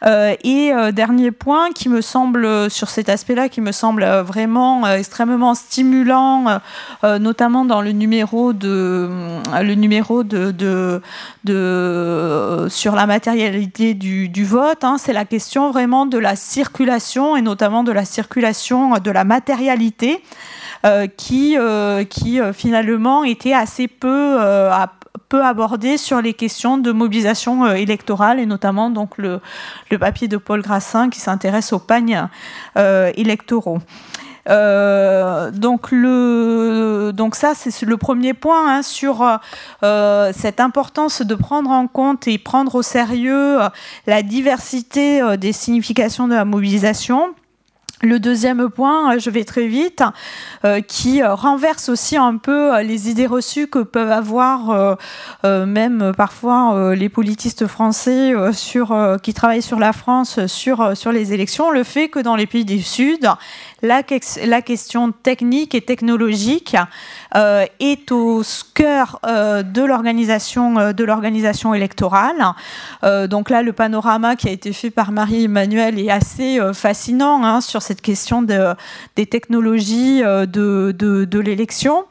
Euh, 0.03 0.35
et 0.43 0.73
euh, 0.73 0.91
dernier 0.91 1.31
point 1.31 1.69
qui 1.71 1.87
me 1.87 2.01
semble, 2.01 2.69
sur 2.71 2.89
cet 2.89 3.07
aspect-là, 3.07 3.49
qui 3.49 3.61
me 3.61 3.71
semble 3.71 4.01
euh, 4.03 4.23
vraiment 4.23 4.87
extrêmement 4.87 5.53
stimulant, 5.53 6.59
notamment 7.03 7.65
dans 7.65 7.81
le 7.81 7.91
numéro 7.91 8.53
de, 8.53 9.09
le 9.61 9.75
numéro 9.75 10.23
de, 10.23 10.51
de, 11.43 12.67
sur 12.69 12.95
la 12.95 13.05
matérialité 13.05 13.93
du, 13.93 14.29
du 14.29 14.45
vote, 14.45 14.83
hein, 14.83 14.97
c'est 14.97 15.13
la 15.13 15.25
question 15.25 15.71
vraiment 15.71 16.05
de 16.05 16.17
la 16.17 16.35
circulation 16.35 17.35
et 17.35 17.41
notamment 17.41 17.83
de 17.83 17.91
la 17.91 18.05
circulation 18.05 18.97
de 18.97 19.11
la 19.11 19.23
matérialité. 19.23 20.23
qui, 21.17 21.57
qui 22.09 22.39
finalement 22.53 23.23
était 23.23 23.53
assez 23.53 23.87
peu, 23.87 24.39
peu 25.31 25.45
abordé 25.45 25.95
sur 25.95 26.21
les 26.21 26.33
questions 26.33 26.77
de 26.77 26.91
mobilisation 26.91 27.63
euh, 27.63 27.75
électorale 27.75 28.37
et 28.37 28.45
notamment 28.45 28.89
donc 28.89 29.17
le, 29.17 29.39
papier 29.97 30.27
de 30.27 30.35
Paul 30.35 30.61
Grassin 30.61 31.09
qui 31.09 31.21
s'intéresse 31.21 31.71
aux 31.71 31.79
pagnes 31.79 32.27
euh, 32.77 33.13
électoraux. 33.15 33.79
Euh, 34.49 35.49
donc, 35.51 35.91
le, 35.91 37.11
donc 37.13 37.35
ça, 37.35 37.53
c'est 37.55 37.85
le 37.85 37.95
premier 37.95 38.33
point 38.33 38.75
hein, 38.75 38.81
sur 38.81 39.39
cette 39.81 40.59
importance 40.59 41.21
de 41.21 41.35
prendre 41.35 41.69
en 41.69 41.87
compte 41.87 42.27
et 42.27 42.37
prendre 42.37 42.75
au 42.75 42.81
sérieux 42.81 43.59
la 44.07 44.23
diversité 44.23 45.21
des 45.37 45.53
significations 45.53 46.27
de 46.27 46.33
la 46.33 46.43
mobilisation. 46.43 47.33
Le 48.03 48.19
deuxième 48.19 48.67
point, 48.69 49.13
euh, 49.13 49.19
je 49.19 49.29
vais 49.29 49.43
très 49.43 49.67
vite, 49.67 50.03
euh, 50.65 50.81
qui 50.81 51.21
euh, 51.21 51.35
renverse 51.35 51.87
aussi 51.87 52.17
un 52.17 52.37
peu 52.37 52.81
les 52.81 53.11
idées 53.11 53.27
reçues 53.27 53.67
que 53.67 53.79
peuvent 53.79 54.11
avoir 54.11 54.97
même 55.43 56.11
parfois 56.15 56.95
les 56.95 57.09
politistes 57.09 57.67
français 57.67 58.33
qui 59.21 59.33
travaillent 59.33 59.61
sur 59.61 59.79
la 59.79 59.93
France 59.93 60.45
sur, 60.47 60.95
sur 60.95 61.11
les 61.11 61.33
élections, 61.33 61.71
le 61.71 61.83
fait 61.83 62.09
que 62.09 62.19
dans 62.19 62.35
les 62.35 62.47
pays 62.47 62.65
du 62.65 62.81
Sud, 62.81 63.29
la, 63.81 64.03
question 64.61 65.11
technique 65.11 65.75
et 65.75 65.81
technologique 65.81 66.75
euh, 67.35 67.65
est 67.79 68.11
au 68.11 68.43
cœur 68.73 69.19
euh, 69.25 69.63
de 69.63 69.81
l'organisation 69.83 70.77
euh, 70.77 70.93
de 70.93 71.05
électorale. 71.73 72.35
donc 73.27 73.49
là, 73.49 73.61
le 73.61 73.73
panorama 73.73 74.35
qui 74.35 74.47
a 74.47 74.51
été 74.51 74.73
fait 74.73 74.89
par 74.89 75.11
Marie-Emmanuelle 75.11 75.99
est 75.99 76.09
assez 76.09 76.59
fascinant 76.73 77.43
hein, 77.43 77.61
sur 77.61 77.81
cette 77.81 78.01
question 78.01 78.41
de, 78.41 78.73
des 79.15 79.25
technologies 79.25 80.21
de, 80.21 80.91
de, 80.91 81.39
l'élection. 81.39 82.05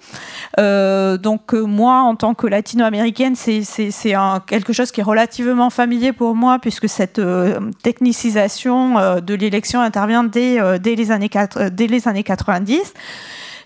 donc 0.58 1.52
moi, 1.52 2.00
en 2.00 2.14
tant 2.16 2.34
que 2.34 2.46
latino-américaine, 2.46 3.34
c'est 3.36 3.62
quelque 4.46 4.72
chose 4.72 4.92
qui 4.92 5.00
est 5.00 5.04
relativement 5.04 5.70
familier 5.70 6.12
pour 6.12 6.34
moi 6.34 6.58
puisque 6.58 6.88
cette 6.88 7.20
technicisation 7.82 9.20
de 9.20 9.34
l'élection 9.34 9.80
intervient 9.80 10.24
dès, 10.24 10.78
dès, 10.78 10.94
les 10.94 11.10
années 11.10 11.28
4, 11.28 11.59
dès 11.68 11.86
les 11.86 12.08
années 12.08 12.24
90. 12.24 12.94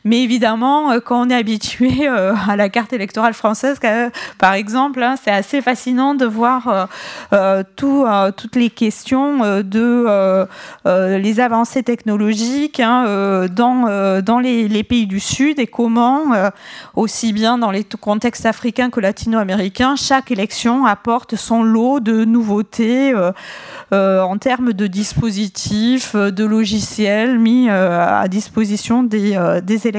Mais 0.07 0.23
évidemment, 0.23 0.93
euh, 0.93 1.01
quand 1.01 1.27
on 1.27 1.31
est 1.31 1.35
habitué 1.35 2.07
euh, 2.07 2.35
à 2.47 2.57
la 2.57 2.69
carte 2.69 2.93
électorale 2.93 3.33
française, 3.33 3.81
par 4.39 4.53
exemple, 4.53 5.03
hein, 5.03 5.15
c'est 5.23 5.31
assez 5.31 5.63
fascinant 5.63 6.15
de 6.15 6.27
voir 6.27 6.89
euh, 7.33 7.63
tout, 7.77 8.05
toutes 8.37 8.57
les 8.57 8.69
questions 8.69 9.63
de 9.63 10.47
les 10.85 11.41
avancées 11.41 11.83
technologiques 11.83 12.81
hein, 12.81 13.47
dans, 13.49 14.21
dans 14.21 14.39
les, 14.39 14.85
pays 14.85 15.07
du 15.07 15.21
Sud 15.21 15.59
et 15.59 15.67
comment, 15.67 16.25
aussi 16.95 17.33
bien 17.33 17.57
dans 17.57 17.71
les 17.71 17.85
contextes 17.85 18.45
africains 18.45 18.91
que 18.91 19.01
latino-américains, 19.01 19.97
chaque 19.97 20.31
élection 20.31 20.85
apporte 20.85 21.37
son 21.37 21.63
lot 21.63 22.01
de 22.01 22.25
nouveautés 22.25 23.15
en 23.93 24.39
termes 24.39 24.73
de 24.73 24.87
dispositifs, 24.87 26.15
de 26.15 26.45
logiciels 26.45 27.39
mis 27.39 27.71
à 27.71 28.27
disposition 28.29 29.03
des, 29.03 29.39
des 29.63 29.87
électeurs 29.87 29.94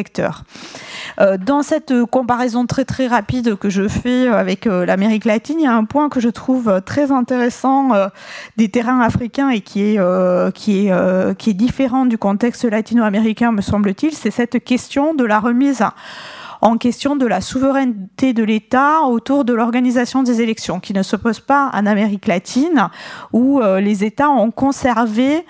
euh, 1.19 1.37
dans 1.37 1.61
cette 1.61 1.93
comparaison 2.05 2.65
très 2.65 2.85
très 2.85 3.07
rapide 3.07 3.55
que 3.55 3.69
je 3.69 3.87
fais 3.87 4.27
avec 4.27 4.67
euh, 4.67 4.85
l'Amérique 4.85 5.25
latine, 5.25 5.57
il 5.59 5.63
y 5.63 5.67
a 5.67 5.73
un 5.73 5.85
point 5.85 6.09
que 6.09 6.19
je 6.19 6.29
trouve 6.29 6.81
très 6.85 7.11
intéressant 7.11 7.93
euh, 7.93 8.07
des 8.57 8.69
terrains 8.69 9.01
africains 9.01 9.49
et 9.49 9.61
qui 9.61 9.81
est, 9.81 10.53
qui 10.53 10.87
est, 10.87 11.37
qui 11.37 11.49
est 11.49 11.53
différent 11.53 12.05
du 12.05 12.17
contexte 12.17 12.65
latino-américain, 12.65 13.51
me 13.51 13.61
semble-t-il, 13.61 14.13
c'est 14.13 14.31
cette 14.31 14.63
question 14.63 15.13
de 15.13 15.23
la 15.23 15.39
remise 15.39 15.83
en 16.61 16.77
question 16.77 17.15
de 17.15 17.25
la 17.25 17.41
souveraineté 17.41 18.33
de 18.33 18.43
l'État 18.43 19.01
autour 19.03 19.45
de 19.45 19.53
l'organisation 19.53 20.23
des 20.23 20.41
élections, 20.41 20.79
qui 20.79 20.93
ne 20.93 21.03
se 21.03 21.15
pose 21.15 21.39
pas 21.39 21.69
en 21.73 21.85
Amérique 21.85 22.27
latine, 22.27 22.89
où 23.33 23.61
les 23.61 24.03
États 24.03 24.29
ont 24.29 24.51
conservé 24.51 25.45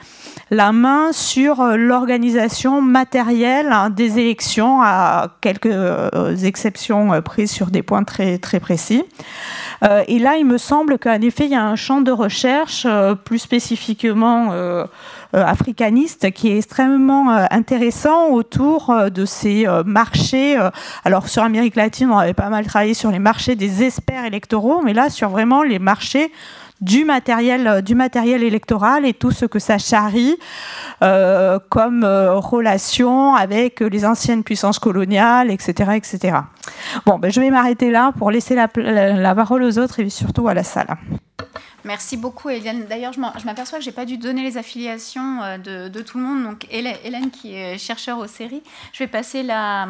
la 0.51 0.71
main 0.71 1.11
sur 1.11 1.61
euh, 1.61 1.75
l'organisation 1.75 2.81
matérielle 2.81 3.69
hein, 3.71 3.89
des 3.89 4.19
élections, 4.19 4.81
à 4.81 5.29
quelques 5.41 5.65
euh, 5.65 6.35
exceptions 6.37 7.13
euh, 7.13 7.21
prises 7.21 7.51
sur 7.51 7.67
des 7.67 7.81
points 7.81 8.03
très, 8.03 8.39
précis. 8.59 9.03
et 10.07 10.19
là, 10.19 10.37
il 10.37 10.45
me 10.45 10.57
semble 10.57 10.97
qu'en 10.97 11.19
effet, 11.21 11.45
il 11.45 11.51
y 11.51 11.55
a 11.55 11.65
un 11.65 11.75
champ 11.75 12.01
de 12.01 12.11
recherche 12.11 12.87
plus 13.25 13.39
spécifiquement 13.39 14.53
africaniste 15.33 16.31
qui 16.31 16.49
est 16.49 16.57
extrêmement 16.57 17.29
intéressant 17.51 18.29
autour 18.29 18.93
de 19.13 19.25
ces 19.25 19.67
marchés. 19.85 20.57
Alors 21.03 21.27
sur 21.27 21.43
Amérique 21.43 21.75
latine, 21.75 22.09
on 22.09 22.17
avait 22.17 22.33
pas 22.33 22.49
mal 22.49 22.65
travaillé 22.65 22.93
sur 22.93 23.11
les 23.11 23.19
marchés 23.19 23.55
des 23.55 23.83
experts 23.83 24.25
électoraux, 24.25 24.81
mais 24.83 24.93
là 24.93 25.09
sur 25.09 25.29
vraiment 25.29 25.61
les 25.61 25.79
marchés 25.79 26.31
du 26.81 27.05
matériel, 27.05 27.67
euh, 27.67 27.81
du 27.81 27.95
matériel 27.95 28.43
électoral 28.43 29.05
et 29.05 29.13
tout 29.13 29.31
ce 29.31 29.45
que 29.45 29.59
ça 29.59 29.77
charrie 29.77 30.35
euh, 31.01 31.59
comme 31.69 32.03
euh, 32.03 32.35
relation 32.35 33.35
avec 33.35 33.79
les 33.79 34.05
anciennes 34.05 34.43
puissances 34.43 34.79
coloniales, 34.79 35.51
etc. 35.51 35.91
etc. 35.95 36.39
Bon, 37.05 37.17
ben, 37.17 37.31
je 37.31 37.39
vais 37.39 37.49
m'arrêter 37.49 37.91
là 37.91 38.11
pour 38.17 38.31
laisser 38.31 38.55
la, 38.55 38.67
parole 39.35 39.63
aux 39.63 39.77
autres 39.79 39.99
et 39.99 40.09
surtout 40.09 40.47
à 40.47 40.53
la 40.53 40.63
salle. 40.63 40.87
Merci 41.83 42.17
beaucoup, 42.17 42.49
Hélène. 42.49 42.85
D'ailleurs, 42.89 43.13
je 43.13 43.19
m'aperçois 43.19 43.77
que 43.77 43.83
je 43.83 43.89
n'ai 43.89 43.95
pas 43.95 44.05
dû 44.05 44.17
donner 44.17 44.41
les 44.41 44.57
affiliations 44.57 45.41
de, 45.63 46.01
tout 46.01 46.17
le 46.17 46.23
monde. 46.23 46.43
Donc, 46.43 46.65
Hélène, 46.71 47.29
qui 47.29 47.53
est 47.53 47.77
chercheur 47.77 48.17
aux 48.17 48.27
séries, 48.27 48.63
je 48.91 49.03
vais 49.03 49.07
passer 49.07 49.43
la, 49.43 49.87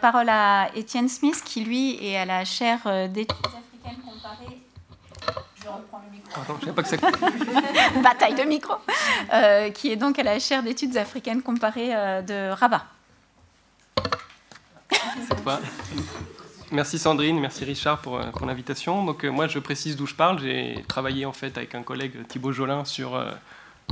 parole 0.00 0.28
à 0.28 0.68
Étienne 0.76 1.08
Smith, 1.08 1.40
qui, 1.42 1.64
lui, 1.64 1.98
est 2.04 2.18
à 2.18 2.26
la 2.26 2.44
chaire 2.44 2.80
d'études 3.08 3.46
africaines 3.46 4.02
comparées 4.04 4.61
le 6.36 6.54
micro. 6.54 6.72
pas 6.72 6.82
que 6.82 6.88
ça... 6.88 6.96
Bataille 8.02 8.34
de 8.34 8.42
micro. 8.42 8.74
Euh, 9.32 9.70
qui 9.70 9.90
est 9.90 9.96
donc 9.96 10.18
à 10.18 10.22
la 10.22 10.38
chaire 10.38 10.62
d'études 10.62 10.96
africaines 10.96 11.42
comparées 11.42 11.94
euh, 11.94 12.22
de 12.22 12.52
Rabat. 12.52 12.84
Merci 16.70 16.98
Sandrine, 16.98 17.38
merci 17.38 17.64
Richard 17.64 17.98
pour, 17.98 18.18
euh, 18.18 18.30
pour 18.30 18.46
l'invitation. 18.46 19.04
Donc 19.04 19.24
moi 19.24 19.46
je 19.46 19.58
précise 19.58 19.96
d'où 19.96 20.06
je 20.06 20.14
parle. 20.14 20.40
J'ai 20.40 20.84
travaillé 20.88 21.26
en 21.26 21.32
fait 21.32 21.56
avec 21.56 21.74
un 21.74 21.82
collègue 21.82 22.26
Thibaut 22.28 22.52
Jolin 22.52 22.84
sur 22.84 23.22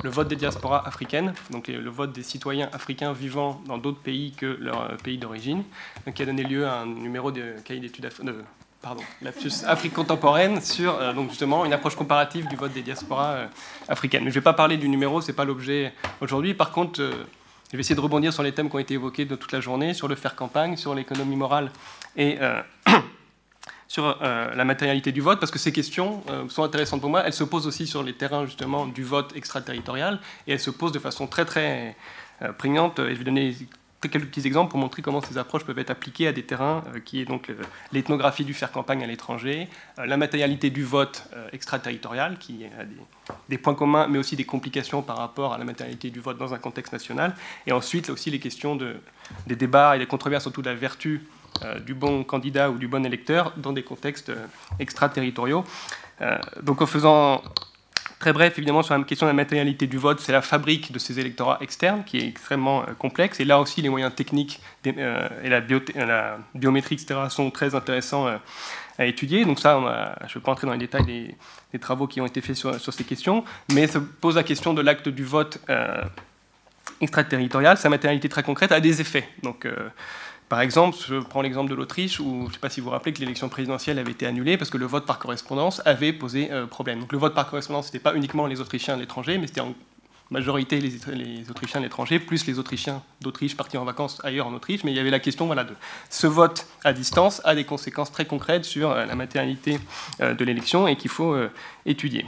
le 0.02 0.10
vote 0.10 0.28
des 0.28 0.36
diasporas 0.36 0.82
africaines, 0.86 1.34
donc 1.50 1.68
le 1.68 1.90
vote 1.90 2.12
des 2.12 2.22
citoyens 2.22 2.70
africains 2.72 3.12
vivant 3.12 3.60
dans 3.66 3.76
d'autres 3.76 4.00
pays 4.00 4.32
que 4.32 4.46
leur 4.46 4.96
pays 4.98 5.18
d'origine, 5.18 5.62
qui 6.14 6.22
a 6.22 6.26
donné 6.26 6.42
lieu 6.42 6.66
à 6.66 6.80
un 6.80 6.86
numéro 6.86 7.30
de 7.32 7.56
cahier 7.64 7.80
d'études 7.80 8.08
de 8.22 8.42
pardon, 8.82 9.02
Afrique 9.66 9.92
contemporaine 9.92 10.60
sur 10.60 10.94
euh, 10.94 11.12
donc 11.12 11.30
justement 11.30 11.64
une 11.64 11.72
approche 11.72 11.96
comparative 11.96 12.48
du 12.48 12.56
vote 12.56 12.72
des 12.72 12.82
diasporas 12.82 13.32
euh, 13.32 13.46
africaines. 13.88 14.22
Je 14.22 14.28
ne 14.28 14.34
vais 14.34 14.40
pas 14.40 14.52
parler 14.52 14.76
du 14.76 14.88
numéro, 14.88 15.20
ce 15.20 15.28
n'est 15.28 15.36
pas 15.36 15.44
l'objet 15.44 15.92
aujourd'hui. 16.20 16.54
Par 16.54 16.70
contre, 16.70 17.00
euh, 17.00 17.12
Je 17.70 17.76
vais 17.76 17.82
essayer 17.82 17.94
de 17.94 18.00
rebondir 18.00 18.32
sur 18.32 18.42
les 18.42 18.52
thèmes 18.52 18.68
qui 18.68 18.76
ont 18.76 18.80
été 18.80 18.94
évoqués 18.94 19.26
de 19.26 19.36
toute 19.36 19.52
la 19.52 19.60
journée, 19.60 19.94
sur 19.94 20.08
le 20.08 20.16
faire 20.16 20.34
campagne, 20.34 20.76
sur 20.76 20.92
l'économie 20.92 21.36
morale 21.36 21.70
et 22.16 22.36
sur 23.86 24.18
la 24.20 24.64
matérialité 24.64 25.12
du 25.12 25.20
vote, 25.20 25.38
parce 25.38 25.52
que 25.52 25.58
ces 25.60 25.70
questions 25.70 26.24
sont 26.48 26.64
intéressantes 26.64 27.00
pour 27.00 27.10
moi. 27.10 27.22
Elles 27.24 27.32
se 27.32 27.44
posent 27.44 27.68
aussi 27.68 27.86
sur 27.86 28.02
les 28.02 28.12
terrains 28.12 28.44
justement 28.44 28.86
du 28.86 29.04
vote 29.04 29.36
extraterritorial, 29.36 30.18
et 30.48 30.52
elles 30.54 30.58
se 30.58 30.72
posent 30.72 30.90
de 30.90 30.98
façon 30.98 31.28
très 31.28 31.44
très 31.44 31.94
prégnante. 32.58 32.94
Je 32.96 33.14
vais 33.14 33.22
donner 33.22 33.54
quelques 34.08 34.26
petits 34.26 34.46
exemples 34.46 34.70
pour 34.70 34.80
montrer 34.80 35.02
comment 35.02 35.20
ces 35.20 35.36
approches 35.36 35.64
peuvent 35.64 35.78
être 35.78 35.90
appliquées 35.90 36.26
à 36.26 36.32
des 36.32 36.42
terrains 36.42 36.82
euh, 36.94 37.00
qui 37.00 37.20
est 37.20 37.24
donc 37.24 37.52
l'ethnographie 37.92 38.44
du 38.44 38.54
faire 38.54 38.72
campagne 38.72 39.02
à 39.02 39.06
l'étranger, 39.06 39.68
euh, 39.98 40.06
la 40.06 40.16
matérialité 40.16 40.70
du 40.70 40.84
vote 40.84 41.24
euh, 41.34 41.48
extraterritorial, 41.52 42.38
qui 42.38 42.64
a 42.64 42.84
des, 43.48 43.58
points 43.58 43.74
communs, 43.74 44.06
mais 44.08 44.18
aussi 44.18 44.36
des 44.36 44.44
complications 44.44 45.02
par 45.02 45.18
rapport 45.18 45.52
à 45.52 45.58
la 45.58 45.64
matérialité 45.64 46.10
du 46.10 46.20
vote 46.20 46.38
dans 46.38 46.54
un 46.54 46.58
contexte 46.58 46.92
national, 46.92 47.34
et 47.66 47.72
ensuite 47.72 48.08
aussi 48.10 48.30
les 48.30 48.40
questions 48.40 48.74
de, 48.74 48.96
des 49.46 49.56
débats 49.56 49.96
et 49.96 49.98
des 49.98 50.06
controverses 50.06 50.46
autour 50.46 50.62
de 50.62 50.70
la 50.70 50.76
vertu 50.76 51.26
du 51.84 51.94
bon 51.94 52.22
candidat 52.22 52.70
ou 52.70 52.78
du 52.78 52.86
bon 52.86 53.04
électeur 53.04 53.52
dans 53.56 53.72
des 53.72 53.82
contextes 53.82 54.32
extraterritoriaux. 54.78 55.64
donc 56.62 56.80
en 56.80 56.86
faisant 56.86 57.42
Très 58.20 58.34
bref, 58.34 58.58
évidemment, 58.58 58.82
sur 58.82 58.96
la 58.96 59.02
question 59.02 59.24
de 59.24 59.30
la 59.30 59.34
matérialité 59.34 59.86
du 59.86 59.96
vote, 59.96 60.20
c'est 60.20 60.30
la 60.30 60.42
fabrique 60.42 60.92
de 60.92 60.98
ces 60.98 61.18
électorats 61.18 61.56
externes 61.62 62.04
qui 62.04 62.18
est 62.18 62.28
extrêmement 62.28 62.82
euh, 62.82 62.92
complexe. 62.92 63.40
Et 63.40 63.46
là 63.46 63.58
aussi, 63.58 63.80
les 63.80 63.88
moyens 63.88 64.14
techniques 64.14 64.60
euh, 64.86 65.28
et 65.42 65.48
la, 65.48 66.36
biométrie, 66.54 66.96
etc., 66.96 67.18
sont 67.30 67.50
très 67.50 67.74
intéressants 67.74 68.26
euh, 68.26 68.36
à 68.98 69.06
étudier. 69.06 69.46
Donc 69.46 69.58
ça, 69.58 69.80
je 70.26 70.34
ne 70.34 70.34
vais 70.34 70.40
pas 70.40 70.52
entrer 70.52 70.66
dans 70.66 70.74
les 70.74 70.78
détails 70.78 71.34
des, 71.72 71.78
travaux 71.78 72.06
qui 72.06 72.20
ont 72.20 72.26
été 72.26 72.42
faits 72.42 72.56
sur, 72.56 72.92
ces 72.92 73.04
questions, 73.04 73.42
mais 73.72 73.86
se 73.86 73.96
pose 73.96 74.36
la 74.36 74.42
question 74.42 74.74
de 74.74 74.82
l'acte 74.82 75.08
du 75.08 75.24
vote 75.24 75.58
extraterritorial. 77.00 77.78
Sa 77.78 77.88
matérialité 77.88 78.28
très 78.28 78.42
concrète 78.42 78.70
a 78.70 78.80
des 78.80 79.00
effets. 79.00 79.26
Donc 79.42 79.66
par 80.50 80.62
exemple, 80.62 80.98
je 81.08 81.14
prends 81.14 81.42
l'exemple 81.42 81.70
de 81.70 81.76
l'Autriche, 81.76 82.18
où 82.18 82.42
je 82.42 82.48
ne 82.48 82.52
sais 82.52 82.58
pas 82.58 82.68
si 82.68 82.80
vous 82.80 82.86
vous 82.86 82.90
rappelez 82.90 83.12
que 83.12 83.20
l'élection 83.20 83.48
présidentielle 83.48 84.00
avait 84.00 84.10
été 84.10 84.26
annulée 84.26 84.58
parce 84.58 84.68
que 84.68 84.78
le 84.78 84.84
vote 84.84 85.06
par 85.06 85.20
correspondance 85.20 85.80
avait 85.84 86.12
posé 86.12 86.50
euh, 86.50 86.66
problème. 86.66 86.98
Donc 86.98 87.12
le 87.12 87.18
vote 87.18 87.34
par 87.34 87.48
correspondance, 87.48 87.86
ce 87.86 87.92
n'était 87.92 88.02
pas 88.02 88.16
uniquement 88.16 88.48
les 88.48 88.60
Autrichiens 88.60 88.94
à 88.94 88.96
l'étranger, 88.96 89.38
mais 89.38 89.46
c'était 89.46 89.60
en 89.60 89.74
majorité 90.28 90.80
les, 90.80 91.48
Autrichiens 91.50 91.78
à 91.78 91.82
l'étranger, 91.84 92.18
plus 92.18 92.48
les 92.48 92.58
Autrichiens 92.58 93.00
d'Autriche 93.20 93.56
partis 93.56 93.78
en 93.78 93.84
vacances 93.84 94.20
ailleurs 94.24 94.48
en 94.48 94.52
Autriche. 94.52 94.82
Mais 94.82 94.90
il 94.90 94.96
y 94.96 95.00
avait 95.00 95.10
la 95.10 95.20
question 95.20 95.46
voilà, 95.46 95.62
de 95.62 95.74
ce 96.08 96.26
vote 96.26 96.66
à 96.82 96.92
distance 96.92 97.40
a 97.44 97.54
des 97.54 97.64
conséquences 97.64 98.10
très 98.10 98.24
concrètes 98.24 98.64
sur 98.64 98.90
euh, 98.90 99.06
la 99.06 99.14
matérialité 99.14 99.78
euh, 100.20 100.34
de 100.34 100.44
l'élection 100.44 100.88
et 100.88 100.96
qu'il 100.96 101.12
faut 101.12 101.36
étudier. 101.86 102.26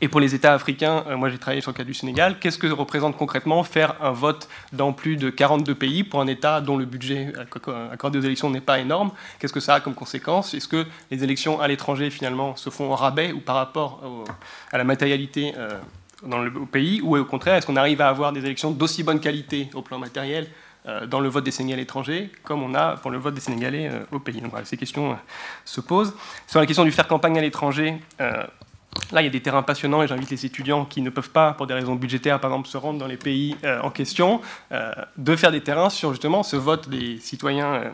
Et 0.00 0.06
pour 0.08 0.20
les 0.20 0.34
États 0.34 0.54
africains, 0.54 1.04
euh, 1.08 1.16
moi 1.16 1.28
j'ai 1.28 1.38
travaillé 1.38 1.60
sur 1.60 1.72
le 1.72 1.76
cas 1.76 1.82
du 1.82 1.92
Sénégal, 1.94 2.38
qu'est-ce 2.38 2.58
que 2.58 2.68
représente 2.68 3.16
concrètement 3.16 3.64
faire 3.64 3.96
un 4.00 4.12
vote 4.12 4.48
dans 4.72 4.92
plus 4.92 5.16
de 5.16 5.28
42 5.28 5.74
pays 5.74 6.04
pour 6.04 6.20
un 6.20 6.28
État 6.28 6.60
dont 6.60 6.76
le 6.76 6.84
budget 6.84 7.32
accordé 7.92 8.18
aux 8.18 8.22
élections 8.22 8.48
n'est 8.48 8.60
pas 8.60 8.78
énorme? 8.78 9.10
Qu'est-ce 9.38 9.52
que 9.52 9.60
ça 9.60 9.74
a 9.74 9.80
comme 9.80 9.94
conséquence? 9.94 10.54
Est-ce 10.54 10.68
que 10.68 10.86
les 11.10 11.24
élections 11.24 11.60
à 11.60 11.66
l'étranger 11.66 12.10
finalement 12.10 12.54
se 12.54 12.70
font 12.70 12.90
au 12.90 12.94
rabais 12.94 13.32
ou 13.32 13.40
par 13.40 13.56
rapport 13.56 14.00
à 14.70 14.78
la 14.78 14.84
matérialité 14.84 15.52
euh, 15.56 15.80
au 16.24 16.66
pays? 16.66 17.00
Ou 17.02 17.16
au 17.16 17.24
contraire, 17.24 17.56
est-ce 17.56 17.66
qu'on 17.66 17.76
arrive 17.76 18.00
à 18.00 18.08
avoir 18.08 18.32
des 18.32 18.44
élections 18.44 18.70
d'aussi 18.70 19.02
bonne 19.02 19.20
qualité 19.20 19.68
au 19.74 19.82
plan 19.82 19.98
matériel 19.98 20.46
euh, 20.86 21.06
dans 21.06 21.18
le 21.18 21.28
vote 21.28 21.42
des 21.42 21.50
Sénégalais 21.50 21.82
étrangers, 21.82 22.30
comme 22.44 22.62
on 22.62 22.72
a 22.76 22.96
pour 22.98 23.10
le 23.10 23.18
vote 23.18 23.34
des 23.34 23.40
Sénégalais 23.40 23.90
au 24.12 24.20
pays? 24.20 24.40
Donc 24.40 24.52
voilà, 24.52 24.64
ces 24.64 24.76
questions 24.76 25.18
se 25.64 25.80
posent. 25.80 26.14
Sur 26.46 26.60
la 26.60 26.66
question 26.66 26.84
du 26.84 26.92
faire 26.92 27.08
campagne 27.08 27.36
à 27.36 27.40
l'étranger, 27.40 27.96
Là, 29.12 29.22
il 29.22 29.24
y 29.24 29.28
a 29.28 29.30
des 29.30 29.40
terrains 29.40 29.62
passionnants 29.62 30.02
et 30.02 30.06
j'invite 30.06 30.30
les 30.30 30.44
étudiants 30.44 30.84
qui 30.84 31.00
ne 31.00 31.10
peuvent 31.10 31.30
pas, 31.30 31.52
pour 31.52 31.66
des 31.66 31.74
raisons 31.74 31.94
budgétaires, 31.94 32.40
par 32.40 32.50
exemple, 32.50 32.68
se 32.68 32.76
rendre 32.76 32.98
dans 32.98 33.06
les 33.06 33.16
pays 33.16 33.56
euh, 33.64 33.80
en 33.80 33.90
question, 33.90 34.40
euh, 34.72 34.92
de 35.16 35.36
faire 35.36 35.50
des 35.50 35.62
terrains 35.62 35.90
sur 35.90 36.10
justement 36.10 36.42
ce 36.42 36.56
vote 36.56 36.88
des 36.88 37.18
citoyens 37.18 37.74
euh, 37.74 37.90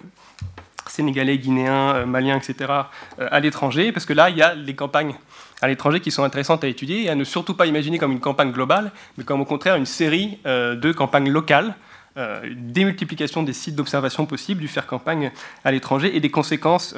sénégalais, 0.89 1.39
guinéens, 1.39 2.05
maliens, 2.05 2.37
etc., 2.37 2.73
à 3.19 3.41
l'étranger, 3.41 3.93
parce 3.93 4.07
que 4.07 4.13
là, 4.13 4.29
il 4.29 4.37
y 4.37 4.43
a 4.43 4.55
des 4.55 4.75
campagnes 4.75 5.15
à 5.63 5.69
l'étranger 5.69 6.01
qui 6.01 6.11
sont 6.11 6.25
intéressantes 6.25 6.63
à 6.65 6.69
étudier 6.69 7.05
et 7.05 7.11
à 7.11 7.15
ne 7.15 7.25
surtout 7.25 7.55
pas 7.55 7.67
imaginer 7.67 7.99
comme 7.99 8.13
une 8.13 8.21
campagne 8.21 8.53
globale, 8.53 8.93
mais 9.17 9.25
comme 9.25 9.41
au 9.41 9.45
contraire 9.45 9.77
une 9.77 9.87
série 9.87 10.39
de 10.45 10.93
campagnes 10.93 11.31
locales. 11.31 11.75
une 12.17 12.71
démultiplication 12.71 13.43
des 13.43 13.55
sites 13.55 13.75
d'observation 13.75 14.27
possibles 14.27 14.61
du 14.61 14.69
faire 14.69 14.87
campagne 14.87 15.33
à 15.65 15.73
l'étranger 15.73 16.15
et 16.15 16.21
des 16.21 16.31
conséquences 16.31 16.95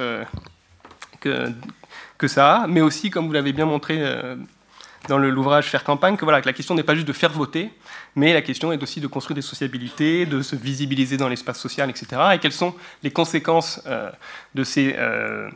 que, 1.21 1.53
que 2.19 2.29
ça 2.29 2.57
a, 2.57 2.67
mais 2.67 2.81
aussi, 2.81 3.11
comme 3.11 3.27
vous 3.27 3.33
l'avez 3.33 3.53
bien 3.53 3.67
montré 3.67 3.99
euh, 3.99 4.37
dans 5.09 5.19
l'ouvrage 5.19 5.67
Faire 5.67 5.85
campagne, 5.85 6.17
que, 6.17 6.25
voilà, 6.25 6.41
que 6.41 6.47
la 6.47 6.53
question 6.53 6.75
n'est 6.75 6.83
pas 6.83 6.95
juste 6.95 7.07
de 7.07 7.13
faire 7.13 7.33
voter, 7.33 7.71
mais 8.15 8.33
la 8.33 8.43
question 8.43 8.73
est 8.73 8.83
aussi 8.83 9.01
de 9.01 9.07
construire 9.07 9.37
des 9.37 9.43
sociabilités, 9.43 10.27
de 10.27 10.43
se 10.43 10.57
visibiliser 10.57 11.17
dans 11.17 11.29
l'espace 11.29 11.61
social, 11.61 11.91
etc. 11.91 12.07
Et 12.35 12.39
quelles 12.39 12.53
sont 12.53 12.75
les 13.03 13.11
conséquences 13.11 13.81
euh, 13.87 14.11
de 14.55 14.65
ces 14.65 14.95
euh, 14.99 15.49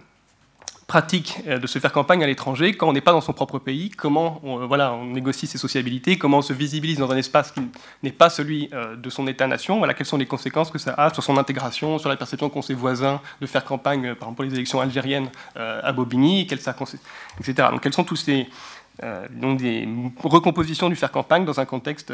pratique 0.90 1.36
euh, 1.46 1.58
de 1.58 1.68
se 1.68 1.78
faire 1.78 1.92
campagne 1.92 2.24
à 2.24 2.26
l'étranger 2.26 2.72
quand 2.72 2.88
on 2.88 2.92
n'est 2.92 3.00
pas 3.00 3.12
dans 3.12 3.20
son 3.20 3.32
propre 3.32 3.60
pays, 3.60 3.90
comment 3.90 4.40
on, 4.42 4.62
euh, 4.62 4.66
voilà, 4.66 4.92
on 4.92 5.04
négocie 5.04 5.46
ses 5.46 5.56
sociabilités, 5.56 6.18
comment 6.18 6.38
on 6.38 6.42
se 6.42 6.52
visibilise 6.52 6.98
dans 6.98 7.12
un 7.12 7.16
espace 7.16 7.52
qui 7.52 7.60
n'est 8.02 8.10
pas 8.10 8.28
celui 8.28 8.68
euh, 8.72 8.96
de 8.96 9.08
son 9.08 9.28
État-nation, 9.28 9.78
voilà, 9.78 9.94
quelles 9.94 10.08
sont 10.08 10.16
les 10.16 10.26
conséquences 10.26 10.68
que 10.68 10.80
ça 10.80 10.92
a 10.94 11.14
sur 11.14 11.22
son 11.22 11.36
intégration, 11.36 12.00
sur 12.00 12.08
la 12.08 12.16
perception 12.16 12.50
qu'ont 12.50 12.60
ses 12.60 12.74
voisins 12.74 13.20
de 13.40 13.46
faire 13.46 13.64
campagne, 13.64 14.02
par 14.16 14.30
exemple 14.30 14.34
pour 14.34 14.44
les 14.44 14.54
élections 14.54 14.80
algériennes 14.80 15.30
à 15.54 15.92
Bobigny, 15.92 16.40
etc. 16.40 16.72
Donc 17.70 17.82
quelles 17.82 17.92
sont 17.92 18.02
tous 18.02 18.16
ces... 18.16 18.48
donc 19.30 19.58
des 19.58 19.88
recompositions 20.24 20.88
du 20.88 20.96
faire 20.96 21.12
campagne 21.12 21.44
dans 21.44 21.60
un 21.60 21.66
contexte 21.66 22.12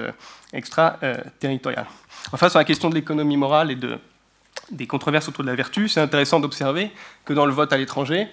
extra-territorial. 0.52 1.86
Enfin, 2.32 2.50
sur 2.50 2.58
la 2.58 2.64
question 2.64 2.90
de 2.90 2.94
l'économie 2.94 3.38
morale 3.38 3.70
et 3.70 3.76
de, 3.76 3.98
des 4.70 4.86
controverses 4.86 5.28
autour 5.28 5.44
de 5.44 5.50
la 5.50 5.56
vertu, 5.56 5.88
c'est 5.88 6.00
intéressant 6.00 6.40
d'observer 6.40 6.90
que 7.24 7.32
dans 7.32 7.46
le 7.46 7.52
vote 7.52 7.72
à 7.72 7.78
l'étranger, 7.78 8.28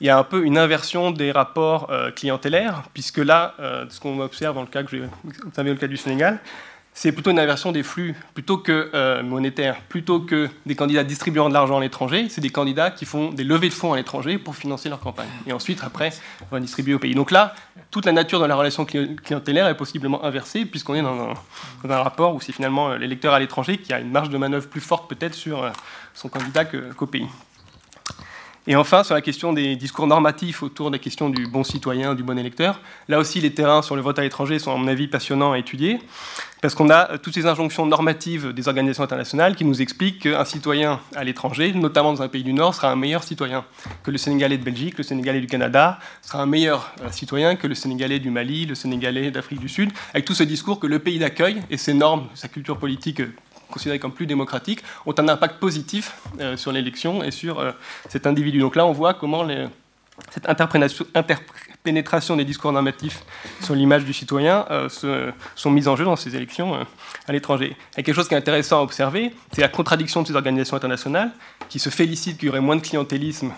il 0.00 0.06
y 0.06 0.10
a 0.10 0.18
un 0.18 0.24
peu 0.24 0.44
une 0.44 0.58
inversion 0.58 1.10
des 1.10 1.32
rapports 1.32 1.88
euh, 1.90 2.10
clientélaires, 2.10 2.84
puisque 2.92 3.18
là, 3.18 3.54
euh, 3.60 3.86
ce 3.88 4.00
qu'on 4.00 4.20
observe 4.20 4.54
dans 4.54 4.62
le 4.62 4.66
cas 4.66 4.82
cas 4.82 5.86
du 5.86 5.96
Sénégal, 5.96 6.40
c'est 6.96 7.12
plutôt 7.12 7.30
une 7.30 7.38
inversion 7.38 7.72
des 7.72 7.82
flux 7.82 8.14
plutôt 8.32 8.56
que 8.56 8.90
euh, 8.94 9.22
monétaires, 9.22 9.82
plutôt 9.82 10.20
que 10.20 10.48
des 10.64 10.74
candidats 10.74 11.04
distribuant 11.04 11.50
de 11.50 11.54
l'argent 11.54 11.76
à 11.76 11.80
l'étranger, 11.80 12.28
c'est 12.30 12.40
des 12.40 12.48
candidats 12.48 12.90
qui 12.90 13.04
font 13.04 13.30
des 13.32 13.44
levées 13.44 13.68
de 13.68 13.74
fonds 13.74 13.92
à 13.92 13.96
l'étranger 13.96 14.38
pour 14.38 14.56
financer 14.56 14.88
leur 14.88 14.98
campagne. 15.00 15.28
Et 15.46 15.52
ensuite, 15.52 15.84
après, 15.84 16.10
on 16.40 16.54
va 16.54 16.58
distribuer 16.58 16.94
au 16.94 16.98
pays. 16.98 17.14
Donc 17.14 17.30
là, 17.30 17.54
toute 17.90 18.06
la 18.06 18.12
nature 18.12 18.40
de 18.40 18.46
la 18.46 18.56
relation 18.56 18.86
clientélaire 18.86 19.68
est 19.68 19.76
possiblement 19.76 20.24
inversée, 20.24 20.64
puisqu'on 20.64 20.94
est 20.94 21.02
dans 21.02 21.34
un, 21.84 22.02
rapport 22.02 22.34
où 22.34 22.40
c'est 22.40 22.52
finalement 22.52 22.94
l'électeur 22.94 23.34
à 23.34 23.40
l'étranger 23.40 23.76
qui 23.76 23.92
a 23.92 24.00
une 24.00 24.10
marge 24.10 24.30
de 24.30 24.38
manœuvre 24.38 24.66
plus 24.66 24.80
forte 24.80 25.08
peut-être 25.08 25.34
sur 25.34 25.70
son 26.14 26.30
candidat 26.30 26.64
qu'au 26.64 27.06
pays. 27.06 27.26
Et 28.68 28.74
enfin, 28.74 29.04
sur 29.04 29.14
la 29.14 29.20
question 29.20 29.52
des 29.52 29.76
discours 29.76 30.08
normatifs 30.08 30.62
autour 30.64 30.90
des 30.90 30.98
questions 30.98 31.30
du 31.30 31.46
bon 31.46 31.62
citoyen, 31.62 32.16
du 32.16 32.24
bon 32.24 32.36
électeur, 32.36 32.80
là 33.08 33.20
aussi, 33.20 33.40
les 33.40 33.54
terrains 33.54 33.80
sur 33.80 33.94
le 33.94 34.02
vote 34.02 34.18
à 34.18 34.22
l'étranger 34.22 34.58
sont, 34.58 34.72
à 34.72 34.76
mon 34.76 34.88
avis, 34.88 35.06
passionnants 35.06 35.52
à 35.52 35.58
étudier, 35.58 36.00
parce 36.62 36.74
qu'on 36.74 36.90
a 36.90 37.12
euh, 37.12 37.18
toutes 37.18 37.34
ces 37.34 37.46
injonctions 37.46 37.86
normatives 37.86 38.52
des 38.52 38.66
organisations 38.66 39.04
internationales 39.04 39.54
qui 39.54 39.64
nous 39.64 39.80
expliquent 39.80 40.22
qu'un 40.22 40.44
citoyen 40.44 40.98
à 41.14 41.22
l'étranger, 41.22 41.72
notamment 41.74 42.12
dans 42.12 42.22
un 42.22 42.28
pays 42.28 42.42
du 42.42 42.52
Nord, 42.52 42.74
sera 42.74 42.90
un 42.90 42.96
meilleur 42.96 43.22
citoyen 43.22 43.64
que 44.02 44.10
le 44.10 44.18
Sénégalais 44.18 44.58
de 44.58 44.64
Belgique, 44.64 44.98
le 44.98 45.04
Sénégalais 45.04 45.40
du 45.40 45.46
Canada, 45.46 46.00
sera 46.20 46.42
un 46.42 46.46
meilleur 46.46 46.90
euh, 47.02 47.10
citoyen 47.12 47.54
que 47.54 47.68
le 47.68 47.76
Sénégalais 47.76 48.18
du 48.18 48.30
Mali, 48.30 48.66
le 48.66 48.74
Sénégalais 48.74 49.30
d'Afrique 49.30 49.60
du 49.60 49.68
Sud, 49.68 49.92
avec 50.12 50.24
tout 50.24 50.34
ce 50.34 50.42
discours 50.42 50.80
que 50.80 50.88
le 50.88 50.98
pays 50.98 51.20
d'accueil 51.20 51.62
et 51.70 51.76
ses 51.76 51.94
normes, 51.94 52.26
sa 52.34 52.48
culture 52.48 52.78
politique 52.78 53.20
euh, 53.20 53.32
considérés 53.70 53.98
comme 53.98 54.12
plus 54.12 54.26
démocratiques, 54.26 54.82
ont 55.06 55.14
un 55.18 55.28
impact 55.28 55.58
positif 55.58 56.14
euh, 56.40 56.56
sur 56.56 56.72
l'élection 56.72 57.22
et 57.22 57.30
sur 57.30 57.58
euh, 57.58 57.72
cet 58.08 58.26
individu. 58.26 58.58
Donc 58.58 58.76
là, 58.76 58.86
on 58.86 58.92
voit 58.92 59.14
comment 59.14 59.46
cette 60.30 60.48
interpénétration 60.48 62.36
des 62.36 62.44
discours 62.44 62.72
normatifs 62.72 63.22
sur 63.60 63.74
l'image 63.74 64.04
du 64.04 64.12
citoyen 64.12 64.64
euh, 64.70 65.32
sont 65.54 65.70
mises 65.70 65.88
en 65.88 65.96
jeu 65.96 66.04
dans 66.04 66.16
ces 66.16 66.34
élections 66.36 66.74
à 67.26 67.32
l'étranger. 67.32 67.76
Et 67.96 68.02
quelque 68.02 68.14
chose 68.14 68.28
qui 68.28 68.34
est 68.34 68.38
intéressant 68.38 68.78
à 68.80 68.82
observer, 68.82 69.34
c'est 69.52 69.60
la 69.60 69.68
contradiction 69.68 70.22
de 70.22 70.28
ces 70.28 70.34
organisations 70.34 70.76
internationales 70.76 71.30
qui 71.68 71.78
se 71.78 71.90
félicitent 71.90 72.38
qu'il 72.38 72.46
y 72.46 72.50
aurait 72.50 72.60
moins 72.60 72.76
de 72.76 72.82
clientélisme 72.82 73.52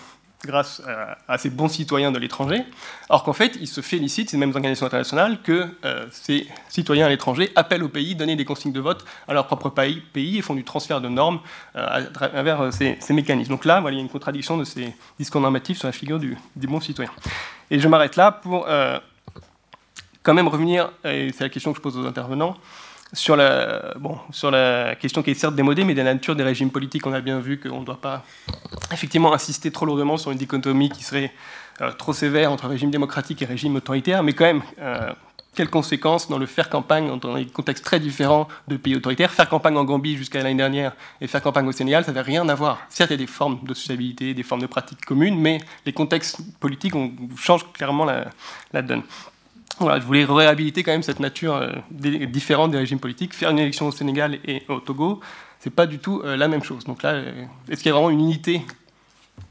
grâce 0.45 0.81
à, 1.27 1.37
ces 1.37 1.49
bons 1.49 1.67
citoyens 1.67 2.11
de 2.11 2.19
l'étranger, 2.19 2.63
or 3.09 3.23
qu'en 3.23 3.33
fait, 3.33 3.57
ils 3.59 3.67
se 3.67 3.81
félicitent, 3.81 4.29
ces 4.29 4.37
mêmes 4.37 4.51
organisations 4.51 4.85
internationales, 4.85 5.39
que 5.43 5.67
euh, 5.83 6.05
ces 6.11 6.47
citoyens 6.69 7.07
à 7.07 7.09
l'étranger 7.09 7.51
appellent 7.55 7.83
au 7.83 7.89
pays, 7.89 8.15
donnent 8.15 8.35
des 8.35 8.45
consignes 8.45 8.71
de 8.71 8.79
vote 8.79 9.03
à 9.27 9.33
leur 9.33 9.47
propre 9.47 9.69
pays, 9.69 10.01
pays 10.13 10.37
et 10.37 10.41
font 10.41 10.55
du 10.55 10.63
transfert 10.63 11.01
de 11.01 11.09
normes 11.09 11.39
euh, 11.75 11.85
à 11.89 12.01
travers 12.03 12.61
euh, 12.61 12.71
ces, 12.71 12.97
mécanismes. 13.09 13.51
Donc 13.51 13.65
là, 13.65 13.83
il 13.87 13.93
y 13.93 13.97
a 13.97 13.99
une 13.99 14.09
contradiction 14.09 14.57
de 14.57 14.63
ces 14.63 14.93
discours 15.19 15.41
normatifs 15.41 15.79
sur 15.79 15.87
la 15.87 15.91
figure 15.91 16.19
du, 16.19 16.37
du 16.55 16.67
bon 16.67 16.79
citoyen. 16.79 17.11
Et 17.69 17.79
je 17.79 17.87
m'arrête 17.87 18.15
là 18.15 18.31
pour 18.31 18.67
quand 20.23 20.33
même 20.33 20.47
revenir, 20.47 20.91
et 21.03 21.31
c'est 21.31 21.43
la 21.43 21.49
question 21.49 21.71
que 21.71 21.77
je 21.77 21.81
pose 21.81 21.97
aux 21.97 22.05
intervenants, 22.05 22.55
sur 23.13 23.35
la, 23.35 23.93
bon, 23.99 24.17
sur 24.31 24.51
la 24.51 24.95
question 24.95 25.23
qui 25.23 25.31
est 25.31 25.35
certes 25.35 25.55
démodée, 25.55 25.83
mais 25.83 25.93
de 25.93 26.01
la 26.01 26.13
nature 26.13 26.35
des 26.35 26.43
régimes 26.43 26.69
politiques, 26.69 27.07
on 27.07 27.13
a 27.13 27.21
bien 27.21 27.39
vu 27.39 27.59
qu'on 27.59 27.81
ne 27.81 27.85
doit 27.85 28.01
pas 28.01 28.23
effectivement 28.91 29.33
insister 29.33 29.71
trop 29.71 29.85
lourdement 29.85 30.17
sur 30.17 30.31
une 30.31 30.37
dichotomie 30.37 30.89
qui 30.89 31.03
serait 31.03 31.31
euh, 31.81 31.91
trop 31.91 32.13
sévère 32.13 32.51
entre 32.51 32.67
régime 32.67 32.91
démocratique 32.91 33.41
et 33.41 33.45
régime 33.45 33.75
autoritaire, 33.75 34.21
mais 34.21 34.33
quand 34.33 34.45
même, 34.45 34.61
euh, 34.79 35.11
quelles 35.55 35.69
conséquences 35.69 36.29
dans 36.29 36.37
le 36.37 36.45
faire 36.45 36.69
campagne 36.69 37.19
dans 37.19 37.35
des 37.35 37.45
contextes 37.45 37.83
très 37.83 37.99
différents 37.99 38.47
de 38.67 38.77
pays 38.77 38.95
autoritaires. 38.95 39.31
Faire 39.31 39.49
campagne 39.49 39.77
en 39.77 39.83
Gambie 39.83 40.15
jusqu'à 40.15 40.43
l'année 40.43 40.55
dernière 40.55 40.93
et 41.21 41.27
faire 41.27 41.41
campagne 41.41 41.67
au 41.67 41.71
Sénégal, 41.71 42.05
ça 42.05 42.11
n'avait 42.11 42.25
rien 42.31 42.47
à 42.47 42.55
voir. 42.55 42.79
Certes, 42.89 43.09
il 43.09 43.13
y 43.13 43.15
a 43.15 43.17
des 43.17 43.27
formes 43.27 43.59
de 43.63 43.73
sociabilité, 43.73 44.33
des 44.33 44.43
formes 44.43 44.61
de 44.61 44.67
pratiques 44.67 45.03
communes, 45.05 45.39
mais 45.39 45.59
les 45.85 45.93
contextes 45.93 46.39
politiques 46.59 46.93
changent 47.37 47.69
clairement 47.73 48.05
la, 48.05 48.81
donne. 48.81 49.03
Je 49.79 50.05
voulais 50.05 50.25
réhabiliter 50.25 50.83
quand 50.83 50.91
même 50.91 51.03
cette 51.03 51.19
nature 51.19 51.55
euh, 51.55 51.71
différente 52.25 52.71
des 52.71 52.77
régimes 52.77 52.99
politiques. 52.99 53.33
Faire 53.33 53.51
une 53.51 53.59
élection 53.59 53.87
au 53.87 53.91
Sénégal 53.91 54.39
et 54.45 54.63
au 54.67 54.79
Togo, 54.79 55.21
c'est 55.59 55.69
pas 55.69 55.85
du 55.85 55.99
tout 55.99 56.21
euh, 56.23 56.35
la 56.35 56.47
même 56.47 56.63
chose. 56.63 56.83
Donc 56.83 57.03
là, 57.03 57.11
euh, 57.11 57.45
est-ce 57.69 57.81
qu'il 57.81 57.89
y 57.89 57.91
a 57.91 57.93
vraiment 57.93 58.09
une 58.09 58.19
unité 58.19 58.61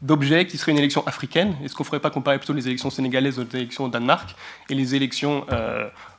d'objets 0.02 0.46
qui 0.46 0.58
serait 0.58 0.72
une 0.72 0.78
élection 0.78 1.06
africaine? 1.06 1.56
Est-ce 1.64 1.74
qu'on 1.74 1.82
ne 1.82 1.86
ferait 1.86 2.00
pas 2.00 2.10
comparer 2.10 2.36
plutôt 2.36 2.52
les 2.52 2.66
élections 2.66 2.90
sénégalaises 2.90 3.38
aux 3.38 3.46
élections 3.54 3.84
au 3.84 3.88
Danemark 3.88 4.36
et 4.68 4.74
les 4.74 4.94
élections 4.94 5.46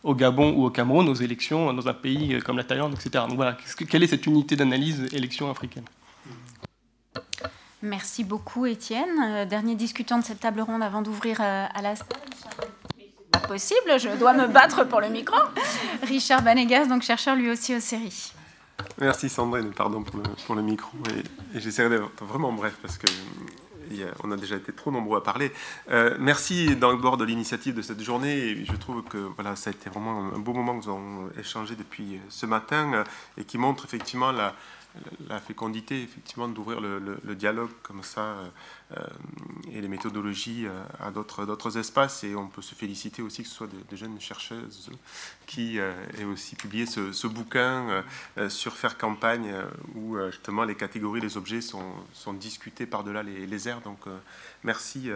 au 0.03 0.15
Gabon 0.15 0.55
ou 0.57 0.65
au 0.65 0.69
Cameroun 0.71 1.07
aux 1.07 1.13
élections 1.13 1.71
dans 1.71 1.87
un 1.87 1.93
pays 1.93 2.39
comme 2.39 2.57
la 2.57 2.63
Thaïlande, 2.63 2.95
etc. 2.95 3.25
Donc 3.27 3.35
voilà, 3.35 3.55
quelle 3.87 4.01
est 4.01 4.07
cette 4.07 4.25
unité 4.25 4.55
d'analyse 4.55 5.07
élection 5.13 5.51
africaine? 5.51 5.85
Merci 7.83 8.23
beaucoup 8.23 8.65
Étienne. 8.65 9.47
Dernier 9.47 9.75
discutant 9.75 10.17
de 10.17 10.23
cette 10.23 10.39
table 10.39 10.61
ronde 10.61 10.81
avant 10.81 11.03
d'ouvrir 11.03 11.39
à 11.39 11.81
la 11.83 11.95
salle. 11.95 12.07
Pas 13.31 13.39
possible, 13.39 13.99
je 13.99 14.17
dois 14.17 14.33
me 14.33 14.47
battre 14.47 14.83
pour 14.85 15.01
le 15.01 15.09
micro. 15.09 15.37
Richard 16.03 16.41
Banegas, 16.41 16.85
donc 16.85 17.03
chercheur 17.03 17.35
lui 17.35 17.49
aussi 17.49 17.75
aux 17.75 17.79
séries. 17.79 18.33
Merci 18.97 19.29
Sandrine, 19.29 19.71
pardon 19.71 20.03
pour 20.03 20.55
le, 20.55 20.61
micro. 20.61 20.97
Et, 21.53 21.57
et 21.57 21.61
j'essaierai 21.61 21.89
d'être 21.89 22.23
vraiment 22.23 22.51
bref 22.51 22.73
parce 22.81 22.97
que 22.97 23.07
on 24.23 24.31
a 24.31 24.37
déjà 24.37 24.55
été 24.55 24.71
trop 24.71 24.91
nombreux 24.91 25.17
à 25.17 25.21
parler. 25.21 25.51
Euh, 25.89 26.15
merci 26.19 26.75
d'abord 26.75 27.17
de 27.17 27.25
l'initiative 27.25 27.75
de 27.75 27.81
cette 27.81 28.01
journée. 28.01 28.63
je 28.65 28.75
trouve 28.75 29.03
que 29.03 29.17
voilà, 29.17 29.55
ça 29.55 29.69
a 29.69 29.73
été 29.73 29.89
vraiment 29.89 30.31
un 30.33 30.39
beau 30.39 30.53
moment 30.53 30.79
que 30.79 30.85
nous 30.85 30.91
avons 30.91 31.29
échangé 31.39 31.75
depuis 31.75 32.19
ce 32.29 32.45
matin 32.45 32.93
euh, 32.93 33.03
et 33.37 33.43
qui 33.43 33.57
montre 33.57 33.85
effectivement 33.85 34.31
la, 34.31 34.55
la 35.27 35.39
fécondité 35.39 36.01
effectivement 36.01 36.47
d'ouvrir 36.47 36.81
le, 36.81 37.35
dialogue 37.35 37.71
comme 37.83 38.03
ça 38.03 38.21
euh, 38.21 38.47
euh, 38.97 39.05
et 39.71 39.81
les 39.81 39.87
méthodologies 39.87 40.65
euh, 40.65 40.83
à 40.99 41.11
d'autres 41.11 41.77
espaces. 41.77 42.23
Et 42.23 42.35
on 42.35 42.47
peut 42.47 42.61
se 42.61 42.75
féliciter 42.75 43.21
aussi 43.21 43.43
que 43.43 43.49
ce 43.49 43.55
soit 43.55 43.69
des, 43.89 43.97
jeunes 43.97 44.19
chercheuses 44.19 44.89
qui 45.45 45.77
aient 45.77 46.23
aussi 46.23 46.55
publié 46.55 46.85
ce, 46.85 47.27
bouquin 47.27 48.03
sur 48.47 48.75
faire 48.75 48.97
campagne, 48.97 49.53
où 49.95 50.17
justement 50.27 50.63
les 50.63 50.75
catégories, 50.75 51.21
les 51.21 51.37
objets 51.37 51.61
sont, 51.61 51.93
sont 52.13 52.33
discutés 52.33 52.85
par-delà 52.85 53.23
les, 53.23 53.45
les, 53.45 53.67
airs. 53.67 53.81
Donc 53.81 53.99
merci, 54.63 55.09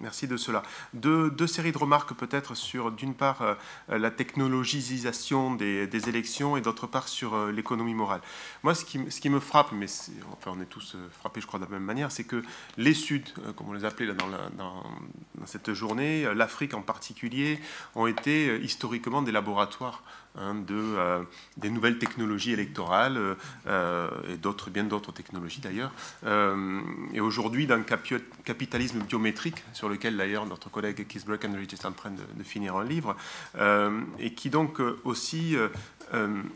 merci 0.00 0.26
de 0.26 0.36
cela. 0.36 0.62
Deux, 0.94 1.30
deux 1.30 1.46
séries 1.46 1.72
de 1.72 1.78
remarques 1.78 2.14
peut-être 2.14 2.54
sur, 2.54 2.90
d'une 2.90 3.14
part, 3.14 3.56
la 3.88 4.10
technologisation 4.10 5.54
des, 5.54 6.08
élections 6.08 6.56
et 6.56 6.60
d'autre 6.60 6.86
part 6.86 7.08
sur 7.08 7.46
l'économie 7.46 7.94
morale. 7.94 8.20
Moi, 8.62 8.74
ce 8.74 8.84
qui, 8.84 9.30
me 9.30 9.40
frappe, 9.40 9.72
mais 9.72 9.86
enfin 10.32 10.52
on 10.56 10.60
est 10.60 10.66
tous 10.66 10.96
frappés, 11.18 11.40
je 11.40 11.46
crois, 11.46 11.58
de 11.58 11.64
la 11.64 11.70
même 11.70 11.82
manière, 11.82 12.12
c'est 12.12 12.24
que 12.24 12.42
les 12.76 12.94
Sud 12.94 13.26
euh, 13.44 13.52
comme 13.52 13.68
on 13.68 13.72
les 13.72 13.84
appelait 13.84 14.06
dans, 14.06 14.28
dans, 14.56 14.82
cette 15.46 15.72
journée, 15.72 16.24
euh, 16.24 16.34
l'Afrique 16.34 16.74
en 16.74 16.82
particulier, 16.82 17.60
ont 17.94 18.06
été 18.06 18.48
euh, 18.48 18.58
historiquement 18.58 19.22
des 19.22 19.32
laboratoires 19.32 20.02
hein, 20.36 20.54
de, 20.54 21.24
des 21.56 21.70
nouvelles 21.70 21.98
technologies 21.98 22.52
électorales 22.52 23.36
et 23.66 24.36
d'autres, 24.36 24.70
bien 24.70 24.84
d'autres 24.84 25.12
technologies 25.12 25.60
d'ailleurs. 25.60 25.92
et 27.12 27.20
aujourd'hui, 27.20 27.66
le 27.66 27.82
capitalisme 28.44 29.00
biométrique, 29.00 29.64
sur 29.72 29.88
lequel 29.88 30.16
d'ailleurs 30.16 30.46
notre 30.46 30.70
collègue 30.70 31.06
Keith 31.06 31.26
Breckenridge 31.26 31.72
est 31.72 31.86
en 31.86 31.92
train 31.92 32.10
de 32.10 32.42
finir 32.42 32.76
un 32.76 32.84
livre, 32.84 33.16
et 34.18 34.34
qui 34.34 34.50
donc 34.50 34.80
aussi 35.04 35.56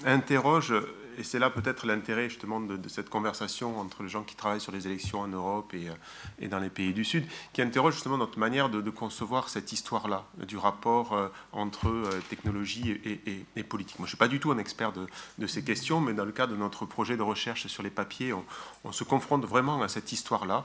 interroge 0.04 0.74
et 1.20 1.22
c'est 1.22 1.38
là 1.38 1.50
peut-être 1.50 1.86
l'intérêt 1.86 2.30
justement 2.30 2.60
de, 2.60 2.88
cette 2.88 3.10
conversation 3.10 3.78
entre 3.78 4.02
les 4.02 4.08
gens 4.08 4.22
qui 4.22 4.34
travaillent 4.34 4.60
sur 4.60 4.72
les 4.72 4.86
élections 4.86 5.20
en 5.20 5.28
Europe 5.28 5.74
et, 5.74 5.88
euh, 5.90 6.48
dans 6.48 6.58
les 6.58 6.70
pays 6.70 6.94
du 6.94 7.04
Sud, 7.04 7.26
qui 7.52 7.60
interroge 7.60 7.94
justement 7.94 8.16
notre 8.16 8.38
manière 8.38 8.70
de, 8.70 8.90
concevoir 8.90 9.50
cette 9.50 9.72
histoire-là, 9.72 10.24
du 10.48 10.56
rapport 10.56 11.12
euh, 11.12 11.28
entre 11.52 11.88
euh, 11.88 12.22
technologie 12.30 12.98
et, 13.04 13.44
et, 13.54 13.62
politique. 13.62 13.98
Moi, 13.98 14.06
je 14.06 14.12
ne 14.12 14.16
suis 14.16 14.16
pas 14.16 14.28
du 14.28 14.40
tout 14.40 14.50
un 14.50 14.58
expert 14.58 14.92
de, 14.92 15.46
ces 15.46 15.62
questions, 15.62 16.00
mais 16.00 16.14
dans 16.14 16.24
le 16.24 16.32
cadre 16.32 16.54
de 16.54 16.58
notre 16.58 16.86
projet 16.86 17.18
de 17.18 17.22
recherche 17.22 17.66
sur 17.66 17.82
les 17.82 17.90
papiers, 17.90 18.32
on, 18.32 18.92
se 18.92 19.04
confronte 19.04 19.44
vraiment 19.44 19.82
à 19.82 19.88
cette 19.88 20.10
histoire-là. 20.12 20.64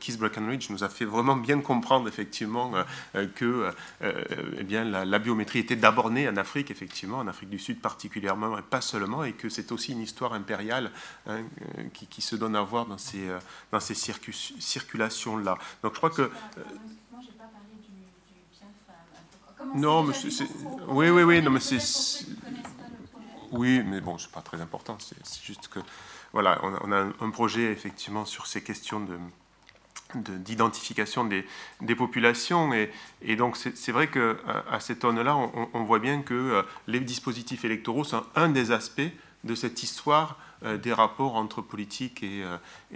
Keith 0.00 0.18
Breckenridge 0.18 0.70
nous 0.70 0.82
a 0.82 0.88
fait 0.88 1.04
vraiment 1.04 1.36
bien 1.36 1.60
comprendre 1.60 2.08
effectivement 2.08 2.72
que 3.36 3.70
eh 4.00 4.64
bien, 4.64 4.84
la, 4.84 5.04
la, 5.04 5.18
biométrie 5.18 5.60
était 5.60 5.76
d'abord 5.76 6.10
née 6.10 6.28
en 6.28 6.36
Afrique, 6.36 6.70
effectivement, 6.70 7.18
en 7.18 7.28
Afrique 7.28 7.50
du 7.50 7.58
Sud 7.58 7.80
particulièrement, 7.80 8.58
et 8.58 8.62
pas 8.62 8.80
seulement, 8.80 9.24
et 9.24 9.32
que 9.32 9.48
c'est 9.48 9.72
aussi 9.72 9.89
une 9.92 10.00
histoire 10.00 10.32
impériale 10.32 10.90
hein, 11.26 11.42
euh, 11.78 11.84
qui, 11.92 12.22
se 12.22 12.36
donne 12.36 12.56
à 12.56 12.62
voir 12.62 12.86
dans 12.86 12.98
ces, 12.98 13.28
euh, 13.28 13.38
dans 13.72 13.80
ces 13.80 13.94
circulations-là. 13.94 15.56
Donc 15.82 15.92
je 15.94 15.98
crois 15.98 16.10
que... 16.10 16.30
Non, 19.74 20.02
mais 20.02 20.14
c'est... 20.14 20.46
Oui, 20.88 21.10
oui, 21.10 21.22
oui, 21.22 21.42
non, 21.42 21.50
mais 21.50 21.60
c'est... 21.60 22.26
Oui, 23.52 23.82
mais 23.84 24.00
bon, 24.00 24.16
c'est 24.18 24.30
pas 24.30 24.42
très 24.42 24.60
important. 24.60 24.96
C'est 25.00 25.42
juste 25.42 25.68
que, 25.68 25.80
voilà, 26.32 26.60
on 26.62 26.92
a, 26.92 27.00
un 27.20 27.30
projet 27.30 27.72
effectivement 27.72 28.24
sur 28.24 28.46
ces 28.46 28.62
questions 28.62 29.00
de 29.00 29.18
d'identification 30.14 31.24
des, 31.24 31.46
des, 31.80 31.94
populations. 31.94 32.72
Et, 32.72 32.90
et 33.22 33.36
donc 33.36 33.56
c'est 33.56 33.92
vrai 33.92 34.08
qu'à 34.08 34.34
à 34.70 34.80
cette 34.80 35.04
aune-là, 35.04 35.36
on, 35.36 35.68
on, 35.72 35.84
voit 35.84 35.98
bien 35.98 36.22
que 36.22 36.34
euh, 36.34 36.62
les 36.86 37.00
dispositifs 37.00 37.64
électoraux 37.64 38.04
sont 38.04 38.24
un 38.34 38.48
des 38.48 38.72
aspects 38.72 39.02
de 39.44 39.54
cette 39.54 39.82
histoire 39.82 40.38
euh, 40.62 40.76
des 40.76 40.92
rapports 40.92 41.36
entre 41.36 41.62
politique 41.62 42.22
et, 42.22 42.44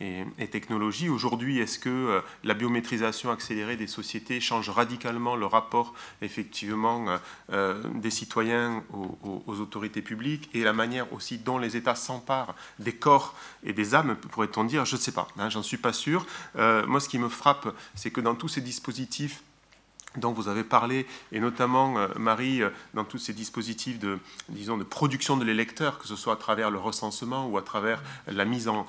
euh, 0.00 0.24
technologie. 0.52 1.08
Aujourd'hui, 1.08 1.60
est-ce 1.60 1.78
que 1.78 1.88
euh, 1.88 2.20
la 2.42 2.52
biométrisation 2.52 3.30
accélérée 3.30 3.76
des 3.76 3.86
sociétés 3.86 4.38
change 4.38 4.68
radicalement 4.68 5.34
le 5.34 5.46
rapport 5.46 5.94
effectivement 6.20 7.06
des 7.50 8.10
citoyens 8.10 8.82
aux, 8.92 9.60
autorités 9.60 10.02
publiques 10.02 10.50
et 10.54 10.62
la 10.62 10.72
manière 10.72 11.12
aussi 11.12 11.38
dont 11.38 11.58
les 11.58 11.76
États 11.76 11.94
s'emparent 11.94 12.54
des 12.78 12.92
corps 12.92 13.34
et 13.64 13.72
des 13.72 13.94
âmes, 13.94 14.16
pourrait-on 14.16 14.64
dire? 14.64 14.84
Je 14.84 14.96
ne 14.96 15.00
sais 15.00 15.12
pas, 15.12 15.28
hein, 15.38 15.48
j'en 15.48 15.62
suis 15.62 15.76
pas 15.76 15.92
sûr. 15.92 16.26
moi, 16.54 17.00
ce 17.00 17.08
qui 17.08 17.18
me 17.18 17.28
frappe, 17.28 17.74
c'est 17.94 18.10
que 18.10 18.20
dans 18.20 18.34
tous 18.34 18.48
ces 18.48 18.60
dispositifs 18.60 19.42
dont 20.16 20.32
vous 20.32 20.48
avez 20.48 20.64
parlé, 20.64 21.06
et 21.32 21.40
notamment, 21.40 21.98
euh, 21.98 22.08
Marie, 22.16 22.62
euh, 22.62 22.70
dans 22.94 23.04
tous 23.04 23.18
ces 23.18 23.32
dispositifs 23.32 23.98
de, 23.98 24.18
disons, 24.48 24.76
de 24.76 24.84
production 24.84 25.36
de 25.36 25.44
l'électeur, 25.44 25.98
que 25.98 26.06
ce 26.06 26.16
soit 26.16 26.34
à 26.34 26.36
travers 26.36 26.70
le 26.70 26.78
recensement 26.78 27.48
ou 27.48 27.58
à 27.58 27.62
travers 27.62 28.02
la 28.26 28.44
mise 28.44 28.68
en, 28.68 28.86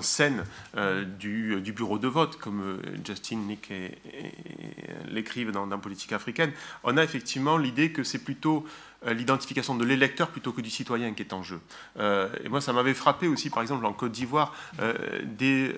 scène 0.00 0.44
euh, 0.76 1.04
du, 1.04 1.72
bureau 1.72 1.98
de 1.98 2.08
vote, 2.08 2.36
comme 2.36 2.78
Justin, 3.04 3.36
Nick 3.36 3.72
l'écrivent 5.08 5.52
dans, 5.52 5.66
dans 5.66 5.78
Politique 5.78 6.12
africaine, 6.12 6.52
on 6.84 6.96
a 6.96 7.02
effectivement 7.04 7.56
l'idée 7.58 7.92
que 7.92 8.04
c'est 8.04 8.18
plutôt 8.18 8.64
l'identification 9.12 9.74
de 9.74 9.84
l'électeur 9.84 10.28
plutôt 10.28 10.52
que 10.52 10.60
du 10.60 10.70
citoyen 10.70 11.14
qui 11.14 11.22
est 11.22 11.32
en 11.32 11.42
jeu. 11.42 11.60
Euh, 11.98 12.28
et 12.44 12.48
moi, 12.48 12.60
ça 12.60 12.72
m'avait 12.72 12.94
frappé 12.94 13.28
aussi, 13.28 13.50
par 13.50 13.62
exemple, 13.62 13.86
en 13.86 13.92
Côte 13.92 14.12
d'Ivoire, 14.12 14.54
euh, 14.80 14.94
dès 15.24 15.76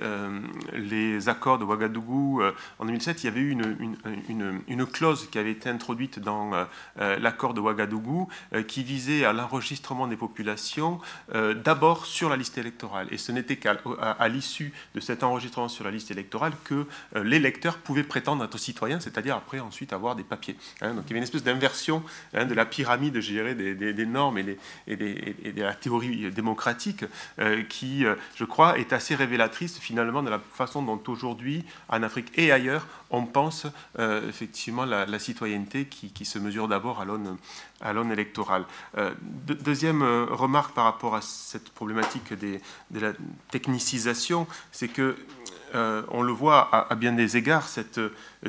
les 0.73 1.29
accords 1.29 1.59
de 1.59 1.65
Ouagadougou 1.65 2.43
en 2.79 2.85
2007, 2.85 3.23
il 3.23 3.27
y 3.27 3.29
avait 3.29 3.41
eu 3.41 3.51
une, 3.51 4.63
une, 4.69 4.87
clause 4.87 5.29
qui 5.31 5.39
avait 5.39 5.51
été 5.51 5.69
introduite 5.69 6.19
dans 6.19 6.51
l'accord 6.97 7.55
de 7.55 7.61
Ouagadougou 7.61 8.29
qui 8.67 8.83
visait 8.83 9.25
à 9.25 9.33
l'enregistrement 9.33 10.07
des 10.07 10.17
populations 10.17 11.01
d'abord 11.33 12.07
sur 12.07 12.29
la 12.29 12.37
liste 12.37 12.59
électorale. 12.59 13.09
Et 13.11 13.19
ce 13.19 13.33
n'était 13.33 13.57
qu'à 13.57 13.77
l'issue 14.29 14.73
de 14.95 15.01
cet 15.01 15.23
enregistrement 15.23 15.69
sur 15.69 15.85
la 15.85 15.91
liste 15.91 16.11
électorale 16.11 16.53
que 16.65 16.87
l'électeur 17.17 17.79
pouvait 17.79 18.05
prétendre 18.05 18.45
être 18.45 18.59
citoyen, 18.59 19.01
c'est-à-dire 19.01 19.37
après 19.37 19.61
ensuite 19.61 19.93
avoir 19.93 20.17
des 20.17 20.25
papiers. 20.25 20.57
Hein. 20.81 20.95
donc 20.95 21.05
il 21.07 21.11
y 21.11 21.13
avait 21.13 21.19
une 21.19 21.25
espèce 21.25 21.43
d'inversion 21.45 22.03
hein, 22.35 22.45
de 22.45 22.55
la 22.55 22.65
pyramide 22.65 23.18
gérer 23.21 23.55
des, 23.55 24.07
normes 24.07 24.39
et, 24.39 24.57
de 24.97 25.63
la 25.63 25.75
théorie 25.75 26.31
démocratique 26.31 27.05
euh, 27.39 27.63
qui, 27.63 28.05
euh, 28.05 28.15
je 28.35 28.45
crois, 28.45 28.79
est 28.79 28.93
assez 28.93 29.15
révélatrice 29.15 29.79
finalement 29.79 30.23
de 30.23 30.31
la 30.31 30.39
façon 30.39 30.83
dont 30.83 31.01
aujourd'hui, 31.09 31.65
en 31.89 32.03
Afrique 32.03 32.33
et 32.37 32.53
ailleurs, 32.53 32.87
on 33.11 33.25
pense 33.25 33.67
euh, 33.99 34.29
effectivement 34.29 34.85
la, 34.85 35.19
citoyenneté 35.19 35.87
qui, 35.87 36.25
se 36.25 36.39
mesure 36.39 36.69
d'abord 36.69 37.01
à 37.01 37.05
l'aune 37.05 37.39
à 37.81 37.93
électorale. 38.13 38.65
deuxième 39.47 40.03
remarque 40.03 40.75
par 40.75 40.85
rapport 40.85 41.15
à 41.15 41.23
cette 41.23 41.71
problématique 41.71 42.33
de 42.35 43.01
la 43.01 43.13
technicisation, 43.51 44.47
c'est 44.73 44.89
que 44.89 45.17
on 45.75 46.23
le 46.23 46.33
voit 46.33 46.69
à, 46.73 46.95
bien 46.95 47.13
des 47.13 47.37
égards, 47.37 47.69
cette 47.69 48.01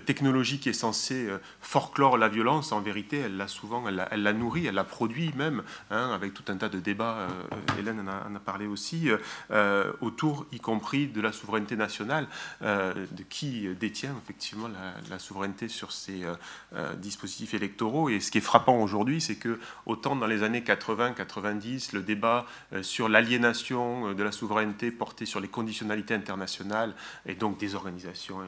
technologie 0.06 0.60
qui 0.60 0.70
est 0.70 0.74
censée 0.74 1.28
forclore 1.62 2.18
la 2.18 2.30
violence, 2.30 2.72
en 2.72 2.82
vérité, 2.82 3.18
elle 3.18 3.38
l'a 3.38 3.48
souvent, 3.48 3.88
elle 3.88 4.24
la, 4.24 4.34
nourrit, 4.34 4.68
elle 4.68 4.76
la 4.76 4.84
produit 4.84 5.32
même, 5.36 5.64
hein, 5.90 6.12
avec 6.14 6.34
tout 6.34 6.44
un 6.48 6.58
tas 6.58 6.70
de 6.70 6.80
débats, 6.80 7.28
Hélène 7.78 8.08
en 8.08 8.36
a, 8.36 8.40
parlé 8.40 8.68
aussi, 8.68 9.10
autour, 10.02 10.46
y 10.52 10.60
compris 10.60 11.08
de 11.08 11.22
la 11.22 11.32
souveraineté 11.32 11.76
nationale, 11.76 12.28
de 12.62 13.24
qui 13.30 13.68
détient 13.80 14.16
effectivement 14.24 14.70
la, 15.10 15.20
souveraineté 15.20 15.68
sur 15.68 15.92
ces 15.92 16.24
dispositifs 16.98 17.54
électoraux. 17.54 18.10
Et 18.10 18.20
ce 18.20 18.32
qui 18.32 18.38
est 18.38 18.42
frappant 18.42 18.82
aujourd'hui, 18.82 19.22
c'est 19.22 19.36
que 19.36 19.60
autant 19.86 20.16
dans 20.16 20.28
les 20.28 20.44
années 20.44 20.62
80-90, 20.62 21.94
le 21.94 22.02
débat 22.02 22.46
sur 22.82 23.10
l'aliénation 23.10 24.14
de 24.14 24.24
la 24.24 24.32
souveraineté 24.32 24.92
porté 24.92 25.26
sur 25.26 25.40
les 25.40 25.48
conditionnalités 25.48 26.14
internationales 26.14 26.94
et 27.26 27.36
donc 27.36 27.58
des 27.58 27.76
organisations 27.76 28.42
euh, 28.42 28.46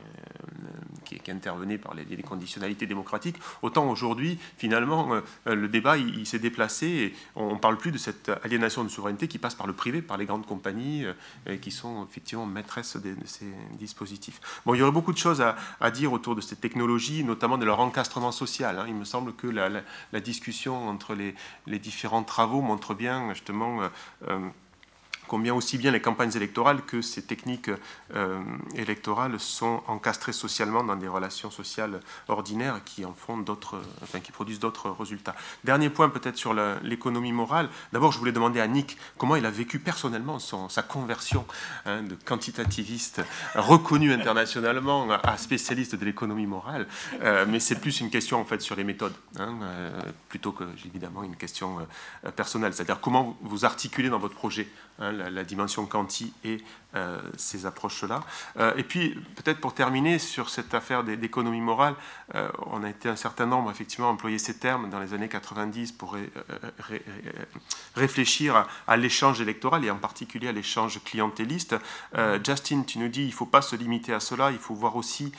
qui, 1.06 1.16
qui, 1.32 1.42
intervenaient 1.52 1.78
par 1.78 1.94
les, 1.94 2.06
conditionnalités 2.22 2.86
démocratiques, 2.86 3.38
autant 3.62 3.90
aujourd'hui, 3.90 4.38
finalement, 4.58 5.14
euh, 5.14 5.56
le 5.56 5.68
débat 5.68 5.98
il, 5.98 6.26
s'est 6.26 6.40
déplacé 6.40 6.88
et 6.88 7.16
on 7.36 7.54
ne 7.54 7.60
parle 7.60 7.78
plus 7.78 7.92
de 7.92 7.98
cette 7.98 8.32
aliénation 8.44 8.84
de 8.84 8.90
souveraineté 8.90 9.28
qui 9.28 9.38
passe 9.38 9.56
par 9.56 9.68
le 9.68 9.74
privé, 9.74 10.02
par 10.02 10.18
les 10.18 10.26
grandes 10.26 10.46
compagnies 10.46 11.06
euh, 11.06 11.58
qui 11.58 11.72
sont 11.72 12.06
effectivement 12.10 12.46
maîtresses 12.46 12.98
de, 12.98 13.16
ces 13.26 13.46
dispositifs. 13.78 14.40
Bon, 14.66 14.74
il 14.74 14.80
y 14.80 14.82
aurait 14.82 14.92
beaucoup 14.92 15.14
de 15.14 15.18
choses 15.18 15.42
à, 15.42 15.92
dire 15.92 16.14
autour 16.14 16.36
de 16.36 16.42
ces 16.42 16.56
technologies, 16.56 17.24
notamment 17.24 17.58
de 17.58 17.66
leur 17.66 17.80
encastrement 17.80 18.32
social. 18.32 18.80
Hein. 18.80 18.86
Il 18.88 18.96
me 18.96 19.06
semble 19.06 19.34
que 19.34 19.48
la, 19.48 19.70
discussion 20.22 20.88
entre 20.88 21.16
les, 21.16 21.36
les, 21.68 21.80
différents 21.80 22.24
travaux 22.24 22.62
montre 22.62 22.94
bien 22.94 23.34
justement 23.34 23.82
combien 25.32 25.54
aussi 25.54 25.78
bien 25.78 25.92
les 25.92 26.02
campagnes 26.02 26.36
électorales 26.36 26.82
que 26.82 27.02
ces 27.02 27.22
techniques 27.22 27.72
euh, 28.14 28.42
électorales 28.76 29.40
sont 29.40 29.82
encastrées 29.88 30.34
socialement 30.34 30.84
dans 30.84 30.98
des 30.98 31.08
relations 31.08 31.50
sociales 31.50 32.02
ordinaires 32.28 32.82
qui 32.84 33.06
en 33.06 33.14
font 33.14 33.38
d'autres, 33.38 33.82
enfin, 34.04 34.20
qui 34.20 34.34
produisent 34.34 34.60
d'autres 34.60 34.90
résultats. 34.90 35.34
Dernier 35.64 35.90
point 35.90 36.10
peut-être 36.10 36.36
sur 36.36 36.54
l'économie 36.84 37.32
morale. 37.32 37.70
D'abord, 37.94 38.12
je 38.12 38.20
voulais 38.20 38.34
demander 38.34 38.60
à 38.60 38.68
Nick 38.68 38.98
comment 39.18 39.38
il 39.38 39.46
a 39.46 39.52
vécu 39.52 39.80
personnellement 39.80 40.38
son, 40.38 40.68
sa 40.68 40.84
conversion 40.84 41.46
hein, 41.86 42.04
de 42.04 42.16
quantitativiste 42.16 43.22
reconnu 43.56 44.12
internationalement 44.12 45.12
à 45.12 45.38
spécialiste 45.38 45.96
de 45.96 46.04
l'économie 46.04 46.46
morale. 46.46 46.88
Euh, 47.22 47.46
mais 47.48 47.62
c'est 47.62 47.80
plus 47.80 48.02
une 48.02 48.10
question 48.10 48.38
en 48.38 48.44
fait 48.44 48.60
sur 48.60 48.76
les 48.76 48.84
méthodes, 48.84 49.16
hein, 49.40 49.58
euh, 49.64 50.02
plutôt 50.28 50.52
que 50.52 50.66
évidemment 50.86 51.24
une 51.24 51.38
question 51.38 51.88
personnelle. 52.36 52.74
C'est-à-dire 52.74 53.00
comment 53.00 53.38
vous 53.40 53.64
articulez 53.64 54.10
dans 54.10 54.20
votre 54.20 54.36
projet 54.36 54.68
Hein, 55.02 55.14
la, 55.30 55.44
dimension 55.44 55.86
quanti 55.86 56.34
et 56.44 56.64
euh, 56.96 57.20
ces 57.38 57.66
approches-là. 57.66 58.22
Euh, 58.58 58.74
et 58.76 58.84
puis, 58.84 59.16
peut-être 59.36 59.60
pour 59.60 59.74
terminer 59.74 60.20
sur 60.20 60.50
cette 60.50 60.74
affaire 60.74 61.04
d'économie 61.04 61.62
morale, 61.62 61.96
euh, 62.36 62.50
on 62.68 62.84
a 62.84 62.90
été 62.90 63.10
un 63.10 63.16
certain 63.16 63.46
nombre, 63.46 63.72
effectivement, 63.72 64.08
à 64.08 64.12
employer 64.12 64.38
ces 64.38 64.58
termes 64.58 64.90
dans 64.90 65.00
les 65.00 65.14
années 65.14 65.30
90 65.30 65.94
pour 65.94 66.18
réfléchir 67.96 68.68
à, 68.88 68.98
l'échange 68.98 69.42
électoral 69.42 69.86
et 69.86 69.92
en 69.92 69.98
particulier 69.98 70.50
à 70.50 70.52
l'échange 70.52 71.02
clientéliste. 71.04 71.76
Justin, 72.44 72.84
tu 72.84 73.00
nous 73.00 73.08
dis, 73.08 73.24
il 73.24 73.28
ne 73.28 73.34
faut 73.34 73.46
pas 73.46 73.62
se 73.62 73.76
limiter 73.76 74.14
à 74.14 74.20
cela, 74.20 74.52
il 74.52 74.60
faut 74.60 74.76
voir 74.76 74.96
aussi 74.96 75.32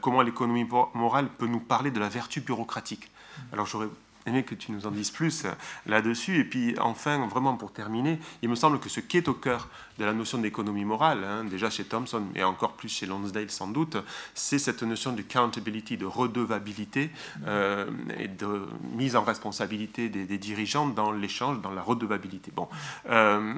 comment 0.00 0.22
l'économie 0.22 0.66
morale 0.94 1.28
peut 1.28 1.46
nous 1.46 1.60
parler 1.60 1.90
de 1.90 2.00
la 2.00 2.08
vertu 2.08 2.40
bureaucratique. 2.40 3.10
Alors, 3.52 3.66
j'aurais 3.66 3.88
aimé 4.26 4.44
que 4.44 4.54
tu 4.54 4.72
nous 4.72 4.86
en 4.86 4.90
dises 4.90 5.10
plus 5.10 5.44
euh, 5.44 5.50
là-dessus. 5.86 6.40
Et 6.40 6.44
puis 6.44 6.78
enfin, 6.78 7.26
vraiment 7.26 7.56
pour 7.56 7.72
terminer, 7.72 8.18
il 8.42 8.48
me 8.48 8.54
semble 8.54 8.78
que 8.80 8.88
ce 8.88 9.00
qui 9.00 9.16
est 9.16 9.28
au 9.28 9.34
cœur 9.34 9.68
de 10.00 10.06
la 10.06 10.14
notion 10.14 10.38
d'économie 10.38 10.86
morale, 10.86 11.24
hein, 11.24 11.44
déjà 11.44 11.68
chez 11.68 11.84
Thomson, 11.84 12.22
mais 12.34 12.42
encore 12.42 12.72
plus 12.72 12.88
chez 12.88 13.04
Lonsdale 13.04 13.50
sans 13.50 13.68
doute, 13.68 13.98
c'est 14.34 14.58
cette 14.58 14.82
notion 14.82 15.12
de 15.12 15.20
accountability, 15.20 15.98
de 15.98 16.06
redevabilité 16.06 17.10
euh, 17.46 17.84
et 18.18 18.28
de 18.28 18.62
mise 18.94 19.14
en 19.14 19.22
responsabilité 19.22 20.08
des, 20.08 20.38
dirigeants 20.38 20.86
dans 20.86 21.12
l'échange, 21.12 21.60
dans 21.60 21.70
la 21.70 21.82
redevabilité. 21.82 22.50
Bon, 22.56 22.66
euh, 23.10 23.52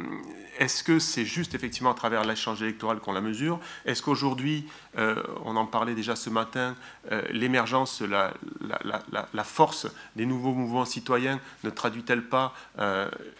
est-ce 0.58 0.82
que 0.82 0.98
c'est 0.98 1.24
juste 1.24 1.54
effectivement 1.54 1.92
à 1.92 1.94
travers 1.94 2.24
l'échange 2.24 2.60
électoral 2.60 2.98
qu'on 2.98 3.12
la 3.12 3.20
mesure? 3.20 3.60
Est-ce 3.84 4.02
qu'aujourd'hui, 4.02 4.66
on 5.44 5.56
en 5.56 5.64
parlait 5.64 5.94
déjà 5.94 6.16
ce 6.16 6.28
matin, 6.28 6.76
l'émergence, 7.30 8.02
la, 8.02 8.34
la, 9.32 9.44
force 9.44 9.86
des 10.16 10.26
nouveaux 10.26 10.52
mouvements 10.52 10.84
citoyens 10.84 11.40
ne 11.64 11.70
traduit-elle 11.70 12.22
pas 12.22 12.52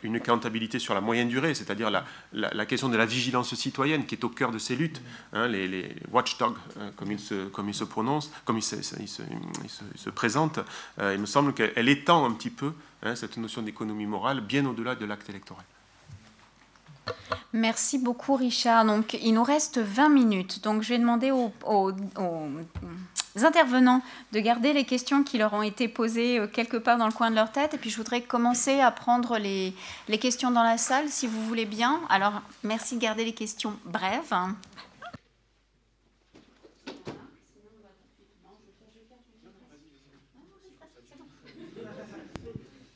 une 0.02 0.16
accountabilité 0.16 0.78
sur 0.78 0.94
la 0.94 1.02
moyenne 1.02 1.28
durée, 1.28 1.54
c'est-à-dire 1.54 1.90
la 2.32 2.66
question 2.66 2.88
de 2.88 2.91
la 2.96 3.06
vigilance 3.06 3.54
citoyenne 3.54 4.06
qui 4.06 4.14
est 4.14 4.24
au 4.24 4.28
cœur 4.28 4.50
de 4.50 4.58
ces 4.58 4.76
luttes, 4.76 5.00
hein, 5.32 5.48
les, 5.48 5.94
watchdogs, 6.10 6.56
hein, 6.80 6.90
comme, 6.96 7.12
ils 7.12 7.20
se, 7.20 7.48
comme 7.48 7.68
ils 7.68 7.74
se 7.74 7.84
présentent, 10.10 10.60
il 10.98 11.18
me 11.18 11.26
semble 11.26 11.52
qu'elle 11.54 11.88
étend 11.88 12.24
un 12.24 12.32
petit 12.32 12.50
peu 12.50 12.72
hein, 13.02 13.14
cette 13.14 13.36
notion 13.36 13.62
d'économie 13.62 14.06
morale 14.06 14.40
bien 14.40 14.64
au-delà 14.66 14.94
de 14.94 15.04
l'acte 15.04 15.28
électoral. 15.28 15.64
Merci 17.52 17.98
beaucoup 17.98 18.34
Richard. 18.34 18.84
Donc 18.84 19.14
il 19.14 19.34
nous 19.34 19.42
reste 19.42 19.78
20 19.78 20.08
minutes. 20.08 20.62
Donc 20.62 20.82
je 20.82 20.88
vais 20.88 20.98
demander 20.98 21.30
aux 21.30 21.92
intervenants 23.36 24.02
de 24.32 24.40
garder 24.40 24.72
les 24.72 24.84
questions 24.84 25.24
qui 25.24 25.38
leur 25.38 25.52
ont 25.54 25.62
été 25.62 25.88
posées 25.88 26.38
euh, 26.38 26.46
quelque 26.46 26.76
part 26.76 26.98
dans 26.98 27.06
le 27.06 27.12
coin 27.12 27.30
de 27.30 27.36
leur 27.36 27.50
tête. 27.50 27.74
Et 27.74 27.78
puis 27.78 27.90
je 27.90 27.96
voudrais 27.96 28.22
commencer 28.22 28.80
à 28.80 28.90
prendre 28.90 29.38
les, 29.38 29.74
questions 30.18 30.50
dans 30.50 30.62
la 30.62 30.78
salle, 30.78 31.08
si 31.08 31.26
vous 31.26 31.44
voulez 31.44 31.64
bien. 31.64 32.00
Alors 32.08 32.42
merci 32.62 32.96
de 32.96 33.00
garder 33.00 33.24
les 33.24 33.32
questions 33.32 33.74
brèves. 33.84 34.34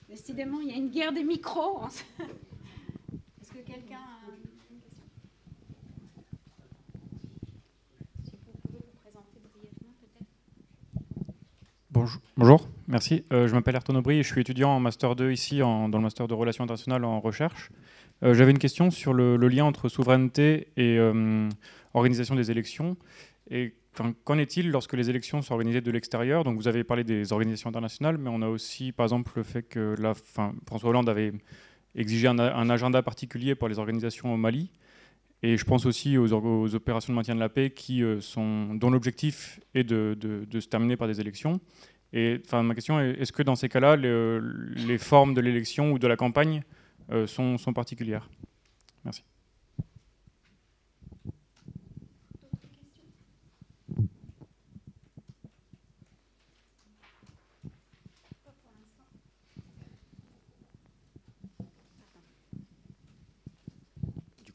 Décidément, 0.08 0.60
il 0.60 0.68
y 0.68 0.72
a 0.72 0.76
une 0.76 0.90
guerre 0.90 1.12
des 1.12 1.24
micros. 1.24 1.82
Est-ce 3.40 3.52
que 3.52 3.58
quelqu'un... 3.58 4.00
Bonjour, 12.36 12.68
merci. 12.88 13.24
Euh, 13.32 13.48
je 13.48 13.54
m'appelle 13.54 13.74
Ayrton 13.74 13.94
Aubry 13.94 14.18
et 14.18 14.22
je 14.22 14.28
suis 14.28 14.42
étudiant 14.42 14.68
en 14.68 14.80
Master 14.80 15.16
2 15.16 15.30
ici, 15.30 15.60
dans 15.60 15.88
le 15.88 15.98
Master 15.98 16.28
de 16.28 16.34
Relations 16.34 16.64
internationales 16.64 17.06
en 17.06 17.20
recherche. 17.20 17.70
Euh, 18.22 18.34
j'avais 18.34 18.50
une 18.50 18.58
question 18.58 18.90
sur 18.90 19.14
le, 19.14 19.36
lien 19.48 19.64
entre 19.64 19.88
souveraineté 19.88 20.68
et 20.76 20.98
euh, 20.98 21.48
organisation 21.94 22.34
des 22.34 22.50
élections. 22.50 22.98
Et 23.50 23.72
qu'en 24.24 24.36
est-il 24.36 24.70
lorsque 24.70 24.92
les 24.92 25.08
élections 25.08 25.40
sont 25.40 25.54
organisées 25.54 25.80
de 25.80 25.90
l'extérieur? 25.90 26.44
Donc 26.44 26.58
vous 26.58 26.68
avez 26.68 26.84
parlé 26.84 27.02
des 27.02 27.32
organisations 27.32 27.70
internationales, 27.70 28.18
mais 28.18 28.28
on 28.30 28.42
a 28.42 28.48
aussi 28.48 28.92
par 28.92 29.04
exemple 29.04 29.32
le 29.36 29.42
fait 29.42 29.62
que 29.62 29.94
François 30.66 30.90
Hollande 30.90 31.08
avait 31.08 31.32
exigé 31.94 32.28
un, 32.28 32.38
agenda 32.68 33.02
particulier 33.02 33.54
pour 33.54 33.68
les 33.68 33.78
organisations 33.78 34.34
au 34.34 34.36
Mali. 34.36 34.70
Et 35.42 35.56
je 35.56 35.64
pense 35.64 35.86
aussi 35.86 36.16
aux, 36.16 36.32
opérations 36.74 37.12
de 37.12 37.16
maintien 37.16 37.34
de 37.34 37.40
la 37.40 37.48
paix 37.48 37.70
qui, 37.70 38.02
sont, 38.20 38.74
dont 38.74 38.90
l'objectif 38.90 39.60
est 39.74 39.84
de, 39.84 40.16
se 40.52 40.66
terminer 40.66 40.96
par 40.96 41.08
des 41.08 41.20
élections. 41.20 41.60
Et 42.12 42.40
ma 42.52 42.74
question 42.74 43.00
est 43.00 43.20
est-ce 43.20 43.32
que 43.32 43.42
dans 43.42 43.56
ces 43.56 43.68
cas-là, 43.68 43.96
les, 43.96 44.98
formes 44.98 45.34
de 45.34 45.40
l'élection 45.40 45.92
ou 45.92 45.98
de 45.98 46.06
la 46.06 46.16
campagne 46.16 46.62
euh, 47.12 47.26
sont, 47.26 47.56
particulières? 47.74 48.28
Merci. 49.04 49.22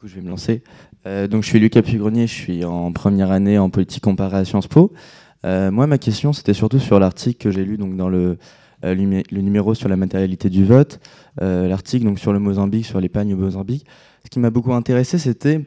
Je 0.08 0.16
vais 0.16 0.22
me 0.22 0.30
lancer. 0.30 0.64
Euh, 1.06 1.28
donc, 1.28 1.44
je 1.44 1.50
suis 1.50 1.60
Lucas 1.60 1.82
Pugrenier, 1.82 2.28
je 2.28 2.34
suis 2.34 2.66
en 2.66 2.92
première 2.92 3.32
année 3.32 3.58
en 3.58 3.70
politique 3.70 4.04
comparée 4.04 4.38
à 4.38 4.46
Sciences 4.46 4.68
Po. 4.68 4.94
Euh, 5.46 5.72
moi, 5.72 5.88
ma 5.88 5.98
question, 5.98 6.34
c'était 6.34 6.54
surtout 6.54 6.80
sur 6.80 7.00
l'article 7.00 7.38
que 7.38 7.52
j'ai 7.52 7.66
lu 7.66 7.78
donc, 7.78 7.96
dans 7.96 8.10
le, 8.10 8.38
euh, 8.84 8.96
numéro 8.96 9.76
sur 9.76 9.90
la 9.90 9.96
matérialité 9.96 10.50
du 10.50 10.66
vote, 10.66 11.00
l'article 11.40 12.06
donc, 12.06 12.20
sur 12.20 12.34
le 12.34 12.40
Mozambique, 12.40 12.86
sur 12.86 13.00
l'épargne 13.00 13.34
au 13.34 13.38
Mozambique. 13.38 13.86
Ce 14.24 14.30
qui 14.30 14.40
m'a 14.40 14.50
beaucoup 14.50 14.74
intéressé, 14.74 15.18
c'était 15.18 15.62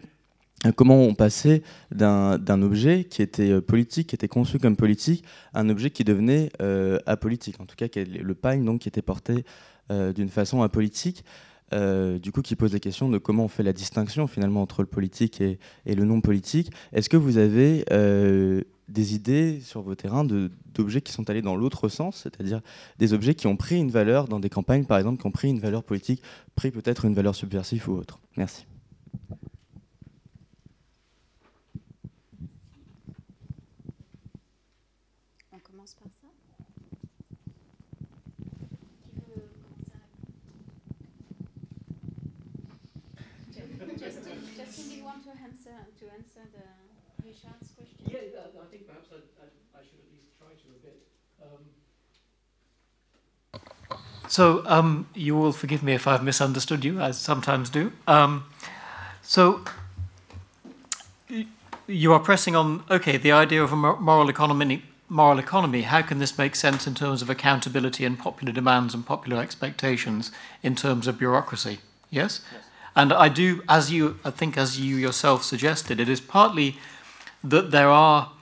comment 0.77 1.01
on 1.01 1.15
passait 1.15 1.63
d'un 1.93 2.63
objet 2.63 3.05
qui 3.05 3.23
était 3.23 3.61
politique, 3.61 4.09
qui 4.09 4.15
était 4.15 4.29
conçu 4.29 4.59
comme 4.59 4.77
politique, 4.77 5.25
à 5.53 5.61
un 5.61 5.69
objet 5.69 5.91
qui 5.91 6.05
devenait 6.05 6.51
apolitique. 7.07 7.61
En 7.61 7.67
tout 7.67 7.77
cas, 7.77 7.87
le 7.97 8.35
pagne 8.35 8.65
donc, 8.65 8.81
qui 8.81 8.89
était 8.89 9.03
porté 9.03 9.45
d'une 9.91 10.29
façon 10.29 10.63
apolitique. 10.63 11.25
Du 12.19 12.33
coup, 12.33 12.43
qui 12.43 12.57
pose 12.57 12.73
la 12.73 12.81
question 12.81 13.09
de 13.09 13.19
comment 13.19 13.45
on 13.45 13.49
fait 13.49 13.63
la 13.63 13.73
distinction 13.73 14.27
finalement 14.27 14.63
entre 14.63 14.83
le 14.83 14.87
politique 14.87 15.41
et, 15.41 15.59
le 15.87 16.05
non 16.05 16.21
politique. 16.21 16.71
Est-ce 16.93 17.09
que 17.09 17.17
vous 17.17 17.39
avez 17.39 17.85
des 18.89 19.15
idées 19.15 19.61
sur 19.61 19.83
vos 19.83 19.95
terrains 19.95 20.25
d'objets 20.25 21.01
qui 21.01 21.13
sont 21.13 21.29
allés 21.31 21.43
dans 21.43 21.57
l'autre 21.57 21.89
sens, 21.89 22.21
c'est-à-dire 22.23 22.61
des 22.99 23.13
objets 23.13 23.35
qui 23.35 23.47
ont 23.47 23.57
pris 23.57 23.77
une 23.77 23.91
valeur 23.91 24.29
dans 24.29 24.41
des 24.41 24.51
campagnes, 24.51 24.85
par 24.85 24.99
exemple, 24.99 25.21
qui 25.21 25.27
ont 25.27 25.33
pris 25.33 25.49
une 25.49 25.61
valeur 25.61 25.83
politique, 25.83 26.23
pris 26.55 26.71
peut-être 26.71 27.05
une 27.05 27.15
valeur 27.15 27.35
subversive 27.35 27.89
ou 27.89 27.95
autre? 27.95 28.21
Merci. 28.37 28.67
So 54.35 54.65
um, 54.67 55.07
you 55.15 55.37
will 55.37 55.53
forgive 55.53 55.85
me 55.85 55.93
if 55.93 56.09
I've 56.09 56.25
misunderstood 56.25 56.85
you, 56.85 56.99
as 56.99 57.17
sometimes 57.17 57.71
do. 57.71 57.93
Um, 58.09 58.47
so 59.23 59.63
you 61.87 62.13
are 62.13 62.19
pressing 62.19 62.57
on, 62.57 62.83
okay, 62.91 63.17
the 63.17 63.31
idea 63.31 63.63
of 63.63 63.73
a 63.73 63.77
moral 63.77 64.29
economy, 64.29 64.83
moral 65.09 65.39
economy, 65.39 65.83
how 65.83 66.03
can 66.03 66.19
this 66.19 66.37
make 66.37 66.57
sense 66.57 66.85
in 66.85 66.97
terms 66.97 67.23
of 67.23 67.31
accountability 67.31 68.05
and 68.05 68.19
popular 68.19 68.53
demands 68.53 68.93
and 68.93 69.07
popular 69.07 69.41
expectations 69.41 70.33
in 70.65 70.75
terms 70.75 71.07
of 71.07 71.17
bureaucracy? 71.17 71.79
Yes? 72.11 72.41
yes. 72.53 72.65
And 72.97 73.13
I 73.13 73.29
do, 73.29 73.63
as 73.69 73.93
you, 73.93 74.19
I 74.25 74.31
think, 74.31 74.59
as 74.59 74.81
you 74.81 74.97
yourself 74.97 75.45
suggested, 75.45 76.01
it 76.01 76.09
is 76.09 76.21
partly 76.21 76.75
that 77.45 77.71
there 77.71 77.89
are 77.89 78.33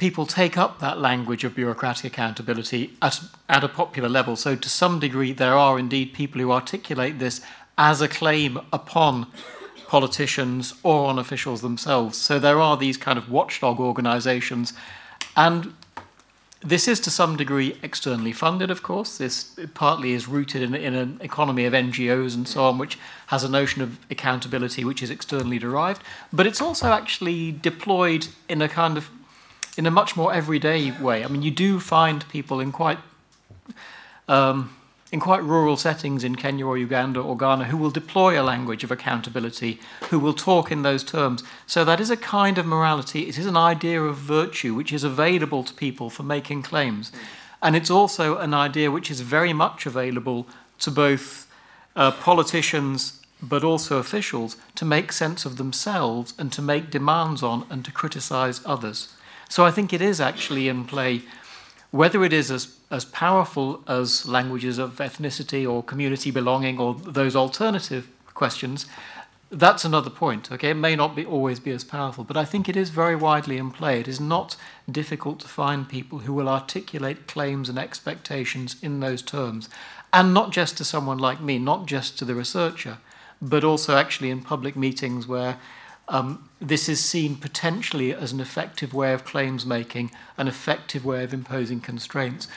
people 0.00 0.26
take 0.26 0.56
up 0.56 0.80
that 0.80 0.98
language 0.98 1.44
of 1.44 1.54
bureaucratic 1.54 2.06
accountability 2.06 2.94
at, 3.00 3.20
at 3.48 3.62
a 3.62 3.68
popular 3.68 4.08
level. 4.08 4.34
So, 4.34 4.56
to 4.56 4.68
some 4.68 4.98
degree, 4.98 5.32
there 5.32 5.54
are 5.54 5.78
indeed 5.78 6.12
people 6.14 6.40
who 6.40 6.50
articulate 6.50 7.20
this 7.20 7.40
as 7.78 8.00
a 8.00 8.08
claim 8.08 8.58
upon 8.72 9.26
politicians 9.86 10.74
or 10.82 11.06
on 11.06 11.18
officials 11.18 11.62
themselves. 11.62 12.16
So 12.16 12.38
there 12.38 12.60
are 12.60 12.76
these 12.76 12.96
kind 12.96 13.18
of 13.18 13.28
watchdog 13.28 13.80
organizations. 13.80 14.72
And 15.36 15.74
this 16.60 16.86
is 16.86 17.00
to 17.00 17.10
some 17.10 17.36
degree 17.36 17.76
externally 17.82 18.32
funded, 18.32 18.70
of 18.70 18.84
course. 18.84 19.18
This 19.18 19.58
partly 19.74 20.12
is 20.12 20.28
rooted 20.28 20.62
in, 20.62 20.74
in, 20.76 20.94
an 20.94 21.18
economy 21.22 21.64
of 21.64 21.72
NGOs 21.72 22.36
and 22.36 22.46
so 22.46 22.64
on, 22.64 22.78
which 22.78 22.98
has 23.28 23.42
a 23.42 23.48
notion 23.48 23.82
of 23.82 23.98
accountability 24.10 24.84
which 24.84 25.02
is 25.02 25.10
externally 25.10 25.58
derived. 25.58 26.02
But 26.32 26.46
it's 26.46 26.60
also 26.60 26.92
actually 26.92 27.50
deployed 27.50 28.28
in 28.48 28.62
a 28.62 28.68
kind 28.68 28.96
of 28.96 29.10
in 29.76 29.86
a 29.86 29.90
much 29.90 30.16
more 30.16 30.32
everyday 30.32 30.90
way. 30.92 31.24
I 31.24 31.28
mean, 31.28 31.42
you 31.42 31.50
do 31.50 31.80
find 31.80 32.28
people 32.28 32.60
in 32.60 32.72
quite 32.72 32.98
um, 34.28 34.74
in 35.12 35.18
quite 35.18 35.42
rural 35.42 35.76
settings 35.76 36.22
in 36.22 36.36
Kenya 36.36 36.64
or 36.64 36.78
Uganda 36.78 37.20
or 37.20 37.36
Ghana 37.36 37.64
who 37.64 37.76
will 37.76 37.90
deploy 37.90 38.40
a 38.40 38.44
language 38.44 38.84
of 38.84 38.92
accountability, 38.92 39.80
who 40.10 40.18
will 40.18 40.34
talk 40.34 40.70
in 40.70 40.82
those 40.82 41.02
terms. 41.02 41.42
So 41.66 41.84
that 41.84 42.00
is 42.00 42.10
a 42.10 42.16
kind 42.16 42.58
of 42.58 42.66
morality. 42.66 43.28
It 43.28 43.36
is 43.36 43.46
an 43.46 43.56
idea 43.56 44.00
of 44.02 44.16
virtue 44.16 44.74
which 44.74 44.92
is 44.92 45.02
available 45.02 45.64
to 45.64 45.74
people 45.74 46.10
for 46.10 46.22
making 46.22 46.62
claims. 46.62 47.10
And 47.60 47.74
it's 47.74 47.90
also 47.90 48.38
an 48.38 48.54
idea 48.54 48.90
which 48.90 49.10
is 49.10 49.20
very 49.20 49.52
much 49.52 49.84
available 49.84 50.46
to 50.78 50.90
both 50.90 51.50
uh, 51.96 52.12
politicians 52.12 53.20
but 53.42 53.64
also 53.64 53.98
officials 53.98 54.56
to 54.74 54.84
make 54.84 55.12
sense 55.12 55.44
of 55.44 55.56
themselves 55.56 56.34
and 56.38 56.52
to 56.52 56.62
make 56.62 56.90
demands 56.90 57.42
on 57.42 57.66
and 57.70 57.84
to 57.84 57.90
criticize 57.90 58.60
others. 58.64 59.14
So 59.50 59.66
I 59.66 59.70
think 59.70 59.92
it 59.92 60.00
is 60.00 60.20
actually 60.20 60.68
in 60.68 60.86
play 60.86 61.22
whether 61.90 62.24
it 62.24 62.32
is 62.32 62.50
as, 62.50 62.76
as 62.90 63.04
powerful 63.04 63.82
as 63.88 64.26
languages 64.28 64.78
of 64.78 64.96
ethnicity 64.98 65.68
or 65.68 65.82
community 65.82 66.30
belonging 66.30 66.78
or 66.78 66.94
those 66.94 67.34
alternative 67.34 68.08
questions, 68.32 68.86
that's 69.50 69.84
another 69.84 70.10
point. 70.10 70.52
Okay, 70.52 70.70
it 70.70 70.74
may 70.74 70.94
not 70.94 71.16
be 71.16 71.26
always 71.26 71.58
be 71.58 71.72
as 71.72 71.82
powerful, 71.82 72.22
but 72.22 72.36
I 72.36 72.44
think 72.44 72.68
it 72.68 72.76
is 72.76 72.90
very 72.90 73.16
widely 73.16 73.58
in 73.58 73.72
play. 73.72 73.98
It 73.98 74.06
is 74.06 74.20
not 74.20 74.54
difficult 74.88 75.40
to 75.40 75.48
find 75.48 75.88
people 75.88 76.20
who 76.20 76.32
will 76.32 76.48
articulate 76.48 77.26
claims 77.26 77.68
and 77.68 77.76
expectations 77.76 78.76
in 78.80 79.00
those 79.00 79.20
terms, 79.20 79.68
and 80.12 80.32
not 80.32 80.52
just 80.52 80.78
to 80.78 80.84
someone 80.84 81.18
like 81.18 81.40
me, 81.40 81.58
not 81.58 81.86
just 81.86 82.16
to 82.20 82.24
the 82.24 82.36
researcher, 82.36 82.98
but 83.42 83.64
also 83.64 83.96
actually 83.96 84.30
in 84.30 84.42
public 84.42 84.76
meetings 84.76 85.26
where 85.26 85.58
um, 86.10 86.48
this 86.60 86.88
is 86.88 87.02
seen 87.02 87.36
potentially 87.36 88.12
as 88.12 88.32
an 88.32 88.40
effective 88.40 88.92
way 88.92 89.14
of 89.14 89.24
claims 89.24 89.64
making, 89.64 90.10
an 90.36 90.48
effective 90.48 91.04
way 91.04 91.24
of 91.24 91.32
imposing 91.32 91.80
constraints. 91.80 92.48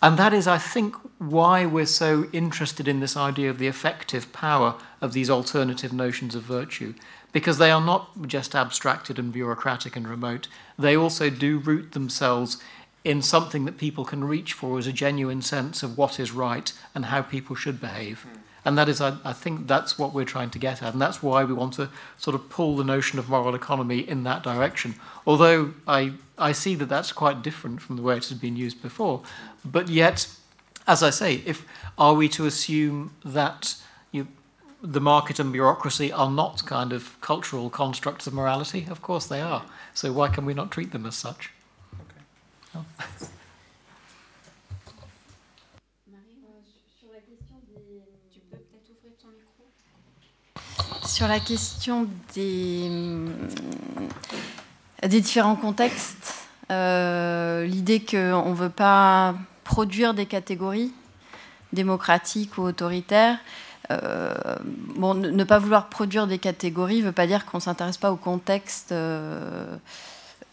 And 0.00 0.16
that 0.16 0.32
is, 0.32 0.46
I 0.46 0.58
think, 0.58 0.94
why 1.18 1.66
we're 1.66 1.86
so 1.86 2.28
interested 2.32 2.86
in 2.86 3.00
this 3.00 3.16
idea 3.16 3.50
of 3.50 3.58
the 3.58 3.66
effective 3.66 4.32
power 4.32 4.76
of 5.00 5.12
these 5.12 5.28
alternative 5.28 5.92
notions 5.92 6.36
of 6.36 6.42
virtue, 6.42 6.94
because 7.32 7.58
they 7.58 7.72
are 7.72 7.80
not 7.80 8.28
just 8.28 8.54
abstracted 8.54 9.18
and 9.18 9.32
bureaucratic 9.32 9.96
and 9.96 10.06
remote. 10.06 10.46
They 10.78 10.96
also 10.96 11.30
do 11.30 11.58
root 11.58 11.92
themselves 11.92 12.62
in 13.04 13.22
something 13.22 13.64
that 13.64 13.78
people 13.78 14.04
can 14.04 14.22
reach 14.22 14.52
for 14.52 14.78
as 14.78 14.86
a 14.86 14.92
genuine 14.92 15.42
sense 15.42 15.82
of 15.82 15.96
what 15.96 16.20
is 16.20 16.30
right 16.30 16.72
and 16.94 17.06
how 17.06 17.22
people 17.22 17.56
should 17.56 17.80
behave. 17.80 18.26
Mm. 18.30 18.38
And 18.68 18.76
that 18.76 18.86
is, 18.86 19.00
I, 19.00 19.16
I, 19.24 19.32
think 19.32 19.66
that's 19.66 19.98
what 19.98 20.12
we're 20.12 20.26
trying 20.26 20.50
to 20.50 20.58
get 20.58 20.82
at. 20.82 20.92
And 20.92 21.00
that's 21.00 21.22
why 21.22 21.42
we 21.42 21.54
want 21.54 21.72
to 21.74 21.88
sort 22.18 22.34
of 22.34 22.50
pull 22.50 22.76
the 22.76 22.84
notion 22.84 23.18
of 23.18 23.30
moral 23.30 23.54
economy 23.54 24.00
in 24.00 24.24
that 24.24 24.42
direction. 24.42 24.94
Although 25.26 25.72
I, 25.86 26.12
I 26.36 26.52
see 26.52 26.74
that 26.74 26.90
that's 26.90 27.10
quite 27.10 27.40
different 27.40 27.80
from 27.80 27.96
the 27.96 28.02
way 28.02 28.18
it 28.18 28.26
has 28.26 28.36
been 28.36 28.56
used 28.56 28.82
before. 28.82 29.22
But 29.64 29.88
yet, 29.88 30.28
as 30.86 31.02
I 31.02 31.08
say, 31.08 31.36
if 31.46 31.64
are 31.96 32.12
we 32.12 32.28
to 32.28 32.44
assume 32.44 33.14
that 33.24 33.74
you, 34.12 34.28
the 34.82 35.00
market 35.00 35.38
and 35.38 35.50
bureaucracy 35.50 36.12
are 36.12 36.30
not 36.30 36.66
kind 36.66 36.92
of 36.92 37.18
cultural 37.22 37.70
constructs 37.70 38.26
of 38.26 38.34
morality? 38.34 38.86
Of 38.90 39.00
course 39.00 39.26
they 39.28 39.40
are. 39.40 39.64
So 39.94 40.12
why 40.12 40.28
can 40.28 40.44
we 40.44 40.52
not 40.52 40.70
treat 40.70 40.92
them 40.92 41.06
as 41.06 41.14
such? 41.14 41.52
Okay. 41.94 42.20
Oh. 42.76 43.28
Sur 51.18 51.26
la 51.26 51.40
question 51.40 52.06
des, 52.36 52.88
des 55.02 55.20
différents 55.20 55.56
contextes, 55.56 56.46
euh, 56.70 57.64
l'idée 57.64 57.98
qu'on 57.98 58.50
ne 58.50 58.54
veut 58.54 58.68
pas 58.68 59.34
produire 59.64 60.14
des 60.14 60.26
catégories 60.26 60.92
démocratiques 61.72 62.56
ou 62.56 62.62
autoritaires, 62.62 63.36
euh, 63.90 64.32
ne 64.96 65.42
pas 65.42 65.58
vouloir 65.58 65.88
produire 65.88 66.28
des 66.28 66.38
catégories 66.38 67.00
ne 67.00 67.06
veut 67.06 67.10
pas 67.10 67.26
dire 67.26 67.46
qu'on 67.46 67.58
ne 67.58 67.62
s'intéresse 67.62 67.98
pas 67.98 68.12
au 68.12 68.16
contexte 68.16 68.92
euh, 68.92 69.76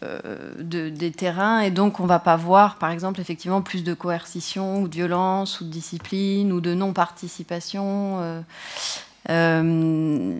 de, 0.02 0.88
des 0.88 1.12
terrains 1.12 1.60
et 1.60 1.70
donc 1.70 2.00
on 2.00 2.02
ne 2.02 2.08
va 2.08 2.18
pas 2.18 2.34
voir, 2.34 2.78
par 2.78 2.90
exemple, 2.90 3.20
effectivement 3.20 3.62
plus 3.62 3.84
de 3.84 3.94
coercition 3.94 4.82
ou 4.82 4.88
de 4.88 4.96
violence 4.96 5.60
ou 5.60 5.64
de 5.64 5.70
discipline 5.70 6.52
ou 6.52 6.60
de 6.60 6.74
non-participation. 6.74 8.42
Euh, 9.28 10.38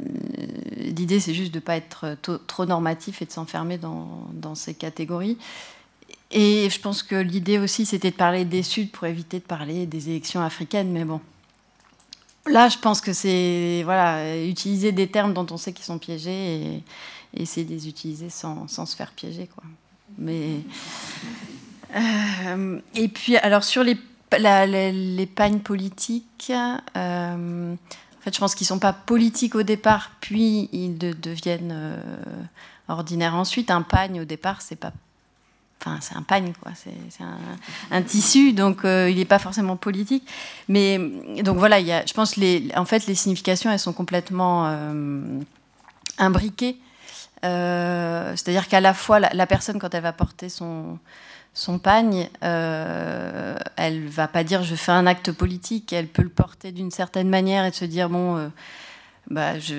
l'idée, 0.76 1.20
c'est 1.20 1.34
juste 1.34 1.52
de 1.52 1.58
ne 1.58 1.62
pas 1.62 1.76
être 1.76 2.16
trop 2.46 2.66
normatif 2.66 3.22
et 3.22 3.26
de 3.26 3.32
s'enfermer 3.32 3.78
dans, 3.78 4.54
ces 4.54 4.74
catégories. 4.74 5.38
Et 6.30 6.68
je 6.70 6.80
pense 6.80 7.02
que 7.02 7.14
l'idée 7.14 7.58
aussi, 7.58 7.86
c'était 7.86 8.10
de 8.10 8.16
parler 8.16 8.44
des 8.44 8.62
Suds 8.62 8.86
pour 8.86 9.06
éviter 9.06 9.38
de 9.38 9.44
parler 9.44 9.86
des 9.86 10.08
élections 10.10 10.40
africaines. 10.40 10.90
Mais 10.90 11.04
bon, 11.04 11.20
là, 12.46 12.68
je 12.68 12.78
pense 12.78 13.00
que 13.00 13.12
c'est 13.12 13.82
voilà, 13.84 14.36
utiliser 14.44 14.92
des 14.92 15.08
termes 15.08 15.34
dont 15.34 15.46
on 15.50 15.56
sait 15.56 15.72
qu'ils 15.72 15.84
sont 15.84 15.98
piégés 15.98 16.56
et, 16.56 16.82
essayer 17.38 17.66
de 17.66 17.72
les 17.72 17.86
utiliser 17.86 18.30
sans, 18.30 18.66
se 18.66 18.96
faire 18.96 19.12
piéger. 19.12 19.46
Quoi. 19.54 19.64
Mais, 20.16 20.60
euh, 21.94 22.80
et 22.94 23.08
puis, 23.08 23.36
alors, 23.36 23.62
sur 23.62 23.82
les, 23.82 23.98
les, 24.32 25.26
pagnes 25.26 25.60
politiques, 25.60 26.52
euh, 26.96 27.74
fait, 28.26 28.34
je 28.34 28.40
pense 28.40 28.54
qu'ils 28.54 28.64
ne 28.64 28.68
sont 28.68 28.78
pas 28.80 28.92
politiques 28.92 29.54
au 29.54 29.62
départ, 29.62 30.10
puis 30.20 30.68
ils 30.72 30.98
deviennent 30.98 31.72
euh, 31.72 32.00
ordinaires 32.88 33.36
ensuite. 33.36 33.70
Un 33.70 33.82
pagne, 33.82 34.20
au 34.20 34.24
départ, 34.24 34.62
c'est 34.62 34.76
pas. 34.76 34.92
Enfin, 35.80 35.98
c'est 36.00 36.16
un 36.16 36.22
pagne, 36.22 36.52
quoi. 36.60 36.72
C'est 36.74 37.22
un, 37.92 38.02
tissu, 38.02 38.52
donc 38.52 38.84
euh, 38.84 39.08
il 39.08 39.18
n'est 39.18 39.24
pas 39.24 39.38
forcément 39.38 39.76
politique. 39.76 40.26
Mais 40.68 40.98
donc 41.42 41.58
voilà, 41.58 41.80
je 41.80 42.12
pense 42.14 42.36
les, 42.36 42.68
en 42.74 42.84
fait, 42.84 43.06
les 43.06 43.14
significations, 43.14 43.70
elles 43.70 43.78
sont 43.78 43.92
complètement 43.92 44.66
euh, 44.66 45.40
imbriquées. 46.18 46.78
C'est-à-dire 47.42 48.66
qu'à 48.66 48.80
la 48.80 48.92
fois, 48.92 49.20
la, 49.20 49.46
personne, 49.46 49.78
quand 49.78 49.94
elle 49.94 50.02
va 50.02 50.12
porter 50.12 50.48
son, 50.48 50.98
son 51.56 51.78
pagne, 51.78 52.28
euh, 52.44 53.56
elle 53.76 54.06
va 54.08 54.28
pas 54.28 54.44
dire 54.44 54.62
je 54.62 54.74
fais 54.74 54.92
un 54.92 55.06
acte 55.06 55.32
politique, 55.32 55.90
elle 55.94 56.06
peut 56.06 56.22
le 56.22 56.28
porter 56.28 56.70
d'une 56.70 56.90
certaine 56.90 57.30
manière 57.30 57.64
et 57.64 57.72
se 57.72 57.86
dire 57.86 58.10
bon, 58.10 58.36
euh, 58.36 58.48
bah, 59.30 59.58
je, 59.58 59.74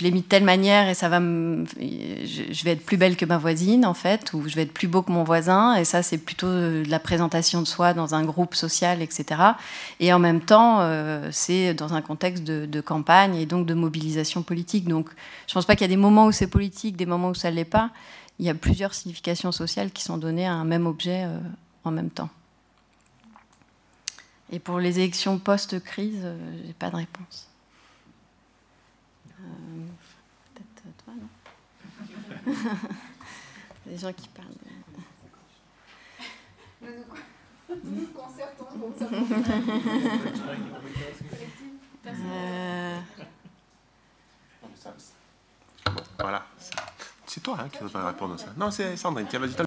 l'ai 0.00 0.10
mis 0.10 0.22
de 0.22 0.26
telle 0.26 0.42
manière 0.42 0.88
et 0.88 0.94
ça 0.94 1.10
va 1.10 1.20
je, 1.20 2.64
vais 2.64 2.70
être 2.70 2.86
plus 2.86 2.96
belle 2.96 3.18
que 3.18 3.26
ma 3.26 3.36
voisine 3.36 3.84
en 3.84 3.92
fait, 3.92 4.32
ou 4.32 4.48
je 4.48 4.56
vais 4.56 4.62
être 4.62 4.72
plus 4.72 4.88
beau 4.88 5.02
que 5.02 5.12
mon 5.12 5.22
voisin, 5.22 5.74
et 5.74 5.84
ça 5.84 6.02
c'est 6.02 6.16
plutôt 6.16 6.46
de 6.46 6.84
la 6.88 6.98
présentation 6.98 7.60
de 7.60 7.66
soi 7.66 7.92
dans 7.92 8.14
un 8.14 8.24
groupe 8.24 8.54
social, 8.54 9.02
etc. 9.02 9.38
Et 10.00 10.14
en 10.14 10.18
même 10.18 10.40
temps, 10.40 10.78
euh, 10.80 11.28
c'est 11.30 11.74
dans 11.74 11.92
un 11.92 12.00
contexte 12.00 12.42
de, 12.42 12.64
de, 12.64 12.80
campagne 12.80 13.36
et 13.36 13.44
donc 13.44 13.66
de 13.66 13.74
mobilisation 13.74 14.42
politique. 14.42 14.88
Donc 14.88 15.10
je 15.46 15.52
pense 15.52 15.66
pas 15.66 15.76
qu'il 15.76 15.82
y 15.82 15.90
a 15.90 15.94
des 15.94 15.96
moments 16.00 16.24
où 16.24 16.32
c'est 16.32 16.46
politique, 16.46 16.96
des 16.96 17.04
moments 17.04 17.28
où 17.28 17.34
ça 17.34 17.50
ne 17.50 17.56
l'est 17.56 17.66
pas 17.66 17.90
il 18.38 18.46
y 18.46 18.50
a 18.50 18.54
plusieurs 18.54 18.94
significations 18.94 19.52
sociales 19.52 19.90
qui 19.90 20.02
sont 20.02 20.18
données 20.18 20.46
à 20.46 20.52
un 20.52 20.64
même 20.64 20.86
objet 20.86 21.24
euh, 21.24 21.38
en 21.84 21.90
même 21.90 22.10
temps. 22.10 22.30
Et 24.50 24.58
pour 24.58 24.78
les 24.78 24.98
élections 24.98 25.38
post-crise, 25.38 26.20
euh, 26.22 26.58
je 26.58 26.66
n'ai 26.66 26.72
pas 26.74 26.90
de 26.90 26.96
réponse. 26.96 27.48
Euh, 29.40 29.86
pas, 31.06 31.12
non 31.12 32.54
Des 33.86 33.98
gens 33.98 34.12
qui 34.12 34.28
parlent. 34.28 34.48
Nous 36.82 38.00
nous 38.00 38.06
concertons 38.08 38.64
pour 38.64 38.92
euh... 42.06 43.00
Voilà. 46.18 46.46
C'est 47.32 47.40
toi 47.40 47.56
hein, 47.58 47.70
qui 47.70 47.78
dois 47.90 48.08
répondre 48.08 48.34
à 48.34 48.38
ça. 48.38 48.52
Non, 48.58 48.70
c'est 48.70 48.94
Sandrine. 48.94 49.26
Tiens, 49.26 49.38
vas-y. 49.38 49.56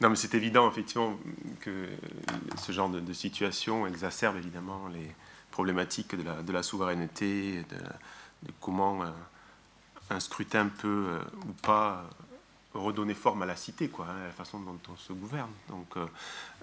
Non, 0.00 0.10
mais 0.10 0.16
c'est 0.16 0.34
évident, 0.34 0.68
effectivement, 0.68 1.16
que 1.60 1.86
ce 2.60 2.72
genre 2.72 2.88
de, 2.88 3.12
situation 3.12 3.86
exacerbe 3.86 4.36
évidemment 4.36 4.88
les 4.88 5.14
problématiques 5.52 6.16
de 6.16 6.52
la, 6.52 6.62
souveraineté, 6.64 7.64
de, 8.42 8.52
comment 8.60 9.04
euh, 9.04 9.10
un 10.10 10.18
scrutin 10.18 10.66
peut 10.66 11.06
euh, 11.08 11.20
ou 11.46 11.52
pas 11.62 12.04
redonner 12.74 13.14
forme 13.14 13.42
à 13.42 13.46
la 13.46 13.56
cité, 13.56 13.88
quoi, 13.88 14.06
hein, 14.08 14.24
la 14.26 14.32
façon 14.32 14.60
dont 14.60 14.78
on 14.92 14.96
se 14.96 15.12
gouverne. 15.12 15.50
Donc, 15.68 15.96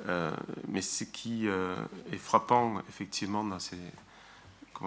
euh, 0.07 0.31
mais 0.68 0.81
ce 0.81 1.03
qui 1.03 1.48
est 1.48 2.18
frappant, 2.18 2.80
effectivement, 2.90 3.44
dans 3.44 3.60
ces, 3.60 3.77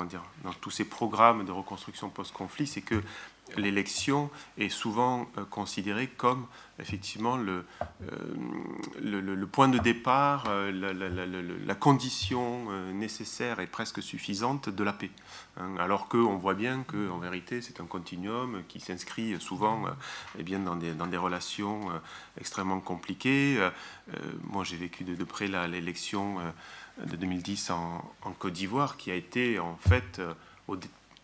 dire, 0.05 0.23
dans 0.45 0.53
tous 0.53 0.71
ces 0.71 0.85
programmes 0.85 1.45
de 1.45 1.53
reconstruction 1.53 2.09
post-conflit, 2.09 2.67
c'est 2.67 2.81
que 2.83 3.03
l'élection 3.57 4.31
est 4.59 4.69
souvent 4.69 5.29
euh, 5.37 5.45
considérée 5.45 6.07
comme 6.07 6.47
effectivement 6.79 7.37
le, 7.37 7.65
euh, 8.11 9.47
point 9.47 9.69
de 9.69 9.79
départ, 9.79 10.47
euh, 10.49 10.73
la, 11.67 11.75
condition 11.75 12.71
nécessaire 12.93 13.61
et 13.61 13.67
presque 13.67 14.03
suffisante 14.03 14.69
de 14.69 14.85
la 14.85 14.93
paix. 14.93 15.11
Hein. 15.59 15.75
alors 15.79 16.09
qu'on 16.09 16.37
voit 16.37 16.55
bien 16.55 16.85
qu'en 16.87 17.19
vérité 17.19 17.61
c'est 17.61 17.81
un 17.81 17.85
continuum 17.85 18.63
qui 18.69 18.81
s'inscrit 18.81 19.39
souvent 19.41 19.85
eh 20.39 20.43
bien, 20.43 20.61
dans, 20.61 20.77
des, 20.77 21.17
relations 21.17 21.91
extrêmement 22.41 22.81
compliquées. 22.81 23.59
moi 24.45 24.65
j'ai 24.65 24.77
vécu 24.77 25.05
de 25.05 25.25
près 25.25 25.49
l'élection 25.49 26.39
de 27.11 27.17
2010 27.17 27.71
en, 27.71 28.03
Côte 28.39 28.53
d'Ivoire 28.53 28.97
qui 28.97 29.11
a 29.11 29.15
été 29.15 29.59
en 29.59 29.77
fait 29.77 30.21
au 30.69 30.77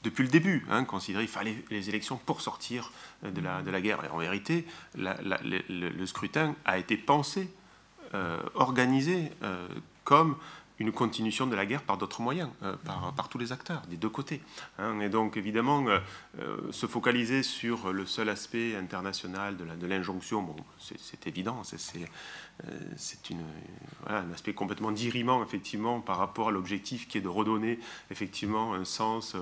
depuis 0.04 0.22
le 0.22 0.28
début, 0.28 0.64
hein, 0.70 0.84
considéré 0.84 1.24
qu'il 1.24 1.32
fallait 1.32 1.56
les 1.70 1.88
élections 1.88 2.16
pour 2.16 2.40
sortir 2.40 2.92
de 3.22 3.40
la, 3.40 3.62
de 3.62 3.70
la 3.70 3.80
guerre. 3.80 4.04
Et 4.04 4.08
en 4.08 4.18
vérité, 4.18 4.64
le, 4.96 6.06
scrutin 6.06 6.54
a 6.64 6.78
été 6.78 6.96
pensé, 6.96 7.50
euh, 8.14 8.38
organisé 8.54 9.30
euh, 9.42 9.68
comme 10.04 10.36
une 10.78 10.92
continuation 10.92 11.46
de 11.46 11.56
la 11.56 11.66
guerre 11.66 11.82
par 11.82 11.98
d'autres 11.98 12.22
moyens, 12.22 12.50
euh, 12.62 12.76
par, 13.16 13.28
tous 13.28 13.38
les 13.38 13.52
acteurs, 13.52 13.82
des 13.88 13.96
deux 13.96 14.08
côtés. 14.08 14.40
Hein. 14.78 15.00
Et 15.00 15.08
donc, 15.08 15.36
évidemment, 15.36 15.84
euh, 15.88 15.98
euh, 16.40 16.72
se 16.72 16.86
focaliser 16.86 17.42
sur 17.42 17.92
le 17.92 18.06
seul 18.06 18.28
aspect 18.28 18.76
international 18.76 19.56
de 19.56 19.86
l'injonction, 19.86 20.42
bon, 20.42 20.56
c'est 20.78 21.26
évident, 21.26 21.62
c'est 21.64 22.04
un 24.06 24.30
aspect 24.32 24.54
complètement 24.54 24.92
dirimant, 24.92 25.42
effectivement, 25.42 26.00
par 26.00 26.18
rapport 26.18 26.48
à 26.48 26.50
l'objectif 26.52 27.08
qui 27.08 27.18
est 27.18 27.22
de 27.22 27.28
redonner, 27.28 27.78
effectivement, 28.10 28.74
un 28.74 28.84
sens 28.84 29.36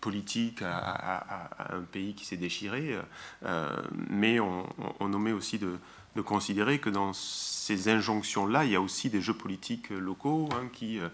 politique 0.00 0.62
à, 0.62 1.74
un 1.74 1.80
pays 1.80 2.14
qui 2.14 2.24
s'est 2.24 2.36
déchiré. 2.36 2.98
mais 4.08 4.40
on, 4.40 4.66
on, 5.00 5.12
on, 5.14 5.32
aussi 5.32 5.58
de 5.58 5.78
de 6.16 6.22
considérer 6.22 6.80
que 6.80 6.90
dans 6.90 7.12
ces 7.12 7.88
injonctions-là, 7.88 8.64
il 8.64 8.72
y 8.72 8.76
a 8.76 8.80
aussi 8.80 9.10
des 9.10 9.20
jeux 9.20 9.34
politiques 9.34 9.90
locaux 9.90 10.48
hein, 10.52 10.68
qui, 10.72 10.98
euh, 10.98 11.08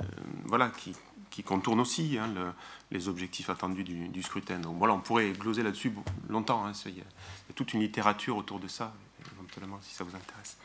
euh, 0.00 0.04
voilà, 0.44 0.70
qui, 0.70 0.94
qui, 1.30 1.42
contournent 1.42 1.80
aussi 1.80 2.18
hein, 2.18 2.54
les 2.90 3.08
objectifs 3.08 3.50
attendus 3.50 3.84
du, 3.84 4.22
scrutin. 4.22 4.58
Donc 4.58 4.76
voilà, 4.78 4.94
on 4.94 5.00
pourrait 5.00 5.30
gloser 5.32 5.62
là-dessus 5.62 5.92
longtemps. 6.28 6.66
Hein, 6.66 6.72
il, 6.86 6.98
y 6.98 7.00
a, 7.00 7.52
toute 7.54 7.72
une 7.74 7.80
littérature 7.80 8.36
autour 8.36 8.58
de 8.58 8.68
ça, 8.68 8.92
éventuellement, 9.32 9.78
si 9.82 9.94
ça 9.94 10.04
vous 10.04 10.14
intéresse. 10.14 10.56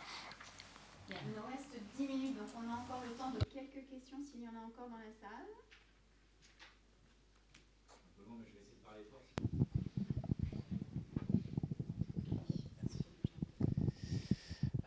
Il 1.09 1.15
nous 1.35 1.45
reste 1.47 1.69
10 1.97 2.07
minutes, 2.07 2.37
donc 2.37 2.47
on 2.55 2.69
a 2.69 2.73
encore 2.73 3.03
le 3.07 3.15
temps 3.15 3.29
de 3.29 3.39
quelques 3.45 3.87
questions 3.89 4.17
s'il 4.29 4.41
y 4.41 4.47
en 4.47 4.59
a 4.59 4.65
encore 4.65 4.89
dans 4.89 4.97
la 4.97 5.13
salle. 5.21 5.45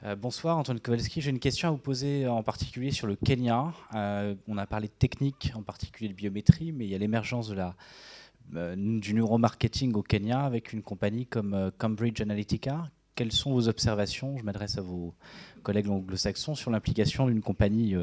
Euh, 0.08 0.16
bonsoir 0.16 0.56
Antoine 0.56 0.80
Kowalski, 0.80 1.20
j'ai 1.20 1.30
une 1.30 1.38
question 1.38 1.68
à 1.68 1.70
vous 1.70 1.76
poser 1.76 2.26
en 2.26 2.42
particulier 2.42 2.92
sur 2.92 3.06
le 3.06 3.14
Kenya. 3.14 3.74
Euh, 3.94 4.34
on 4.46 4.56
a 4.56 4.66
parlé 4.66 4.88
de 4.88 4.92
technique, 4.92 5.52
en 5.54 5.62
particulier 5.62 6.08
de 6.08 6.14
biométrie, 6.14 6.72
mais 6.72 6.86
il 6.86 6.90
y 6.90 6.94
a 6.94 6.98
l'émergence 6.98 7.52
euh, 8.54 8.74
du 8.76 9.12
neuromarketing 9.12 9.92
au 9.94 10.02
Kenya 10.02 10.40
avec 10.40 10.72
une 10.72 10.82
compagnie 10.82 11.26
comme 11.26 11.70
Cambridge 11.76 12.22
Analytica. 12.22 12.90
Quelles 13.16 13.32
sont 13.32 13.52
vos 13.52 13.68
observations? 13.68 14.38
Je 14.38 14.44
m'adresse 14.44 14.78
à 14.78 14.80
vos 14.80 15.14
collègues 15.62 15.90
anglo-saxons 15.90 16.54
sur 16.54 16.70
l'implication 16.70 17.26
d'une 17.26 17.42
compagnie 17.42 17.94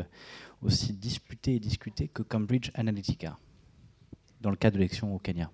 aussi 0.62 0.94
disputée 0.94 1.56
et 1.56 1.60
discutée 1.60 2.08
que 2.08 2.22
Cambridge 2.22 2.70
Analytica 2.76 3.40
dans 4.42 4.52
le 4.52 4.58
cas 4.58 4.70
de 4.70 4.78
l'élection 4.78 5.16
au 5.16 5.18
Kenya. 5.18 5.50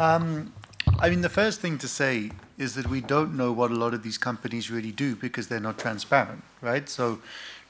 Um, 0.00 0.54
I 0.98 1.10
mean, 1.10 1.20
the 1.20 1.28
first 1.28 1.60
thing 1.60 1.76
to 1.76 1.86
say 1.86 2.30
is 2.56 2.74
that 2.74 2.88
we 2.88 3.02
don't 3.02 3.36
know 3.36 3.52
what 3.52 3.70
a 3.70 3.74
lot 3.74 3.92
of 3.92 4.02
these 4.02 4.16
companies 4.16 4.70
really 4.70 4.92
do 4.92 5.14
because 5.14 5.48
they're 5.48 5.60
not 5.60 5.78
transparent, 5.78 6.42
right? 6.62 6.88
So 6.88 7.18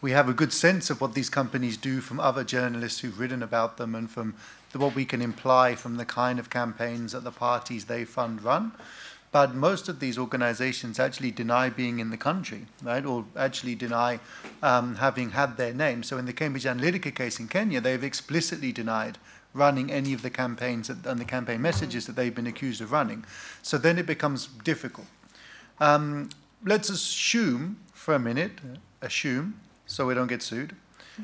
we 0.00 0.12
have 0.12 0.28
a 0.28 0.32
good 0.32 0.52
sense 0.52 0.90
of 0.90 1.00
what 1.00 1.14
these 1.14 1.28
companies 1.28 1.76
do 1.76 2.00
from 2.00 2.20
other 2.20 2.44
journalists 2.44 3.00
who've 3.00 3.18
written 3.18 3.42
about 3.42 3.78
them 3.78 3.96
and 3.96 4.08
from 4.08 4.36
the, 4.70 4.78
what 4.78 4.94
we 4.94 5.04
can 5.04 5.20
imply 5.20 5.74
from 5.74 5.96
the 5.96 6.04
kind 6.04 6.38
of 6.38 6.50
campaigns 6.50 7.10
that 7.12 7.24
the 7.24 7.32
parties 7.32 7.86
they 7.86 8.04
fund 8.04 8.44
run. 8.44 8.70
But 9.32 9.56
most 9.56 9.88
of 9.88 9.98
these 9.98 10.16
organizations 10.16 11.00
actually 11.00 11.32
deny 11.32 11.68
being 11.68 11.98
in 11.98 12.10
the 12.10 12.16
country, 12.16 12.66
right, 12.80 13.04
or 13.04 13.24
actually 13.36 13.74
deny 13.74 14.20
um, 14.62 14.96
having 14.96 15.30
had 15.30 15.56
their 15.56 15.74
name. 15.74 16.04
So 16.04 16.16
in 16.16 16.26
the 16.26 16.32
Cambridge 16.32 16.64
Analytica 16.64 17.12
case 17.12 17.40
in 17.40 17.48
Kenya, 17.48 17.80
they've 17.80 18.04
explicitly 18.04 18.70
denied 18.70 19.18
running 19.52 19.90
any 19.90 20.12
of 20.12 20.22
the 20.22 20.30
campaigns 20.30 20.88
that, 20.88 21.04
and 21.06 21.20
the 21.20 21.24
campaign 21.24 21.60
messages 21.60 22.06
that 22.06 22.16
they've 22.16 22.34
been 22.34 22.46
accused 22.46 22.80
of 22.80 22.92
running. 22.92 23.24
So 23.62 23.78
then 23.78 23.98
it 23.98 24.06
becomes 24.06 24.46
difficult. 24.46 25.06
Um, 25.80 26.30
let's 26.64 26.90
assume 26.90 27.78
for 27.92 28.14
a 28.14 28.18
minute, 28.18 28.52
assume, 29.02 29.60
so 29.86 30.06
we 30.06 30.14
don't 30.14 30.28
get 30.28 30.42
sued. 30.42 30.74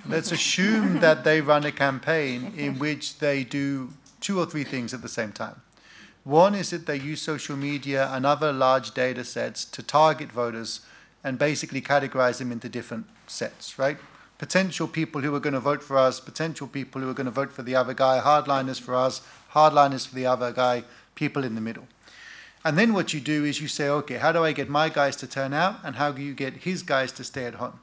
Let's 0.09 0.33
assume 0.33 1.01
that 1.01 1.25
they 1.25 1.41
run 1.41 1.65
a 1.65 1.73
campaign 1.73 2.53
in 2.57 2.79
which 2.79 3.19
they 3.19 3.45
do 3.45 3.91
two 4.21 4.39
or 4.39 4.47
three 4.47 4.65
things 4.65 4.93
at 4.93 5.03
the 5.03 5.09
same 5.09 5.33
time. 5.33 5.63
One 6.25 6.57
is 6.57 6.71
that 6.71 6.87
they 6.87 6.97
use 6.97 7.23
social 7.23 7.57
media 7.57 8.11
and 8.13 8.27
other 8.27 8.53
large 8.53 8.93
data 8.95 9.23
sets 9.23 9.65
to 9.67 9.83
target 9.83 10.33
voters 10.33 10.81
and 11.23 11.39
basically 11.39 11.81
categorize 11.81 12.39
them 12.39 12.51
into 12.51 12.69
different 12.69 13.07
sets, 13.29 13.79
right? 13.79 13.99
Potential 14.39 14.87
people 14.87 15.21
who 15.21 15.35
are 15.35 15.41
going 15.41 15.55
to 15.55 15.61
vote 15.61 15.83
for 15.83 15.97
us, 15.97 16.21
potential 16.21 16.67
people 16.67 17.01
who 17.01 17.09
are 17.09 17.15
going 17.15 17.27
to 17.27 17.31
vote 17.31 17.53
for 17.53 17.63
the 17.63 17.75
other 17.75 17.95
guy, 17.95 18.21
hardliners 18.21 18.81
for 18.81 18.95
us, 18.95 19.23
hardliners 19.53 20.07
for 20.07 20.15
the 20.15 20.27
other 20.27 20.53
guy, 20.53 20.85
people 21.15 21.45
in 21.45 21.55
the 21.55 21.61
middle. 21.61 21.87
And 22.65 22.77
then 22.77 22.93
what 22.93 23.15
you 23.15 23.21
do 23.21 23.45
is 23.45 23.61
you 23.61 23.69
say, 23.69 23.89
okay, 23.89 24.17
how 24.17 24.33
do 24.33 24.45
I 24.45 24.53
get 24.53 24.69
my 24.69 24.89
guys 24.89 25.17
to 25.17 25.27
turn 25.27 25.53
out 25.53 25.77
and 25.85 25.97
how 25.97 26.11
do 26.11 26.21
you 26.21 26.35
get 26.35 26.55
his 26.55 26.83
guys 26.83 27.13
to 27.13 27.25
stay 27.25 27.45
at 27.45 27.55
home? 27.55 27.79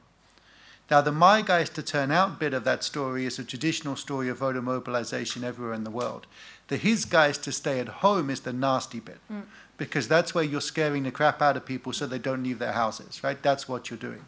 Now, 0.90 1.00
the 1.00 1.12
my 1.12 1.40
guys 1.40 1.70
to 1.70 1.82
turn 1.82 2.10
out 2.10 2.38
bit 2.38 2.52
of 2.52 2.64
that 2.64 2.84
story 2.84 3.24
is 3.24 3.38
a 3.38 3.44
traditional 3.44 3.96
story 3.96 4.28
of 4.28 4.38
voter 4.38 4.60
mobilization 4.60 5.42
everywhere 5.42 5.72
in 5.72 5.84
the 5.84 5.90
world. 5.90 6.26
The 6.68 6.76
his 6.76 7.06
guys 7.06 7.38
to 7.38 7.52
stay 7.52 7.80
at 7.80 7.88
home 7.88 8.28
is 8.28 8.40
the 8.40 8.52
nasty 8.52 9.00
bit 9.00 9.18
mm. 9.32 9.44
because 9.78 10.08
that's 10.08 10.34
where 10.34 10.44
you're 10.44 10.60
scaring 10.60 11.04
the 11.04 11.10
crap 11.10 11.40
out 11.40 11.56
of 11.56 11.64
people 11.64 11.94
so 11.94 12.06
they 12.06 12.18
don't 12.18 12.42
leave 12.42 12.58
their 12.58 12.72
houses, 12.72 13.24
right? 13.24 13.42
That's 13.42 13.66
what 13.66 13.88
you're 13.88 13.98
doing. 13.98 14.26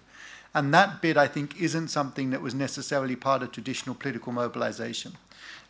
And 0.57 0.73
that 0.73 1.03
bit, 1.03 1.19
I 1.19 1.28
think, 1.28 1.61
isn't 1.61 1.89
something 1.89 2.31
that 2.31 2.41
was 2.41 2.55
necessarily 2.55 3.15
part 3.15 3.43
of 3.43 3.53
traditional 3.53 3.95
political 3.95 4.33
mobilization. 4.33 5.12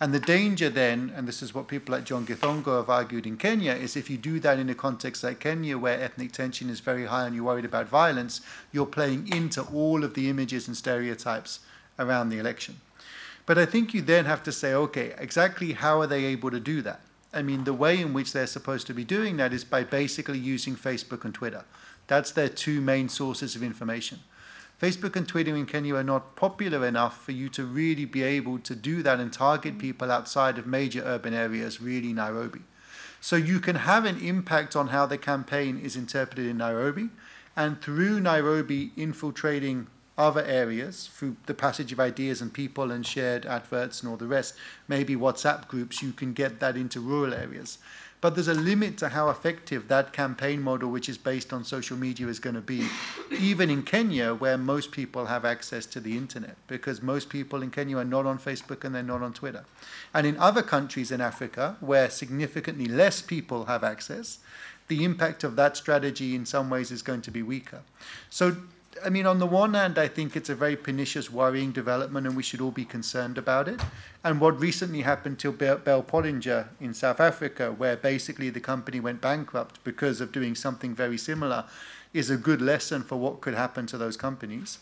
And 0.01 0.15
the 0.15 0.21
danger 0.21 0.71
then, 0.71 1.13
and 1.17 1.27
this 1.27 1.43
is 1.43 1.53
what 1.53 1.67
people 1.67 1.93
like 1.93 2.05
John 2.05 2.25
Githongo 2.25 2.77
have 2.77 2.89
argued 2.89 3.27
in 3.27 3.37
Kenya, 3.37 3.73
is 3.73 3.97
if 3.97 4.09
you 4.09 4.17
do 4.17 4.39
that 4.39 4.61
in 4.61 4.71
a 4.71 4.77
context 4.77 5.25
like 5.25 5.41
Kenya, 5.41 5.77
where 5.77 6.01
ethnic 6.01 6.31
tension 6.31 6.71
is 6.71 6.79
very 6.79 7.07
high 7.07 7.27
and 7.27 7.35
you're 7.35 7.43
worried 7.43 7.65
about 7.65 7.89
violence, 7.89 8.43
you're 8.71 8.87
playing 8.87 9.27
into 9.35 9.63
all 9.63 10.05
of 10.05 10.15
the 10.15 10.31
images 10.31 10.69
and 10.69 10.77
stereotypes 10.77 11.59
around 11.99 12.29
the 12.29 12.39
election. 12.39 12.77
But 13.45 13.59
I 13.59 13.67
think 13.67 13.93
you 13.93 14.03
then 14.03 14.25
have 14.27 14.45
to 14.45 14.53
say, 14.53 14.73
okay, 14.73 15.15
exactly 15.19 15.73
how 15.73 16.01
are 16.01 16.07
they 16.07 16.27
able 16.27 16.53
to 16.53 16.61
do 16.61 16.81
that? 16.83 17.01
I 17.35 17.43
mean, 17.43 17.65
the 17.65 17.75
way 17.75 18.01
in 18.01 18.13
which 18.13 18.33
they're 18.33 18.47
supposed 18.47 18.87
to 18.87 18.95
be 18.95 19.03
doing 19.03 19.37
that 19.39 19.53
is 19.53 19.65
by 19.65 19.83
basically 19.83 20.39
using 20.39 20.77
Facebook 20.77 21.25
and 21.25 21.35
Twitter. 21.35 21.65
That's 22.07 22.31
their 22.31 22.49
two 22.49 22.81
main 22.81 23.09
sources 23.09 23.57
of 23.57 23.65
information. 23.65 24.21
Facebook 24.81 25.17
and 25.17 25.27
Twitter 25.27 25.57
in 25.57 25.65
Kenya 25.65 25.95
are 25.95 26.05
not 26.05 26.37
popular 26.37 26.87
enough 26.87 27.25
for 27.25 27.33
you 27.33 27.49
to 27.49 27.65
really 27.65 28.05
be 28.05 28.23
able 28.23 28.59
to 28.59 28.75
do 28.75 29.03
that 29.03 29.19
and 29.21 29.33
target 29.33 29.79
mm. 29.79 29.81
people 29.81 30.13
outside 30.13 30.59
of 30.59 30.67
major 30.67 31.03
urban 31.03 31.33
areas, 31.33 31.81
really 31.81 32.13
Nairobi. 32.13 32.61
So 33.21 33.37
you 33.37 33.59
can 33.59 33.77
have 33.77 34.05
an 34.05 34.21
impact 34.21 34.77
on 34.77 34.89
how 34.89 35.07
the 35.07 35.17
campaign 35.17 35.79
is 35.79 35.97
interpreted 35.97 36.47
in 36.47 36.59
Nairobi, 36.59 37.09
and 37.57 37.81
through 37.81 38.21
Nairobi 38.21 38.93
infiltrating 38.97 39.87
other 40.19 40.43
areas 40.45 41.11
through 41.13 41.37
the 41.47 41.55
passage 41.55 41.93
of 41.93 42.01
ideas 42.01 42.41
and 42.41 42.53
people 42.53 42.91
and 42.91 43.07
shared 43.07 43.45
adverts 43.47 44.01
and 44.01 44.11
all 44.11 44.17
the 44.17 44.27
rest, 44.27 44.55
maybe 44.89 45.15
WhatsApp 45.15 45.69
groups, 45.69 46.03
you 46.03 46.13
can 46.13 46.33
get 46.33 46.61
that 46.61 46.77
into 46.77 47.01
rural 47.01 47.35
areas. 47.35 47.79
But 48.21 48.35
there's 48.35 48.49
a 48.49 48.55
limit 48.55 48.97
to 48.99 49.11
how 49.11 49.29
effective 49.29 49.89
that 49.89 50.13
campaign 50.13 50.63
model, 50.63 50.91
which 50.91 51.09
is 51.09 51.19
based 51.19 51.53
on 51.53 51.65
social 51.65 51.97
media, 51.97 52.29
is 52.29 52.39
going 52.39 52.57
to 52.57 52.63
be, 52.63 52.87
even 53.31 53.71
in 53.71 53.83
Kenya, 53.83 54.35
where 54.35 54.57
most 54.57 54.91
people 54.91 55.27
have 55.27 55.45
access 55.45 55.87
to 55.87 56.01
the 56.01 56.17
internet, 56.17 56.57
because 56.67 57.03
most 57.03 57.29
people 57.29 57.63
in 57.63 57.71
Kenya 57.71 57.99
are 57.99 58.05
not 58.05 58.27
on 58.27 58.39
Facebook 58.39 58.85
and 58.85 58.95
they're 58.95 59.03
not 59.03 59.23
on 59.23 59.33
Twitter. 59.33 59.65
And 60.15 60.27
in 60.27 60.37
other 60.39 60.63
countries 60.63 61.13
in 61.13 61.21
Africa, 61.21 61.77
where 61.81 62.09
significantly 62.09 62.87
less 62.87 63.21
people 63.21 63.67
have 63.67 63.85
access, 63.85 64.39
the 64.89 65.05
impact 65.05 65.45
of 65.45 65.57
that 65.57 65.77
strategy 65.77 66.35
in 66.35 66.47
some 66.47 66.71
ways 66.71 66.91
is 66.91 67.03
going 67.03 67.23
to 67.23 67.31
be 67.31 67.43
weaker. 67.43 67.83
So 68.31 68.57
I 69.05 69.11
mean, 69.11 69.27
on 69.27 69.39
the 69.39 69.47
one 69.47 69.75
hand, 69.75 69.99
I 69.99 70.09
think 70.09 70.37
it's 70.37 70.49
a 70.49 70.55
very 70.55 70.77
pernicious, 70.77 71.31
worrying 71.31 71.73
development, 71.73 72.27
and 72.27 72.37
we 72.37 72.43
should 72.43 72.61
all 72.61 72.71
be 72.71 72.85
concerned 72.85 73.39
about 73.39 73.69
it. 73.69 73.81
And 74.25 74.41
what 74.41 74.59
recently 74.61 75.03
happened 75.03 75.39
to 75.41 75.53
Bell 75.53 76.03
Pollinger 76.03 76.69
in 76.81 76.95
South 76.95 77.21
Africa, 77.21 77.73
where 77.73 77.97
basically 77.97 78.51
the 78.51 78.61
company 78.61 79.01
went 79.01 79.21
bankrupt 79.21 79.83
because 79.85 80.21
of 80.21 80.33
doing 80.33 80.55
something 80.55 80.95
very 80.95 81.19
similar, 81.19 81.65
is 82.13 82.31
a 82.31 82.37
good 82.37 82.63
lesson 82.63 83.03
for 83.03 83.17
what 83.17 83.41
could 83.41 83.55
happen 83.55 83.87
to 83.87 83.99
those 83.99 84.17
companies. 84.17 84.79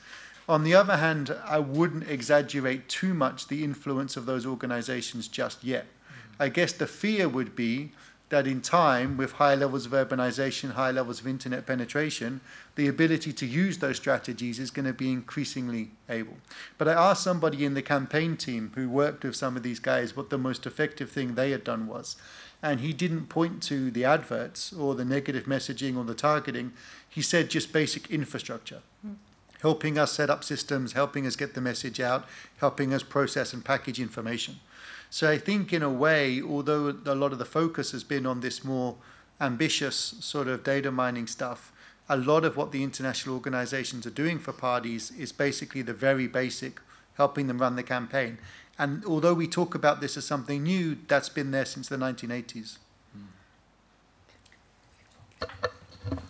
On 0.49 0.63
the 0.63 0.75
other 0.75 0.97
hand, 0.97 1.35
I 1.45 1.59
wouldn't 1.59 2.09
exaggerate 2.09 2.89
too 2.89 3.15
much 3.15 3.49
the 3.49 3.65
influence 3.65 4.17
of 4.17 4.27
those 4.27 4.45
organizations 4.47 5.27
just 5.27 5.65
yet. 5.65 5.85
Mm-hmm. 5.85 6.43
I 6.43 6.49
guess 6.51 6.73
the 6.73 6.87
fear 6.87 7.29
would 7.29 7.57
be 7.57 7.93
that 8.31 8.47
in 8.47 8.63
time, 8.63 9.17
with 9.17 9.33
high 9.33 9.55
levels 9.55 9.87
of 9.87 9.93
urbanization, 9.93 10.73
high 10.73 10.91
levels 10.91 11.21
of 11.21 11.27
internet 11.27 11.67
penetration, 11.67 12.41
the 12.75 12.89
ability 12.89 13.33
to 13.33 13.47
use 13.47 13.79
those 13.79 13.97
strategies 13.97 14.59
is 14.59 14.71
going 14.71 14.87
to 14.87 14.93
be 14.93 15.13
increasingly 15.13 15.91
able. 16.09 16.39
But 16.79 16.89
I 16.89 16.95
asked 16.95 17.23
somebody 17.23 17.65
in 17.65 17.75
the 17.75 17.83
campaign 17.83 18.37
team 18.37 18.73
who 18.75 18.89
worked 18.89 19.25
with 19.25 19.37
some 19.37 19.57
of 19.57 19.63
these 19.63 19.79
guys 19.79 20.17
what 20.17 20.31
the 20.31 20.39
most 20.39 20.67
effective 20.67 21.11
thing 21.11 21.35
they 21.35 21.51
had 21.51 21.65
done 21.65 21.87
was. 21.87 22.17
And 22.63 22.81
he 22.81 22.95
didn't 22.95 23.27
point 23.27 23.63
to 23.65 23.91
the 23.91 24.07
adverts 24.07 24.73
or 24.73 24.95
the 24.95 25.05
negative 25.05 25.45
messaging 25.45 25.97
or 25.97 26.05
the 26.05 26.15
targeting. 26.15 26.73
He 27.09 27.21
said 27.21 27.51
just 27.51 27.73
basic 27.73 28.11
infrastructure. 28.11 28.81
Mm. 29.07 29.17
Helping 29.61 29.99
us 29.99 30.13
set 30.13 30.31
up 30.31 30.43
systems, 30.45 30.95
helping 30.95 31.27
us 31.27 31.37
get 31.37 31.55
the 31.55 31.61
message 31.61 32.01
out, 32.01 32.27
helping 32.59 32.95
us 32.95 33.03
process 33.03 33.53
and 33.53 33.65
package 33.65 34.01
information. 34.01 34.61
So 35.15 35.31
I 35.31 35.39
think, 35.39 35.73
in 35.73 35.85
a 35.85 35.89
way, 35.89 36.43
although 36.43 36.89
a 37.07 37.15
lot 37.15 37.31
of 37.31 37.39
the 37.39 37.45
focus 37.45 37.93
has 37.93 38.03
been 38.03 38.27
on 38.27 38.41
this 38.41 38.65
more 38.65 38.97
ambitious 39.41 39.95
sort 40.19 40.49
of 40.49 40.65
data 40.65 40.91
mining 40.91 41.29
stuff, 41.29 41.73
a 42.09 42.17
lot 42.17 42.45
of 42.45 42.57
what 42.57 42.73
the 42.73 42.83
international 42.83 43.37
organizations 43.37 44.09
are 44.09 44.11
doing 44.11 44.41
for 44.41 44.53
parties 44.53 45.13
is 45.17 45.31
basically 45.31 45.83
the 45.83 45.95
very 45.95 46.27
basic, 46.27 46.81
helping 47.17 47.47
them 47.47 47.61
run 47.61 47.77
the 47.77 47.85
campaign. 47.85 48.39
And 48.77 49.05
although 49.05 49.35
we 49.35 49.47
talk 49.47 49.77
about 49.77 50.01
this 50.01 50.17
as 50.17 50.25
something 50.25 50.65
new, 50.65 50.99
that's 51.07 51.29
been 51.29 51.53
there 51.53 51.65
since 51.65 51.89
the 51.89 51.97
1980s. 51.97 52.79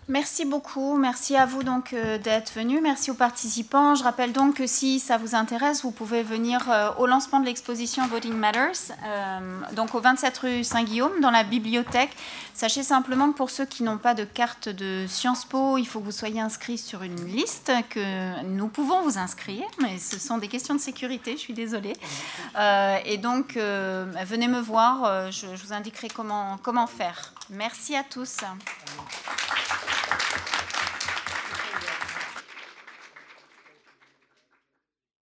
Merci 0.09 0.45
beaucoup, 0.45 0.99
merci 0.99 1.35
à 1.35 1.47
vous 1.47 1.63
donc 1.63 1.95
euh, 1.95 2.19
d'être 2.19 2.53
venu, 2.53 2.83
merci 2.83 3.11
aux 3.11 3.15
participants. 3.15 3.95
Je 3.95 4.05
rappelle 4.05 4.33
donc 4.33 4.57
que 4.57 4.67
si 4.67 5.01
ça 5.01 5.17
vous 5.17 5.35
intéresse, 5.35 5.83
vous 5.83 5.93
pouvez 5.93 6.23
venir 6.23 6.61
euh, 6.69 6.91
au 6.99 7.07
lancement 7.07 7.41
de 7.41 7.47
l'exposition 7.47 8.07
Voting 8.09 8.35
Matters, 8.35 8.93
euh, 9.07 9.61
donc 9.73 9.95
au 9.95 10.01
27 10.01 10.39
rue 10.39 10.63
Saint-Guillaume, 10.63 11.21
dans 11.23 11.31
la 11.31 11.43
bibliothèque. 11.43 12.11
Sachez 12.53 12.83
simplement 12.83 13.33
que 13.33 13.37
pour 13.37 13.49
ceux 13.49 13.65
qui 13.65 13.83
n'ont 13.83 13.97
pas 13.97 14.13
de 14.13 14.25
carte 14.25 14.69
de 14.69 15.07
Sciences 15.09 15.47
Po, 15.47 15.79
il 15.79 15.87
faut 15.87 16.01
que 16.01 16.05
vous 16.05 16.13
soyez 16.13 16.39
inscrits 16.39 16.79
sur 16.79 17.03
une 17.03 17.25
liste 17.25 17.73
que 17.89 18.43
nous 18.43 18.69
pouvons 18.69 19.01
vous 19.01 19.17
inscrire, 19.17 19.65
mais 19.81 19.99
ce 19.99 20.19
sont 20.19 20.37
des 20.37 20.49
questions 20.49 20.75
de 20.75 20.81
sécurité, 20.81 21.33
je 21.33 21.41
suis 21.41 21.55
désolée. 21.55 21.95
et 23.07 23.17
donc, 23.17 23.55
venez 23.57 24.47
me 24.47 24.61
voir, 24.61 25.33
je, 25.33 25.47
vous 25.47 25.73
indiquerai 25.73 26.09
comment 26.09 26.87
faire. 26.87 27.33
Merci 27.51 27.97
à 27.97 28.05
tous. 28.05 28.37